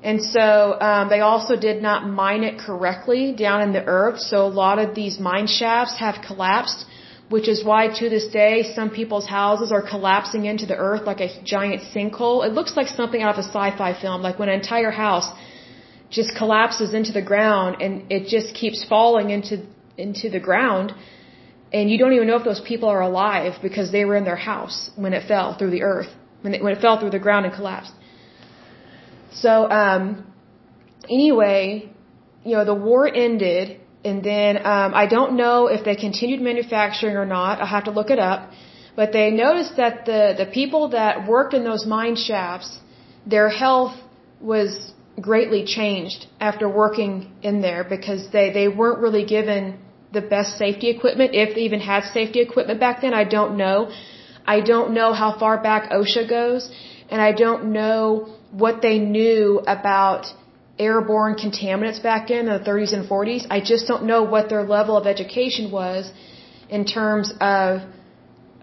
And 0.02 0.24
so 0.24 0.80
um, 0.90 1.10
they 1.10 1.22
also 1.32 1.56
did 1.68 1.82
not 1.82 2.08
mine 2.22 2.44
it 2.50 2.58
correctly 2.68 3.24
down 3.46 3.62
in 3.66 3.74
the 3.74 3.84
earth, 4.00 4.20
so 4.32 4.38
a 4.46 4.54
lot 4.64 4.78
of 4.84 4.96
these 4.96 5.20
mine 5.20 5.48
shafts 5.48 5.98
have 6.06 6.16
collapsed 6.26 6.86
which 7.34 7.48
is 7.48 7.64
why 7.64 7.82
to 8.00 8.10
this 8.10 8.26
day 8.42 8.54
some 8.76 8.90
people's 8.90 9.28
houses 9.28 9.72
are 9.72 9.84
collapsing 9.94 10.46
into 10.46 10.66
the 10.66 10.76
earth 10.76 11.04
like 11.06 11.22
a 11.22 11.30
giant 11.44 11.82
sinkhole. 11.94 12.46
It 12.46 12.54
looks 12.54 12.76
like 12.76 12.88
something 12.88 13.22
out 13.22 13.32
of 13.36 13.40
a 13.46 13.48
sci-fi 13.48 13.92
film, 14.02 14.22
like 14.24 14.40
when 14.40 14.50
an 14.50 14.56
entire 14.56 14.90
house 14.90 15.30
just 16.10 16.36
collapses 16.36 16.94
into 16.94 17.12
the 17.12 17.22
ground 17.22 17.82
and 17.82 18.12
it 18.12 18.28
just 18.28 18.54
keeps 18.56 18.86
falling 18.88 19.30
into 19.30 19.66
into 19.98 20.30
the 20.30 20.40
ground 20.40 20.94
and 21.72 21.90
you 21.92 21.98
don't 21.98 22.14
even 22.14 22.28
know 22.28 22.38
if 22.38 22.44
those 22.44 22.62
people 22.62 22.90
are 22.90 23.02
alive 23.02 23.54
because 23.62 23.92
they 23.92 24.06
were 24.06 24.16
in 24.16 24.24
their 24.24 24.42
house 24.52 24.90
when 24.96 25.14
it 25.14 25.28
fell 25.28 25.58
through 25.58 25.70
the 25.70 25.84
earth 25.84 26.12
when 26.42 26.54
it, 26.54 26.64
when 26.64 26.74
it 26.74 26.82
fell 26.82 27.00
through 27.00 27.10
the 27.12 27.20
ground 27.20 27.46
and 27.46 27.54
collapsed 27.54 27.92
so 29.32 29.70
um 29.70 30.26
anyway 31.10 31.90
you 32.44 32.54
know 32.56 32.66
the 32.66 32.74
war 32.74 33.08
ended 33.08 33.80
and 34.04 34.24
then 34.24 34.58
um, 34.58 34.94
I 34.94 35.08
don't 35.08 35.36
know 35.36 35.68
if 35.68 35.84
they 35.84 35.96
continued 35.96 36.42
manufacturing 36.42 37.18
or 37.18 37.26
not. 37.26 37.62
I 37.62 37.66
have 37.66 37.86
to 37.86 37.92
look 37.92 38.10
it 38.10 38.20
up. 38.20 38.52
But 38.96 39.12
they 39.12 39.32
noticed 39.32 39.78
that 39.78 40.06
the 40.06 40.36
the 40.38 40.46
people 40.46 40.90
that 40.90 41.28
worked 41.28 41.54
in 41.54 41.64
those 41.64 41.86
mine 41.86 42.16
shafts, 42.16 42.80
their 43.26 43.50
health 43.50 43.96
was 44.42 44.94
greatly 45.22 45.66
changed 45.66 46.28
after 46.40 46.68
working 46.70 47.32
in 47.42 47.62
there 47.62 47.84
because 47.84 48.30
they 48.32 48.52
they 48.52 48.68
weren't 48.68 49.00
really 49.00 49.26
given 49.26 49.80
the 50.12 50.22
best 50.22 50.58
safety 50.58 50.90
equipment 50.90 51.32
if 51.34 51.56
they 51.56 51.62
even 51.62 51.80
had 51.80 52.04
safety 52.04 52.40
equipment 52.40 52.80
back 52.80 53.02
then. 53.02 53.14
I 53.14 53.24
don't 53.24 53.58
know. 53.58 53.92
I 54.46 54.62
don't 54.62 54.94
know 54.94 55.14
how 55.14 55.38
far 55.38 55.62
back 55.62 55.92
OSHA 55.92 56.28
goes, 56.30 56.72
and 57.10 57.22
I 57.22 57.32
don't 57.32 57.72
know 57.72 58.04
what 58.52 58.82
they 58.82 58.98
knew 58.98 59.60
about 59.68 60.26
airborne 60.80 61.36
contaminants 61.36 62.02
back 62.02 62.32
in 62.32 62.46
the 62.46 62.60
30s 62.60 62.94
and 62.94 63.08
40s. 63.08 63.46
I 63.50 63.60
just 63.60 63.88
don't 63.88 64.06
know 64.06 64.24
what 64.24 64.50
their 64.50 64.64
level 64.64 64.98
of 64.98 65.06
education 65.06 65.72
was 65.72 66.12
in 66.70 66.86
terms 66.86 67.34
of, 67.42 67.82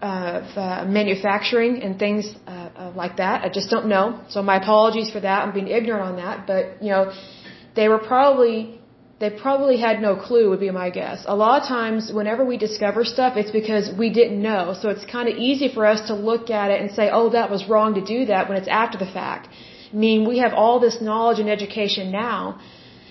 of 0.01 0.43
uh, 0.55 0.85
manufacturing 0.85 1.81
and 1.81 1.97
things 1.97 2.29
uh, 2.45 2.51
uh, 2.51 2.91
like 2.95 3.17
that. 3.17 3.43
I 3.43 3.49
just 3.49 3.69
don't 3.69 3.87
know. 3.87 4.21
So 4.29 4.43
my 4.43 4.57
apologies 4.57 5.09
for 5.09 5.19
that. 5.19 5.43
I'm 5.43 5.53
being 5.53 5.67
ignorant 5.67 6.03
on 6.03 6.15
that. 6.17 6.45
But, 6.45 6.83
you 6.83 6.91
know, 6.91 7.13
they 7.75 7.87
were 7.87 7.97
probably, 7.97 8.79
they 9.19 9.31
probably 9.31 9.77
had 9.77 9.99
no 9.99 10.15
clue 10.15 10.49
would 10.51 10.59
be 10.59 10.69
my 10.69 10.91
guess. 10.91 11.25
A 11.27 11.35
lot 11.35 11.61
of 11.61 11.67
times 11.67 12.11
whenever 12.13 12.45
we 12.45 12.57
discover 12.57 13.05
stuff, 13.05 13.37
it's 13.37 13.49
because 13.49 13.91
we 13.91 14.11
didn't 14.11 14.39
know. 14.39 14.75
So 14.79 14.89
it's 14.89 15.05
kind 15.05 15.27
of 15.29 15.35
easy 15.37 15.73
for 15.73 15.85
us 15.85 16.07
to 16.09 16.13
look 16.13 16.51
at 16.51 16.69
it 16.69 16.79
and 16.79 16.91
say, 16.91 17.09
oh, 17.11 17.29
that 17.31 17.49
was 17.49 17.67
wrong 17.67 17.95
to 17.95 18.05
do 18.05 18.25
that 18.25 18.49
when 18.49 18.57
it's 18.57 18.67
after 18.67 18.99
the 18.99 19.11
fact. 19.19 19.49
I 19.91 19.95
mean, 19.95 20.27
we 20.27 20.39
have 20.39 20.53
all 20.53 20.79
this 20.79 21.01
knowledge 21.01 21.39
and 21.39 21.49
education 21.49 22.11
now 22.11 22.59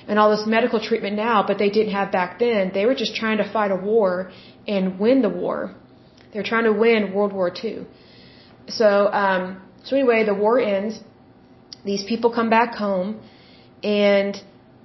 and 0.06 0.20
all 0.20 0.30
this 0.30 0.46
medical 0.46 0.78
treatment 0.78 1.16
now, 1.16 1.44
but 1.44 1.58
they 1.58 1.70
didn't 1.70 1.92
have 1.92 2.12
back 2.12 2.38
then. 2.38 2.70
They 2.72 2.86
were 2.86 2.94
just 2.94 3.16
trying 3.16 3.38
to 3.38 3.52
fight 3.52 3.72
a 3.72 3.76
war 3.76 4.30
and 4.68 5.00
win 5.00 5.22
the 5.22 5.28
war. 5.28 5.74
They're 6.32 6.48
trying 6.52 6.64
to 6.64 6.72
win 6.72 7.12
World 7.12 7.32
War 7.32 7.52
II. 7.64 7.86
So, 8.68 9.12
um, 9.12 9.62
so 9.84 9.96
anyway, 9.96 10.24
the 10.24 10.34
war 10.34 10.58
ends. 10.58 11.00
These 11.84 12.04
people 12.04 12.30
come 12.30 12.50
back 12.50 12.74
home 12.74 13.20
and 13.82 14.42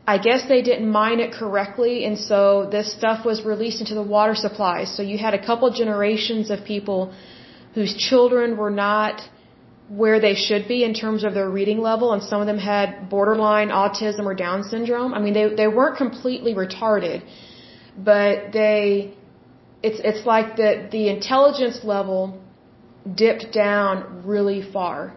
I 0.08 0.18
guess 0.18 0.48
they 0.48 0.62
didn't 0.62 0.90
mine 0.90 1.20
it 1.20 1.32
correctly, 1.32 2.06
and 2.06 2.18
so 2.18 2.68
this 2.76 2.92
stuff 2.92 3.24
was 3.24 3.44
released 3.44 3.80
into 3.82 3.94
the 3.94 4.08
water 4.16 4.36
supplies. 4.36 4.96
So 4.96 5.04
you 5.04 5.18
had 5.18 5.34
a 5.34 5.46
couple 5.46 5.70
generations 5.72 6.50
of 6.50 6.66
people 6.66 7.14
whose 7.76 7.96
children 7.96 8.58
were 8.58 8.72
not 8.72 9.22
where 9.90 10.20
they 10.20 10.36
should 10.36 10.68
be 10.68 10.84
in 10.84 10.94
terms 10.94 11.24
of 11.24 11.34
their 11.34 11.50
reading 11.50 11.80
level, 11.80 12.14
and 12.14 12.24
some 12.24 12.42
of 12.42 12.48
them 12.48 12.58
had 12.58 13.10
borderline 13.10 13.70
autism 13.70 14.26
or 14.26 14.34
Down 14.34 14.64
syndrome. 14.64 15.14
I 15.14 15.20
mean, 15.20 15.34
they 15.34 15.48
they 15.62 15.68
weren't 15.68 15.98
completely 15.98 16.54
retarded, 16.56 17.22
but 17.98 18.52
they 18.54 19.14
it's 19.84 20.00
it's 20.10 20.26
like 20.26 20.56
the 20.56 20.88
the 20.92 21.10
intelligence 21.10 21.84
level 21.84 22.40
dipped 23.24 23.52
down 23.52 24.24
really 24.26 24.62
far. 24.62 25.14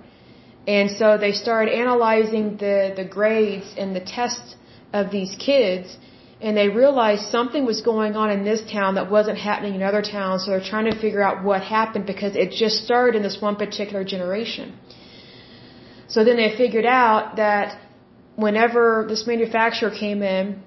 And 0.66 0.90
so 0.90 1.18
they 1.18 1.32
started 1.32 1.72
analyzing 1.74 2.56
the 2.56 2.94
the 2.96 3.04
grades 3.04 3.74
and 3.76 3.94
the 3.94 4.00
tests 4.00 4.56
of 4.92 5.10
these 5.10 5.34
kids 5.48 5.98
and 6.44 6.56
they 6.56 6.68
realized 6.68 7.22
something 7.36 7.64
was 7.64 7.80
going 7.80 8.16
on 8.22 8.30
in 8.30 8.44
this 8.44 8.62
town 8.70 8.96
that 8.96 9.10
wasn't 9.10 9.38
happening 9.38 9.74
in 9.74 9.82
other 9.82 10.02
towns. 10.02 10.44
So 10.44 10.50
they're 10.50 10.68
trying 10.72 10.88
to 10.92 10.96
figure 11.04 11.22
out 11.22 11.42
what 11.42 11.62
happened 11.62 12.06
because 12.06 12.34
it 12.36 12.50
just 12.50 12.84
started 12.84 13.16
in 13.16 13.22
this 13.22 13.38
one 13.40 13.56
particular 13.56 14.04
generation. 14.04 14.74
So 16.08 16.24
then 16.24 16.36
they 16.36 16.54
figured 16.56 16.84
out 16.84 17.36
that 17.36 17.78
whenever 18.36 19.06
this 19.08 19.26
manufacturer 19.26 19.90
came 19.90 20.22
in 20.22 20.62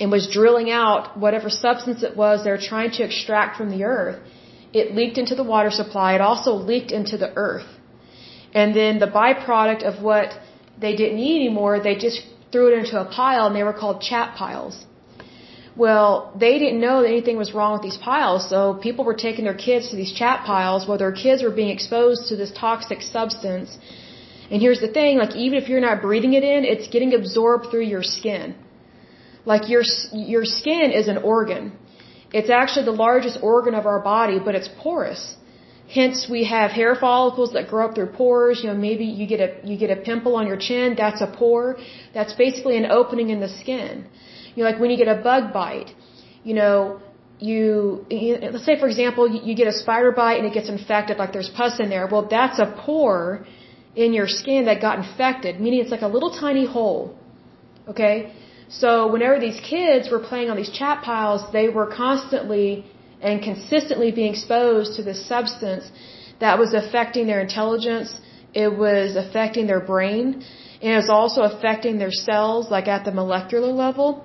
and 0.00 0.10
was 0.10 0.28
drilling 0.28 0.70
out 0.70 1.16
whatever 1.24 1.48
substance 1.48 2.02
it 2.02 2.16
was 2.16 2.44
they're 2.44 2.66
trying 2.72 2.90
to 2.92 3.02
extract 3.04 3.56
from 3.56 3.70
the 3.70 3.84
earth, 3.84 4.20
it 4.72 4.94
leaked 4.94 5.18
into 5.18 5.34
the 5.40 5.44
water 5.54 5.70
supply. 5.70 6.14
It 6.14 6.20
also 6.20 6.52
leaked 6.54 6.90
into 6.90 7.16
the 7.16 7.32
earth. 7.36 7.70
And 8.52 8.74
then 8.74 8.98
the 8.98 9.06
byproduct 9.06 9.82
of 9.82 10.02
what 10.02 10.28
they 10.84 10.94
didn't 10.96 11.16
need 11.16 11.36
anymore, 11.42 11.80
they 11.80 11.96
just 12.06 12.22
threw 12.50 12.66
it 12.70 12.78
into 12.78 13.00
a 13.00 13.04
pile 13.04 13.46
and 13.46 13.54
they 13.56 13.62
were 13.62 13.78
called 13.82 14.00
chat 14.00 14.36
piles. 14.36 14.84
Well, 15.76 16.10
they 16.38 16.58
didn't 16.62 16.80
know 16.80 17.02
that 17.02 17.08
anything 17.08 17.36
was 17.36 17.52
wrong 17.52 17.72
with 17.72 17.82
these 17.82 17.96
piles, 17.96 18.48
so 18.48 18.74
people 18.74 19.04
were 19.04 19.18
taking 19.26 19.44
their 19.44 19.60
kids 19.68 19.90
to 19.90 19.96
these 19.96 20.12
chat 20.12 20.44
piles 20.46 20.86
where 20.88 20.98
their 20.98 21.16
kids 21.24 21.42
were 21.42 21.50
being 21.50 21.70
exposed 21.76 22.28
to 22.28 22.36
this 22.36 22.52
toxic 22.52 23.02
substance. 23.02 23.76
And 24.50 24.62
here's 24.62 24.80
the 24.80 24.92
thing, 24.98 25.18
like 25.18 25.34
even 25.34 25.58
if 25.60 25.68
you're 25.68 25.86
not 25.88 26.00
breathing 26.00 26.34
it 26.34 26.44
in, 26.44 26.64
it's 26.64 26.86
getting 26.86 27.12
absorbed 27.12 27.70
through 27.70 27.86
your 27.94 28.04
skin. 28.04 28.54
Like 29.44 29.68
your 29.68 29.82
your 30.12 30.44
skin 30.44 30.90
is 30.90 31.08
an 31.08 31.18
organ. 31.18 31.72
It's 32.32 32.50
actually 32.50 32.86
the 32.86 32.98
largest 33.06 33.38
organ 33.42 33.74
of 33.74 33.86
our 33.86 34.00
body, 34.00 34.38
but 34.44 34.54
it's 34.54 34.70
porous. 34.82 35.36
Hence, 35.96 36.26
we 36.28 36.44
have 36.44 36.70
hair 36.70 36.94
follicles 36.94 37.52
that 37.52 37.68
grow 37.68 37.86
up 37.86 37.94
through 37.94 38.12
pores. 38.20 38.62
You 38.62 38.68
know, 38.70 38.78
maybe 38.88 39.04
you 39.04 39.26
get 39.26 39.40
a 39.46 39.50
you 39.68 39.76
get 39.78 39.90
a 39.96 40.00
pimple 40.08 40.34
on 40.36 40.46
your 40.46 40.56
chin. 40.56 40.94
That's 40.96 41.20
a 41.20 41.26
pore. 41.26 41.76
That's 42.14 42.32
basically 42.32 42.76
an 42.82 42.86
opening 42.86 43.30
in 43.30 43.40
the 43.40 43.52
skin. 43.60 44.06
You 44.54 44.64
know, 44.64 44.70
like 44.70 44.80
when 44.80 44.90
you 44.90 44.96
get 44.96 45.08
a 45.08 45.20
bug 45.30 45.52
bite. 45.52 45.90
You 46.42 46.54
know, 46.54 47.00
you 47.38 48.06
let's 48.54 48.64
say 48.64 48.78
for 48.78 48.86
example 48.86 49.28
you 49.28 49.54
get 49.54 49.68
a 49.68 49.76
spider 49.82 50.12
bite 50.12 50.38
and 50.40 50.46
it 50.46 50.54
gets 50.54 50.68
infected. 50.68 51.18
Like 51.18 51.32
there's 51.32 51.50
pus 51.50 51.78
in 51.80 51.88
there. 51.90 52.06
Well, 52.06 52.26
that's 52.38 52.58
a 52.58 52.68
pore 52.86 53.46
in 53.94 54.12
your 54.12 54.26
skin 54.26 54.64
that 54.64 54.80
got 54.80 54.98
infected, 54.98 55.60
meaning 55.60 55.80
it's 55.80 55.90
like 55.90 56.02
a 56.02 56.12
little 56.16 56.30
tiny 56.30 56.66
hole. 56.66 57.16
Okay. 57.88 58.32
So 58.68 59.06
whenever 59.12 59.38
these 59.38 59.60
kids 59.60 60.10
were 60.10 60.18
playing 60.18 60.50
on 60.50 60.56
these 60.56 60.70
chat 60.70 61.02
piles, 61.02 61.42
they 61.52 61.68
were 61.68 61.86
constantly 61.86 62.84
and 63.20 63.42
consistently 63.42 64.10
being 64.10 64.32
exposed 64.32 64.96
to 64.96 65.02
this 65.02 65.26
substance 65.26 65.90
that 66.40 66.58
was 66.58 66.74
affecting 66.74 67.26
their 67.26 67.40
intelligence. 67.40 68.16
It 68.52 68.76
was 68.76 69.16
affecting 69.16 69.66
their 69.66 69.80
brain. 69.80 70.44
And 70.82 70.92
it 70.92 70.96
was 70.96 71.08
also 71.08 71.42
affecting 71.42 71.98
their 71.98 72.10
cells, 72.10 72.70
like 72.70 72.88
at 72.88 73.04
the 73.04 73.12
molecular 73.12 73.72
level. 73.72 74.24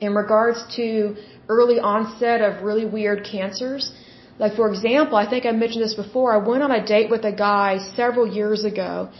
In 0.00 0.14
regards 0.14 0.60
to 0.76 1.16
early 1.48 1.78
onset 1.78 2.40
of 2.40 2.62
really 2.62 2.84
weird 2.84 3.24
cancers. 3.24 3.92
Like, 4.38 4.54
for 4.54 4.68
example, 4.72 5.16
I 5.16 5.28
think 5.28 5.44
I 5.46 5.52
mentioned 5.52 5.84
this 5.84 5.94
before. 5.94 6.32
I 6.32 6.38
went 6.38 6.62
on 6.62 6.72
a 6.72 6.84
date 6.84 7.10
with 7.10 7.24
a 7.24 7.32
guy 7.32 7.78
several 7.94 8.26
years 8.26 8.64
ago. 8.64 9.10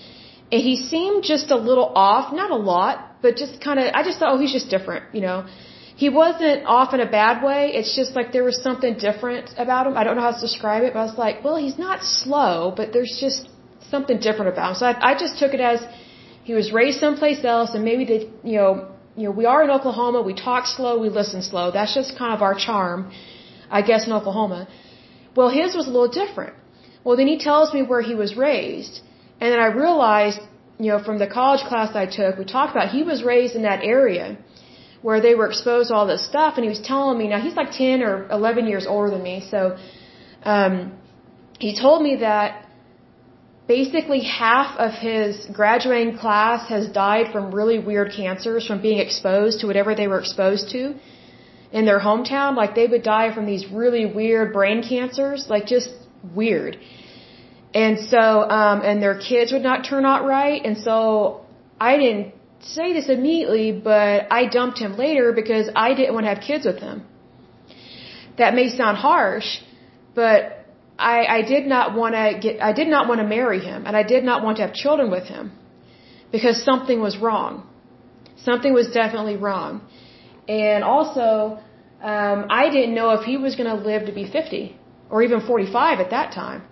And 0.51 0.61
he 0.61 0.77
seemed 0.77 1.23
just 1.25 1.51
a 1.51 1.57
little 1.57 1.93
off, 1.95 2.33
not 2.33 2.51
a 2.51 2.57
lot, 2.57 3.12
but 3.23 3.37
just 3.37 3.61
kind 3.67 3.79
of, 3.81 3.87
I 3.95 4.03
just 4.03 4.19
thought, 4.19 4.35
oh, 4.35 4.39
he's 4.39 4.53
just 4.53 4.69
different, 4.69 5.15
you 5.15 5.23
know. 5.27 5.47
He 6.03 6.09
wasn't 6.09 6.67
off 6.67 6.95
in 6.95 7.01
a 7.01 7.11
bad 7.21 7.45
way. 7.49 7.73
It's 7.79 7.95
just 7.95 8.17
like 8.17 8.33
there 8.33 8.45
was 8.51 8.61
something 8.69 8.95
different 9.09 9.51
about 9.65 9.87
him. 9.87 9.97
I 9.97 10.05
don't 10.05 10.17
know 10.17 10.27
how 10.29 10.33
to 10.33 10.41
describe 10.41 10.83
it, 10.83 10.93
but 10.95 11.01
I 11.01 11.05
was 11.05 11.19
like, 11.19 11.45
well, 11.45 11.57
he's 11.57 11.79
not 11.79 12.03
slow, 12.03 12.73
but 12.79 12.93
there's 12.93 13.17
just 13.21 13.49
something 13.95 14.19
different 14.19 14.49
about 14.53 14.71
him. 14.71 14.77
So 14.81 14.87
I, 14.87 15.11
I 15.11 15.19
just 15.25 15.39
took 15.39 15.53
it 15.55 15.61
as 15.61 15.85
he 16.49 16.55
was 16.55 16.73
raised 16.73 16.99
someplace 16.99 17.45
else, 17.45 17.75
and 17.75 17.85
maybe 17.85 18.05
they, 18.13 18.21
you 18.51 18.57
know, 18.61 18.71
you 19.17 19.25
know, 19.25 19.31
we 19.31 19.45
are 19.45 19.63
in 19.63 19.71
Oklahoma. 19.71 20.23
We 20.23 20.35
talk 20.35 20.67
slow, 20.67 20.99
we 20.99 21.11
listen 21.21 21.43
slow. 21.43 21.71
That's 21.71 21.95
just 21.95 22.17
kind 22.17 22.33
of 22.35 22.41
our 22.43 22.55
charm, 22.55 23.13
I 23.71 23.83
guess, 23.83 24.07
in 24.07 24.13
Oklahoma. 24.13 24.61
Well, 25.37 25.51
his 25.51 25.75
was 25.75 25.87
a 25.87 25.91
little 25.91 26.15
different. 26.23 26.55
Well, 27.05 27.17
then 27.17 27.27
he 27.27 27.39
tells 27.39 27.75
me 27.75 27.83
where 27.83 28.03
he 28.11 28.15
was 28.15 28.37
raised, 28.37 29.01
and 29.41 29.53
then 29.53 29.61
I 29.61 29.67
realized 29.67 30.41
you 30.83 30.91
know, 30.93 31.01
from 31.09 31.19
the 31.25 31.31
college 31.41 31.63
class 31.71 31.91
I 32.05 32.07
took, 32.19 32.39
we 32.39 32.45
talked 32.45 32.73
about 32.77 32.89
he 32.99 33.03
was 33.13 33.23
raised 33.33 33.55
in 33.55 33.63
that 33.71 33.81
area 33.97 34.27
where 35.07 35.21
they 35.27 35.35
were 35.35 35.49
exposed 35.53 35.89
to 35.91 35.95
all 35.97 36.07
this 36.15 36.25
stuff, 36.33 36.53
and 36.57 36.65
he 36.67 36.71
was 36.77 36.83
telling 36.93 37.17
me 37.21 37.29
now 37.29 37.41
he's 37.47 37.59
like 37.63 37.71
10 37.73 38.03
or 38.09 38.15
11 38.31 38.67
years 38.73 38.87
older 38.87 39.11
than 39.15 39.23
me, 39.31 39.37
so 39.53 39.61
um, 40.55 40.75
he 41.59 41.71
told 41.85 42.03
me 42.03 42.17
that 42.17 42.67
basically 43.67 44.21
half 44.21 44.77
of 44.87 44.93
his 45.09 45.47
graduating 45.53 46.19
class 46.19 46.69
has 46.69 46.89
died 46.89 47.27
from 47.33 47.55
really 47.55 47.79
weird 47.79 48.11
cancers 48.21 48.67
from 48.67 48.83
being 48.83 48.99
exposed 49.07 49.61
to 49.61 49.67
whatever 49.67 49.95
they 49.95 50.09
were 50.13 50.21
exposed 50.25 50.71
to 50.71 50.83
in 51.73 51.85
their 51.85 52.01
hometown. 52.01 52.57
Like 52.63 52.75
they 52.75 52.87
would 52.87 53.05
die 53.05 53.29
from 53.35 53.47
these 53.47 53.65
really 53.83 54.05
weird 54.21 54.53
brain 54.53 54.83
cancers, 54.83 55.47
like 55.49 55.67
just 55.67 55.91
weird. 56.41 56.77
And 57.75 57.99
so, 58.11 58.19
um, 58.19 58.83
and 58.83 59.03
their 59.03 59.19
kids 59.19 59.53
would 59.53 59.63
not 59.63 59.85
turn 59.85 60.05
out 60.05 60.27
right. 60.27 60.61
And 60.65 60.77
so 60.79 61.47
I 61.81 61.97
didn't 61.97 62.35
say 62.61 62.93
this 62.93 63.09
immediately, 63.09 63.73
but 63.73 64.31
I 64.31 64.47
dumped 64.47 64.79
him 64.79 64.97
later 64.97 65.33
because 65.33 65.71
I 65.75 65.95
didn't 65.95 66.15
want 66.15 66.25
to 66.25 66.35
have 66.35 66.43
kids 66.43 66.67
with 66.67 66.79
him. 66.79 67.05
That 68.39 68.55
may 68.55 68.69
sound 68.69 68.99
harsh, 68.99 69.61
but 70.15 70.67
I, 70.99 71.25
I 71.39 71.43
did 71.43 71.67
not 71.67 71.97
want 71.97 72.15
to 72.15 72.39
get, 72.41 72.63
I 72.63 72.73
did 72.73 72.89
not 72.89 73.09
want 73.09 73.21
to 73.21 73.27
marry 73.27 73.61
him 73.61 73.87
and 73.87 73.97
I 73.97 74.03
did 74.03 74.25
not 74.25 74.43
want 74.45 74.57
to 74.59 74.63
have 74.67 74.75
children 74.75 75.11
with 75.11 75.25
him 75.25 75.53
because 76.31 76.63
something 76.63 77.01
was 77.01 77.19
wrong. 77.19 77.67
Something 78.37 78.73
was 78.73 78.89
definitely 78.89 79.37
wrong. 79.37 79.83
And 80.49 80.85
also, 80.85 81.59
um, 82.03 82.47
I 82.51 82.69
didn't 82.71 82.95
know 82.95 83.11
if 83.11 83.25
he 83.25 83.37
was 83.37 83.55
going 83.55 83.71
to 83.77 83.81
live 83.91 84.07
to 84.07 84.13
be 84.13 84.31
50 84.31 84.77
or 85.11 85.23
even 85.23 85.41
45 85.41 86.01
at 86.01 86.11
that 86.11 86.33
time 86.33 86.63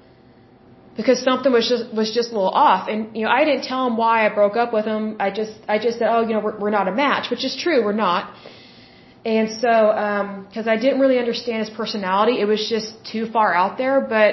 because 1.01 1.21
something 1.31 1.53
was 1.59 1.67
just 1.73 1.85
was 2.01 2.09
just 2.19 2.29
a 2.31 2.35
little 2.39 2.57
off. 2.69 2.89
And 2.93 3.17
you 3.17 3.25
know, 3.25 3.33
I 3.39 3.43
didn't 3.49 3.65
tell 3.73 3.83
him 3.89 3.97
why 4.03 4.15
I 4.27 4.29
broke 4.41 4.57
up 4.63 4.71
with 4.77 4.87
him. 4.93 5.05
I 5.27 5.29
just 5.41 5.55
I 5.75 5.77
just 5.87 5.99
said, 5.99 6.09
oh, 6.15 6.23
you 6.29 6.35
know, 6.35 6.43
we're, 6.47 6.59
we're 6.63 6.77
not 6.79 6.89
a 6.93 6.95
match, 7.05 7.31
which 7.33 7.45
is 7.49 7.55
true, 7.65 7.79
we're 7.89 8.01
not. 8.09 8.23
And 9.37 9.47
so, 9.63 9.73
because 10.49 10.67
um, 10.67 10.75
I 10.75 10.77
didn't 10.85 11.01
really 11.05 11.19
understand 11.25 11.59
his 11.67 11.73
personality, 11.83 12.35
it 12.45 12.49
was 12.55 12.63
just 12.75 12.89
too 13.13 13.25
far 13.37 13.49
out 13.63 13.77
there. 13.83 13.99
But 14.17 14.31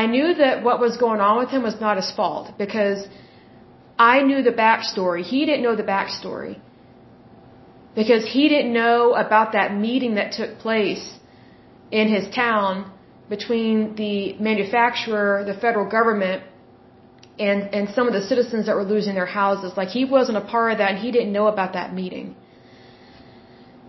I 0.00 0.06
knew 0.14 0.28
that 0.42 0.62
what 0.66 0.80
was 0.86 0.96
going 0.96 1.20
on 1.20 1.38
with 1.42 1.50
him 1.54 1.62
was 1.70 1.80
not 1.80 1.96
his 2.02 2.10
fault 2.18 2.46
because 2.64 3.00
I 3.98 4.22
knew 4.28 4.40
the 4.50 4.56
backstory. 4.66 5.22
He 5.34 5.40
didn't 5.48 5.64
know 5.68 5.76
the 5.82 5.88
backstory 5.96 6.54
because 8.00 8.24
he 8.36 8.48
didn't 8.54 8.72
know 8.72 9.14
about 9.26 9.52
that 9.58 9.74
meeting 9.86 10.14
that 10.20 10.32
took 10.40 10.58
place 10.66 11.04
in 11.90 12.08
his 12.16 12.24
town 12.34 12.74
between 13.28 13.94
the 13.96 14.34
manufacturer, 14.34 15.44
the 15.44 15.54
federal 15.54 15.88
government, 15.88 16.42
and, 17.38 17.74
and 17.74 17.88
some 17.90 18.06
of 18.06 18.12
the 18.12 18.22
citizens 18.22 18.66
that 18.66 18.76
were 18.76 18.84
losing 18.84 19.14
their 19.14 19.26
houses. 19.26 19.72
Like 19.76 19.88
he 19.88 20.04
wasn't 20.04 20.38
a 20.38 20.46
part 20.54 20.72
of 20.72 20.78
that 20.78 20.90
and 20.92 20.98
he 20.98 21.10
didn't 21.10 21.32
know 21.32 21.46
about 21.48 21.72
that 21.72 21.92
meeting. 21.92 22.36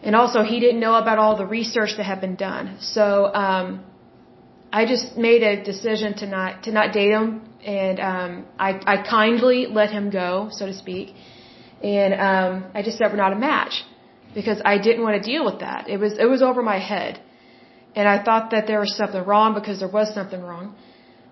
And 0.02 0.16
also 0.16 0.44
he 0.44 0.60
didn't 0.60 0.80
know 0.80 0.96
about 0.96 1.20
all 1.20 1.36
the 1.38 1.46
research 1.46 1.92
that 1.98 2.04
had 2.04 2.22
been 2.22 2.36
done. 2.36 2.78
So, 2.80 3.34
um, 3.34 3.84
I 4.72 4.86
just 4.86 5.16
made 5.16 5.42
a 5.42 5.64
decision 5.64 6.16
to 6.18 6.28
not, 6.28 6.64
to 6.64 6.72
not 6.72 6.92
date 6.92 7.12
him 7.12 7.50
and, 7.66 8.00
um, 8.00 8.46
I, 8.60 8.80
I 8.86 9.04
kindly 9.04 9.68
let 9.68 9.90
him 9.90 10.10
go, 10.10 10.50
so 10.52 10.66
to 10.66 10.74
speak. 10.74 11.14
And, 11.84 12.14
um, 12.14 12.72
I 12.74 12.82
just 12.82 12.98
said 12.98 13.12
we're 13.12 13.18
not 13.18 13.34
a 13.34 13.40
match 13.40 13.84
because 14.34 14.62
I 14.66 14.78
didn't 14.78 15.04
want 15.04 15.22
to 15.22 15.32
deal 15.32 15.46
with 15.46 15.60
that. 15.60 15.90
It 15.90 15.98
was, 15.98 16.14
it 16.18 16.26
was 16.26 16.42
over 16.42 16.62
my 16.62 16.80
head. 16.80 17.22
And 17.96 18.08
I 18.08 18.18
thought 18.24 18.52
that 18.52 18.68
there 18.68 18.80
was 18.86 18.93
something 18.96 19.24
wrong 19.32 19.54
because 19.60 19.80
there 19.80 19.93
was 20.00 20.14
something 20.14 20.41
wrong. 20.41 20.76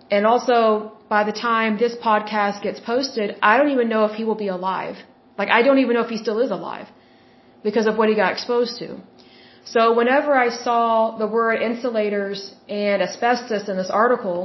And 0.09 0.26
also, 0.26 0.57
by 1.09 1.24
the 1.30 1.36
time 1.47 1.78
this 1.78 1.95
podcast 2.09 2.61
gets 2.68 2.80
posted, 2.80 3.36
I 3.41 3.57
don't 3.57 3.72
even 3.78 3.89
know 3.93 4.05
if 4.05 4.14
he 4.20 4.24
will 4.24 4.41
be 4.47 4.51
alive. 4.59 4.95
Like, 5.38 5.49
I 5.49 5.61
don't 5.66 5.80
even 5.80 5.93
know 5.95 6.05
if 6.07 6.14
he 6.16 6.20
still 6.26 6.39
is 6.45 6.51
alive 6.51 6.88
because 7.64 7.88
of 7.88 7.97
what 7.97 8.09
he 8.09 8.16
got 8.16 8.32
exposed 8.34 8.78
to. 8.80 8.88
So 9.66 9.82
whenever 9.99 10.32
I 10.45 10.49
saw 10.49 11.18
the 11.18 11.28
word 11.28 11.61
insulators 11.61 12.53
and 12.68 13.01
asbestos 13.01 13.70
in 13.70 13.78
this 13.78 13.89
article, 13.89 14.39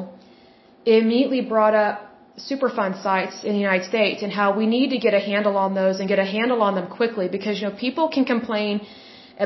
it 0.84 1.02
immediately 1.02 1.40
brought 1.40 1.74
up 1.74 1.94
Superfund 2.38 3.02
sites 3.02 3.42
in 3.42 3.52
the 3.52 3.58
United 3.58 3.86
States 3.92 4.22
and 4.22 4.32
how 4.32 4.56
we 4.56 4.66
need 4.66 4.90
to 4.90 4.98
get 4.98 5.12
a 5.12 5.18
handle 5.18 5.56
on 5.56 5.74
those 5.74 5.98
and 5.98 6.08
get 6.08 6.20
a 6.20 6.24
handle 6.24 6.62
on 6.62 6.76
them 6.76 6.88
quickly 6.88 7.26
because, 7.28 7.60
you 7.60 7.66
know, 7.68 7.74
people 7.86 8.08
can 8.08 8.24
complain 8.24 8.86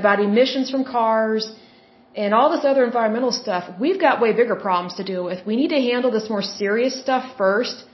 about 0.00 0.20
emissions 0.20 0.70
from 0.70 0.84
cars 0.84 1.50
and 2.14 2.34
all 2.34 2.50
this 2.50 2.64
other 2.64 2.84
environmental 2.84 3.32
stuff, 3.32 3.64
we've 3.80 4.00
got 4.00 4.20
way 4.20 4.32
bigger 4.32 4.56
problems 4.56 4.94
to 4.94 5.04
deal 5.04 5.24
with. 5.24 5.46
We 5.46 5.56
need 5.56 5.68
to 5.68 5.80
handle 5.80 6.10
this 6.10 6.28
more 6.28 6.42
serious 6.42 7.00
stuff 7.00 7.36
first 7.38 7.84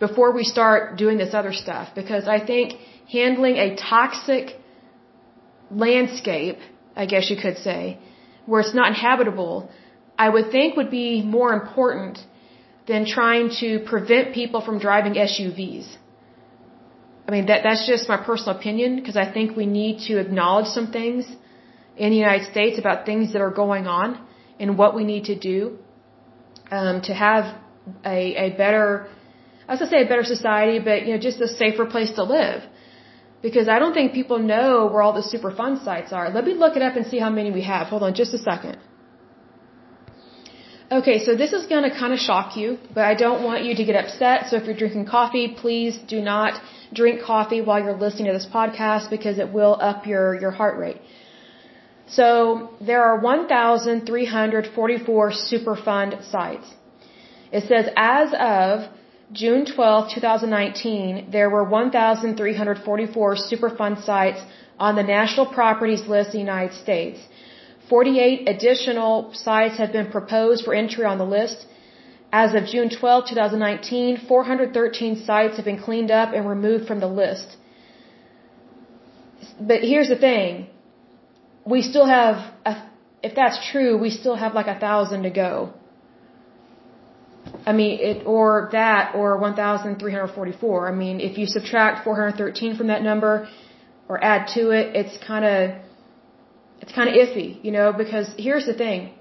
before 0.00 0.32
we 0.32 0.42
start 0.42 0.96
doing 0.96 1.18
this 1.18 1.32
other 1.32 1.52
stuff. 1.52 1.94
Because 1.94 2.26
I 2.26 2.44
think 2.44 2.74
handling 3.10 3.56
a 3.56 3.76
toxic 3.76 4.56
landscape, 5.70 6.58
I 6.96 7.06
guess 7.06 7.30
you 7.30 7.36
could 7.36 7.58
say, 7.58 7.98
where 8.46 8.60
it's 8.60 8.74
not 8.74 8.88
inhabitable, 8.88 9.70
I 10.18 10.28
would 10.28 10.50
think 10.50 10.76
would 10.76 10.90
be 10.90 11.22
more 11.22 11.52
important 11.52 12.18
than 12.88 13.06
trying 13.06 13.50
to 13.60 13.78
prevent 13.92 14.34
people 14.34 14.60
from 14.60 14.80
driving 14.80 15.14
SUVs. 15.14 15.96
I 17.26 17.30
mean, 17.30 17.46
that, 17.46 17.62
that's 17.62 17.86
just 17.86 18.08
my 18.08 18.16
personal 18.16 18.56
opinion 18.58 18.96
because 18.96 19.16
I 19.16 19.30
think 19.32 19.56
we 19.56 19.66
need 19.66 20.00
to 20.08 20.18
acknowledge 20.18 20.66
some 20.66 20.88
things 20.90 21.24
in 21.96 22.10
the 22.10 22.16
United 22.16 22.50
States 22.50 22.78
about 22.78 23.06
things 23.06 23.32
that 23.32 23.42
are 23.42 23.50
going 23.50 23.86
on 23.86 24.18
and 24.58 24.78
what 24.78 24.94
we 24.94 25.04
need 25.04 25.24
to 25.24 25.38
do 25.38 25.78
um, 26.70 27.02
to 27.02 27.14
have 27.14 27.56
a, 28.04 28.18
a 28.46 28.50
better, 28.56 29.08
I 29.68 29.72
was 29.72 29.80
gonna 29.80 29.90
say 29.90 30.02
a 30.04 30.08
better 30.08 30.24
society, 30.24 30.78
but 30.78 31.06
you 31.06 31.14
know, 31.14 31.18
just 31.18 31.40
a 31.40 31.48
safer 31.48 31.86
place 31.86 32.12
to 32.12 32.24
live. 32.24 32.62
Because 33.42 33.68
I 33.68 33.78
don't 33.80 33.92
think 33.92 34.12
people 34.12 34.38
know 34.38 34.86
where 34.86 35.02
all 35.02 35.12
the 35.12 35.26
Superfund 35.32 35.84
sites 35.84 36.12
are. 36.12 36.30
Let 36.30 36.44
me 36.44 36.54
look 36.54 36.76
it 36.76 36.82
up 36.82 36.94
and 36.94 37.06
see 37.06 37.18
how 37.18 37.30
many 37.30 37.50
we 37.50 37.62
have. 37.62 37.88
Hold 37.88 38.04
on 38.04 38.14
just 38.14 38.32
a 38.32 38.38
second. 38.38 38.78
Okay, 40.92 41.24
so 41.24 41.34
this 41.34 41.52
is 41.58 41.66
going 41.66 41.84
to 41.88 41.90
kind 41.98 42.12
of 42.12 42.18
shock 42.18 42.56
you, 42.56 42.78
but 42.94 43.04
I 43.04 43.14
don't 43.14 43.42
want 43.42 43.64
you 43.64 43.74
to 43.74 43.84
get 43.84 43.96
upset. 43.96 44.48
So 44.48 44.56
if 44.58 44.64
you're 44.66 44.76
drinking 44.76 45.06
coffee, 45.06 45.48
please 45.62 45.98
do 46.06 46.20
not 46.20 46.60
drink 46.92 47.22
coffee 47.22 47.62
while 47.62 47.80
you're 47.82 47.96
listening 47.96 48.26
to 48.26 48.34
this 48.34 48.46
podcast 48.46 49.08
because 49.08 49.38
it 49.38 49.50
will 49.52 49.76
up 49.80 50.06
your, 50.06 50.38
your 50.38 50.50
heart 50.50 50.78
rate. 50.78 51.00
So 52.16 52.70
there 52.80 53.02
are 53.08 53.18
1,344 53.20 55.32
Superfund 55.50 56.10
sites. 56.30 56.68
It 57.50 57.62
says 57.70 57.86
as 57.96 58.28
of 58.38 58.88
June 59.32 59.64
12, 59.64 60.10
2019, 60.14 61.30
there 61.30 61.48
were 61.48 61.64
1,344 61.64 63.36
Superfund 63.50 64.04
sites 64.04 64.40
on 64.78 64.96
the 64.96 65.02
National 65.02 65.46
Priorities 65.46 66.06
List 66.06 66.28
of 66.28 66.34
the 66.34 66.44
United 66.50 66.74
States. 66.84 67.18
48 67.88 68.46
additional 68.54 69.32
sites 69.32 69.78
have 69.78 69.92
been 69.92 70.10
proposed 70.10 70.64
for 70.64 70.74
entry 70.74 71.04
on 71.04 71.18
the 71.18 71.30
list. 71.38 71.66
As 72.32 72.54
of 72.54 72.66
June 72.66 72.90
12, 72.90 73.28
2019, 73.28 74.16
413 74.28 75.24
sites 75.24 75.56
have 75.56 75.64
been 75.64 75.82
cleaned 75.88 76.10
up 76.10 76.34
and 76.34 76.48
removed 76.48 76.86
from 76.86 77.00
the 77.00 77.12
list. 77.22 77.56
But 79.60 79.82
here's 79.82 80.08
the 80.08 80.20
thing. 80.28 80.68
We 81.64 81.82
still 81.82 82.06
have, 82.06 82.52
a, 82.66 82.82
if 83.22 83.34
that's 83.34 83.70
true, 83.70 83.96
we 83.98 84.10
still 84.10 84.34
have 84.36 84.54
like 84.54 84.66
a 84.66 84.78
thousand 84.78 85.22
to 85.22 85.30
go. 85.30 85.72
I 87.66 87.72
mean, 87.72 88.00
it, 88.00 88.26
or 88.26 88.68
that, 88.72 89.14
or 89.14 89.36
1,344. 89.38 90.88
I 90.88 90.94
mean, 90.94 91.20
if 91.20 91.38
you 91.38 91.46
subtract 91.46 92.04
413 92.04 92.76
from 92.76 92.88
that 92.88 93.02
number, 93.02 93.48
or 94.08 94.22
add 94.22 94.48
to 94.54 94.70
it, 94.70 94.96
it's 94.96 95.16
kind 95.24 95.44
of, 95.44 95.80
it's 96.80 96.92
kind 96.92 97.08
of 97.08 97.14
iffy, 97.14 97.62
you 97.64 97.70
know, 97.70 97.92
because 97.92 98.32
here's 98.36 98.66
the 98.66 98.74
thing. 98.74 99.14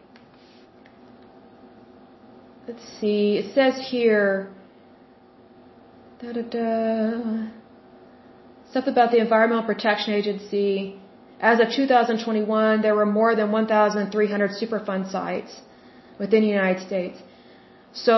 Let's 2.68 2.84
see, 3.00 3.38
it 3.38 3.56
says 3.56 3.90
here, 3.90 4.52
da 6.22 6.32
da 6.34 6.42
da, 6.44 7.48
stuff 8.70 8.88
about 8.88 9.12
the 9.12 9.18
Environmental 9.18 9.66
Protection 9.66 10.14
Agency. 10.14 11.01
As 11.42 11.60
of 11.60 11.72
2021, 11.72 12.84
there 12.84 12.96
were 12.96 13.08
more 13.08 13.36
than 13.36 13.52
1,300 13.52 14.52
Superfund 14.52 15.12
sites 15.12 15.52
within 16.20 16.42
the 16.44 16.54
United 16.60 16.86
States. 16.86 17.18
So 17.94 18.16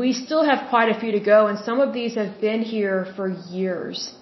we 0.00 0.12
still 0.12 0.44
have 0.44 0.68
quite 0.68 0.90
a 0.94 0.98
few 1.00 1.12
to 1.12 1.20
go, 1.20 1.46
and 1.46 1.58
some 1.60 1.78
of 1.80 1.94
these 1.94 2.16
have 2.16 2.40
been 2.40 2.62
here 2.62 3.06
for 3.16 3.28
years. 3.60 4.12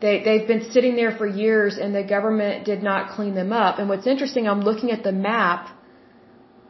They, 0.00 0.22
they've 0.24 0.48
been 0.48 0.70
sitting 0.70 0.96
there 0.96 1.14
for 1.20 1.26
years, 1.26 1.76
and 1.76 1.94
the 1.94 2.02
government 2.02 2.64
did 2.64 2.82
not 2.82 3.10
clean 3.10 3.34
them 3.34 3.52
up. 3.52 3.78
And 3.78 3.88
what's 3.90 4.06
interesting, 4.06 4.48
I'm 4.48 4.62
looking 4.62 4.90
at 4.90 5.02
the 5.04 5.12
map. 5.12 5.68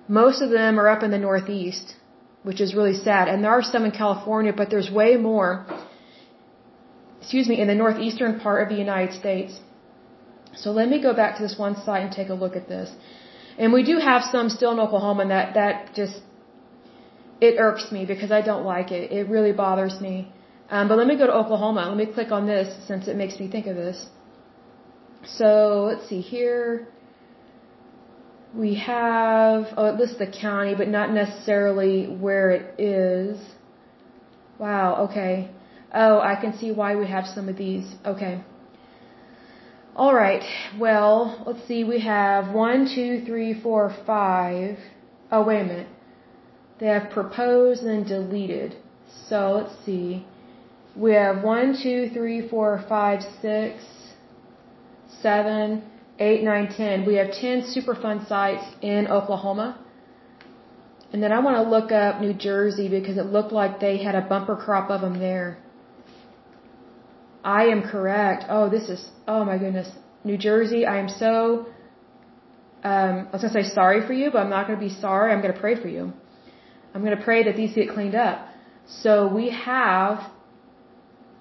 Most 0.08 0.42
of 0.42 0.50
them 0.50 0.80
are 0.80 0.88
up 0.88 1.04
in 1.04 1.12
the 1.12 1.22
Northeast, 1.30 1.94
which 2.42 2.60
is 2.60 2.74
really 2.74 2.96
sad. 2.96 3.28
And 3.28 3.44
there 3.44 3.52
are 3.52 3.62
some 3.62 3.84
in 3.84 3.92
California, 3.92 4.52
but 4.52 4.70
there's 4.70 4.90
way 4.90 5.16
more, 5.16 5.66
excuse 7.20 7.48
me, 7.48 7.60
in 7.60 7.68
the 7.68 7.76
northeastern 7.76 8.40
part 8.40 8.64
of 8.64 8.68
the 8.68 8.80
United 8.86 9.14
States. 9.14 9.60
So 10.54 10.70
let 10.72 10.88
me 10.88 11.00
go 11.00 11.12
back 11.14 11.36
to 11.36 11.42
this 11.42 11.56
one 11.58 11.76
site 11.84 12.02
and 12.02 12.12
take 12.12 12.28
a 12.28 12.34
look 12.34 12.56
at 12.56 12.68
this. 12.68 12.90
And 13.58 13.72
we 13.72 13.82
do 13.82 13.98
have 13.98 14.22
some 14.24 14.48
still 14.48 14.72
in 14.72 14.80
Oklahoma, 14.80 15.22
and 15.22 15.30
that, 15.30 15.54
that 15.54 15.94
just 15.94 16.20
it 17.40 17.56
irks 17.58 17.90
me 17.90 18.04
because 18.04 18.30
I 18.30 18.42
don't 18.42 18.64
like 18.64 18.90
it. 18.90 19.12
It 19.12 19.28
really 19.28 19.52
bothers 19.52 20.00
me. 20.00 20.32
Um, 20.70 20.88
but 20.88 20.98
let 20.98 21.06
me 21.06 21.16
go 21.16 21.26
to 21.26 21.34
Oklahoma. 21.34 21.88
Let 21.88 21.96
me 21.96 22.06
click 22.06 22.30
on 22.30 22.46
this 22.46 22.68
since 22.86 23.08
it 23.08 23.16
makes 23.16 23.38
me 23.40 23.48
think 23.48 23.66
of 23.66 23.76
this. 23.76 24.06
So 25.24 25.84
let's 25.88 26.08
see 26.08 26.20
here. 26.20 26.88
We 28.54 28.74
have, 28.74 29.66
oh, 29.76 29.86
it 29.86 29.96
lists 29.96 30.18
the 30.18 30.26
county, 30.26 30.74
but 30.74 30.88
not 30.88 31.12
necessarily 31.12 32.06
where 32.06 32.50
it 32.50 32.80
is. 32.80 33.38
Wow, 34.58 35.06
okay. 35.06 35.50
Oh, 35.92 36.20
I 36.20 36.34
can 36.40 36.56
see 36.58 36.70
why 36.72 36.96
we 36.96 37.06
have 37.06 37.26
some 37.26 37.48
of 37.48 37.56
these. 37.56 37.86
Okay. 38.04 38.42
All 40.00 40.14
right. 40.14 40.42
Well, 40.78 41.42
let's 41.46 41.68
see. 41.68 41.84
We 41.84 42.00
have 42.00 42.54
one, 42.54 42.88
two, 42.94 43.22
three, 43.26 43.52
four, 43.52 43.94
five. 44.06 44.78
Oh, 45.30 45.44
wait 45.44 45.60
a 45.60 45.64
minute. 45.64 45.88
They 46.78 46.86
have 46.86 47.10
proposed 47.10 47.82
and 47.82 48.06
deleted. 48.06 48.76
So 49.28 49.52
let's 49.58 49.74
see. 49.84 50.24
We 50.96 51.12
have 51.12 51.44
one, 51.44 51.76
two, 51.82 52.08
three, 52.14 52.48
four, 52.48 52.82
five, 52.88 53.20
six, 53.42 53.84
seven, 55.20 55.84
eight, 56.18 56.42
nine, 56.44 56.68
ten. 56.74 57.04
We 57.04 57.16
have 57.16 57.32
10 57.32 57.74
Superfund 57.74 58.26
sites 58.26 58.64
in 58.80 59.06
Oklahoma. 59.06 59.84
And 61.12 61.22
then 61.22 61.30
I 61.30 61.40
want 61.40 61.56
to 61.62 61.70
look 61.74 61.92
up 61.92 62.22
New 62.22 62.32
Jersey 62.32 62.88
because 62.88 63.18
it 63.18 63.26
looked 63.26 63.52
like 63.52 63.80
they 63.80 64.02
had 64.02 64.14
a 64.14 64.22
bumper 64.22 64.56
crop 64.56 64.88
of 64.88 65.02
them 65.02 65.18
there. 65.18 65.58
I 67.44 67.64
am 67.66 67.82
correct. 67.82 68.44
Oh, 68.48 68.68
this 68.68 68.88
is, 68.88 69.08
oh 69.26 69.44
my 69.44 69.58
goodness. 69.58 69.90
New 70.24 70.36
Jersey, 70.36 70.84
I 70.84 70.98
am 70.98 71.08
so, 71.08 71.66
um, 72.84 73.28
I 73.28 73.30
was 73.32 73.42
going 73.42 73.54
to 73.54 73.62
say 73.62 73.74
sorry 73.74 74.06
for 74.06 74.12
you, 74.12 74.30
but 74.30 74.38
I'm 74.38 74.50
not 74.50 74.66
going 74.66 74.78
to 74.78 74.84
be 74.84 74.92
sorry. 74.92 75.32
I'm 75.32 75.40
going 75.40 75.54
to 75.54 75.60
pray 75.60 75.80
for 75.80 75.88
you. 75.88 76.12
I'm 76.94 77.02
going 77.02 77.16
to 77.16 77.22
pray 77.22 77.44
that 77.44 77.56
these 77.56 77.74
get 77.74 77.90
cleaned 77.90 78.14
up. 78.14 78.46
So 78.86 79.32
we 79.32 79.50
have, 79.50 80.30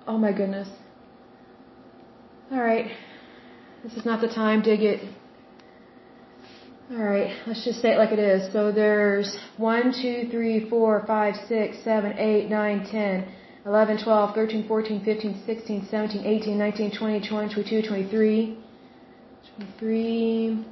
oh 0.08 0.18
my 0.18 0.32
goodness. 0.32 0.70
All 2.52 2.62
right. 2.62 2.92
This 3.84 3.94
is 3.94 4.06
not 4.06 4.22
the 4.22 4.28
time 4.28 4.62
to 4.64 4.76
get, 4.76 5.00
all 6.92 6.98
right, 6.98 7.32
let's 7.48 7.64
just 7.64 7.82
say 7.82 7.94
it 7.94 7.98
like 7.98 8.12
it 8.12 8.20
is. 8.20 8.52
So 8.52 8.72
there's 8.74 9.38
1, 9.56 9.94
2, 10.02 10.28
3, 10.30 10.70
4, 10.70 11.04
5, 11.08 11.36
6, 11.48 11.78
7, 11.84 12.18
8, 12.18 12.50
9, 12.50 12.88
10, 12.92 13.28
11, 13.70 13.98
12, 14.00 14.34
13, 14.34 14.64
14, 14.68 15.00
15, 15.00 15.36
16, 15.46 15.88
17, 15.92 16.26
18, 16.26 16.58
19, 16.58 16.90
20, 16.90 17.20
21, 17.20 17.50
22, 17.50 17.82
23, 17.84 18.58
23, 19.60 20.66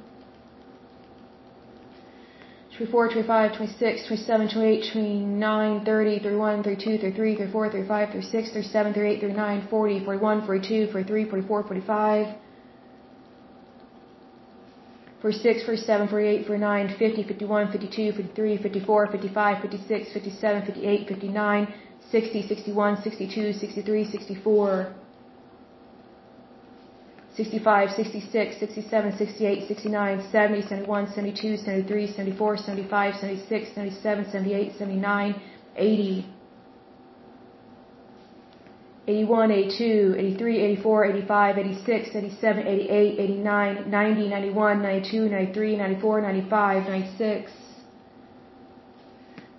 24, 2.76 3.08
25, 3.08 3.52
26, 3.52 4.06
27, 4.08 4.48
28, 4.48 4.82
29, 4.82 5.84
30, 5.84 6.18
31, 6.18 6.62
32, 6.64 6.98
33, 6.98 7.36
34, 7.36 7.70
35, 7.70 8.10
36, 8.10 8.50
37, 8.50 8.92
38, 8.94 9.20
39, 9.20 9.68
40, 9.70 10.04
41, 10.04 10.42
42, 10.42 10.86
43, 10.90 11.24
44, 11.24 11.62
45, 11.62 12.34
46, 15.20 15.64
47, 15.64 16.08
48, 16.08 16.46
49, 16.46 16.88
50, 16.98 17.24
51, 17.24 17.72
52, 17.72 18.12
53, 18.12 18.56
54, 18.58 19.06
55, 19.06 19.62
56, 19.62 20.12
57, 20.12 20.66
58, 20.66 21.06
59, 21.06 21.68
60, 22.10 22.42
61, 22.42 23.02
62, 23.02 23.52
63, 23.52 24.04
64, 24.04 24.94
65, 27.36 27.90
66, 27.94 28.58
67, 28.58 29.12
68, 29.12 29.68
69, 29.68 30.22
70, 30.32 30.62
71, 30.62 31.06
72, 31.06 31.56
73, 31.58 32.06
74, 32.08 32.56
75, 32.56 33.14
76, 33.20 33.68
77, 33.74 34.24
78, 34.32 34.72
79, 34.78 35.34
80, 35.76 36.24
81, 39.06 39.50
82, 39.50 40.14
83, 40.16 40.56
84, 40.56 41.04
85, 41.04 41.58
86, 41.58 42.14
87, 42.16 42.66
88, 42.66 43.18
89, 43.20 43.90
90, 43.90 44.28
91, 44.28 44.82
92, 44.82 45.28
93, 45.28 45.76
94, 45.76 46.20
95, 46.22 46.84
96, 46.88 47.67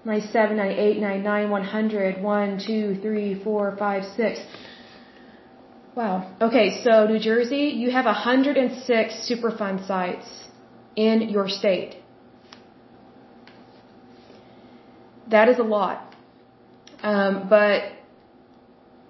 97, 0.06 0.58
98, 0.58 1.00
99, 1.00 1.50
100, 1.50 2.24
1, 2.24 2.60
2, 2.66 3.00
3, 3.02 3.44
4, 3.44 3.76
5, 3.78 4.04
6. 4.16 4.40
Wow. 5.96 6.32
Okay, 6.42 6.82
so 6.84 7.08
New 7.08 7.20
Jersey, 7.20 7.74
you 7.76 7.92
have 7.92 8.06
106 8.06 9.30
Superfund 9.30 9.86
sites 9.86 10.28
in 10.96 11.30
your 11.30 11.50
state. 11.50 11.96
That 15.28 15.50
is 15.50 15.60
a 15.60 15.64
lot. 15.64 16.16
Um, 17.04 17.48
but 17.50 17.84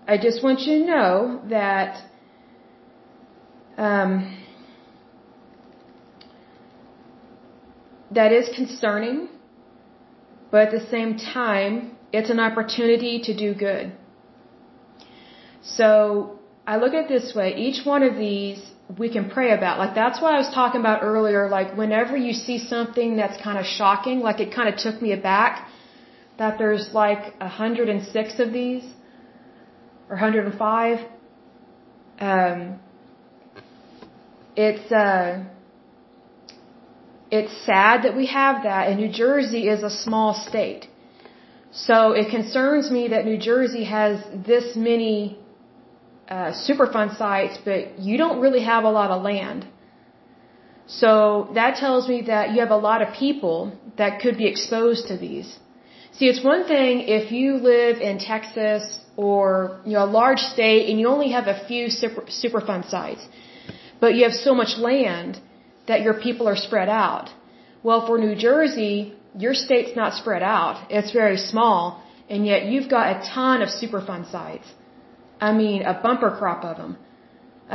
I 0.07 0.17
just 0.17 0.43
want 0.43 0.61
you 0.61 0.79
to 0.79 0.85
know 0.85 1.41
that 1.49 2.03
um, 3.77 4.37
that 8.11 8.31
is 8.31 8.49
concerning, 8.55 9.29
but 10.51 10.61
at 10.67 10.71
the 10.71 10.85
same 10.89 11.17
time, 11.17 11.97
it's 12.11 12.29
an 12.29 12.39
opportunity 12.39 13.21
to 13.23 13.35
do 13.35 13.53
good. 13.53 13.91
So 15.61 16.39
I 16.65 16.77
look 16.77 16.93
at 16.93 17.07
this 17.07 17.33
way. 17.35 17.55
Each 17.55 17.85
one 17.85 18.03
of 18.03 18.15
these 18.15 18.59
we 18.97 19.11
can 19.11 19.29
pray 19.29 19.51
about. 19.53 19.77
Like 19.77 19.93
that's 19.93 20.19
what 20.21 20.33
I 20.33 20.37
was 20.37 20.51
talking 20.53 20.79
about 20.81 21.03
earlier. 21.03 21.47
Like 21.49 21.77
whenever 21.77 22.17
you 22.17 22.33
see 22.33 22.57
something 22.57 23.17
that's 23.17 23.41
kind 23.41 23.57
of 23.57 23.65
shocking, 23.65 24.19
like 24.19 24.39
it 24.39 24.53
kind 24.53 24.69
of 24.73 24.79
took 24.79 25.01
me 25.01 25.11
aback 25.11 25.69
that 26.37 26.57
there's 26.57 26.89
like 26.93 27.39
106 27.39 28.39
of 28.39 28.53
these 28.53 28.83
or 30.09 30.15
105. 30.15 30.99
Um, 32.19 32.79
it's 34.55 34.91
uh, 34.91 35.43
it's 37.31 37.53
sad 37.65 38.03
that 38.03 38.15
we 38.15 38.25
have 38.27 38.63
that, 38.63 38.87
and 38.87 38.99
New 38.99 39.11
Jersey 39.11 39.67
is 39.67 39.83
a 39.83 39.89
small 39.89 40.33
state. 40.33 40.87
So 41.71 42.13
it 42.13 42.29
concerns 42.29 42.89
me 42.89 43.09
that 43.09 43.25
New 43.25 43.37
Jersey 43.37 43.83
has 43.83 44.23
this 44.45 44.75
many 44.75 45.37
uh, 46.27 46.51
Superfund 46.67 47.17
sites, 47.17 47.59
but 47.63 47.99
you 47.99 48.17
don't 48.17 48.39
really 48.39 48.63
have 48.63 48.83
a 48.83 48.89
lot 48.89 49.11
of 49.11 49.21
land. 49.21 49.67
So 50.87 51.49
that 51.53 51.75
tells 51.75 52.09
me 52.09 52.23
that 52.23 52.51
you 52.51 52.59
have 52.61 52.71
a 52.71 52.81
lot 52.89 53.03
of 53.03 53.13
people 53.13 53.77
that 53.97 54.21
could 54.21 54.37
be 54.37 54.47
exposed 54.47 55.07
to 55.09 55.17
these. 55.17 55.59
See, 56.13 56.25
it's 56.25 56.43
one 56.43 56.67
thing 56.67 57.01
if 57.01 57.31
you 57.31 57.55
live 57.55 57.97
in 57.97 58.17
Texas 58.17 58.83
or 59.15 59.79
you 59.85 59.93
know 59.93 60.03
a 60.03 60.11
large 60.21 60.39
state 60.39 60.89
and 60.89 60.99
you 60.99 61.07
only 61.07 61.29
have 61.31 61.45
a 61.47 61.57
few 61.67 61.89
super, 61.89 62.21
Superfund 62.21 62.89
sites, 62.89 63.27
but 63.99 64.15
you 64.15 64.23
have 64.23 64.33
so 64.33 64.55
much 64.55 64.79
land 64.79 65.39
that 65.89 66.01
your 66.07 66.15
people 66.25 66.47
are 66.51 66.59
spread 66.67 66.89
out. 67.05 67.27
Well, 67.87 68.01
for 68.07 68.17
New 68.25 68.35
Jersey, 68.47 68.95
your 69.43 69.55
state's 69.65 69.93
not 70.01 70.11
spread 70.21 70.43
out; 70.57 70.75
it's 70.97 71.11
very 71.21 71.39
small, 71.51 71.81
and 72.33 72.45
yet 72.51 72.61
you've 72.69 72.89
got 72.97 73.05
a 73.13 73.17
ton 73.35 73.61
of 73.65 73.69
Superfund 73.81 74.31
sites. 74.31 74.67
I 75.47 75.51
mean, 75.61 75.79
a 75.93 75.95
bumper 76.05 76.31
crop 76.39 76.63
of 76.71 76.75
them. 76.81 76.93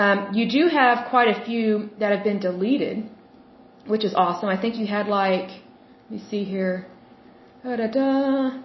Um, 0.02 0.18
you 0.38 0.44
do 0.58 0.62
have 0.80 0.96
quite 1.14 1.28
a 1.36 1.38
few 1.48 1.90
that 2.00 2.10
have 2.14 2.24
been 2.30 2.40
deleted, 2.48 2.96
which 3.92 4.04
is 4.08 4.14
awesome. 4.24 4.48
I 4.56 4.58
think 4.60 4.76
you 4.82 4.86
had 4.98 5.06
like, 5.06 5.48
let 6.04 6.10
me 6.16 6.20
see 6.30 6.44
here. 6.54 6.86
Da, 7.62 7.76
da, 7.76 7.88
da. 7.98 8.62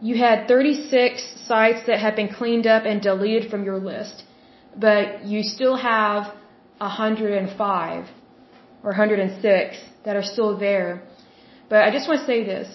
You 0.00 0.14
had 0.26 0.48
36 0.48 1.46
sites 1.46 1.86
that 1.88 1.98
have 2.04 2.14
been 2.20 2.30
cleaned 2.40 2.66
up 2.66 2.84
and 2.90 3.00
deleted 3.10 3.50
from 3.50 3.64
your 3.64 3.78
list, 3.78 4.24
but 4.86 5.24
you 5.24 5.42
still 5.42 5.76
have 5.76 6.32
105 6.78 8.06
or 8.84 8.90
106 8.90 9.76
that 10.04 10.14
are 10.16 10.22
still 10.22 10.56
there. 10.58 11.02
But 11.68 11.78
I 11.82 11.90
just 11.90 12.06
want 12.08 12.20
to 12.20 12.26
say 12.26 12.44
this. 12.44 12.68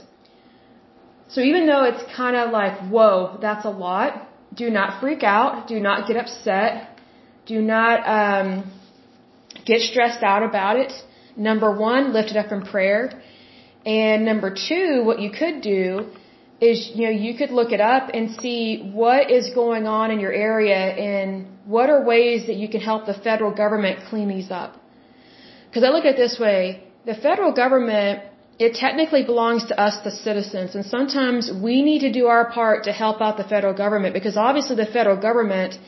So 1.29 1.41
even 1.41 1.67
though 1.67 1.83
it's 1.83 2.03
kind 2.15 2.35
of 2.35 2.51
like, 2.51 2.75
whoa, 2.89 3.37
that's 3.39 3.65
a 3.65 3.69
lot, 3.69 4.27
do 4.53 4.69
not 4.69 4.99
freak 4.99 5.23
out. 5.23 5.67
Do 5.67 5.79
not 5.79 6.07
get 6.07 6.17
upset. 6.17 6.99
Do 7.45 7.61
not 7.61 7.97
um, 8.17 8.71
get 9.65 9.81
stressed 9.81 10.23
out 10.23 10.43
about 10.43 10.77
it. 10.77 10.91
Number 11.35 11.69
one, 11.75 12.13
lift 12.13 12.29
it 12.31 12.37
up 12.37 12.51
in 12.51 12.63
prayer. 12.63 13.21
And 13.85 14.25
number 14.25 14.49
two, 14.67 15.03
what 15.05 15.19
you 15.19 15.31
could 15.31 15.61
do 15.61 16.09
is, 16.59 16.91
you 16.93 17.05
know, 17.05 17.11
you 17.11 17.37
could 17.37 17.51
look 17.51 17.71
it 17.71 17.79
up 17.79 18.09
and 18.13 18.31
see 18.41 18.91
what 18.93 19.31
is 19.31 19.51
going 19.53 19.87
on 19.87 20.11
in 20.11 20.19
your 20.19 20.33
area 20.33 20.75
and 20.75 21.47
what 21.65 21.89
are 21.89 22.03
ways 22.03 22.47
that 22.47 22.57
you 22.57 22.67
can 22.67 22.81
help 22.81 23.05
the 23.05 23.13
federal 23.13 23.53
government 23.53 23.99
clean 24.09 24.27
these 24.27 24.51
up. 24.51 24.75
Because 25.69 25.83
I 25.83 25.89
look 25.89 26.05
at 26.05 26.15
it 26.15 26.17
this 26.17 26.39
way, 26.39 26.83
the 27.05 27.15
federal 27.15 27.51
government 27.51 28.23
it 28.65 28.73
technically 28.73 29.23
belongs 29.23 29.65
to 29.67 29.75
us, 29.79 29.93
the 30.03 30.11
citizens, 30.11 30.75
and 30.75 30.85
sometimes 30.85 31.49
we 31.67 31.81
need 31.81 31.99
to 31.99 32.11
do 32.11 32.25
our 32.27 32.51
part 32.51 32.83
to 32.87 32.91
help 32.91 33.21
out 33.21 33.37
the 33.37 33.45
federal 33.45 33.73
government 33.73 34.13
because 34.13 34.35
obviously 34.35 34.75
the 34.75 34.91
federal 34.97 35.15
government 35.15 35.79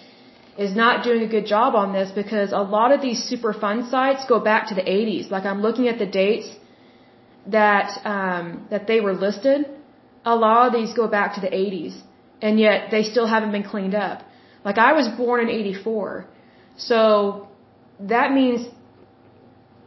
is 0.57 0.73
not 0.73 1.03
doing 1.03 1.21
a 1.23 1.27
good 1.27 1.45
job 1.45 1.75
on 1.75 1.91
this 1.97 2.11
because 2.21 2.53
a 2.53 2.63
lot 2.77 2.93
of 2.93 3.01
these 3.01 3.19
Superfund 3.29 3.89
sites 3.89 4.23
go 4.33 4.39
back 4.39 4.67
to 4.69 4.75
the 4.75 4.85
80s. 4.99 5.29
Like 5.29 5.45
I'm 5.51 5.61
looking 5.61 5.89
at 5.89 5.99
the 5.99 6.05
dates 6.05 6.49
that 7.47 7.87
um, 8.05 8.67
that 8.69 8.87
they 8.87 8.99
were 9.01 9.13
listed. 9.13 9.69
A 10.23 10.35
lot 10.35 10.67
of 10.67 10.73
these 10.73 10.93
go 10.93 11.07
back 11.07 11.35
to 11.35 11.41
the 11.41 11.49
80s, 11.49 11.93
and 12.41 12.59
yet 12.59 12.91
they 12.91 13.03
still 13.03 13.27
haven't 13.27 13.51
been 13.51 13.67
cleaned 13.73 13.95
up. 13.95 14.23
Like 14.63 14.77
I 14.77 14.93
was 14.93 15.07
born 15.09 15.41
in 15.41 15.49
84, 15.49 16.27
so 16.77 17.47
that 17.99 18.31
means 18.31 18.67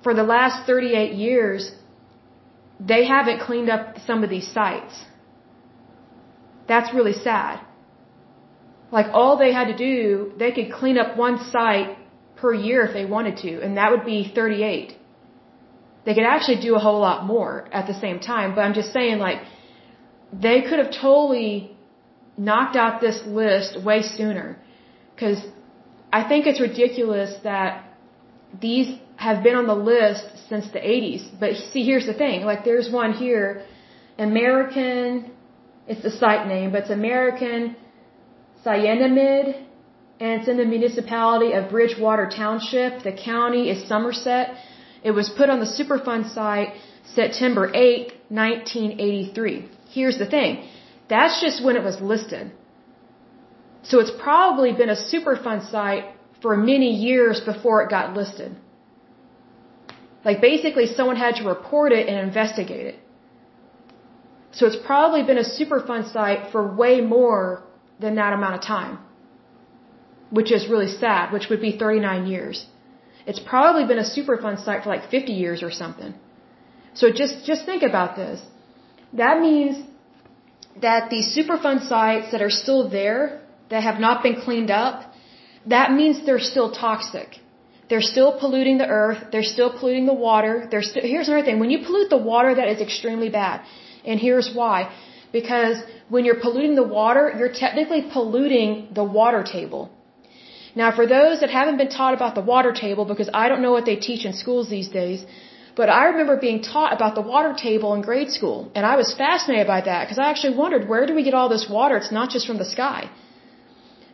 for 0.05 0.14
the 0.14 0.26
last 0.35 0.66
38 0.66 1.14
years 1.14 1.72
they 2.90 3.05
haven't 3.06 3.40
cleaned 3.40 3.70
up 3.70 3.98
some 4.06 4.22
of 4.24 4.31
these 4.31 4.48
sites. 4.59 4.94
That's 6.68 6.93
really 6.94 7.12
sad. 7.12 7.60
Like 8.90 9.06
all 9.12 9.36
they 9.36 9.52
had 9.52 9.68
to 9.72 9.76
do, 9.76 10.32
they 10.39 10.51
could 10.52 10.70
clean 10.72 10.98
up 10.98 11.16
one 11.16 11.39
site 11.51 11.97
per 12.36 12.52
year 12.52 12.85
if 12.86 12.93
they 12.93 13.06
wanted 13.16 13.36
to, 13.39 13.60
and 13.62 13.76
that 13.78 13.90
would 13.93 14.05
be 14.05 14.32
38. 14.35 14.97
They 16.05 16.14
could 16.14 16.28
actually 16.35 16.60
do 16.60 16.74
a 16.74 16.78
whole 16.78 17.01
lot 17.01 17.24
more 17.24 17.68
at 17.72 17.86
the 17.86 17.98
same 18.05 18.18
time, 18.20 18.55
but 18.55 18.62
I'm 18.62 18.74
just 18.74 18.93
saying 18.93 19.18
like, 19.18 19.40
they 20.32 20.62
could 20.62 20.78
have 20.78 20.93
totally 20.93 21.76
knocked 22.36 22.76
out 22.76 23.01
this 23.01 23.22
list 23.26 23.82
way 23.82 24.02
sooner. 24.02 24.59
Cause 25.18 25.40
I 26.12 26.28
think 26.28 26.47
it's 26.47 26.60
ridiculous 26.60 27.35
that 27.44 27.85
these 28.60 28.98
have 29.16 29.42
been 29.42 29.54
on 29.54 29.66
the 29.66 29.74
list 29.74 30.24
since 30.48 30.66
the 30.72 30.78
80s. 30.78 31.28
But 31.38 31.54
see, 31.72 31.84
here's 31.84 32.06
the 32.06 32.14
thing. 32.14 32.44
Like, 32.44 32.64
there's 32.64 32.90
one 32.90 33.12
here, 33.12 33.64
American, 34.18 35.30
it's 35.86 36.02
the 36.02 36.10
site 36.10 36.46
name, 36.46 36.72
but 36.72 36.82
it's 36.82 36.90
American 36.90 37.76
Cyanamid, 38.64 39.46
and 40.20 40.40
it's 40.40 40.48
in 40.48 40.56
the 40.56 40.64
municipality 40.64 41.52
of 41.52 41.70
Bridgewater 41.70 42.28
Township. 42.28 43.02
The 43.02 43.12
county 43.12 43.70
is 43.70 43.86
Somerset. 43.88 44.54
It 45.02 45.10
was 45.10 45.28
put 45.28 45.50
on 45.50 45.60
the 45.60 45.66
Superfund 45.66 46.32
site 46.32 46.70
September 47.14 47.70
8, 47.74 48.12
1983. 48.28 49.68
Here's 49.90 50.18
the 50.18 50.26
thing. 50.26 50.66
That's 51.08 51.40
just 51.42 51.62
when 51.62 51.76
it 51.76 51.84
was 51.84 52.00
listed. 52.00 52.52
So 53.82 54.00
it's 54.00 54.12
probably 54.22 54.72
been 54.72 54.88
a 54.88 54.96
Superfund 54.96 55.70
site 55.70 56.04
for 56.40 56.56
many 56.56 56.90
years 56.94 57.40
before 57.40 57.82
it 57.82 57.90
got 57.90 58.16
listed. 58.16 58.56
Like 60.24 60.40
basically 60.40 60.86
someone 60.86 61.16
had 61.16 61.36
to 61.36 61.44
report 61.55 61.92
it 61.92 62.09
and 62.09 62.18
investigate 62.28 62.86
it. 62.92 62.98
So 64.52 64.66
it's 64.66 64.82
probably 64.90 65.22
been 65.30 65.38
a 65.38 65.48
Superfund 65.59 66.12
site 66.12 66.51
for 66.52 66.62
way 66.82 67.01
more 67.01 67.62
than 68.01 68.14
that 68.20 68.32
amount 68.32 68.55
of 68.59 68.62
time. 68.62 68.98
Which 70.30 70.51
is 70.56 70.68
really 70.68 70.88
sad, 70.88 71.32
which 71.32 71.48
would 71.51 71.60
be 71.60 71.72
39 71.76 72.26
years. 72.26 72.66
It's 73.26 73.40
probably 73.40 73.84
been 73.86 73.98
a 73.98 74.09
Superfund 74.16 74.64
site 74.64 74.82
for 74.84 74.90
like 74.90 75.10
50 75.10 75.32
years 75.32 75.62
or 75.62 75.70
something. 75.70 76.14
So 76.94 77.10
just, 77.10 77.44
just 77.44 77.66
think 77.66 77.82
about 77.82 78.16
this. 78.16 78.40
That 79.12 79.40
means 79.40 79.84
that 80.80 81.10
these 81.10 81.36
Superfund 81.36 81.88
sites 81.88 82.32
that 82.32 82.42
are 82.42 82.51
still 82.51 82.88
there, 82.88 83.40
that 83.70 83.82
have 83.82 83.98
not 84.01 84.22
been 84.22 84.40
cleaned 84.40 84.70
up, 84.70 85.12
that 85.66 85.92
means 85.92 86.24
they're 86.26 86.46
still 86.52 86.70
toxic. 86.72 87.40
They're 87.89 88.09
still 88.15 88.32
polluting 88.43 88.78
the 88.78 88.89
earth. 89.02 89.20
They're 89.32 89.51
still 89.56 89.70
polluting 89.78 90.06
the 90.12 90.19
water. 90.28 90.52
There's 90.70 90.90
here's 90.94 91.28
another 91.28 91.47
thing. 91.48 91.59
When 91.65 91.70
you 91.74 91.81
pollute 91.86 92.11
the 92.11 92.23
water, 92.32 92.55
that 92.61 92.69
is 92.74 92.81
extremely 92.81 93.28
bad. 93.28 93.61
And 94.05 94.20
here's 94.20 94.48
why. 94.61 94.78
Because 95.32 95.77
when 96.09 96.24
you're 96.24 96.40
polluting 96.47 96.74
the 96.82 96.89
water, 97.01 97.24
you're 97.39 97.55
technically 97.65 98.02
polluting 98.16 98.89
the 98.98 99.05
water 99.05 99.43
table. 99.43 99.90
Now, 100.82 100.90
for 100.98 101.06
those 101.06 101.40
that 101.40 101.51
haven't 101.51 101.77
been 101.82 101.93
taught 101.98 102.15
about 102.15 102.35
the 102.35 102.47
water 102.52 102.73
table, 102.73 103.05
because 103.05 103.31
I 103.43 103.48
don't 103.48 103.62
know 103.62 103.73
what 103.73 103.85
they 103.90 103.97
teach 103.97 104.24
in 104.24 104.32
schools 104.32 104.69
these 104.69 104.89
days, 105.01 105.24
but 105.77 105.89
I 105.89 106.05
remember 106.12 106.36
being 106.36 106.62
taught 106.62 106.93
about 106.93 107.15
the 107.15 107.24
water 107.35 107.52
table 107.66 107.94
in 107.94 108.01
grade 108.09 108.31
school. 108.31 108.70
And 108.74 108.86
I 108.86 108.97
was 108.97 109.12
fascinated 109.15 109.66
by 109.66 109.81
that 109.82 110.01
because 110.05 110.19
I 110.19 110.31
actually 110.31 110.56
wondered, 110.56 110.89
where 110.89 111.06
do 111.06 111.15
we 111.15 111.24
get 111.28 111.35
all 111.35 111.48
this 111.48 111.66
water? 111.69 111.97
It's 111.97 112.12
not 112.20 112.31
just 112.31 112.47
from 112.47 112.59
the 112.59 112.70
sky 112.77 113.11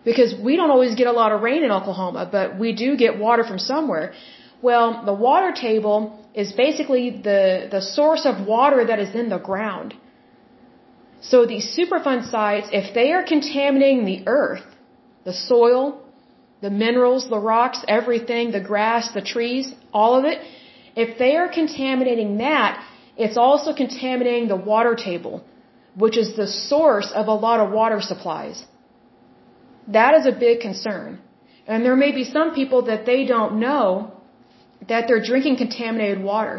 because 0.05 0.35
we 0.35 0.57
don't 0.57 0.71
always 0.71 0.95
get 0.95 1.07
a 1.07 1.13
lot 1.13 1.33
of 1.33 1.43
rain 1.43 1.63
in 1.65 1.71
Oklahoma, 1.71 2.29
but 2.31 2.59
we 2.59 2.73
do 2.73 2.97
get 2.97 3.19
water 3.19 3.45
from 3.45 3.59
somewhere. 3.59 4.13
Well, 4.63 5.03
the 5.05 5.15
water 5.15 5.53
table 5.53 6.19
is 6.35 6.53
basically 6.53 7.11
the, 7.11 7.69
the 7.71 7.83
source 7.83 8.25
of 8.25 8.47
water 8.47 8.85
that 8.85 8.99
is 8.99 9.15
in 9.15 9.29
the 9.29 9.39
ground. 9.39 9.95
So 11.21 11.45
these 11.45 11.67
Superfund 11.77 12.31
sites, 12.31 12.69
if 12.73 12.95
they 12.95 13.13
are 13.13 13.23
contaminating 13.23 14.05
the 14.05 14.23
earth, 14.27 14.65
the 15.25 15.35
soil, 15.35 16.03
the 16.63 16.71
minerals, 16.71 17.29
the 17.29 17.39
rocks, 17.39 17.85
everything, 17.89 18.53
the 18.53 18.61
grass, 18.61 19.13
the 19.13 19.23
trees, 19.23 19.75
all 19.93 20.19
of 20.19 20.25
it, 20.25 20.39
if 20.97 21.19
they 21.19 21.37
are 21.37 21.49
contaminating 21.49 22.39
that, 22.39 22.83
it's 23.17 23.37
also 23.37 23.75
contaminating 23.75 24.49
the 24.49 24.57
water 24.57 24.95
table, 24.95 25.45
which 25.95 26.17
is 26.17 26.37
the 26.37 26.47
source 26.47 27.11
of 27.13 27.29
a 27.29 27.35
lot 27.47 27.61
of 27.61 27.71
water 27.71 28.01
supplies. 28.01 28.65
That 29.99 30.13
is 30.19 30.25
a 30.33 30.35
big 30.47 30.57
concern. 30.61 31.19
And 31.67 31.85
there 31.85 31.99
may 32.05 32.13
be 32.21 32.25
some 32.37 32.49
people 32.61 32.81
that 32.91 33.03
they 33.11 33.21
don't 33.35 33.55
know 33.67 33.85
that 34.91 35.03
they're 35.07 35.27
drinking 35.31 35.57
contaminated 35.65 36.21
water. 36.33 36.57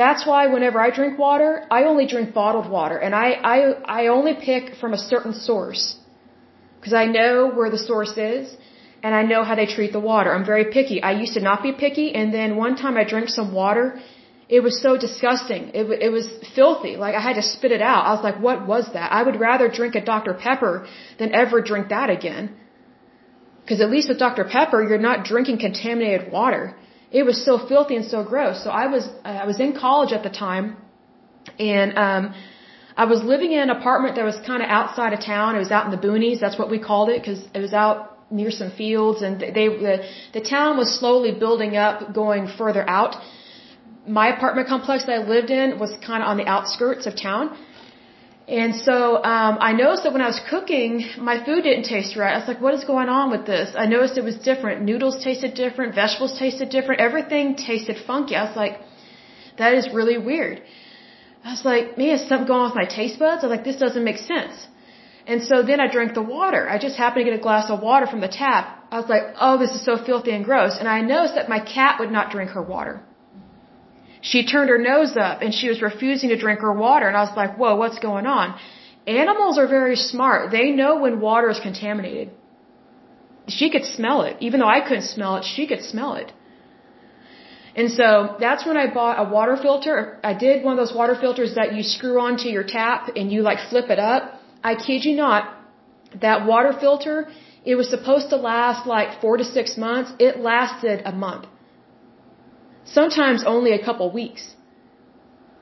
That's 0.00 0.22
why 0.30 0.40
whenever 0.54 0.78
I 0.86 0.90
drink 0.98 1.18
water, 1.26 1.50
I 1.78 1.84
only 1.90 2.06
drink 2.14 2.34
bottled 2.40 2.68
water 2.78 2.96
and 3.04 3.14
I, 3.14 3.28
I, 3.54 3.58
I 4.00 4.00
only 4.16 4.34
pick 4.48 4.64
from 4.80 4.92
a 4.98 5.02
certain 5.12 5.34
source. 5.48 5.84
Because 6.76 6.94
I 7.04 7.06
know 7.18 7.34
where 7.58 7.70
the 7.76 7.82
source 7.90 8.14
is. 8.34 8.56
and 9.06 9.14
I 9.14 9.22
know 9.22 9.42
how 9.48 9.54
they 9.60 9.66
treat 9.76 9.92
the 9.96 10.04
water. 10.12 10.30
I'm 10.34 10.44
very 10.44 10.66
picky. 10.76 10.98
I 11.10 11.12
used 11.22 11.34
to 11.38 11.42
not 11.48 11.62
be 11.62 11.72
picky, 11.72 12.06
and 12.18 12.34
then 12.38 12.56
one 12.56 12.74
time 12.82 12.96
I 13.02 13.04
drank 13.04 13.28
some 13.28 13.52
water. 13.62 13.86
It 14.48 14.62
was 14.62 14.80
so 14.80 14.96
disgusting. 14.96 15.70
It, 15.74 15.84
it 16.06 16.10
was 16.10 16.26
filthy. 16.54 16.96
Like 16.96 17.14
I 17.16 17.20
had 17.20 17.34
to 17.34 17.42
spit 17.42 17.72
it 17.72 17.82
out. 17.82 18.06
I 18.06 18.12
was 18.14 18.22
like, 18.22 18.38
what 18.40 18.66
was 18.66 18.84
that? 18.92 19.10
I 19.12 19.22
would 19.22 19.40
rather 19.40 19.68
drink 19.68 19.96
a 19.96 20.04
Dr. 20.04 20.34
Pepper 20.34 20.86
than 21.18 21.34
ever 21.34 21.60
drink 21.60 21.88
that 21.88 22.10
again. 22.10 22.54
Because 23.62 23.80
at 23.80 23.90
least 23.90 24.08
with 24.08 24.20
Dr. 24.20 24.44
Pepper, 24.44 24.80
you're 24.88 25.06
not 25.10 25.24
drinking 25.24 25.58
contaminated 25.58 26.30
water. 26.30 26.76
It 27.10 27.24
was 27.24 27.44
so 27.44 27.58
filthy 27.58 27.96
and 27.96 28.04
so 28.04 28.22
gross. 28.22 28.62
So 28.62 28.70
I 28.70 28.86
was, 28.86 29.08
I 29.24 29.46
was 29.46 29.58
in 29.58 29.72
college 29.72 30.12
at 30.12 30.22
the 30.22 30.30
time, 30.30 30.76
and, 31.58 31.98
um, 31.98 32.34
I 32.96 33.04
was 33.04 33.22
living 33.22 33.52
in 33.52 33.58
an 33.58 33.70
apartment 33.70 34.16
that 34.16 34.24
was 34.24 34.36
kind 34.46 34.62
of 34.62 34.68
outside 34.70 35.12
of 35.12 35.20
town. 35.20 35.54
It 35.54 35.58
was 35.58 35.70
out 35.70 35.84
in 35.84 35.90
the 35.90 36.02
boonies. 36.06 36.40
That's 36.40 36.58
what 36.58 36.70
we 36.70 36.78
called 36.78 37.10
it 37.10 37.20
because 37.20 37.40
it 37.52 37.60
was 37.60 37.74
out 37.74 38.16
near 38.30 38.50
some 38.50 38.70
fields 38.72 39.22
and 39.22 39.40
they 39.40 39.68
the, 39.68 40.04
the 40.32 40.40
town 40.40 40.76
was 40.76 40.98
slowly 40.98 41.32
building 41.32 41.76
up 41.76 42.12
going 42.12 42.48
further 42.58 42.88
out 42.88 43.14
my 44.06 44.28
apartment 44.36 44.68
complex 44.68 45.04
that 45.06 45.12
i 45.12 45.22
lived 45.34 45.50
in 45.50 45.78
was 45.78 45.92
kind 46.06 46.22
of 46.22 46.28
on 46.28 46.36
the 46.36 46.46
outskirts 46.46 47.06
of 47.06 47.14
town. 47.16 47.56
And 48.48 48.76
so 48.86 48.96
um 49.34 49.58
i 49.68 49.72
noticed 49.72 50.04
that 50.04 50.12
when 50.16 50.22
i 50.26 50.28
was 50.34 50.40
cooking 50.50 50.90
my 51.30 51.36
food 51.44 51.62
didn't 51.68 51.86
taste 51.94 52.16
right. 52.16 52.34
I 52.34 52.38
was 52.38 52.48
like 52.52 52.60
what 52.66 52.74
is 52.74 52.84
going 52.84 53.08
on 53.08 53.30
with 53.34 53.44
this? 53.52 53.74
I 53.84 53.86
noticed 53.86 54.18
it 54.24 54.28
was 54.32 54.38
different. 54.50 54.82
Noodles 54.90 55.16
tasted 55.24 55.54
different. 55.54 55.94
Vegetables 56.02 56.38
tasted 56.38 56.68
different. 56.76 57.00
Everything 57.08 57.56
tasted 57.56 57.96
funky. 58.10 58.36
I 58.36 58.44
was 58.48 58.56
like 58.56 58.74
that 59.58 59.74
is 59.74 59.88
really 59.98 60.18
weird. 60.30 60.62
I 61.44 61.50
was 61.56 61.64
like 61.64 61.98
man 61.98 62.14
is 62.18 62.28
something 62.28 62.48
going 62.52 62.62
on 62.64 62.70
with 62.70 62.80
my 62.84 62.88
taste 62.98 63.18
buds? 63.18 63.42
I 63.42 63.48
was 63.48 63.54
like 63.56 63.66
this 63.70 63.80
doesn't 63.84 64.04
make 64.10 64.18
sense. 64.18 64.56
And 65.26 65.42
so 65.42 65.62
then 65.68 65.80
I 65.80 65.88
drank 65.90 66.14
the 66.14 66.22
water. 66.22 66.68
I 66.68 66.78
just 66.78 66.96
happened 66.96 67.24
to 67.24 67.30
get 67.30 67.38
a 67.38 67.42
glass 67.42 67.68
of 67.68 67.80
water 67.82 68.06
from 68.06 68.20
the 68.20 68.28
tap. 68.28 68.64
I 68.92 69.00
was 69.00 69.08
like, 69.08 69.24
oh, 69.40 69.58
this 69.58 69.72
is 69.76 69.84
so 69.84 69.96
filthy 69.96 70.30
and 70.30 70.44
gross. 70.44 70.76
And 70.78 70.88
I 70.88 71.00
noticed 71.00 71.34
that 71.34 71.48
my 71.48 71.58
cat 71.58 71.98
would 71.98 72.12
not 72.12 72.30
drink 72.30 72.50
her 72.50 72.62
water. 72.62 73.02
She 74.30 74.40
turned 74.52 74.70
her 74.74 74.80
nose 74.92 75.12
up 75.26 75.42
and 75.42 75.50
she 75.58 75.68
was 75.72 75.80
refusing 75.90 76.30
to 76.34 76.38
drink 76.44 76.60
her 76.68 76.74
water. 76.86 77.06
And 77.10 77.16
I 77.20 77.22
was 77.26 77.36
like, 77.42 77.52
whoa, 77.60 77.74
what's 77.82 78.00
going 78.08 78.26
on? 78.38 78.46
Animals 79.24 79.58
are 79.60 79.68
very 79.78 79.98
smart. 80.12 80.50
They 80.58 80.68
know 80.80 80.92
when 81.04 81.20
water 81.20 81.48
is 81.56 81.60
contaminated. 81.68 82.30
She 83.56 83.66
could 83.74 83.86
smell 83.96 84.22
it. 84.28 84.34
Even 84.46 84.60
though 84.60 84.72
I 84.78 84.80
couldn't 84.86 85.08
smell 85.16 85.36
it, 85.36 85.44
she 85.54 85.66
could 85.70 85.82
smell 85.92 86.14
it. 86.22 86.32
And 87.80 87.88
so 87.98 88.08
that's 88.44 88.64
when 88.68 88.78
I 88.84 88.86
bought 88.98 89.16
a 89.24 89.26
water 89.36 89.56
filter. 89.66 89.98
I 90.30 90.34
did 90.46 90.64
one 90.64 90.72
of 90.76 90.80
those 90.82 90.96
water 91.00 91.16
filters 91.24 91.54
that 91.58 91.74
you 91.76 91.82
screw 91.96 92.18
onto 92.26 92.48
your 92.56 92.66
tap 92.78 93.10
and 93.14 93.30
you 93.30 93.42
like 93.50 93.60
flip 93.70 93.90
it 93.96 94.00
up 94.12 94.22
I 94.70 94.74
kid 94.74 95.04
you 95.04 95.14
not, 95.16 95.42
that 96.20 96.46
water 96.46 96.72
filter, 96.84 97.28
it 97.64 97.74
was 97.80 97.88
supposed 97.88 98.30
to 98.30 98.36
last 98.36 98.86
like 98.86 99.20
four 99.20 99.36
to 99.36 99.44
six 99.44 99.76
months. 99.76 100.12
It 100.18 100.40
lasted 100.40 101.02
a 101.04 101.12
month. 101.12 101.46
Sometimes 102.86 103.44
only 103.44 103.72
a 103.72 103.82
couple 103.84 104.10
weeks. 104.10 104.54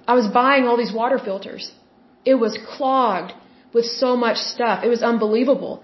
I 0.07 0.15
was 0.15 0.29
buying 0.29 0.67
all 0.67 0.77
these 0.77 0.93
water 0.93 1.19
filters. 1.19 1.73
It 2.25 2.35
was 2.35 2.59
clogged 2.77 3.33
with 3.73 3.87
so 3.87 4.17
much 4.17 4.37
stuff. 4.37 4.85
It 4.85 4.89
was 4.89 5.03
unbelievable. 5.03 5.83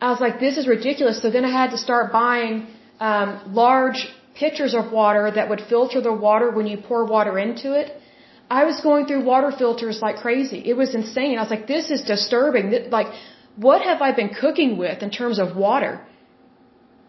I 0.00 0.10
was 0.10 0.20
like, 0.20 0.40
this 0.40 0.56
is 0.56 0.66
ridiculous. 0.66 1.20
So 1.22 1.30
then 1.30 1.44
I 1.44 1.50
had 1.50 1.70
to 1.72 1.78
start 1.78 2.12
buying 2.12 2.66
um, 3.00 3.52
large 3.52 4.08
pitchers 4.34 4.74
of 4.74 4.92
water 4.92 5.30
that 5.30 5.48
would 5.50 5.60
filter 5.60 6.00
the 6.00 6.12
water 6.12 6.50
when 6.50 6.66
you 6.66 6.78
pour 6.78 7.04
water 7.04 7.38
into 7.38 7.72
it. 7.72 7.92
I 8.50 8.64
was 8.64 8.80
going 8.80 9.06
through 9.06 9.24
water 9.24 9.50
filters 9.52 10.00
like 10.00 10.16
crazy. 10.16 10.60
It 10.64 10.76
was 10.82 10.94
insane. 10.94 11.36
I 11.38 11.42
was 11.42 11.50
like, 11.50 11.66
this 11.66 11.90
is 11.90 12.02
disturbing. 12.02 12.90
Like, 12.90 13.08
what 13.56 13.82
have 13.82 14.00
I 14.00 14.12
been 14.12 14.30
cooking 14.30 14.78
with 14.78 15.02
in 15.02 15.10
terms 15.10 15.38
of 15.38 15.56
water? 15.56 16.00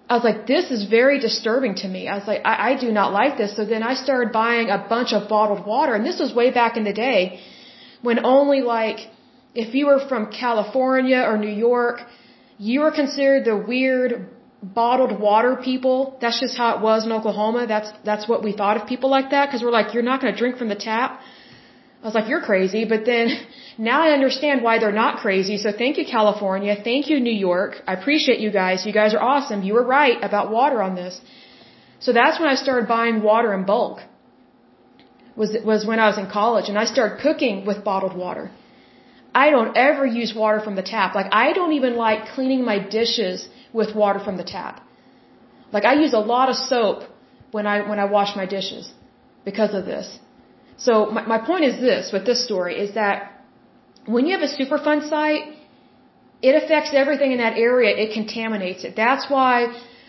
I 0.09 0.15
was 0.17 0.23
like, 0.23 0.47
this 0.47 0.71
is 0.75 0.81
very 0.97 1.19
disturbing 1.19 1.75
to 1.81 1.87
me. 1.87 2.07
I 2.07 2.15
was 2.19 2.27
like, 2.31 2.41
I, 2.43 2.55
I 2.69 2.71
do 2.83 2.91
not 2.91 3.13
like 3.13 3.37
this. 3.37 3.55
So 3.55 3.63
then 3.73 3.83
I 3.83 3.93
started 3.93 4.33
buying 4.33 4.69
a 4.77 4.79
bunch 4.93 5.13
of 5.13 5.29
bottled 5.29 5.65
water. 5.67 5.93
And 5.93 6.03
this 6.03 6.19
was 6.19 6.33
way 6.33 6.49
back 6.59 6.77
in 6.77 6.83
the 6.83 6.93
day 6.93 7.39
when 8.01 8.25
only 8.25 8.61
like, 8.61 8.99
if 9.53 9.75
you 9.75 9.85
were 9.87 10.01
from 10.11 10.31
California 10.31 11.21
or 11.29 11.37
New 11.37 11.55
York, 11.69 12.01
you 12.57 12.79
were 12.81 12.91
considered 12.91 13.45
the 13.45 13.55
weird 13.55 14.29
bottled 14.61 15.19
water 15.19 15.55
people. 15.55 16.17
That's 16.21 16.39
just 16.39 16.57
how 16.57 16.69
it 16.75 16.81
was 16.81 17.05
in 17.05 17.11
Oklahoma. 17.11 17.67
That's 17.67 17.91
that's 18.03 18.27
what 18.27 18.43
we 18.43 18.51
thought 18.51 18.77
of 18.81 18.87
people 18.87 19.09
like 19.09 19.29
that 19.31 19.47
because 19.47 19.61
we're 19.63 19.77
like, 19.79 19.93
you're 19.93 20.09
not 20.11 20.21
going 20.21 20.33
to 20.33 20.39
drink 20.39 20.57
from 20.57 20.69
the 20.69 20.81
tap. 20.89 21.21
I 22.01 22.05
was 22.05 22.15
like, 22.15 22.29
you're 22.29 22.41
crazy. 22.41 22.85
But 22.85 23.05
then 23.05 23.25
now 23.77 24.01
I 24.01 24.11
understand 24.11 24.63
why 24.63 24.79
they're 24.79 24.99
not 25.05 25.17
crazy. 25.25 25.57
So 25.57 25.71
thank 25.71 25.97
you, 25.97 26.05
California. 26.05 26.75
Thank 26.89 27.09
you, 27.09 27.19
New 27.19 27.37
York. 27.49 27.81
I 27.87 27.93
appreciate 27.93 28.39
you 28.39 28.51
guys. 28.51 28.85
You 28.85 28.93
guys 28.93 29.13
are 29.13 29.23
awesome. 29.33 29.63
You 29.63 29.73
were 29.73 29.87
right 29.99 30.17
about 30.29 30.51
water 30.51 30.81
on 30.81 30.95
this. 30.95 31.19
So 31.99 32.13
that's 32.13 32.39
when 32.39 32.49
I 32.49 32.55
started 32.55 32.87
buying 32.87 33.21
water 33.21 33.53
in 33.53 33.65
bulk. 33.65 33.99
Was 35.35 35.51
was 35.71 35.85
when 35.89 35.99
I 35.99 36.07
was 36.07 36.17
in 36.17 36.27
college 36.29 36.67
and 36.69 36.77
I 36.77 36.85
started 36.85 37.19
cooking 37.25 37.65
with 37.65 37.83
bottled 37.83 38.15
water. 38.15 38.51
I 39.33 39.51
don't 39.51 39.77
ever 39.77 40.05
use 40.05 40.33
water 40.33 40.59
from 40.59 40.75
the 40.75 40.81
tap. 40.81 41.15
Like 41.15 41.27
I 41.31 41.53
don't 41.53 41.73
even 41.73 41.95
like 41.95 42.29
cleaning 42.35 42.63
my 42.65 42.79
dishes 42.79 43.47
with 43.71 43.95
water 43.95 44.19
from 44.19 44.37
the 44.37 44.43
tap. 44.43 44.81
Like 45.71 45.85
I 45.85 45.93
use 45.93 46.13
a 46.13 46.23
lot 46.33 46.49
of 46.49 46.55
soap 46.55 47.03
when 47.51 47.67
I 47.67 47.87
when 47.89 47.99
I 47.99 48.05
wash 48.05 48.35
my 48.35 48.45
dishes 48.45 48.91
because 49.45 49.73
of 49.73 49.85
this. 49.85 50.19
So 50.79 51.05
my, 51.15 51.23
my 51.33 51.39
point 51.49 51.65
is 51.65 51.79
this 51.79 52.11
with 52.11 52.25
this 52.25 52.43
story 52.45 52.75
is 52.85 52.93
that 52.95 53.15
when 54.05 54.25
you 54.25 54.37
have 54.37 54.45
a 54.49 54.53
Superfund 54.59 55.09
site, 55.09 55.43
it 56.41 56.53
affects 56.61 56.91
everything 56.93 57.31
in 57.33 57.39
that 57.39 57.57
area. 57.57 57.91
It 58.03 58.13
contaminates 58.13 58.83
it. 58.85 58.95
That's 58.95 59.29
why 59.29 59.53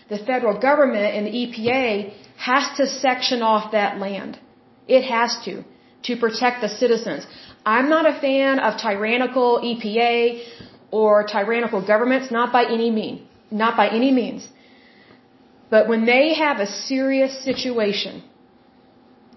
the 0.09 0.17
federal 0.17 0.57
government 0.59 1.09
and 1.15 1.27
the 1.27 1.33
EPA 1.43 2.13
has 2.37 2.65
to 2.77 2.87
section 2.87 3.41
off 3.41 3.73
that 3.73 3.99
land. 3.99 4.39
It 4.87 5.03
has 5.03 5.37
to 5.45 5.63
to 6.07 6.17
protect 6.17 6.61
the 6.61 6.69
citizens. 6.69 7.27
I'm 7.65 7.89
not 7.89 8.09
a 8.09 8.15
fan 8.19 8.59
of 8.59 8.79
tyrannical 8.81 9.59
EPA 9.71 10.43
or 10.89 11.23
tyrannical 11.23 11.85
governments, 11.85 12.31
not 12.31 12.51
by 12.51 12.63
any 12.65 12.89
means. 12.89 13.21
Not 13.51 13.77
by 13.77 13.87
any 13.89 14.11
means. 14.11 14.47
But 15.69 15.87
when 15.87 16.05
they 16.05 16.33
have 16.33 16.59
a 16.59 16.65
serious 16.65 17.43
situation 17.43 18.23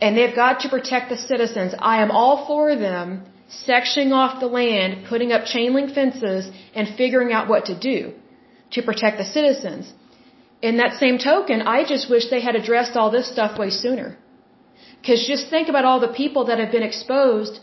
and 0.01 0.17
they've 0.17 0.35
got 0.35 0.61
to 0.61 0.69
protect 0.69 1.09
the 1.09 1.17
citizens, 1.17 1.75
I 1.79 2.03
am 2.03 2.11
all 2.11 2.47
for 2.47 2.77
them 2.77 3.25
sectioning 3.67 4.13
off 4.13 4.41
the 4.41 4.47
land, 4.47 5.07
putting 5.09 5.33
up 5.33 5.45
chain 5.45 5.75
link 5.75 5.95
fences, 5.95 6.51
and 6.75 6.89
figuring 6.97 7.33
out 7.33 7.49
what 7.49 7.67
to 7.67 7.79
do 7.79 8.15
to 8.73 8.83
protect 8.83 9.19
the 9.19 9.25
citizens. 9.25 9.93
In 10.63 10.79
that 10.79 10.95
same 10.99 11.19
token, 11.19 11.63
I 11.63 11.85
just 11.85 12.11
wish 12.11 12.31
they 12.31 12.41
had 12.41 12.57
addressed 12.57 12.97
all 12.97 13.11
this 13.11 13.31
stuff 13.31 13.59
way 13.59 13.71
sooner. 13.71 14.17
Because 15.01 15.27
just 15.27 15.49
think 15.51 15.69
about 15.69 15.85
all 15.85 16.01
the 16.01 16.15
people 16.23 16.47
that 16.47 16.59
have 16.59 16.73
been 16.73 16.83
exposed 16.83 17.61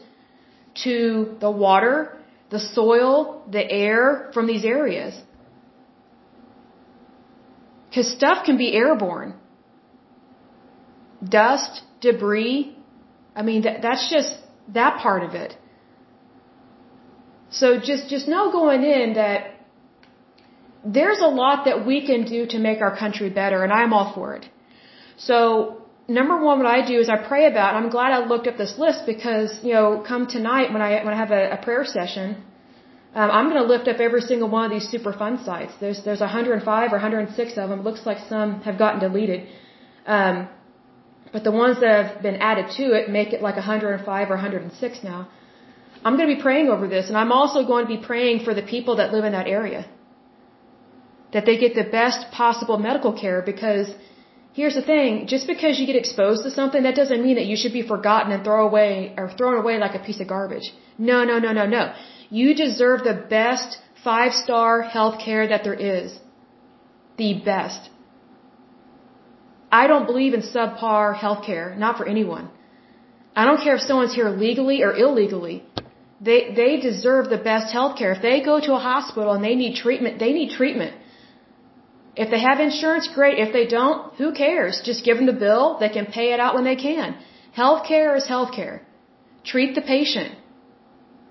to 0.83 1.35
the 1.39 1.49
water, 1.49 2.17
the 2.51 2.59
soil, 2.59 3.43
the 3.49 3.63
air 3.69 4.29
from 4.33 4.45
these 4.45 4.63
areas. 4.63 5.19
Because 7.89 8.09
stuff 8.11 8.45
can 8.45 8.57
be 8.57 8.71
airborne. 8.73 9.33
Dust, 11.37 11.81
debris. 12.01 12.75
I 13.35 13.41
mean, 13.43 13.61
that, 13.63 13.81
that's 13.81 14.09
just 14.09 14.35
that 14.79 14.97
part 14.97 15.23
of 15.23 15.33
it. 15.35 15.57
So 17.49 17.79
just, 17.79 18.09
just 18.09 18.27
know 18.27 18.51
going 18.51 18.83
in 18.83 19.13
that 19.13 19.51
there's 20.83 21.19
a 21.19 21.27
lot 21.27 21.65
that 21.65 21.85
we 21.85 22.05
can 22.05 22.23
do 22.25 22.47
to 22.47 22.57
make 22.59 22.81
our 22.81 22.95
country 22.97 23.29
better, 23.29 23.63
and 23.63 23.71
I'm 23.71 23.93
all 23.93 24.13
for 24.13 24.35
it. 24.35 24.49
So, 25.17 25.81
number 26.07 26.35
one, 26.41 26.57
what 26.59 26.65
I 26.65 26.85
do 26.85 26.97
is 26.99 27.09
I 27.09 27.17
pray 27.17 27.45
about. 27.45 27.75
I'm 27.75 27.89
glad 27.89 28.11
I 28.11 28.25
looked 28.25 28.47
up 28.47 28.57
this 28.57 28.77
list 28.77 29.05
because 29.05 29.59
you 29.63 29.73
know, 29.73 30.03
come 30.07 30.27
tonight 30.27 30.71
when 30.73 30.81
I 30.81 31.03
when 31.03 31.13
I 31.13 31.17
have 31.17 31.31
a, 31.31 31.51
a 31.51 31.57
prayer 31.57 31.85
session, 31.85 32.43
um, 33.13 33.29
I'm 33.29 33.49
going 33.49 33.61
to 33.61 33.69
lift 33.73 33.87
up 33.87 33.99
every 33.99 34.21
single 34.21 34.49
one 34.49 34.65
of 34.65 34.71
these 34.71 34.87
Superfund 34.93 35.45
sites. 35.45 35.73
There's 35.79 36.03
there's 36.03 36.21
105 36.21 36.93
or 36.93 36.95
106 36.95 37.57
of 37.57 37.69
them. 37.69 37.81
Looks 37.83 38.05
like 38.05 38.19
some 38.29 38.61
have 38.61 38.77
gotten 38.77 38.99
deleted. 38.99 39.47
Um, 40.07 40.47
but 41.33 41.43
the 41.43 41.51
ones 41.51 41.79
that 41.81 41.93
have 42.05 42.21
been 42.21 42.37
added 42.49 42.67
to 42.77 42.83
it 42.97 43.09
make 43.09 43.33
it 43.33 43.41
like 43.41 43.55
105 43.55 44.31
or 44.31 44.35
106 44.35 45.03
now. 45.03 45.27
I'm 46.03 46.17
going 46.17 46.29
to 46.29 46.35
be 46.35 46.41
praying 46.41 46.69
over 46.69 46.87
this, 46.87 47.09
and 47.09 47.17
I'm 47.17 47.31
also 47.31 47.65
going 47.65 47.85
to 47.85 47.91
be 47.95 48.01
praying 48.11 48.43
for 48.43 48.53
the 48.53 48.63
people 48.63 48.95
that 48.97 49.13
live 49.13 49.23
in 49.23 49.33
that 49.33 49.47
area. 49.47 49.81
That 51.33 51.45
they 51.45 51.57
get 51.57 51.75
the 51.75 51.87
best 51.99 52.31
possible 52.31 52.77
medical 52.77 53.13
care 53.13 53.41
because 53.41 53.93
here's 54.53 54.75
the 54.75 54.81
thing, 54.81 55.27
just 55.27 55.47
because 55.47 55.79
you 55.79 55.85
get 55.85 55.95
exposed 55.95 56.43
to 56.43 56.51
something, 56.51 56.83
that 56.83 56.95
doesn't 56.95 57.21
mean 57.23 57.35
that 57.35 57.45
you 57.45 57.55
should 57.55 57.73
be 57.73 57.83
forgotten 57.93 58.31
and 58.31 58.43
thrown 58.43 58.67
away 58.67 59.13
or 59.17 59.29
thrown 59.29 59.57
away 59.57 59.77
like 59.77 59.95
a 59.95 60.03
piece 60.07 60.19
of 60.19 60.27
garbage. 60.27 60.73
No, 60.97 61.23
no, 61.23 61.39
no, 61.39 61.53
no, 61.53 61.65
no. 61.65 61.93
You 62.29 62.55
deserve 62.55 63.03
the 63.03 63.13
best 63.13 63.77
five 64.03 64.33
star 64.33 64.81
health 64.81 65.19
care 65.23 65.47
that 65.47 65.63
there 65.63 65.79
is. 65.97 66.19
The 67.17 67.33
best. 67.45 67.89
I 69.71 69.87
don't 69.87 70.05
believe 70.05 70.33
in 70.33 70.41
subpar 70.41 71.15
health 71.15 71.45
care, 71.45 71.75
not 71.83 71.97
for 71.97 72.05
anyone. 72.05 72.49
I 73.35 73.45
don't 73.45 73.61
care 73.65 73.75
if 73.75 73.81
someone's 73.81 74.13
here 74.13 74.29
legally 74.29 74.83
or 74.83 74.93
illegally. 74.93 75.63
They, 76.19 76.53
they 76.59 76.71
deserve 76.89 77.29
the 77.29 77.37
best 77.37 77.71
health 77.73 77.97
care. 77.97 78.11
If 78.11 78.21
they 78.21 78.41
go 78.41 78.59
to 78.59 78.73
a 78.73 78.79
hospital 78.79 79.31
and 79.33 79.43
they 79.43 79.55
need 79.55 79.75
treatment, 79.75 80.19
they 80.19 80.33
need 80.33 80.51
treatment. 80.51 80.93
If 82.15 82.29
they 82.29 82.41
have 82.41 82.59
insurance, 82.59 83.07
great. 83.07 83.39
If 83.39 83.53
they 83.53 83.65
don't, 83.65 84.13
who 84.15 84.33
cares? 84.33 84.81
Just 84.83 85.05
give 85.05 85.17
them 85.17 85.25
the 85.25 85.39
bill. 85.45 85.77
They 85.79 85.89
can 85.89 86.07
pay 86.07 86.33
it 86.33 86.39
out 86.39 86.53
when 86.55 86.65
they 86.65 86.75
can. 86.75 87.15
Healthcare 87.57 88.17
is 88.17 88.25
healthcare. 88.27 88.81
Treat 89.45 89.73
the 89.75 89.81
patient. 89.81 90.35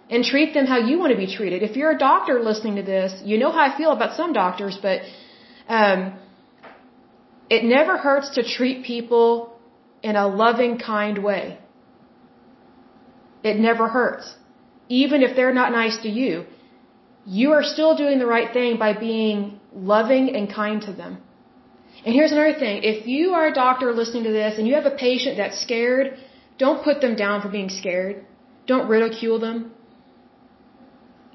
And 0.09 0.25
treat 0.25 0.55
them 0.55 0.67
how 0.67 0.79
you 0.79 0.99
want 0.99 1.13
to 1.13 1.19
be 1.19 1.33
treated. 1.33 1.63
If 1.63 1.77
you're 1.77 1.93
a 1.93 1.99
doctor 1.99 2.41
listening 2.43 2.77
to 2.77 2.83
this, 2.83 3.13
you 3.25 3.39
know 3.39 3.53
how 3.53 3.61
I 3.71 3.77
feel 3.77 3.93
about 3.93 4.17
some 4.17 4.33
doctors, 4.33 4.77
but 4.83 5.03
um, 5.69 6.19
it 7.57 7.65
never 7.65 7.97
hurts 8.07 8.31
to 8.37 8.43
treat 8.57 8.85
people 8.85 9.59
in 10.03 10.17
a 10.17 10.27
loving, 10.29 10.79
kind 10.79 11.19
way. 11.29 11.59
It 13.43 13.59
never 13.59 13.89
hurts. 13.89 14.37
Even 14.89 15.23
if 15.23 15.35
they're 15.37 15.59
not 15.63 15.73
nice 15.73 15.99
to 16.05 16.09
you, 16.09 16.45
you 17.27 17.53
are 17.53 17.63
still 17.63 17.97
doing 17.97 18.19
the 18.19 18.27
right 18.27 18.53
thing 18.53 18.79
by 18.79 18.93
being 18.93 19.61
loving 19.73 20.35
and 20.37 20.53
kind 20.53 20.81
to 20.83 20.93
them. 20.93 21.19
And 22.05 22.15
here's 22.15 22.33
another 22.33 22.59
thing. 22.59 22.83
If 22.83 23.07
you 23.07 23.35
are 23.35 23.47
a 23.49 23.55
doctor 23.55 23.93
listening 23.93 24.25
to 24.25 24.33
this 24.33 24.59
and 24.59 24.67
you 24.67 24.75
have 24.75 24.87
a 24.87 24.97
patient 24.97 25.37
that's 25.37 25.61
scared, 25.61 26.17
don't 26.59 26.83
put 26.83 27.01
them 27.01 27.15
down 27.15 27.43
for 27.43 27.49
being 27.49 27.69
scared. 27.69 28.25
Don't 28.67 28.89
ridicule 28.89 29.39
them. 29.39 29.73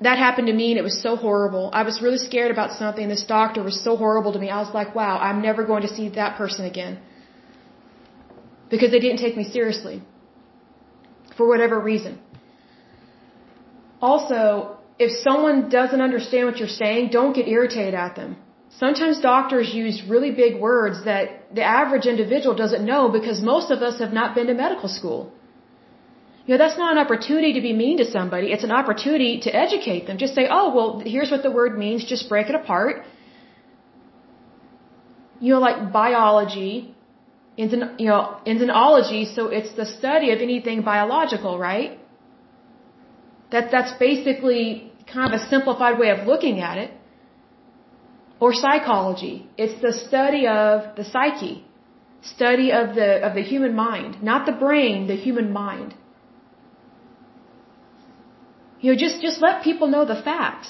That 0.05 0.17
happened 0.25 0.47
to 0.51 0.55
me 0.61 0.67
and 0.71 0.79
it 0.81 0.87
was 0.91 0.97
so 1.07 1.11
horrible. 1.25 1.63
I 1.79 1.83
was 1.89 1.95
really 2.05 2.21
scared 2.29 2.51
about 2.55 2.71
something. 2.81 3.05
This 3.15 3.25
doctor 3.37 3.61
was 3.69 3.77
so 3.87 3.91
horrible 4.03 4.33
to 4.35 4.39
me. 4.43 4.49
I 4.57 4.59
was 4.65 4.71
like, 4.79 4.89
wow, 4.99 5.15
I'm 5.27 5.39
never 5.49 5.61
going 5.71 5.83
to 5.87 5.91
see 5.97 6.07
that 6.21 6.37
person 6.41 6.65
again. 6.71 6.93
Because 8.73 8.91
they 8.95 9.01
didn't 9.05 9.21
take 9.25 9.35
me 9.41 9.45
seriously. 9.57 9.97
For 11.37 11.45
whatever 11.51 11.79
reason. 11.91 12.13
Also, 14.09 14.39
if 15.05 15.11
someone 15.27 15.69
doesn't 15.79 16.03
understand 16.09 16.43
what 16.49 16.57
you're 16.61 16.77
saying, 16.83 17.09
don't 17.19 17.33
get 17.39 17.47
irritated 17.55 17.95
at 18.05 18.15
them. 18.19 18.35
Sometimes 18.83 19.21
doctors 19.31 19.73
use 19.83 19.97
really 20.13 20.31
big 20.43 20.53
words 20.67 20.97
that 21.09 21.55
the 21.57 21.65
average 21.79 22.05
individual 22.13 22.55
doesn't 22.63 22.85
know 22.91 23.03
because 23.17 23.41
most 23.53 23.71
of 23.75 23.81
us 23.87 23.97
have 24.03 24.13
not 24.19 24.35
been 24.35 24.47
to 24.51 24.55
medical 24.65 24.89
school. 24.99 25.21
You 26.45 26.53
know, 26.53 26.59
that's 26.63 26.77
not 26.77 26.91
an 26.95 26.99
opportunity 26.99 27.53
to 27.53 27.61
be 27.61 27.73
mean 27.73 27.97
to 27.97 28.05
somebody. 28.05 28.51
It's 28.55 28.63
an 28.63 28.71
opportunity 28.71 29.39
to 29.45 29.55
educate 29.55 30.05
them. 30.05 30.17
Just 30.19 30.35
say, 30.35 30.47
oh, 30.49 30.73
well, 30.75 30.89
here's 30.99 31.31
what 31.31 31.41
the 31.41 31.51
word 31.51 31.77
means. 31.77 32.05
Just 32.05 32.29
break 32.29 32.49
it 32.49 32.55
apart. 32.55 33.03
You 35.39 35.53
know, 35.53 35.59
like 35.59 35.91
biology, 35.91 36.95
you 37.57 37.67
know, 38.11 38.37
enzymology, 38.45 39.33
so 39.35 39.47
it's 39.47 39.73
the 39.75 39.85
study 39.85 40.31
of 40.31 40.39
anything 40.39 40.83
biological, 40.83 41.57
right? 41.57 41.99
That, 43.51 43.71
that's 43.71 43.93
basically 43.97 44.91
kind 45.11 45.33
of 45.33 45.41
a 45.41 45.43
simplified 45.49 45.97
way 45.97 46.09
of 46.09 46.27
looking 46.27 46.59
at 46.59 46.77
it. 46.77 46.91
Or 48.39 48.53
psychology. 48.53 49.49
It's 49.57 49.81
the 49.81 49.93
study 49.93 50.45
of 50.45 50.95
the 50.95 51.05
psyche. 51.05 51.65
Study 52.21 52.71
of 52.71 52.95
the, 52.95 53.25
of 53.27 53.33
the 53.33 53.41
human 53.41 53.73
mind. 53.75 54.21
Not 54.21 54.45
the 54.45 54.51
brain, 54.51 55.07
the 55.07 55.15
human 55.15 55.51
mind. 55.51 55.95
You 58.85 58.91
know, 58.91 58.97
just, 59.03 59.21
just 59.27 59.41
let 59.41 59.63
people 59.67 59.87
know 59.93 60.05
the 60.05 60.17
facts. 60.25 60.69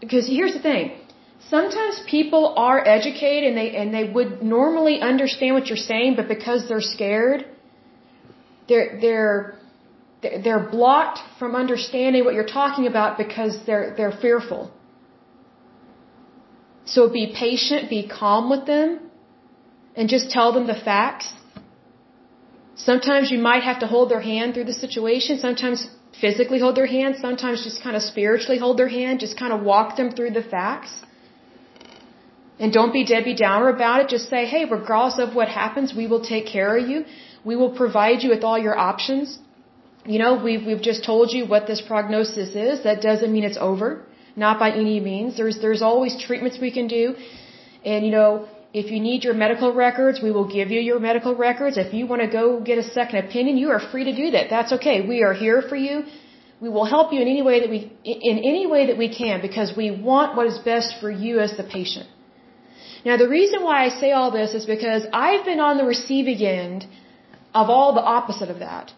Because 0.00 0.26
here's 0.36 0.54
the 0.54 0.62
thing. 0.68 0.92
Sometimes 1.50 1.96
people 2.12 2.44
are 2.68 2.78
educated 2.96 3.48
and 3.50 3.58
they, 3.60 3.68
and 3.80 3.92
they 3.96 4.04
would 4.16 4.30
normally 4.42 4.96
understand 5.10 5.54
what 5.56 5.66
you're 5.66 5.84
saying, 5.92 6.14
but 6.20 6.28
because 6.28 6.66
they're 6.68 6.88
scared, 6.94 7.44
they're, 8.70 8.88
they're, 9.02 9.58
they're 10.44 10.66
blocked 10.78 11.20
from 11.38 11.54
understanding 11.54 12.24
what 12.24 12.32
you're 12.32 12.52
talking 12.62 12.86
about 12.86 13.18
because 13.18 13.58
they're, 13.66 13.86
they're 13.98 14.16
fearful. 14.26 14.72
So 16.86 17.10
be 17.20 17.34
patient, 17.38 17.90
be 17.90 18.02
calm 18.08 18.48
with 18.48 18.64
them, 18.64 18.98
and 19.94 20.08
just 20.08 20.30
tell 20.30 20.54
them 20.54 20.66
the 20.66 20.80
facts. 20.90 21.30
Sometimes 22.76 23.30
you 23.30 23.38
might 23.38 23.62
have 23.62 23.80
to 23.80 23.86
hold 23.86 24.10
their 24.10 24.20
hand 24.20 24.54
through 24.54 24.64
the 24.64 24.78
situation, 24.86 25.38
sometimes 25.38 25.86
physically 26.20 26.58
hold 26.58 26.76
their 26.76 26.86
hand, 26.86 27.16
sometimes 27.20 27.64
just 27.64 27.82
kind 27.82 27.96
of 27.96 28.02
spiritually 28.02 28.58
hold 28.58 28.76
their 28.78 28.88
hand, 28.88 29.20
just 29.20 29.36
kind 29.38 29.52
of 29.52 29.62
walk 29.62 29.96
them 29.96 30.10
through 30.10 30.30
the 30.30 30.42
facts. 30.42 30.92
And 32.58 32.72
don't 32.72 32.92
be 32.92 33.04
Debbie 33.04 33.34
Downer 33.34 33.68
about 33.68 34.02
it. 34.02 34.08
Just 34.08 34.28
say, 34.28 34.46
hey, 34.46 34.64
regardless 34.64 35.18
of 35.18 35.34
what 35.34 35.48
happens, 35.48 35.94
we 35.94 36.06
will 36.06 36.24
take 36.24 36.46
care 36.46 36.76
of 36.76 36.88
you. 36.88 37.04
We 37.44 37.56
will 37.56 37.70
provide 37.70 38.22
you 38.22 38.30
with 38.30 38.44
all 38.44 38.58
your 38.58 38.76
options 38.78 39.38
you 40.06 40.18
know, 40.18 40.34
we've, 40.42 40.64
we've 40.66 40.82
just 40.82 41.04
told 41.04 41.32
you 41.32 41.46
what 41.46 41.66
this 41.66 41.80
prognosis 41.80 42.54
is. 42.54 42.84
That 42.84 43.00
doesn't 43.00 43.32
mean 43.32 43.44
it's 43.44 43.56
over. 43.58 44.02
Not 44.36 44.58
by 44.58 44.70
any 44.70 45.00
means. 45.00 45.36
There's, 45.36 45.60
there's 45.60 45.80
always 45.80 46.22
treatments 46.22 46.58
we 46.60 46.70
can 46.70 46.88
do. 46.88 47.14
And, 47.84 48.04
you 48.04 48.12
know, 48.12 48.48
if 48.80 48.90
you 48.90 48.98
need 48.98 49.22
your 49.22 49.34
medical 49.34 49.72
records, 49.72 50.20
we 50.20 50.32
will 50.36 50.48
give 50.56 50.68
you 50.74 50.80
your 50.80 50.98
medical 50.98 51.34
records. 51.36 51.76
If 51.78 51.94
you 51.94 52.04
want 52.12 52.22
to 52.22 52.30
go 52.40 52.44
get 52.70 52.78
a 52.78 52.86
second 52.98 53.18
opinion, 53.26 53.56
you 53.56 53.68
are 53.74 53.82
free 53.90 54.04
to 54.10 54.14
do 54.22 54.32
that. 54.32 54.50
That's 54.50 54.72
okay. 54.78 54.96
We 55.12 55.22
are 55.22 55.32
here 55.32 55.62
for 55.70 55.76
you. 55.76 56.02
We 56.64 56.68
will 56.76 56.88
help 56.94 57.12
you 57.12 57.20
in 57.24 57.28
any 57.28 57.42
way 57.50 57.60
that 57.60 57.70
we, 57.74 57.78
in 58.32 58.38
any 58.52 58.66
way 58.66 58.82
that 58.88 58.98
we 58.98 59.08
can 59.20 59.40
because 59.48 59.70
we 59.76 59.88
want 59.92 60.36
what 60.36 60.48
is 60.48 60.58
best 60.72 60.96
for 61.00 61.10
you 61.24 61.38
as 61.38 61.56
the 61.56 61.62
patient. 61.62 62.08
Now, 63.06 63.16
the 63.16 63.28
reason 63.28 63.62
why 63.62 63.78
I 63.86 63.90
say 64.00 64.10
all 64.10 64.30
this 64.32 64.54
is 64.54 64.66
because 64.66 65.06
I've 65.12 65.44
been 65.44 65.60
on 65.60 65.76
the 65.76 65.84
receiving 65.94 66.44
end 66.44 66.86
of 67.54 67.70
all 67.70 67.94
the 67.94 68.06
opposite 68.18 68.50
of 68.50 68.58
that. 68.58 68.92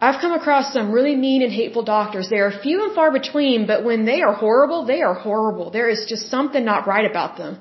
I've 0.00 0.20
come 0.20 0.32
across 0.40 0.72
some 0.72 0.92
really 0.92 1.16
mean 1.16 1.42
and 1.42 1.52
hateful 1.52 1.82
doctors. 1.82 2.28
They 2.28 2.42
are 2.46 2.52
few 2.66 2.84
and 2.84 2.94
far 2.94 3.10
between, 3.10 3.66
but 3.66 3.84
when 3.84 4.04
they 4.04 4.20
are 4.22 4.34
horrible, 4.34 4.84
they 4.84 5.00
are 5.02 5.14
horrible. 5.14 5.70
There 5.70 5.88
is 5.88 6.06
just 6.08 6.30
something 6.30 6.64
not 6.64 6.86
right 6.86 7.10
about 7.10 7.36
them. 7.38 7.58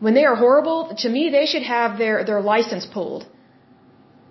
When 0.00 0.14
they 0.14 0.24
are 0.24 0.34
horrible, 0.34 0.94
to 0.98 1.08
me, 1.08 1.30
they 1.30 1.46
should 1.46 1.62
have 1.62 1.98
their, 1.98 2.24
their 2.24 2.40
license 2.40 2.86
pulled 2.86 3.26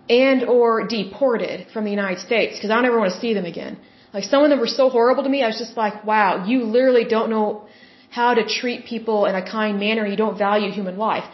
and 0.10 0.44
or 0.44 0.88
deported 0.88 1.68
from 1.74 1.84
the 1.86 1.92
United 1.92 2.20
States 2.20 2.56
because 2.56 2.70
I 2.70 2.76
don't 2.76 2.86
ever 2.86 3.00
want 3.00 3.12
to 3.14 3.20
see 3.20 3.34
them 3.34 3.46
again. 3.46 3.78
Like 4.14 4.24
someone 4.24 4.52
that 4.52 4.60
were 4.60 4.76
so 4.82 4.90
horrible 4.90 5.24
to 5.24 5.30
me, 5.30 5.42
I 5.44 5.48
was 5.48 5.58
just 5.58 5.76
like, 5.76 6.06
wow, 6.06 6.46
you 6.46 6.64
literally 6.64 7.06
don't 7.06 7.30
know 7.30 7.68
how 8.10 8.34
to 8.40 8.44
treat 8.48 8.86
people 8.86 9.26
in 9.26 9.36
a 9.36 9.44
kind 9.58 9.80
manner. 9.80 10.06
You 10.06 10.16
don't 10.16 10.38
value 10.38 10.72
human 10.72 10.98
life. 10.98 11.26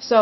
So 0.00 0.18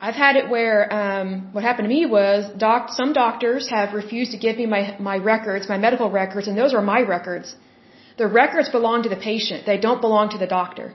I've 0.00 0.14
had 0.14 0.36
it 0.36 0.50
where 0.54 0.78
um, 1.00 1.50
what 1.52 1.62
happened 1.64 1.86
to 1.88 1.94
me 1.94 2.06
was 2.06 2.50
doc- 2.66 2.90
some 3.00 3.12
doctors 3.12 3.68
have 3.68 3.94
refused 3.94 4.32
to 4.32 4.38
give 4.38 4.56
me 4.62 4.66
my 4.66 4.82
my 5.10 5.16
records, 5.32 5.68
my 5.68 5.78
medical 5.86 6.10
records, 6.10 6.48
and 6.48 6.56
those 6.62 6.74
are 6.74 6.84
my 6.94 7.00
records. 7.16 7.54
The 8.22 8.26
records 8.26 8.68
belong 8.70 9.04
to 9.04 9.10
the 9.14 9.22
patient; 9.30 9.66
they 9.66 9.78
don't 9.86 10.00
belong 10.06 10.30
to 10.34 10.38
the 10.44 10.50
doctor. 10.58 10.86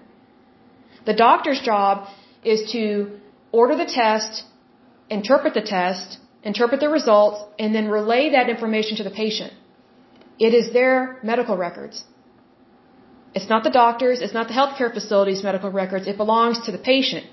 The 1.05 1.13
doctor's 1.13 1.61
job 1.61 2.07
is 2.43 2.71
to 2.71 2.85
order 3.51 3.75
the 3.75 3.85
test, 3.85 4.43
interpret 5.09 5.53
the 5.53 5.61
test, 5.61 6.17
interpret 6.43 6.79
the 6.79 6.89
results, 6.89 7.43
and 7.59 7.73
then 7.75 7.87
relay 7.87 8.23
that 8.31 8.49
information 8.49 8.97
to 8.97 9.03
the 9.03 9.15
patient. 9.23 9.53
It 10.47 10.53
is 10.53 10.73
their 10.73 11.19
medical 11.23 11.57
records. 11.57 12.03
It's 13.33 13.49
not 13.49 13.63
the 13.63 13.75
doctor's, 13.83 14.21
it's 14.21 14.33
not 14.33 14.47
the 14.47 14.53
healthcare 14.53 14.91
facility's 14.93 15.43
medical 15.43 15.71
records. 15.71 16.07
It 16.07 16.17
belongs 16.17 16.65
to 16.65 16.71
the 16.71 16.83
patient 16.93 17.25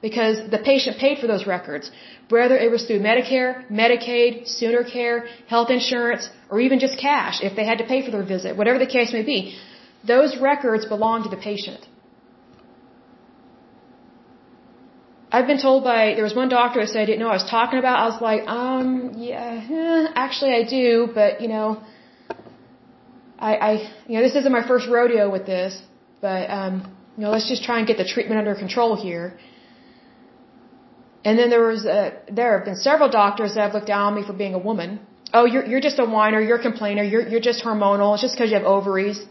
because 0.00 0.36
the 0.50 0.58
patient 0.58 0.98
paid 0.98 1.18
for 1.18 1.26
those 1.26 1.46
records, 1.46 1.90
whether 2.28 2.56
it 2.56 2.70
was 2.70 2.84
through 2.86 3.00
Medicare, 3.00 3.52
Medicaid, 3.70 4.48
Sooner 4.48 4.82
Care, 4.82 5.26
health 5.46 5.70
insurance, 5.70 6.28
or 6.50 6.60
even 6.60 6.80
just 6.80 6.98
cash 6.98 7.40
if 7.42 7.54
they 7.54 7.64
had 7.64 7.78
to 7.78 7.86
pay 7.92 8.04
for 8.04 8.10
their 8.10 8.24
visit, 8.24 8.56
whatever 8.56 8.78
the 8.78 8.92
case 8.98 9.12
may 9.12 9.22
be. 9.22 9.56
Those 10.06 10.36
records 10.38 10.84
belong 10.86 11.22
to 11.24 11.28
the 11.28 11.42
patient. 11.50 11.86
I've 15.34 15.46
been 15.46 15.62
told 15.68 15.82
by, 15.82 16.00
there 16.16 16.24
was 16.30 16.34
one 16.34 16.50
doctor 16.50 16.80
who 16.80 16.86
said 16.86 17.00
I 17.02 17.06
didn't 17.06 17.20
know 17.20 17.28
what 17.30 17.38
I 17.40 17.42
was 17.42 17.50
talking 17.50 17.78
about. 17.78 17.96
I 18.04 18.06
was 18.12 18.20
like, 18.30 18.42
um, 18.46 19.14
yeah, 19.16 19.70
eh, 19.78 20.12
actually 20.14 20.52
I 20.60 20.62
do, 20.78 21.08
but 21.18 21.40
you 21.40 21.48
know, 21.48 21.82
I, 23.38 23.52
I, 23.68 23.72
you 24.08 24.14
know, 24.16 24.22
this 24.22 24.36
isn't 24.40 24.52
my 24.52 24.66
first 24.72 24.88
rodeo 24.88 25.30
with 25.30 25.46
this, 25.46 25.80
but, 26.20 26.50
um, 26.50 26.74
you 27.16 27.24
know, 27.24 27.30
let's 27.30 27.48
just 27.48 27.64
try 27.64 27.78
and 27.78 27.86
get 27.86 27.96
the 27.96 28.04
treatment 28.04 28.38
under 28.40 28.54
control 28.54 28.94
here. 28.94 29.38
And 31.24 31.38
then 31.38 31.48
there 31.48 31.66
was 31.66 31.86
a, 31.86 32.12
there 32.30 32.58
have 32.58 32.66
been 32.66 32.76
several 32.76 33.08
doctors 33.08 33.54
that 33.54 33.62
have 33.62 33.74
looked 33.74 33.86
down 33.86 34.04
on 34.08 34.14
me 34.14 34.22
for 34.26 34.34
being 34.34 34.54
a 34.54 34.58
woman. 34.70 35.00
Oh, 35.32 35.46
you're 35.46 35.64
you're 35.64 35.80
just 35.80 35.98
a 35.98 36.04
whiner, 36.04 36.40
you're 36.42 36.58
a 36.58 36.66
complainer, 36.70 37.02
you're 37.02 37.26
you're 37.26 37.46
just 37.50 37.64
hormonal. 37.64 38.12
It's 38.14 38.22
just 38.22 38.34
because 38.34 38.50
you 38.50 38.56
have 38.56 38.66
ovaries. 38.66 39.24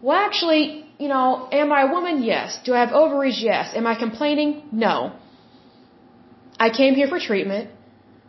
Well, 0.00 0.16
actually, 0.16 0.87
you 0.98 1.08
know, 1.08 1.48
am 1.52 1.72
I 1.72 1.82
a 1.82 1.90
woman? 1.92 2.22
Yes. 2.22 2.58
Do 2.64 2.74
I 2.74 2.80
have 2.80 2.92
ovaries? 2.92 3.40
Yes. 3.40 3.74
Am 3.74 3.86
I 3.86 3.94
complaining? 3.94 4.62
No. 4.72 5.12
I 6.58 6.70
came 6.70 6.94
here 6.94 7.08
for 7.08 7.20
treatment. 7.20 7.70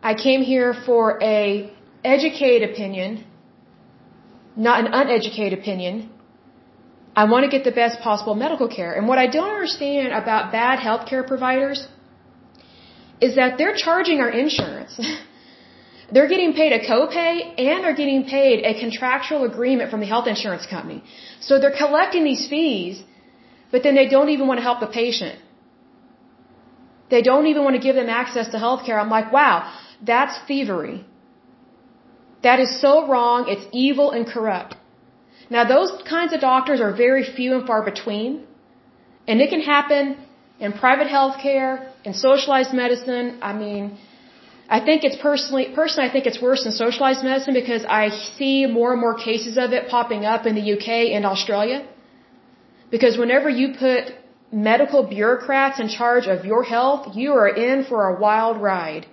I 0.03 0.13
came 0.13 0.41
here 0.41 0.73
for 0.85 1.21
a 1.21 1.73
educated 2.03 2.69
opinion, 2.69 3.25
not 4.55 4.79
an 4.85 4.93
uneducated 4.93 5.59
opinion. 5.59 6.09
I 7.15 7.25
want 7.25 7.43
to 7.43 7.49
get 7.55 7.63
the 7.65 7.71
best 7.71 7.99
possible 8.01 8.35
medical 8.35 8.67
care. 8.67 8.93
And 8.93 9.07
what 9.07 9.17
I 9.17 9.27
don't 9.27 9.49
understand 9.49 10.13
about 10.13 10.51
bad 10.51 10.79
healthcare 10.79 11.25
providers 11.27 11.87
is 13.19 13.35
that 13.35 13.57
they're 13.57 13.75
charging 13.75 14.21
our 14.21 14.29
insurance. 14.29 14.99
They're 16.11 16.31
getting 16.33 16.53
paid 16.53 16.71
a 16.79 16.79
copay 16.91 17.33
and 17.67 17.83
they're 17.83 17.99
getting 18.03 18.23
paid 18.25 18.65
a 18.71 18.73
contractual 18.79 19.43
agreement 19.51 19.91
from 19.91 19.99
the 19.99 20.09
health 20.13 20.27
insurance 20.27 20.65
company. 20.65 21.03
So 21.47 21.59
they're 21.59 21.77
collecting 21.83 22.23
these 22.23 22.47
fees, 22.47 23.03
but 23.71 23.83
then 23.83 23.95
they 23.99 24.07
don't 24.07 24.29
even 24.29 24.47
want 24.47 24.57
to 24.59 24.65
help 24.69 24.79
the 24.79 24.91
patient. 25.01 25.37
They 27.13 27.21
don't 27.21 27.47
even 27.51 27.63
want 27.63 27.75
to 27.75 27.83
give 27.87 27.95
them 27.95 28.09
access 28.09 28.49
to 28.53 28.57
health 28.65 28.85
care. 28.85 28.99
I'm 28.99 29.09
like, 29.09 29.31
wow, 29.31 29.55
that's 30.11 30.35
thievery. 30.47 31.05
That 32.43 32.59
is 32.59 32.79
so 32.81 33.07
wrong. 33.07 33.45
It's 33.47 33.65
evil 33.71 34.11
and 34.11 34.25
corrupt. 34.27 34.75
Now 35.49 35.63
those 35.75 35.91
kinds 36.07 36.33
of 36.33 36.39
doctors 36.39 36.79
are 36.81 36.93
very 36.93 37.23
few 37.37 37.55
and 37.57 37.65
far 37.65 37.81
between. 37.83 38.45
And 39.27 39.41
it 39.41 39.49
can 39.49 39.61
happen 39.61 40.17
in 40.59 40.73
private 40.73 41.07
health 41.07 41.37
care, 41.41 41.91
in 42.03 42.13
socialized 42.13 42.73
medicine. 42.73 43.39
I 43.41 43.53
mean, 43.53 43.97
I 44.77 44.79
think 44.87 45.03
it's 45.03 45.19
personally, 45.27 45.65
personally, 45.73 46.07
I 46.07 46.11
think 46.13 46.25
it's 46.27 46.41
worse 46.47 46.63
in 46.67 46.71
socialized 46.71 47.23
medicine 47.23 47.55
because 47.55 47.83
I 47.85 48.09
see 48.37 48.67
more 48.67 48.91
and 48.93 49.01
more 49.01 49.15
cases 49.15 49.57
of 49.57 49.71
it 49.77 49.89
popping 49.89 50.25
up 50.25 50.45
in 50.45 50.53
the 50.59 50.65
UK 50.73 50.87
and 51.15 51.25
Australia. 51.25 51.79
Because 52.91 53.17
whenever 53.17 53.49
you 53.49 53.73
put 53.85 54.13
medical 54.51 55.01
bureaucrats 55.03 55.79
in 55.79 55.87
charge 55.89 56.27
of 56.27 56.45
your 56.45 56.63
health, 56.63 57.15
you 57.15 57.33
are 57.33 57.47
in 57.47 57.83
for 57.83 57.99
a 58.09 58.19
wild 58.19 58.61
ride. 58.61 59.07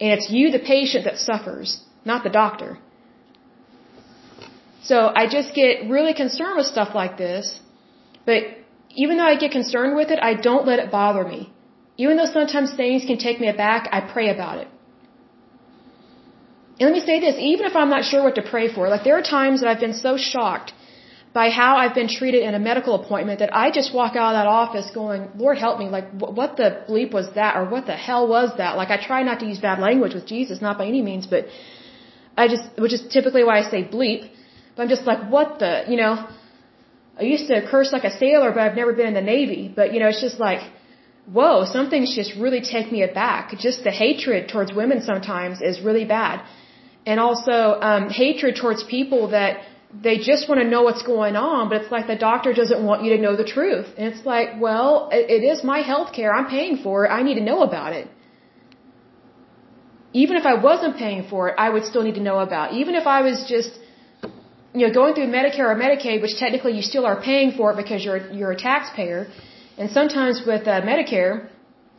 And 0.00 0.12
it's 0.16 0.30
you, 0.30 0.50
the 0.50 0.64
patient, 0.74 1.04
that 1.04 1.18
suffers, 1.18 1.80
not 2.04 2.24
the 2.24 2.30
doctor. 2.30 2.78
So 4.82 5.12
I 5.14 5.26
just 5.28 5.54
get 5.54 5.88
really 5.88 6.14
concerned 6.14 6.56
with 6.56 6.66
stuff 6.66 6.94
like 6.94 7.16
this. 7.16 7.60
But 8.26 8.42
even 8.90 9.16
though 9.16 9.30
I 9.34 9.36
get 9.36 9.52
concerned 9.52 9.94
with 9.96 10.10
it, 10.10 10.18
I 10.30 10.34
don't 10.34 10.66
let 10.66 10.78
it 10.80 10.90
bother 10.90 11.24
me. 11.24 11.52
Even 11.96 12.16
though 12.16 12.30
sometimes 12.38 12.74
things 12.74 13.04
can 13.04 13.18
take 13.18 13.40
me 13.40 13.48
aback, 13.48 13.88
I 13.92 14.00
pray 14.00 14.30
about 14.30 14.58
it. 14.58 14.68
And 16.78 16.88
let 16.88 16.94
me 16.98 17.04
say 17.04 17.18
this, 17.20 17.36
even 17.38 17.66
if 17.66 17.74
I'm 17.74 17.90
not 17.90 18.04
sure 18.04 18.22
what 18.22 18.36
to 18.36 18.42
pray 18.42 18.66
for, 18.72 18.88
like 18.88 19.04
there 19.04 19.16
are 19.18 19.22
times 19.22 19.60
that 19.60 19.68
I've 19.68 19.80
been 19.80 19.94
so 19.94 20.16
shocked 20.16 20.72
by 21.34 21.50
how 21.50 21.76
I've 21.76 21.94
been 21.94 22.08
treated 22.08 22.42
in 22.48 22.54
a 22.54 22.58
medical 22.58 22.94
appointment 23.00 23.40
that 23.40 23.52
I 23.62 23.70
just 23.78 23.92
walk 23.98 24.12
out 24.16 24.28
of 24.32 24.36
that 24.38 24.46
office 24.46 24.90
going, 25.00 25.28
Lord 25.36 25.58
help 25.58 25.78
me, 25.82 25.88
like 25.96 26.06
what 26.20 26.56
the 26.56 26.68
bleep 26.88 27.12
was 27.12 27.28
that 27.34 27.56
or 27.56 27.64
what 27.74 27.86
the 27.86 27.96
hell 27.96 28.24
was 28.36 28.50
that? 28.60 28.76
Like 28.80 28.90
I 28.96 28.98
try 29.10 29.22
not 29.24 29.40
to 29.40 29.46
use 29.46 29.58
bad 29.58 29.78
language 29.80 30.14
with 30.14 30.26
Jesus, 30.26 30.62
not 30.68 30.78
by 30.78 30.86
any 30.86 31.02
means, 31.02 31.26
but 31.26 31.46
I 32.36 32.46
just, 32.54 32.64
which 32.78 32.92
is 32.92 33.02
typically 33.16 33.44
why 33.44 33.58
I 33.58 33.64
say 33.74 33.82
bleep, 33.82 34.30
but 34.74 34.82
I'm 34.82 34.88
just 34.88 35.06
like, 35.10 35.20
what 35.28 35.58
the, 35.58 35.72
you 35.88 35.96
know, 35.96 36.28
I 37.20 37.22
used 37.22 37.48
to 37.48 37.56
curse 37.68 37.92
like 37.92 38.04
a 38.04 38.16
sailor, 38.16 38.52
but 38.52 38.60
I've 38.60 38.76
never 38.76 38.92
been 38.92 39.08
in 39.12 39.14
the 39.14 39.28
Navy, 39.36 39.62
but 39.74 39.92
you 39.92 39.98
know, 40.00 40.08
it's 40.08 40.20
just 40.20 40.38
like, 40.38 40.60
whoa, 41.26 41.64
some 41.64 41.90
things 41.90 42.14
just 42.14 42.34
really 42.36 42.60
take 42.60 42.92
me 42.92 43.02
aback. 43.02 43.58
Just 43.58 43.84
the 43.84 43.90
hatred 43.90 44.48
towards 44.48 44.72
women 44.72 45.02
sometimes 45.02 45.60
is 45.60 45.80
really 45.80 46.04
bad. 46.04 46.44
And 47.10 47.18
also, 47.26 47.58
um, 47.88 48.04
hatred 48.22 48.54
towards 48.60 48.80
people 48.96 49.22
that 49.36 49.52
they 50.06 50.16
just 50.30 50.42
want 50.48 50.60
to 50.60 50.68
know 50.72 50.82
what's 50.82 51.04
going 51.14 51.36
on, 51.36 51.70
but 51.70 51.76
it's 51.82 51.92
like 51.96 52.06
the 52.06 52.20
doctor 52.28 52.52
doesn't 52.60 52.82
want 52.88 53.02
you 53.04 53.10
to 53.16 53.20
know 53.24 53.34
the 53.42 53.48
truth. 53.56 53.88
And 53.96 54.04
it's 54.12 54.24
like, 54.26 54.48
well, 54.60 55.08
it, 55.10 55.42
is 55.52 55.64
my 55.64 55.80
health 55.90 56.12
care. 56.12 56.30
I'm 56.38 56.48
paying 56.58 56.76
for 56.84 57.06
it. 57.06 57.08
I 57.18 57.22
need 57.22 57.38
to 57.42 57.46
know 57.50 57.62
about 57.62 57.94
it. 58.00 58.06
Even 60.12 60.36
if 60.36 60.44
I 60.52 60.54
wasn't 60.68 60.98
paying 60.98 61.24
for 61.30 61.48
it, 61.48 61.54
I 61.66 61.70
would 61.70 61.84
still 61.90 62.04
need 62.08 62.16
to 62.20 62.24
know 62.28 62.38
about 62.40 62.72
it. 62.72 62.76
Even 62.82 62.94
if 62.94 63.06
I 63.06 63.22
was 63.22 63.46
just, 63.54 63.72
you 64.74 64.86
know, 64.86 64.92
going 65.00 65.14
through 65.14 65.30
Medicare 65.38 65.68
or 65.72 65.78
Medicaid, 65.86 66.20
which 66.20 66.36
technically 66.44 66.74
you 66.78 66.84
still 66.92 67.06
are 67.06 67.20
paying 67.30 67.52
for 67.58 67.72
it 67.72 67.76
because 67.82 68.04
you're, 68.04 68.22
you're 68.38 68.52
a 68.52 68.62
taxpayer. 68.70 69.28
And 69.78 69.90
sometimes 69.90 70.42
with 70.46 70.64
uh, 70.68 70.82
Medicare, 70.82 71.48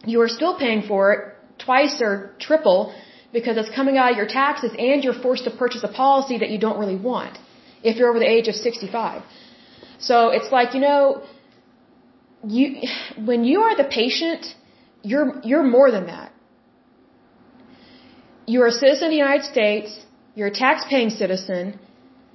you 0.06 0.22
are 0.22 0.32
still 0.40 0.56
paying 0.66 0.84
for 0.92 1.02
it 1.14 1.20
twice 1.68 1.96
or 2.08 2.36
triple 2.40 2.94
because 3.32 3.58
it's 3.58 3.74
coming 3.76 3.98
out 3.98 4.12
of 4.12 4.18
your 4.18 4.28
taxes 4.28 4.72
and 4.78 5.04
you're 5.04 5.20
forced 5.26 5.44
to 5.44 5.52
purchase 5.52 5.84
a 5.84 5.88
policy 5.88 6.38
that 6.40 6.50
you 6.50 6.58
don't 6.58 6.80
really 6.80 6.96
want 6.96 7.38
if 7.84 7.98
you're 7.98 8.10
over 8.10 8.20
the 8.20 8.32
age 8.38 8.48
of 8.48 8.56
65. 8.56 9.22
So 10.00 10.30
it's 10.30 10.52
like, 10.52 10.74
you 10.74 10.80
know, 10.80 11.24
you, 12.48 12.82
when 13.18 13.44
you 13.44 13.62
are 13.62 13.76
the 13.76 13.84
patient, 13.84 14.46
you're, 15.04 15.40
you're 15.44 15.64
more 15.64 15.92
than 15.92 16.08
that. 16.08 16.32
You're 18.46 18.68
a 18.68 18.72
citizen 18.72 19.06
of 19.06 19.12
the 19.12 19.18
United 19.18 19.46
States, 19.46 20.06
you're 20.36 20.48
a 20.48 20.58
tax-paying 20.66 21.12
citizen, 21.12 21.80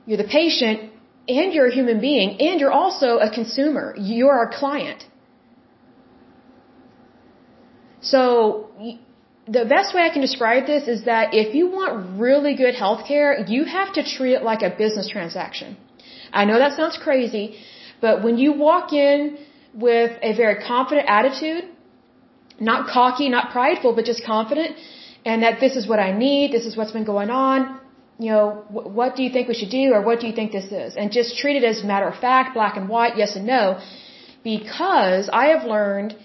you're 0.06 0.18
the 0.18 0.30
patient, 0.40 0.92
and 1.26 1.52
you're 1.52 1.66
a 1.66 1.74
human 1.74 2.00
being, 2.00 2.40
and 2.40 2.60
you're 2.60 2.72
also 2.72 3.18
a 3.18 3.30
consumer. 3.30 3.94
You're 3.98 4.42
a 4.42 4.50
client. 4.56 5.04
So, 8.00 8.70
the 9.46 9.64
best 9.66 9.94
way 9.94 10.02
I 10.02 10.08
can 10.08 10.22
describe 10.22 10.66
this 10.66 10.88
is 10.88 11.04
that 11.04 11.34
if 11.34 11.54
you 11.54 11.66
want 11.68 12.18
really 12.18 12.54
good 12.54 12.74
health 12.74 13.06
care, 13.06 13.44
you 13.46 13.64
have 13.64 13.92
to 13.94 14.02
treat 14.02 14.34
it 14.34 14.42
like 14.42 14.62
a 14.62 14.70
business 14.70 15.08
transaction. 15.08 15.76
I 16.32 16.44
know 16.46 16.58
that 16.58 16.76
sounds 16.76 16.96
crazy, 16.96 17.56
but 18.00 18.22
when 18.24 18.38
you 18.38 18.52
walk 18.52 18.92
in 18.92 19.38
with 19.74 20.12
a 20.22 20.34
very 20.34 20.64
confident 20.64 21.06
attitude, 21.08 21.64
not 22.58 22.88
cocky, 22.88 23.28
not 23.28 23.50
prideful, 23.50 23.94
but 23.94 24.04
just 24.04 24.24
confident, 24.24 24.76
and 25.24 25.42
that 25.42 25.60
this 25.60 25.76
is 25.76 25.86
what 25.86 25.98
I 25.98 26.16
need, 26.16 26.52
this 26.52 26.64
is 26.64 26.76
what's 26.76 26.92
been 26.92 27.04
going 27.04 27.30
on, 27.30 27.80
you 28.18 28.30
know, 28.30 28.64
what 28.70 29.16
do 29.16 29.22
you 29.24 29.30
think 29.30 29.48
we 29.48 29.54
should 29.54 29.70
do, 29.70 29.92
or 29.92 30.00
what 30.02 30.20
do 30.20 30.26
you 30.26 30.34
think 30.34 30.52
this 30.52 30.70
is? 30.70 30.96
And 30.96 31.12
just 31.12 31.36
treat 31.36 31.56
it 31.56 31.64
as 31.64 31.82
matter 31.82 32.08
of 32.08 32.18
fact, 32.18 32.54
black 32.54 32.76
and 32.76 32.88
white, 32.88 33.16
yes 33.16 33.34
and 33.36 33.46
no, 33.46 33.80
because 34.44 35.28
I 35.32 35.46
have 35.46 35.64
learned 35.64 36.16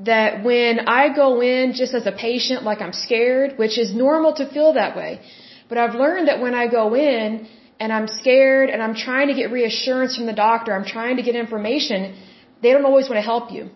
that 0.00 0.44
when 0.44 0.80
I 0.88 1.14
go 1.14 1.40
in 1.40 1.72
just 1.72 1.94
as 1.94 2.06
a 2.06 2.12
patient, 2.12 2.64
like 2.64 2.80
I'm 2.80 2.92
scared, 2.92 3.56
which 3.56 3.78
is 3.78 3.94
normal 3.94 4.34
to 4.34 4.46
feel 4.46 4.74
that 4.74 4.96
way, 4.96 5.20
but 5.68 5.78
I've 5.78 5.94
learned 5.94 6.28
that 6.28 6.40
when 6.40 6.54
I 6.54 6.66
go 6.66 6.94
in 6.94 7.48
and 7.80 7.92
I'm 7.92 8.08
scared 8.08 8.68
and 8.70 8.82
I'm 8.82 8.94
trying 8.94 9.28
to 9.28 9.34
get 9.34 9.50
reassurance 9.50 10.16
from 10.16 10.26
the 10.26 10.34
doctor, 10.34 10.74
I'm 10.74 10.84
trying 10.84 11.16
to 11.16 11.22
get 11.22 11.34
information, 11.34 12.14
they 12.62 12.72
don't 12.72 12.84
always 12.84 13.08
want 13.08 13.16
to 13.16 13.28
help 13.32 13.52
you. 13.52 13.70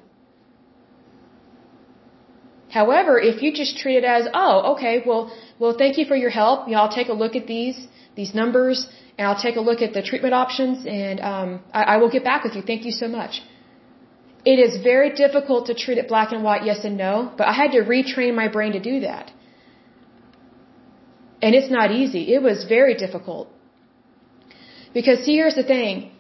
However, 2.70 3.18
if 3.18 3.42
you 3.42 3.52
just 3.52 3.78
treat 3.78 3.96
it 3.96 4.04
as, 4.04 4.28
oh, 4.32 4.74
okay, 4.74 5.02
well, 5.04 5.32
well, 5.58 5.74
thank 5.76 5.98
you 5.98 6.04
for 6.04 6.14
your 6.14 6.30
help. 6.30 6.68
You 6.68 6.74
know, 6.74 6.82
I'll 6.82 6.96
take 7.00 7.08
a 7.08 7.18
look 7.24 7.34
at 7.34 7.46
these, 7.46 7.88
these 8.14 8.32
numbers, 8.32 8.86
and 9.18 9.26
I'll 9.26 9.42
take 9.42 9.56
a 9.56 9.60
look 9.60 9.82
at 9.82 9.92
the 9.92 10.02
treatment 10.02 10.34
options, 10.34 10.86
and 10.86 11.20
um, 11.20 11.60
I, 11.74 11.82
I 11.82 11.96
will 11.96 12.10
get 12.10 12.22
back 12.22 12.44
with 12.44 12.54
you. 12.54 12.62
Thank 12.62 12.84
you 12.84 12.92
so 12.92 13.08
much. 13.08 13.42
It 14.44 14.58
is 14.58 14.82
very 14.82 15.10
difficult 15.14 15.66
to 15.66 15.74
treat 15.74 15.98
it 15.98 16.08
black 16.08 16.32
and 16.32 16.42
white, 16.42 16.64
yes 16.64 16.84
and 16.84 16.96
no, 16.96 17.32
but 17.36 17.46
I 17.46 17.52
had 17.52 17.72
to 17.72 17.80
retrain 17.80 18.34
my 18.34 18.48
brain 18.48 18.72
to 18.72 18.80
do 18.80 19.00
that. 19.00 19.30
And 21.42 21.54
it's 21.54 21.70
not 21.70 21.90
easy. 21.90 22.34
It 22.34 22.42
was 22.42 22.64
very 22.64 22.94
difficult. 22.94 23.48
Because 24.94 25.24
see, 25.24 25.34
here's 25.34 25.54
the 25.54 25.62
thing. 25.62 26.10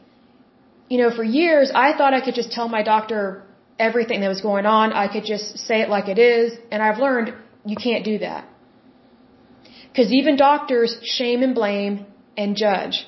You 0.88 0.98
know, 0.98 1.10
for 1.14 1.22
years, 1.22 1.70
I 1.74 1.96
thought 1.96 2.14
I 2.14 2.20
could 2.20 2.34
just 2.34 2.52
tell 2.52 2.68
my 2.68 2.82
doctor 2.82 3.42
everything 3.78 4.20
that 4.20 4.28
was 4.28 4.40
going 4.40 4.66
on. 4.66 4.92
I 4.92 5.08
could 5.12 5.24
just 5.24 5.58
say 5.58 5.80
it 5.80 5.88
like 5.88 6.08
it 6.08 6.18
is. 6.18 6.58
And 6.70 6.82
I've 6.82 6.98
learned 6.98 7.34
you 7.64 7.76
can't 7.76 8.04
do 8.04 8.18
that. 8.18 8.48
Because 9.88 10.12
even 10.12 10.36
doctors 10.36 10.96
shame 11.02 11.42
and 11.42 11.54
blame 11.54 12.06
and 12.36 12.56
judge 12.56 13.06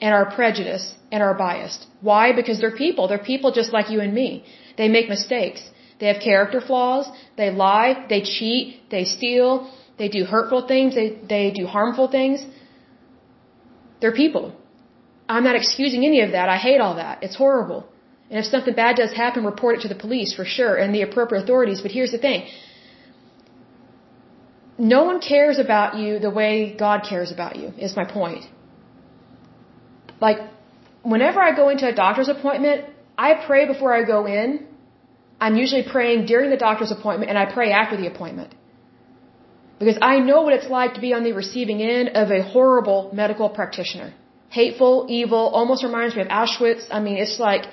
and 0.00 0.14
are 0.14 0.30
prejudiced 0.30 0.94
and 1.12 1.22
are 1.26 1.34
biased. 1.34 1.86
Why? 2.08 2.24
Because 2.40 2.58
they're 2.62 2.78
people. 2.86 3.06
They're 3.10 3.26
people 3.32 3.52
just 3.60 3.72
like 3.76 3.90
you 3.94 4.00
and 4.06 4.12
me. 4.22 4.30
They 4.78 4.88
make 4.96 5.08
mistakes. 5.16 5.62
They 6.00 6.08
have 6.12 6.20
character 6.30 6.60
flaws. 6.68 7.06
They 7.40 7.50
lie. 7.64 7.90
They 8.12 8.22
cheat. 8.22 8.66
They 8.94 9.04
steal. 9.16 9.50
They 10.00 10.08
do 10.18 10.24
hurtful 10.34 10.62
things. 10.72 10.94
They, 11.00 11.08
they 11.34 11.44
do 11.60 11.66
harmful 11.76 12.08
things. 12.18 12.44
They're 14.00 14.18
people. 14.24 14.46
I'm 15.34 15.44
not 15.48 15.56
excusing 15.62 16.04
any 16.10 16.20
of 16.26 16.32
that. 16.36 16.48
I 16.56 16.58
hate 16.68 16.80
all 16.84 16.96
that. 17.04 17.22
It's 17.26 17.36
horrible. 17.44 17.80
And 18.30 18.38
if 18.42 18.46
something 18.46 18.74
bad 18.74 18.96
does 19.02 19.12
happen, 19.12 19.44
report 19.44 19.76
it 19.76 19.82
to 19.82 19.90
the 19.94 20.00
police 20.06 20.30
for 20.38 20.46
sure 20.56 20.74
and 20.82 20.94
the 20.94 21.02
appropriate 21.08 21.42
authorities. 21.44 21.82
But 21.82 21.92
here's 21.98 22.12
the 22.16 22.22
thing. 22.26 22.40
No 24.78 25.04
one 25.10 25.20
cares 25.20 25.58
about 25.66 25.96
you 26.00 26.18
the 26.18 26.34
way 26.40 26.74
God 26.86 27.04
cares 27.08 27.30
about 27.30 27.56
you, 27.60 27.68
is 27.86 27.94
my 28.00 28.06
point. 28.18 28.44
Like, 30.26 30.38
whenever 31.02 31.40
I 31.40 31.54
go 31.54 31.68
into 31.68 31.86
a 31.88 31.94
doctor's 31.94 32.28
appointment, 32.28 32.86
I 33.18 33.34
pray 33.46 33.66
before 33.66 33.92
I 33.92 34.02
go 34.04 34.26
in. 34.26 34.66
I'm 35.40 35.56
usually 35.56 35.82
praying 35.82 36.26
during 36.26 36.50
the 36.50 36.56
doctor's 36.56 36.90
appointment 36.90 37.30
and 37.30 37.38
I 37.38 37.46
pray 37.52 37.72
after 37.72 37.96
the 37.96 38.06
appointment. 38.06 38.54
Because 39.78 39.98
I 40.00 40.20
know 40.20 40.42
what 40.42 40.52
it's 40.52 40.68
like 40.68 40.94
to 40.94 41.00
be 41.00 41.12
on 41.12 41.24
the 41.24 41.32
receiving 41.32 41.82
end 41.82 42.10
of 42.10 42.30
a 42.30 42.42
horrible 42.42 43.10
medical 43.12 43.48
practitioner. 43.48 44.14
Hateful, 44.50 45.06
evil, 45.08 45.48
almost 45.60 45.82
reminds 45.82 46.14
me 46.14 46.22
of 46.22 46.28
Auschwitz. 46.28 46.84
I 46.90 47.00
mean, 47.00 47.16
it's 47.16 47.40
like, 47.40 47.64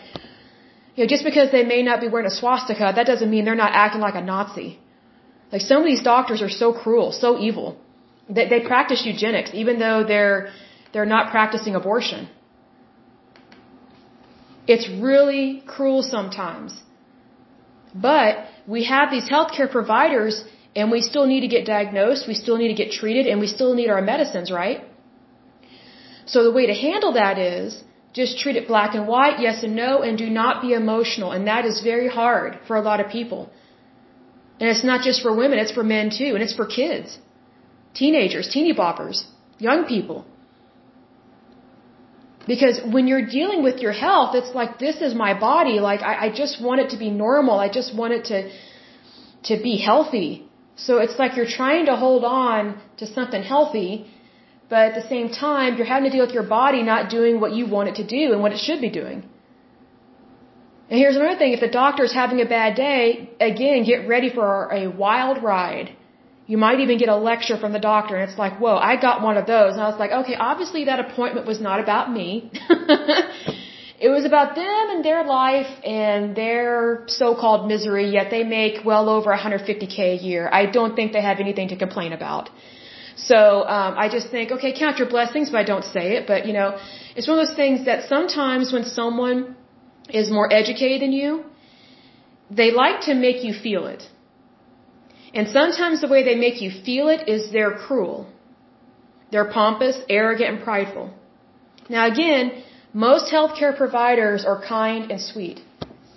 you 0.95 1.03
know, 1.03 1.07
just 1.07 1.23
because 1.23 1.51
they 1.51 1.63
may 1.63 1.83
not 1.83 2.01
be 2.01 2.07
wearing 2.07 2.25
a 2.25 2.35
swastika, 2.41 2.93
that 2.95 3.05
doesn't 3.05 3.29
mean 3.29 3.45
they're 3.45 3.63
not 3.67 3.73
acting 3.73 4.01
like 4.01 4.15
a 4.15 4.21
Nazi. 4.21 4.79
Like 5.51 5.61
some 5.61 5.79
of 5.83 5.87
these 5.91 6.01
doctors 6.01 6.41
are 6.41 6.49
so 6.49 6.73
cruel, 6.73 7.11
so 7.11 7.37
evil. 7.37 7.77
They, 8.29 8.47
they 8.47 8.61
practice 8.61 9.05
eugenics, 9.05 9.51
even 9.53 9.77
though 9.77 10.03
they're, 10.03 10.51
they're 10.93 11.11
not 11.17 11.31
practicing 11.31 11.75
abortion. 11.75 12.27
It's 14.73 14.87
really 15.09 15.43
cruel 15.73 16.01
sometimes. 16.15 16.71
But 18.09 18.31
we 18.75 18.81
have 18.93 19.07
these 19.15 19.27
healthcare 19.35 19.69
providers 19.77 20.35
And 20.75 20.91
we 20.91 21.01
still 21.01 21.25
need 21.25 21.41
to 21.41 21.51
get 21.55 21.65
diagnosed, 21.65 22.27
we 22.27 22.35
still 22.43 22.57
need 22.61 22.71
to 22.73 22.79
get 22.83 22.91
treated, 22.91 23.25
and 23.27 23.39
we 23.39 23.47
still 23.47 23.73
need 23.79 23.89
our 23.89 24.01
medicines, 24.01 24.51
right? 24.51 24.79
So 26.25 26.43
the 26.43 26.51
way 26.51 26.67
to 26.67 26.75
handle 26.87 27.13
that 27.13 27.39
is 27.39 27.83
just 28.13 28.37
treat 28.39 28.55
it 28.55 28.67
black 28.67 28.93
and 28.93 29.07
white, 29.07 29.39
yes 29.39 29.63
and 29.63 29.75
no, 29.75 30.01
and 30.01 30.17
do 30.17 30.29
not 30.29 30.61
be 30.61 30.73
emotional. 30.73 31.31
And 31.31 31.47
that 31.47 31.65
is 31.65 31.81
very 31.81 32.07
hard 32.07 32.59
for 32.67 32.75
a 32.75 32.81
lot 32.81 32.99
of 32.99 33.09
people. 33.09 33.51
And 34.59 34.69
it's 34.69 34.83
not 34.83 35.01
just 35.01 35.21
for 35.23 35.35
women, 35.35 35.57
it's 35.57 35.71
for 35.71 35.83
men 35.83 36.09
too, 36.19 36.31
and 36.35 36.43
it's 36.43 36.53
for 36.53 36.67
kids. 36.67 37.17
Teenagers, 37.93 38.49
teeny 38.49 38.73
boppers, 38.73 39.23
young 39.57 39.85
people. 39.85 40.25
Because 42.47 42.81
when 42.83 43.07
you're 43.07 43.25
dealing 43.25 43.63
with 43.63 43.79
your 43.79 43.91
health, 43.91 44.33
it's 44.33 44.53
like, 44.55 44.79
this 44.79 45.01
is 45.01 45.13
my 45.13 45.39
body. 45.39 45.79
Like, 45.79 46.01
I, 46.01 46.13
I 46.25 46.29
just 46.31 46.61
want 46.61 46.81
it 46.81 46.89
to 46.91 46.97
be 46.97 47.09
normal. 47.09 47.59
I 47.59 47.69
just 47.69 47.95
want 47.95 48.13
it 48.13 48.25
to, 48.25 48.49
to 49.49 49.61
be 49.61 49.77
healthy. 49.77 50.49
So 50.75 50.99
it's 50.99 51.19
like 51.19 51.35
you're 51.35 51.53
trying 51.61 51.85
to 51.87 51.95
hold 51.95 52.23
on 52.23 52.79
to 52.97 53.05
something 53.05 53.43
healthy, 53.43 54.09
but 54.69 54.79
at 54.89 54.95
the 54.95 55.07
same 55.09 55.29
time, 55.29 55.75
you're 55.75 55.85
having 55.85 56.09
to 56.09 56.15
deal 56.15 56.25
with 56.25 56.33
your 56.33 56.47
body 56.47 56.81
not 56.83 57.09
doing 57.09 57.39
what 57.41 57.51
you 57.53 57.65
want 57.65 57.89
it 57.89 57.95
to 57.95 58.07
do 58.07 58.33
and 58.33 58.41
what 58.41 58.53
it 58.53 58.59
should 58.59 58.79
be 58.79 58.89
doing. 58.89 59.27
And 60.89 60.97
here's 60.97 61.15
another 61.15 61.37
thing. 61.37 61.53
If 61.53 61.59
the 61.59 61.67
doctor's 61.67 62.13
having 62.13 62.41
a 62.41 62.45
bad 62.45 62.75
day, 62.75 63.29
again, 63.39 63.83
get 63.83 64.07
ready 64.07 64.29
for 64.33 64.69
a 64.71 64.87
wild 64.87 65.43
ride. 65.43 65.95
You 66.51 66.57
might 66.57 66.79
even 66.83 66.97
get 67.01 67.09
a 67.15 67.19
lecture 67.29 67.57
from 67.63 67.73
the 67.77 67.83
doctor 67.91 68.13
and 68.17 68.23
it's 68.27 68.39
like, 68.43 68.53
whoa, 68.63 68.75
I 68.91 68.93
got 69.07 69.21
one 69.29 69.37
of 69.41 69.45
those. 69.45 69.73
And 69.75 69.81
I 69.87 69.89
was 69.91 69.99
like, 70.03 70.13
okay, 70.19 70.35
obviously 70.49 70.85
that 70.85 70.99
appointment 71.05 71.45
was 71.51 71.59
not 71.67 71.79
about 71.85 72.11
me. 72.11 72.29
it 74.05 74.09
was 74.15 74.25
about 74.31 74.55
them 74.55 74.89
and 74.93 75.05
their 75.09 75.23
life 75.23 75.71
and 75.99 76.35
their 76.41 77.03
so-called 77.05 77.67
misery, 77.73 78.07
yet 78.17 78.31
they 78.31 78.43
make 78.43 78.83
well 78.83 79.05
over 79.17 79.29
150k 79.31 79.99
a 79.99 80.19
year. 80.29 80.49
I 80.61 80.65
don't 80.77 80.95
think 80.95 81.13
they 81.19 81.25
have 81.29 81.39
anything 81.45 81.69
to 81.75 81.77
complain 81.85 82.13
about. 82.19 82.49
So 83.29 83.37
um, 83.77 83.93
I 84.03 84.09
just 84.17 84.31
think, 84.31 84.51
okay, 84.57 84.71
count 84.83 84.97
your 84.97 85.09
blessings, 85.15 85.51
but 85.51 85.59
I 85.59 85.67
don't 85.71 85.87
say 85.95 86.05
it. 86.17 86.25
But 86.25 86.47
you 86.47 86.53
know, 86.59 86.69
it's 87.15 87.27
one 87.27 87.37
of 87.37 87.45
those 87.45 87.57
things 87.63 87.85
that 87.85 88.09
sometimes 88.15 88.73
when 88.73 88.85
someone 88.85 89.55
is 90.21 90.31
more 90.31 90.51
educated 90.61 91.01
than 91.03 91.11
you, 91.11 91.43
they 92.49 92.71
like 92.71 93.01
to 93.01 93.13
make 93.13 93.43
you 93.43 93.53
feel 93.53 93.85
it. 93.85 94.03
And 95.33 95.47
sometimes 95.49 96.01
the 96.01 96.07
way 96.07 96.23
they 96.23 96.35
make 96.35 96.61
you 96.61 96.71
feel 96.83 97.07
it 97.09 97.27
is 97.27 97.51
they're 97.51 97.77
cruel. 97.87 98.27
They're 99.31 99.51
pompous, 99.51 99.97
arrogant, 100.09 100.49
and 100.55 100.63
prideful. 100.63 101.13
Now 101.87 102.07
again, 102.07 102.63
most 102.93 103.31
healthcare 103.31 103.75
providers 103.77 104.45
are 104.45 104.59
kind 104.61 105.11
and 105.11 105.21
sweet. 105.21 105.59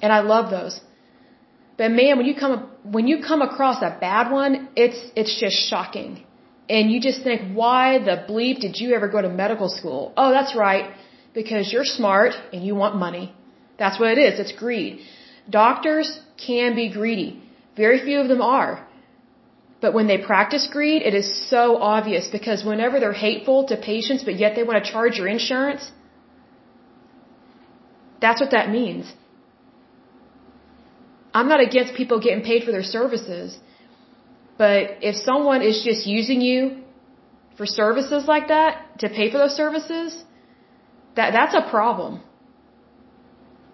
And 0.00 0.12
I 0.12 0.20
love 0.20 0.50
those. 0.50 0.80
But 1.76 1.90
man, 1.90 2.16
when 2.18 2.26
you 2.26 2.34
come, 2.34 2.70
when 2.82 3.06
you 3.06 3.22
come 3.22 3.42
across 3.42 3.82
a 3.82 3.96
bad 4.00 4.30
one, 4.30 4.68
it's, 4.76 5.00
it's 5.14 5.38
just 5.38 5.56
shocking. 5.68 6.24
And 6.68 6.90
you 6.90 7.00
just 7.00 7.22
think, 7.22 7.54
why 7.54 7.98
the 7.98 8.16
bleep 8.28 8.60
did 8.60 8.76
you 8.80 8.94
ever 8.94 9.08
go 9.08 9.20
to 9.20 9.28
medical 9.28 9.68
school? 9.68 10.12
Oh, 10.16 10.30
that's 10.30 10.54
right. 10.56 10.94
Because 11.34 11.72
you're 11.72 11.84
smart 11.84 12.32
and 12.52 12.64
you 12.64 12.74
want 12.74 12.96
money. 12.96 13.34
That's 13.78 13.98
what 13.98 14.10
it 14.16 14.18
is. 14.18 14.38
It's 14.38 14.52
greed. 14.52 15.00
Doctors 15.48 16.20
can 16.46 16.74
be 16.74 16.90
greedy. 16.90 17.42
Very 17.76 18.00
few 18.04 18.20
of 18.20 18.28
them 18.28 18.40
are. 18.40 18.86
But 19.82 19.94
when 19.96 20.06
they 20.10 20.18
practice 20.32 20.64
greed, 20.74 21.00
it 21.10 21.14
is 21.20 21.28
so 21.52 21.62
obvious 21.94 22.28
because 22.36 22.64
whenever 22.70 23.00
they're 23.00 23.20
hateful 23.28 23.58
to 23.70 23.76
patients, 23.92 24.22
but 24.28 24.36
yet 24.42 24.54
they 24.56 24.64
want 24.68 24.78
to 24.82 24.92
charge 24.92 25.18
your 25.20 25.28
insurance, 25.36 25.90
that's 28.24 28.40
what 28.42 28.52
that 28.52 28.70
means. 28.78 29.12
I'm 31.34 31.48
not 31.54 31.60
against 31.68 31.94
people 32.00 32.20
getting 32.26 32.44
paid 32.50 32.62
for 32.66 32.72
their 32.76 32.88
services, 32.96 33.58
but 34.56 34.82
if 35.10 35.16
someone 35.30 35.62
is 35.70 35.82
just 35.88 36.06
using 36.06 36.40
you 36.48 36.60
for 37.56 37.66
services 37.66 38.26
like 38.34 38.46
that, 38.48 38.98
to 39.00 39.08
pay 39.08 39.30
for 39.32 39.38
those 39.38 39.56
services, 39.62 40.10
that, 41.16 41.32
that's 41.38 41.56
a 41.62 41.64
problem. 41.76 42.20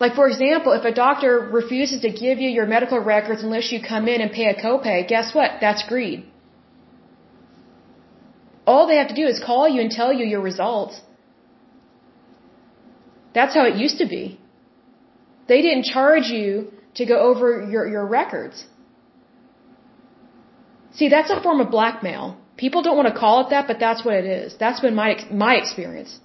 Like 0.01 0.15
for 0.15 0.29
example, 0.29 0.73
if 0.73 0.85
a 0.85 0.95
doctor 0.95 1.33
refuses 1.41 2.01
to 2.03 2.11
give 2.11 2.39
you 2.39 2.49
your 2.49 2.67
medical 2.67 3.01
records 3.01 3.43
unless 3.43 3.73
you 3.73 3.81
come 3.83 4.07
in 4.07 4.21
and 4.21 4.31
pay 4.31 4.47
a 4.47 4.55
copay, 4.55 5.07
guess 5.09 5.35
what? 5.35 5.59
That's 5.61 5.83
greed. 5.89 6.25
All 8.67 8.87
they 8.87 8.97
have 8.97 9.09
to 9.09 9.19
do 9.23 9.27
is 9.27 9.43
call 9.51 9.69
you 9.69 9.81
and 9.81 9.91
tell 9.91 10.13
you 10.13 10.25
your 10.25 10.41
results. 10.41 11.01
That's 13.35 13.55
how 13.55 13.65
it 13.67 13.77
used 13.77 13.99
to 13.99 14.07
be. 14.07 14.39
They 15.49 15.63
didn't 15.63 15.85
charge 15.85 16.27
you 16.39 16.73
to 16.97 17.07
go 17.07 17.19
over 17.31 17.47
your, 17.73 17.87
your 17.95 18.07
records. 18.07 18.67
See, 20.99 21.09
that's 21.09 21.31
a 21.31 21.41
form 21.43 21.61
of 21.61 21.71
blackmail. 21.71 22.37
People 22.57 22.83
don't 22.83 22.97
want 23.01 23.09
to 23.13 23.19
call 23.19 23.47
it 23.47 23.51
that, 23.51 23.67
but 23.71 23.79
that's 23.79 24.05
what 24.05 24.15
it 24.23 24.27
is. 24.27 24.57
That's 24.59 24.81
been 24.81 24.95
my, 24.95 25.11
my 25.31 25.55
experience. 25.55 26.19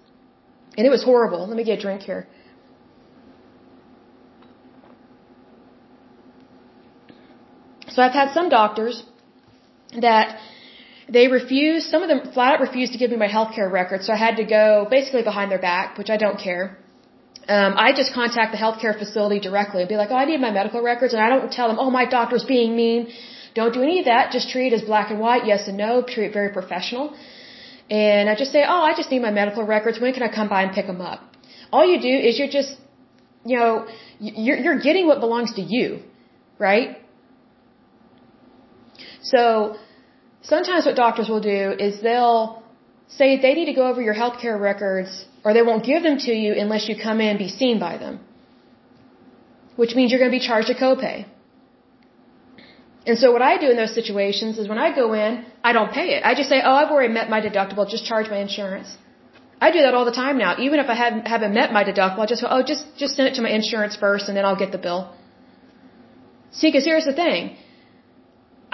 And 0.78 0.88
it 0.88 0.90
was 0.90 1.04
horrible. 1.04 1.48
Let 1.48 1.56
me 1.56 1.64
get 1.64 1.80
a 1.80 1.82
drink 1.82 2.02
here. 2.02 2.28
So 7.94 8.02
I've 8.02 8.18
had 8.22 8.34
some 8.34 8.49
doctors 8.49 9.03
that 10.07 10.40
they 11.15 11.28
refuse, 11.28 11.90
some 11.94 12.02
of 12.06 12.10
them 12.11 12.22
flat 12.34 12.53
out 12.53 12.61
refuse 12.68 12.91
to 12.91 12.98
give 13.02 13.11
me 13.11 13.18
my 13.18 13.28
healthcare 13.28 13.70
records, 13.72 14.07
so 14.07 14.14
I 14.14 14.20
had 14.28 14.38
to 14.38 14.45
go 14.45 14.88
basically 14.90 15.24
behind 15.32 15.52
their 15.52 15.64
back, 15.72 15.98
which 15.99 16.10
I 16.10 16.18
don't 16.24 16.40
care. 16.48 16.78
Um, 17.48 17.74
I 17.86 17.91
just 17.99 18.14
contact 18.14 18.52
the 18.53 18.61
healthcare 18.65 18.98
facility 18.98 19.40
directly 19.40 19.82
and 19.82 19.90
be 19.90 19.98
like, 20.02 20.11
oh, 20.11 20.15
I 20.15 20.26
need 20.26 20.40
my 20.40 20.52
medical 20.52 20.82
records, 20.82 21.14
and 21.14 21.22
I 21.22 21.30
don't 21.30 21.52
tell 21.52 21.68
them, 21.68 21.78
oh, 21.80 21.91
my 21.99 22.06
doctor's 22.06 22.45
being 22.45 22.76
mean. 22.76 23.10
Don't 23.53 23.74
do 23.74 23.84
any 23.84 23.99
of 23.99 24.06
that. 24.06 24.32
Just 24.32 24.49
treat 24.49 24.74
it 24.74 24.82
as 24.82 24.82
black 24.82 25.11
and 25.11 25.20
white, 25.20 25.45
yes 25.45 25.68
and 25.68 25.78
no. 25.78 26.02
Treat 26.02 26.28
it 26.30 26.34
very 26.34 26.52
professional. 26.60 27.14
And 27.90 28.30
I 28.30 28.36
just 28.36 28.52
say, 28.52 28.64
oh, 28.68 28.82
I 28.90 28.94
just 28.95 29.11
need 29.11 29.22
my 29.22 29.30
medical 29.41 29.64
records. 29.76 29.99
When 29.99 30.14
can 30.14 30.24
I 30.24 30.34
come 30.34 30.49
by 30.49 30.64
and 30.64 30.74
pick 30.74 30.88
them 30.88 31.02
up? 31.02 31.20
All 31.72 31.86
you 31.86 31.99
do 32.02 32.15
is 32.28 32.40
you're 32.40 32.56
just, 32.60 32.72
you 33.45 33.57
know, 33.60 33.86
you're, 34.20 34.57
you're 34.57 34.80
getting 34.80 35.06
what 35.06 35.20
belongs 35.20 35.53
to 35.56 35.61
you, 35.61 36.02
right? 36.57 37.03
So 39.24 39.78
sometimes 40.41 40.86
what 40.86 40.95
doctors 40.95 41.30
will 41.30 41.45
do 41.56 41.62
is 41.88 42.02
they'll 42.02 42.64
say 43.08 43.28
they 43.41 43.54
need 43.54 43.70
to 43.74 43.78
go 43.82 43.88
over 43.88 44.02
your 44.02 44.16
healthcare 44.22 44.60
records 44.60 45.26
or 45.44 45.54
they 45.54 45.62
won't 45.62 45.86
give 45.91 46.04
them 46.04 46.18
to 46.28 46.34
you 46.44 46.54
unless 46.54 46.88
you 46.90 46.95
come 47.08 47.22
in 47.22 47.30
and 47.36 47.40
be 47.40 47.50
seen 47.50 47.80
by 47.80 47.98
them. 47.98 48.20
Which 49.76 49.95
means 49.95 50.12
you're 50.12 50.20
going 50.20 50.32
to 50.32 50.38
be 50.40 50.45
charged 50.52 50.70
a 50.70 50.76
copay. 50.76 51.26
And 53.06 53.18
so 53.18 53.32
what 53.36 53.41
I 53.41 53.58
do 53.58 53.70
in 53.70 53.78
those 53.78 53.94
situations 53.94 54.58
is 54.58 54.68
when 54.74 54.78
I 54.78 54.95
go 54.95 55.14
in, 55.14 55.45
I 55.64 55.74
don't 55.74 55.91
pay 55.91 56.08
it. 56.16 56.24
I 56.24 56.36
just 56.36 56.50
say, 56.50 56.62
oh, 56.64 56.76
I've 56.82 56.91
already 56.91 57.14
met 57.14 57.30
my 57.30 57.41
deductible, 57.41 57.90
just 57.90 58.06
charge 58.06 58.30
my 58.30 58.40
insurance. 58.48 58.95
I 59.60 59.72
do 59.72 59.82
that 59.86 59.94
all 59.94 60.06
the 60.06 60.18
time 60.24 60.38
now. 60.38 60.52
Even 60.60 60.80
if 60.80 60.88
I 60.94 60.95
haven't, 60.95 61.26
haven't 61.28 61.54
met 61.54 61.74
my 61.74 61.84
deductible, 61.84 62.20
I 62.20 62.26
just 62.26 62.41
go, 62.41 62.48
oh, 62.50 62.64
just, 62.64 62.86
just 62.98 63.16
send 63.16 63.28
it 63.30 63.36
to 63.36 63.41
my 63.41 63.50
insurance 63.50 63.95
first 63.95 64.30
and 64.30 64.38
then 64.38 64.45
I'll 64.45 64.62
get 64.64 64.72
the 64.72 64.78
bill. 64.78 65.02
See, 66.52 66.68
because 66.68 66.86
here's 66.86 67.06
the 67.06 67.14
thing. 67.14 67.58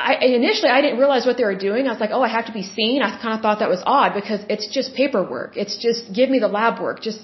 I, 0.08 0.26
initially 0.26 0.70
I 0.70 0.82
didn't 0.82 1.00
realize 1.00 1.26
what 1.26 1.38
they 1.38 1.44
were 1.44 1.62
doing. 1.68 1.88
I 1.88 1.92
was 1.92 2.00
like, 2.00 2.12
oh, 2.18 2.22
I 2.22 2.30
have 2.38 2.48
to 2.48 2.52
be 2.52 2.64
seen. 2.64 3.02
I 3.02 3.10
kind 3.22 3.34
of 3.36 3.42
thought 3.42 3.60
that 3.60 3.70
was 3.70 3.82
odd 3.86 4.14
because 4.14 4.42
it's 4.50 4.68
just 4.68 4.94
paperwork. 4.94 5.58
It's 5.58 5.78
just 5.78 6.14
give 6.14 6.30
me 6.30 6.40
the 6.40 6.48
lab 6.48 6.82
work. 6.82 7.02
Just 7.02 7.22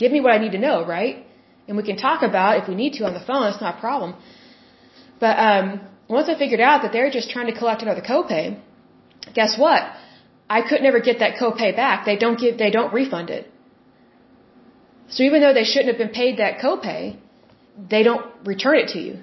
give 0.00 0.12
me 0.12 0.20
what 0.20 0.32
I 0.32 0.38
need 0.38 0.52
to 0.52 0.58
know, 0.58 0.84
right? 0.84 1.26
And 1.66 1.76
we 1.76 1.82
can 1.82 1.96
talk 1.96 2.22
about 2.22 2.62
if 2.62 2.68
we 2.68 2.74
need 2.74 2.94
to 2.94 3.04
on 3.04 3.14
the 3.14 3.24
phone. 3.28 3.46
It's 3.52 3.60
not 3.60 3.76
a 3.78 3.80
problem. 3.80 4.14
But 5.18 5.38
um, 5.38 5.80
once 6.08 6.28
I 6.28 6.38
figured 6.38 6.60
out 6.60 6.82
that 6.82 6.92
they're 6.92 7.10
just 7.10 7.30
trying 7.30 7.46
to 7.52 7.58
collect 7.58 7.82
another 7.82 8.02
copay, 8.02 8.60
guess 9.34 9.58
what? 9.58 9.82
I 10.48 10.62
could 10.68 10.82
never 10.82 11.00
get 11.00 11.18
that 11.20 11.36
copay 11.36 11.74
back. 11.74 12.04
They 12.04 12.16
don't 12.16 12.38
give. 12.38 12.58
They 12.58 12.70
don't 12.70 12.92
refund 12.92 13.30
it. 13.30 13.50
So 15.08 15.22
even 15.22 15.40
though 15.40 15.54
they 15.54 15.64
shouldn't 15.64 15.88
have 15.88 15.98
been 15.98 16.14
paid 16.22 16.38
that 16.38 16.58
copay, 16.58 17.16
they 17.90 18.02
don't 18.02 18.26
return 18.44 18.76
it 18.76 18.88
to 18.94 19.00
you. 19.00 19.22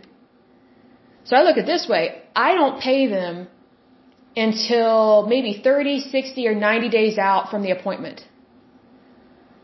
So 1.23 1.35
I 1.38 1.43
look 1.43 1.57
at 1.57 1.65
this 1.65 1.88
way. 1.88 2.22
I 2.35 2.55
don't 2.55 2.80
pay 2.81 3.07
them 3.07 3.47
until 4.35 5.26
maybe 5.27 5.61
30, 5.64 5.99
60, 5.99 6.47
or 6.47 6.55
90 6.55 6.89
days 6.89 7.18
out 7.18 7.51
from 7.51 7.61
the 7.61 7.72
appointment. 7.72 8.26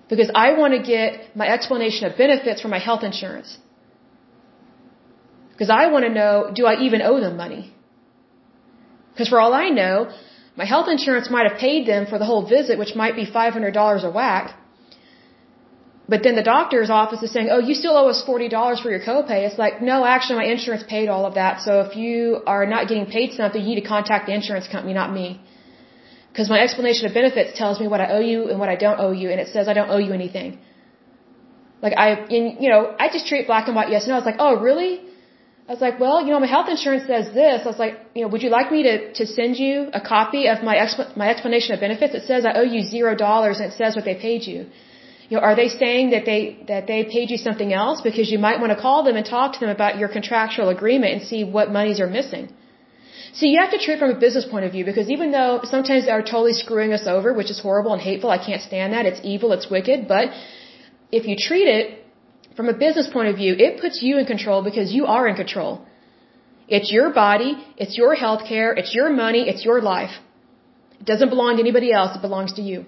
Because 0.09 0.31
I 0.33 0.53
want 0.53 0.73
to 0.73 0.81
get 0.81 1.35
my 1.35 1.47
explanation 1.47 2.05
of 2.07 2.17
benefits 2.17 2.61
for 2.61 2.67
my 2.67 2.79
health 2.79 3.03
insurance. 3.03 3.57
Because 5.51 5.69
I 5.69 5.87
want 5.87 6.05
to 6.05 6.09
know, 6.09 6.51
do 6.53 6.65
I 6.65 6.79
even 6.81 7.01
owe 7.01 7.19
them 7.19 7.37
money? 7.37 7.73
Because 9.11 9.29
for 9.29 9.39
all 9.39 9.53
I 9.53 9.69
know, 9.69 10.11
my 10.55 10.65
health 10.65 10.87
insurance 10.89 11.29
might 11.29 11.49
have 11.49 11.59
paid 11.59 11.87
them 11.87 12.05
for 12.05 12.17
the 12.17 12.25
whole 12.25 12.45
visit, 12.47 12.79
which 12.79 12.95
might 12.95 13.15
be 13.15 13.25
$500 13.25 14.03
a 14.03 14.11
whack. 14.11 14.58
But 16.11 16.23
then 16.25 16.35
the 16.41 16.47
doctor's 16.55 16.89
office 16.99 17.21
is 17.25 17.31
saying, 17.35 17.49
oh, 17.55 17.59
you 17.69 17.73
still 17.81 17.95
owe 18.01 18.07
us 18.13 18.21
$40 18.27 18.81
for 18.83 18.89
your 18.93 19.01
copay. 19.09 19.39
It's 19.47 19.59
like, 19.63 19.75
no, 19.89 19.97
actually 20.13 20.37
my 20.43 20.47
insurance 20.53 20.83
paid 20.95 21.07
all 21.13 21.25
of 21.29 21.35
that. 21.41 21.61
So 21.65 21.81
if 21.87 21.95
you 22.03 22.41
are 22.53 22.65
not 22.75 22.87
getting 22.89 23.05
paid 23.17 23.33
something, 23.39 23.61
you 23.61 23.69
need 23.73 23.81
to 23.83 23.89
contact 23.95 24.25
the 24.29 24.33
insurance 24.39 24.67
company, 24.75 24.93
not 25.01 25.11
me. 25.19 25.27
Because 26.31 26.49
my 26.55 26.59
explanation 26.65 27.05
of 27.07 27.13
benefits 27.19 27.51
tells 27.61 27.79
me 27.81 27.87
what 27.93 28.01
I 28.05 28.07
owe 28.15 28.25
you 28.31 28.39
and 28.49 28.57
what 28.63 28.69
I 28.75 28.77
don't 28.85 28.99
owe 29.05 29.11
you, 29.21 29.29
and 29.33 29.39
it 29.43 29.49
says 29.53 29.67
I 29.67 29.75
don't 29.79 29.91
owe 29.95 30.01
you 30.07 30.13
anything. 30.21 30.57
Like 31.85 31.95
I, 32.05 32.07
in, 32.37 32.43
you 32.63 32.69
know, 32.73 32.81
I 33.03 33.09
just 33.15 33.27
treat 33.27 33.45
black 33.51 33.67
and 33.67 33.75
white 33.75 33.89
yes 33.95 34.03
and 34.05 34.11
no. 34.11 34.17
It's 34.17 34.29
like, 34.31 34.41
oh 34.47 34.59
really? 34.67 34.91
I 35.67 35.73
was 35.73 35.81
like, 35.87 35.99
well, 36.03 36.17
you 36.25 36.31
know, 36.33 36.39
my 36.39 36.51
health 36.55 36.69
insurance 36.75 37.05
says 37.05 37.25
this. 37.41 37.61
I 37.63 37.67
was 37.73 37.81
like, 37.85 37.95
you 38.15 38.23
know, 38.23 38.29
would 38.29 38.41
you 38.41 38.49
like 38.49 38.71
me 38.71 38.81
to, 38.89 39.13
to 39.19 39.27
send 39.27 39.57
you 39.63 39.73
a 39.99 40.01
copy 40.01 40.47
of 40.53 40.63
my, 40.69 40.75
exp- 40.83 41.15
my 41.15 41.29
explanation 41.29 41.75
of 41.75 41.79
benefits? 41.79 42.15
It 42.15 42.23
says 42.31 42.43
I 42.51 42.53
owe 42.53 42.69
you 42.75 42.81
zero 42.81 43.13
dollars 43.15 43.59
and 43.59 43.71
it 43.71 43.77
says 43.77 43.95
what 43.95 44.05
they 44.05 44.15
paid 44.15 44.47
you. 44.51 44.65
You 45.29 45.37
know, 45.37 45.43
are 45.47 45.55
they 45.55 45.69
saying 45.69 46.09
that 46.11 46.25
they, 46.25 46.41
that 46.67 46.87
they 46.87 47.03
paid 47.15 47.29
you 47.29 47.37
something 47.37 47.71
else? 47.71 48.01
Because 48.01 48.31
you 48.31 48.39
might 48.39 48.59
want 48.59 48.71
to 48.75 48.79
call 48.85 49.03
them 49.07 49.15
and 49.15 49.25
talk 49.25 49.53
to 49.53 49.59
them 49.59 49.69
about 49.69 49.99
your 49.99 50.09
contractual 50.17 50.69
agreement 50.69 51.13
and 51.13 51.21
see 51.31 51.43
what 51.43 51.71
monies 51.71 51.99
are 51.99 52.09
missing. 52.19 52.49
So 53.33 53.45
you 53.45 53.59
have 53.61 53.71
to 53.71 53.77
treat 53.77 53.99
from 53.99 54.09
a 54.09 54.19
business 54.19 54.45
point 54.53 54.65
of 54.65 54.71
view 54.71 54.85
because 54.85 55.09
even 55.15 55.31
though 55.31 55.59
sometimes 55.63 56.07
they're 56.07 56.23
totally 56.23 56.53
screwing 56.53 56.93
us 56.93 57.05
over, 57.05 57.31
which 57.31 57.51
is 57.51 57.59
horrible 57.59 57.93
and 57.93 58.01
hateful, 58.01 58.31
I 58.31 58.39
can't 58.43 58.61
stand 58.69 58.93
that. 58.93 59.05
It's 59.05 59.21
evil, 59.23 59.51
it's 59.51 59.69
wicked, 59.69 60.07
but 60.07 60.29
if 61.11 61.27
you 61.27 61.35
treat 61.47 61.67
it 61.67 62.03
from 62.55 62.67
a 62.69 62.73
business 62.73 63.07
point 63.15 63.29
of 63.29 63.35
view, 63.35 63.53
it 63.67 63.79
puts 63.79 64.01
you 64.01 64.17
in 64.17 64.25
control 64.25 64.63
because 64.63 64.91
you 64.91 65.05
are 65.05 65.27
in 65.27 65.35
control. 65.35 65.85
It's 66.67 66.91
your 66.91 67.13
body, 67.13 67.51
it's 67.77 67.97
your 67.97 68.15
health 68.15 68.45
care, 68.47 68.73
it's 68.73 68.93
your 68.95 69.09
money, 69.11 69.47
it's 69.47 69.63
your 69.63 69.79
life. 69.81 70.15
It 70.99 71.05
doesn't 71.05 71.29
belong 71.29 71.57
to 71.57 71.61
anybody 71.61 71.93
else, 71.93 72.15
it 72.15 72.21
belongs 72.21 72.53
to 72.53 72.61
you. 72.61 72.85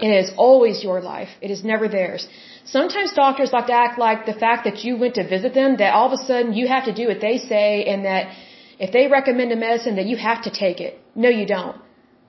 It 0.00 0.12
is 0.22 0.30
always 0.36 0.82
your 0.82 1.00
life. 1.00 1.30
It 1.40 1.50
is 1.50 1.64
never 1.64 1.88
theirs. 1.88 2.28
Sometimes 2.64 3.12
doctors 3.14 3.52
like 3.52 3.66
to 3.66 3.72
act 3.72 3.98
like 3.98 4.26
the 4.26 4.34
fact 4.44 4.64
that 4.64 4.84
you 4.84 4.96
went 4.96 5.14
to 5.14 5.26
visit 5.26 5.54
them, 5.54 5.76
that 5.78 5.94
all 5.94 6.06
of 6.12 6.12
a 6.18 6.22
sudden 6.24 6.52
you 6.52 6.68
have 6.68 6.84
to 6.84 6.92
do 6.92 7.08
what 7.08 7.20
they 7.20 7.38
say 7.38 7.84
and 7.84 8.04
that 8.04 8.34
if 8.78 8.92
they 8.92 9.08
recommend 9.08 9.50
a 9.52 9.56
medicine 9.56 9.96
that 9.96 10.06
you 10.06 10.16
have 10.16 10.42
to 10.42 10.50
take 10.50 10.80
it. 10.80 11.00
No, 11.14 11.28
you 11.28 11.46
don't. 11.46 11.76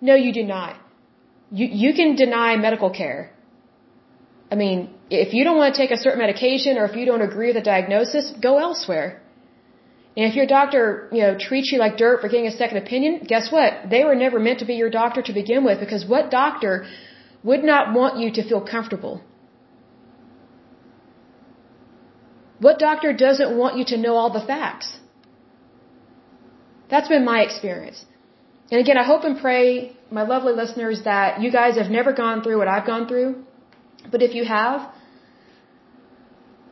No, 0.01 0.15
you 0.15 0.33
do 0.33 0.43
not. 0.43 0.75
You, 1.51 1.67
you 1.67 1.93
can 1.93 2.15
deny 2.15 2.55
medical 2.55 2.89
care. 2.89 3.31
I 4.51 4.55
mean, 4.55 4.93
if 5.11 5.33
you 5.33 5.43
don't 5.43 5.57
want 5.57 5.75
to 5.75 5.79
take 5.81 5.91
a 5.91 5.97
certain 5.97 6.19
medication 6.19 6.77
or 6.77 6.85
if 6.85 6.95
you 6.95 7.05
don't 7.05 7.21
agree 7.21 7.47
with 7.47 7.57
the 7.61 7.67
diagnosis, 7.73 8.31
go 8.41 8.57
elsewhere. 8.57 9.21
And 10.17 10.25
if 10.29 10.35
your 10.35 10.47
doctor, 10.47 11.07
you 11.11 11.21
know, 11.21 11.37
treats 11.37 11.71
you 11.71 11.77
like 11.77 11.97
dirt 11.97 12.21
for 12.21 12.29
getting 12.29 12.47
a 12.47 12.51
second 12.51 12.77
opinion, 12.77 13.21
guess 13.27 13.51
what? 13.51 13.89
They 13.89 14.03
were 14.03 14.15
never 14.15 14.39
meant 14.39 14.59
to 14.59 14.65
be 14.65 14.75
your 14.75 14.89
doctor 14.89 15.21
to 15.21 15.33
begin 15.33 15.63
with 15.63 15.79
because 15.79 16.05
what 16.05 16.31
doctor 16.31 16.87
would 17.43 17.63
not 17.63 17.93
want 17.93 18.19
you 18.19 18.31
to 18.37 18.47
feel 18.47 18.61
comfortable? 18.61 19.21
What 22.59 22.79
doctor 22.79 23.13
doesn't 23.13 23.57
want 23.57 23.77
you 23.77 23.85
to 23.85 23.97
know 23.97 24.15
all 24.15 24.31
the 24.31 24.45
facts? 24.45 24.97
That's 26.89 27.07
been 27.07 27.23
my 27.23 27.41
experience. 27.41 28.05
And 28.71 28.81
again, 28.81 28.97
I 28.97 29.03
hope 29.03 29.23
and 29.23 29.39
pray, 29.39 29.95
my 30.11 30.23
lovely 30.23 30.53
listeners, 30.53 31.03
that 31.03 31.41
you 31.41 31.51
guys 31.51 31.77
have 31.77 31.89
never 31.89 32.11
gone 32.13 32.43
through 32.43 32.57
what 32.57 32.67
I've 32.67 32.85
gone 32.85 33.07
through 33.07 33.45
but 34.11 34.21
if 34.21 34.33
you 34.33 34.45
have, 34.45 34.91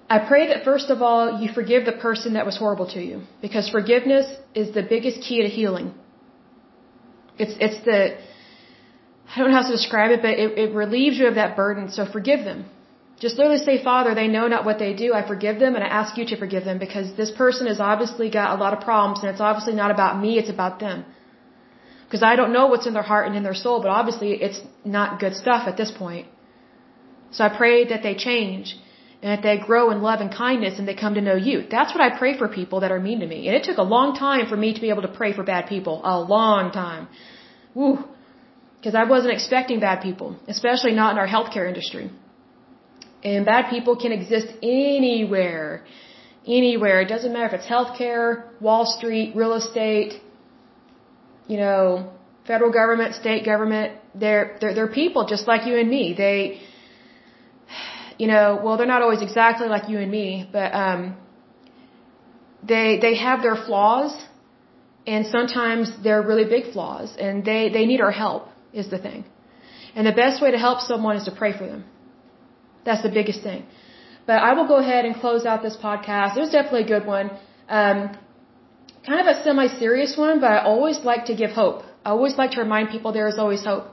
I 0.10 0.20
pray 0.20 0.48
that 0.48 0.64
first 0.64 0.90
of 0.90 1.02
all, 1.02 1.42
you 1.42 1.52
forgive 1.52 1.86
the 1.86 1.92
person 1.92 2.34
that 2.34 2.46
was 2.46 2.58
horrible 2.58 2.88
to 2.92 3.02
you. 3.02 3.24
Because 3.42 3.70
forgiveness 3.70 4.26
is 4.56 4.74
the 4.74 4.84
biggest 4.84 5.22
key 5.22 5.42
to 5.42 5.50
healing. 5.50 5.94
It's, 7.38 7.54
it's 7.60 7.84
the, 7.86 8.18
I 9.30 9.40
don't 9.40 9.52
know 9.52 9.58
how 9.62 9.68
to 9.68 9.76
describe 9.76 10.12
it, 10.12 10.22
but 10.22 10.36
it, 10.44 10.58
it 10.58 10.74
relieves 10.74 11.18
you 11.18 11.28
of 11.28 11.36
that 11.36 11.56
burden. 11.56 11.90
So 11.92 12.06
forgive 12.06 12.44
them. 12.46 12.66
Just 13.20 13.38
literally 13.38 13.64
say, 13.68 13.84
Father, 13.84 14.14
they 14.14 14.28
know 14.28 14.48
not 14.48 14.64
what 14.64 14.78
they 14.78 14.94
do. 14.94 15.14
I 15.20 15.28
forgive 15.28 15.60
them 15.60 15.76
and 15.76 15.84
I 15.84 15.88
ask 15.88 16.18
you 16.18 16.26
to 16.28 16.38
forgive 16.38 16.66
them 16.66 16.78
because 16.78 17.08
this 17.22 17.32
person 17.32 17.66
has 17.68 17.80
obviously 17.80 18.30
got 18.30 18.52
a 18.56 18.62
lot 18.64 18.74
of 18.74 18.82
problems 18.90 19.22
and 19.22 19.32
it's 19.32 19.42
obviously 19.50 19.74
not 19.74 19.92
about 19.92 20.20
me, 20.24 20.38
it's 20.38 20.52
about 20.58 20.80
them. 20.80 21.04
Because 22.06 22.24
I 22.24 22.36
don't 22.36 22.54
know 22.54 22.68
what's 22.68 22.86
in 22.86 22.94
their 22.94 23.10
heart 23.12 23.28
and 23.28 23.36
in 23.36 23.44
their 23.44 23.60
soul, 23.66 23.82
but 23.82 23.90
obviously 23.90 24.32
it's 24.48 24.62
not 24.86 25.20
good 25.20 25.36
stuff 25.36 25.68
at 25.68 25.78
this 25.78 25.92
point. 25.92 26.28
So 27.32 27.44
I 27.44 27.50
pray 27.50 27.86
that 27.86 28.04
they 28.04 28.14
change 28.16 28.78
and 29.22 29.32
that 29.32 29.42
they 29.42 29.58
grow 29.58 29.90
in 29.90 30.02
love 30.04 30.22
and 30.22 30.32
kindness 30.32 30.78
and 30.78 30.88
they 30.88 30.94
come 30.94 31.16
to 31.16 31.22
know 31.22 31.36
you. 31.36 31.66
That's 31.70 31.94
what 31.94 32.02
I 32.02 32.18
pray 32.18 32.38
for 32.38 32.48
people 32.48 32.82
that 32.82 32.92
are 32.92 33.00
mean 33.00 33.20
to 33.22 33.28
me. 33.28 33.48
And 33.48 33.56
it 33.58 33.64
took 33.64 33.78
a 33.78 33.90
long 33.96 34.16
time 34.16 34.46
for 34.48 34.56
me 34.56 34.74
to 34.76 34.80
be 34.80 34.90
able 34.90 35.02
to 35.02 35.14
pray 35.20 35.34
for 35.34 35.44
bad 35.44 35.68
people. 35.68 36.02
A 36.04 36.20
long 36.20 36.72
time. 36.72 37.08
Woo. 37.74 38.06
Because 38.78 38.96
I 38.96 39.04
wasn't 39.06 39.34
expecting 39.34 39.80
bad 39.80 40.02
people, 40.02 40.38
especially 40.48 40.94
not 40.94 41.12
in 41.14 41.18
our 41.18 41.28
healthcare 41.28 41.68
industry. 41.68 42.12
And 43.24 43.46
bad 43.46 43.70
people 43.70 43.96
can 43.96 44.12
exist 44.12 44.48
anywhere. 44.62 45.84
Anywhere. 46.46 47.02
It 47.02 47.10
doesn't 47.10 47.34
matter 47.34 47.48
if 47.48 47.54
it's 47.60 47.66
healthcare, 47.66 48.28
Wall 48.62 48.86
Street, 48.86 49.36
real 49.36 49.54
estate, 49.54 50.22
you 51.48 51.58
know, 51.58 52.12
federal 52.46 52.72
government, 52.72 53.16
state 53.16 53.44
government. 53.46 54.00
They're, 54.16 54.58
they're, 54.62 54.74
they're 54.76 54.94
people 55.02 55.26
just 55.26 55.48
like 55.48 55.66
you 55.68 55.78
and 55.78 55.90
me. 55.90 56.14
They, 56.18 56.62
you 58.18 58.28
know, 58.28 58.60
well, 58.64 58.78
they're 58.78 58.94
not 58.96 59.02
always 59.02 59.22
exactly 59.22 59.68
like 59.68 59.90
you 59.90 60.00
and 60.00 60.12
me, 60.12 60.48
but 60.52 60.74
um, 60.74 61.18
they 62.64 63.00
they 63.00 63.16
have 63.16 63.42
their 63.42 63.56
flaws, 63.56 64.14
and 65.06 65.26
sometimes 65.28 65.92
they're 66.04 66.22
really 66.22 66.46
big 66.46 66.74
flaws, 66.74 67.16
and 67.20 67.46
they 67.46 67.70
they 67.70 67.86
need 67.86 68.02
our 68.02 68.12
help 68.12 68.50
is 68.74 68.90
the 68.90 68.98
thing. 68.98 69.26
And 69.96 70.06
the 70.06 70.18
best 70.24 70.42
way 70.42 70.52
to 70.52 70.58
help 70.68 70.80
someone 70.82 71.16
is 71.18 71.26
to 71.26 71.32
pray 71.32 71.52
for 71.58 71.66
them. 71.66 71.84
That's 72.86 73.04
the 73.08 73.14
biggest 73.20 73.42
thing. 73.42 73.66
But 74.28 74.38
I 74.48 74.54
will 74.54 74.68
go 74.68 74.78
ahead 74.86 75.06
and 75.06 75.16
close 75.24 75.46
out 75.46 75.64
this 75.64 75.78
podcast. 75.78 76.38
It 76.38 76.42
was 76.42 76.54
definitely 76.58 76.84
a 76.84 76.92
good 76.96 77.06
one. 77.06 77.32
Um, 77.70 78.00
kind 79.08 79.22
of 79.24 79.28
a 79.34 79.36
semi-serious 79.44 80.18
one, 80.18 80.40
but 80.44 80.52
I 80.58 80.60
always 80.72 81.00
like 81.12 81.26
to 81.30 81.36
give 81.42 81.52
hope. 81.52 81.84
I 82.06 82.10
always 82.18 82.36
like 82.42 82.52
to 82.56 82.62
remind 82.62 82.90
people 82.96 83.12
there 83.12 83.30
is 83.34 83.40
always 83.44 83.64
hope. 83.72 83.86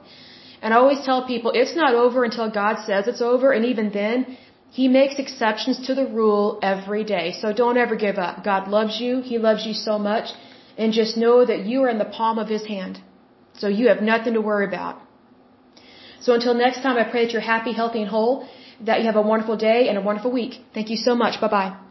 And 0.61 0.73
I 0.73 0.77
always 0.77 1.01
tell 1.07 1.25
people 1.33 1.51
it's 1.61 1.75
not 1.75 1.93
over 2.03 2.23
until 2.23 2.49
God 2.49 2.75
says 2.87 3.07
it's 3.07 3.21
over, 3.21 3.51
and 3.55 3.65
even 3.73 3.91
then, 4.01 4.37
He 4.77 4.87
makes 4.99 5.19
exceptions 5.23 5.77
to 5.87 5.95
the 5.99 6.07
rule 6.19 6.59
every 6.73 7.03
day. 7.15 7.25
So 7.41 7.53
don't 7.53 7.77
ever 7.77 7.95
give 7.95 8.17
up. 8.27 8.43
God 8.43 8.67
loves 8.77 8.99
you. 8.99 9.21
He 9.31 9.37
loves 9.47 9.65
you 9.65 9.73
so 9.73 9.97
much. 9.97 10.27
And 10.77 10.91
just 11.01 11.15
know 11.23 11.37
that 11.51 11.65
you 11.65 11.83
are 11.83 11.91
in 11.95 11.99
the 12.05 12.11
palm 12.19 12.37
of 12.43 12.49
His 12.55 12.65
hand. 12.65 13.01
So 13.57 13.67
you 13.67 13.87
have 13.87 14.01
nothing 14.01 14.33
to 14.33 14.41
worry 14.41 14.65
about. 14.65 14.99
So 16.19 16.33
until 16.33 16.53
next 16.53 16.81
time, 16.81 16.97
I 16.97 17.03
pray 17.03 17.25
that 17.25 17.33
you're 17.33 17.49
happy, 17.55 17.71
healthy, 17.71 18.01
and 18.01 18.09
whole, 18.09 18.47
that 18.81 18.99
you 18.99 19.05
have 19.05 19.15
a 19.15 19.21
wonderful 19.21 19.57
day 19.57 19.89
and 19.89 19.97
a 19.97 20.01
wonderful 20.01 20.31
week. 20.31 20.61
Thank 20.73 20.89
you 20.89 20.97
so 20.97 21.15
much. 21.15 21.39
Bye 21.39 21.47
bye. 21.47 21.84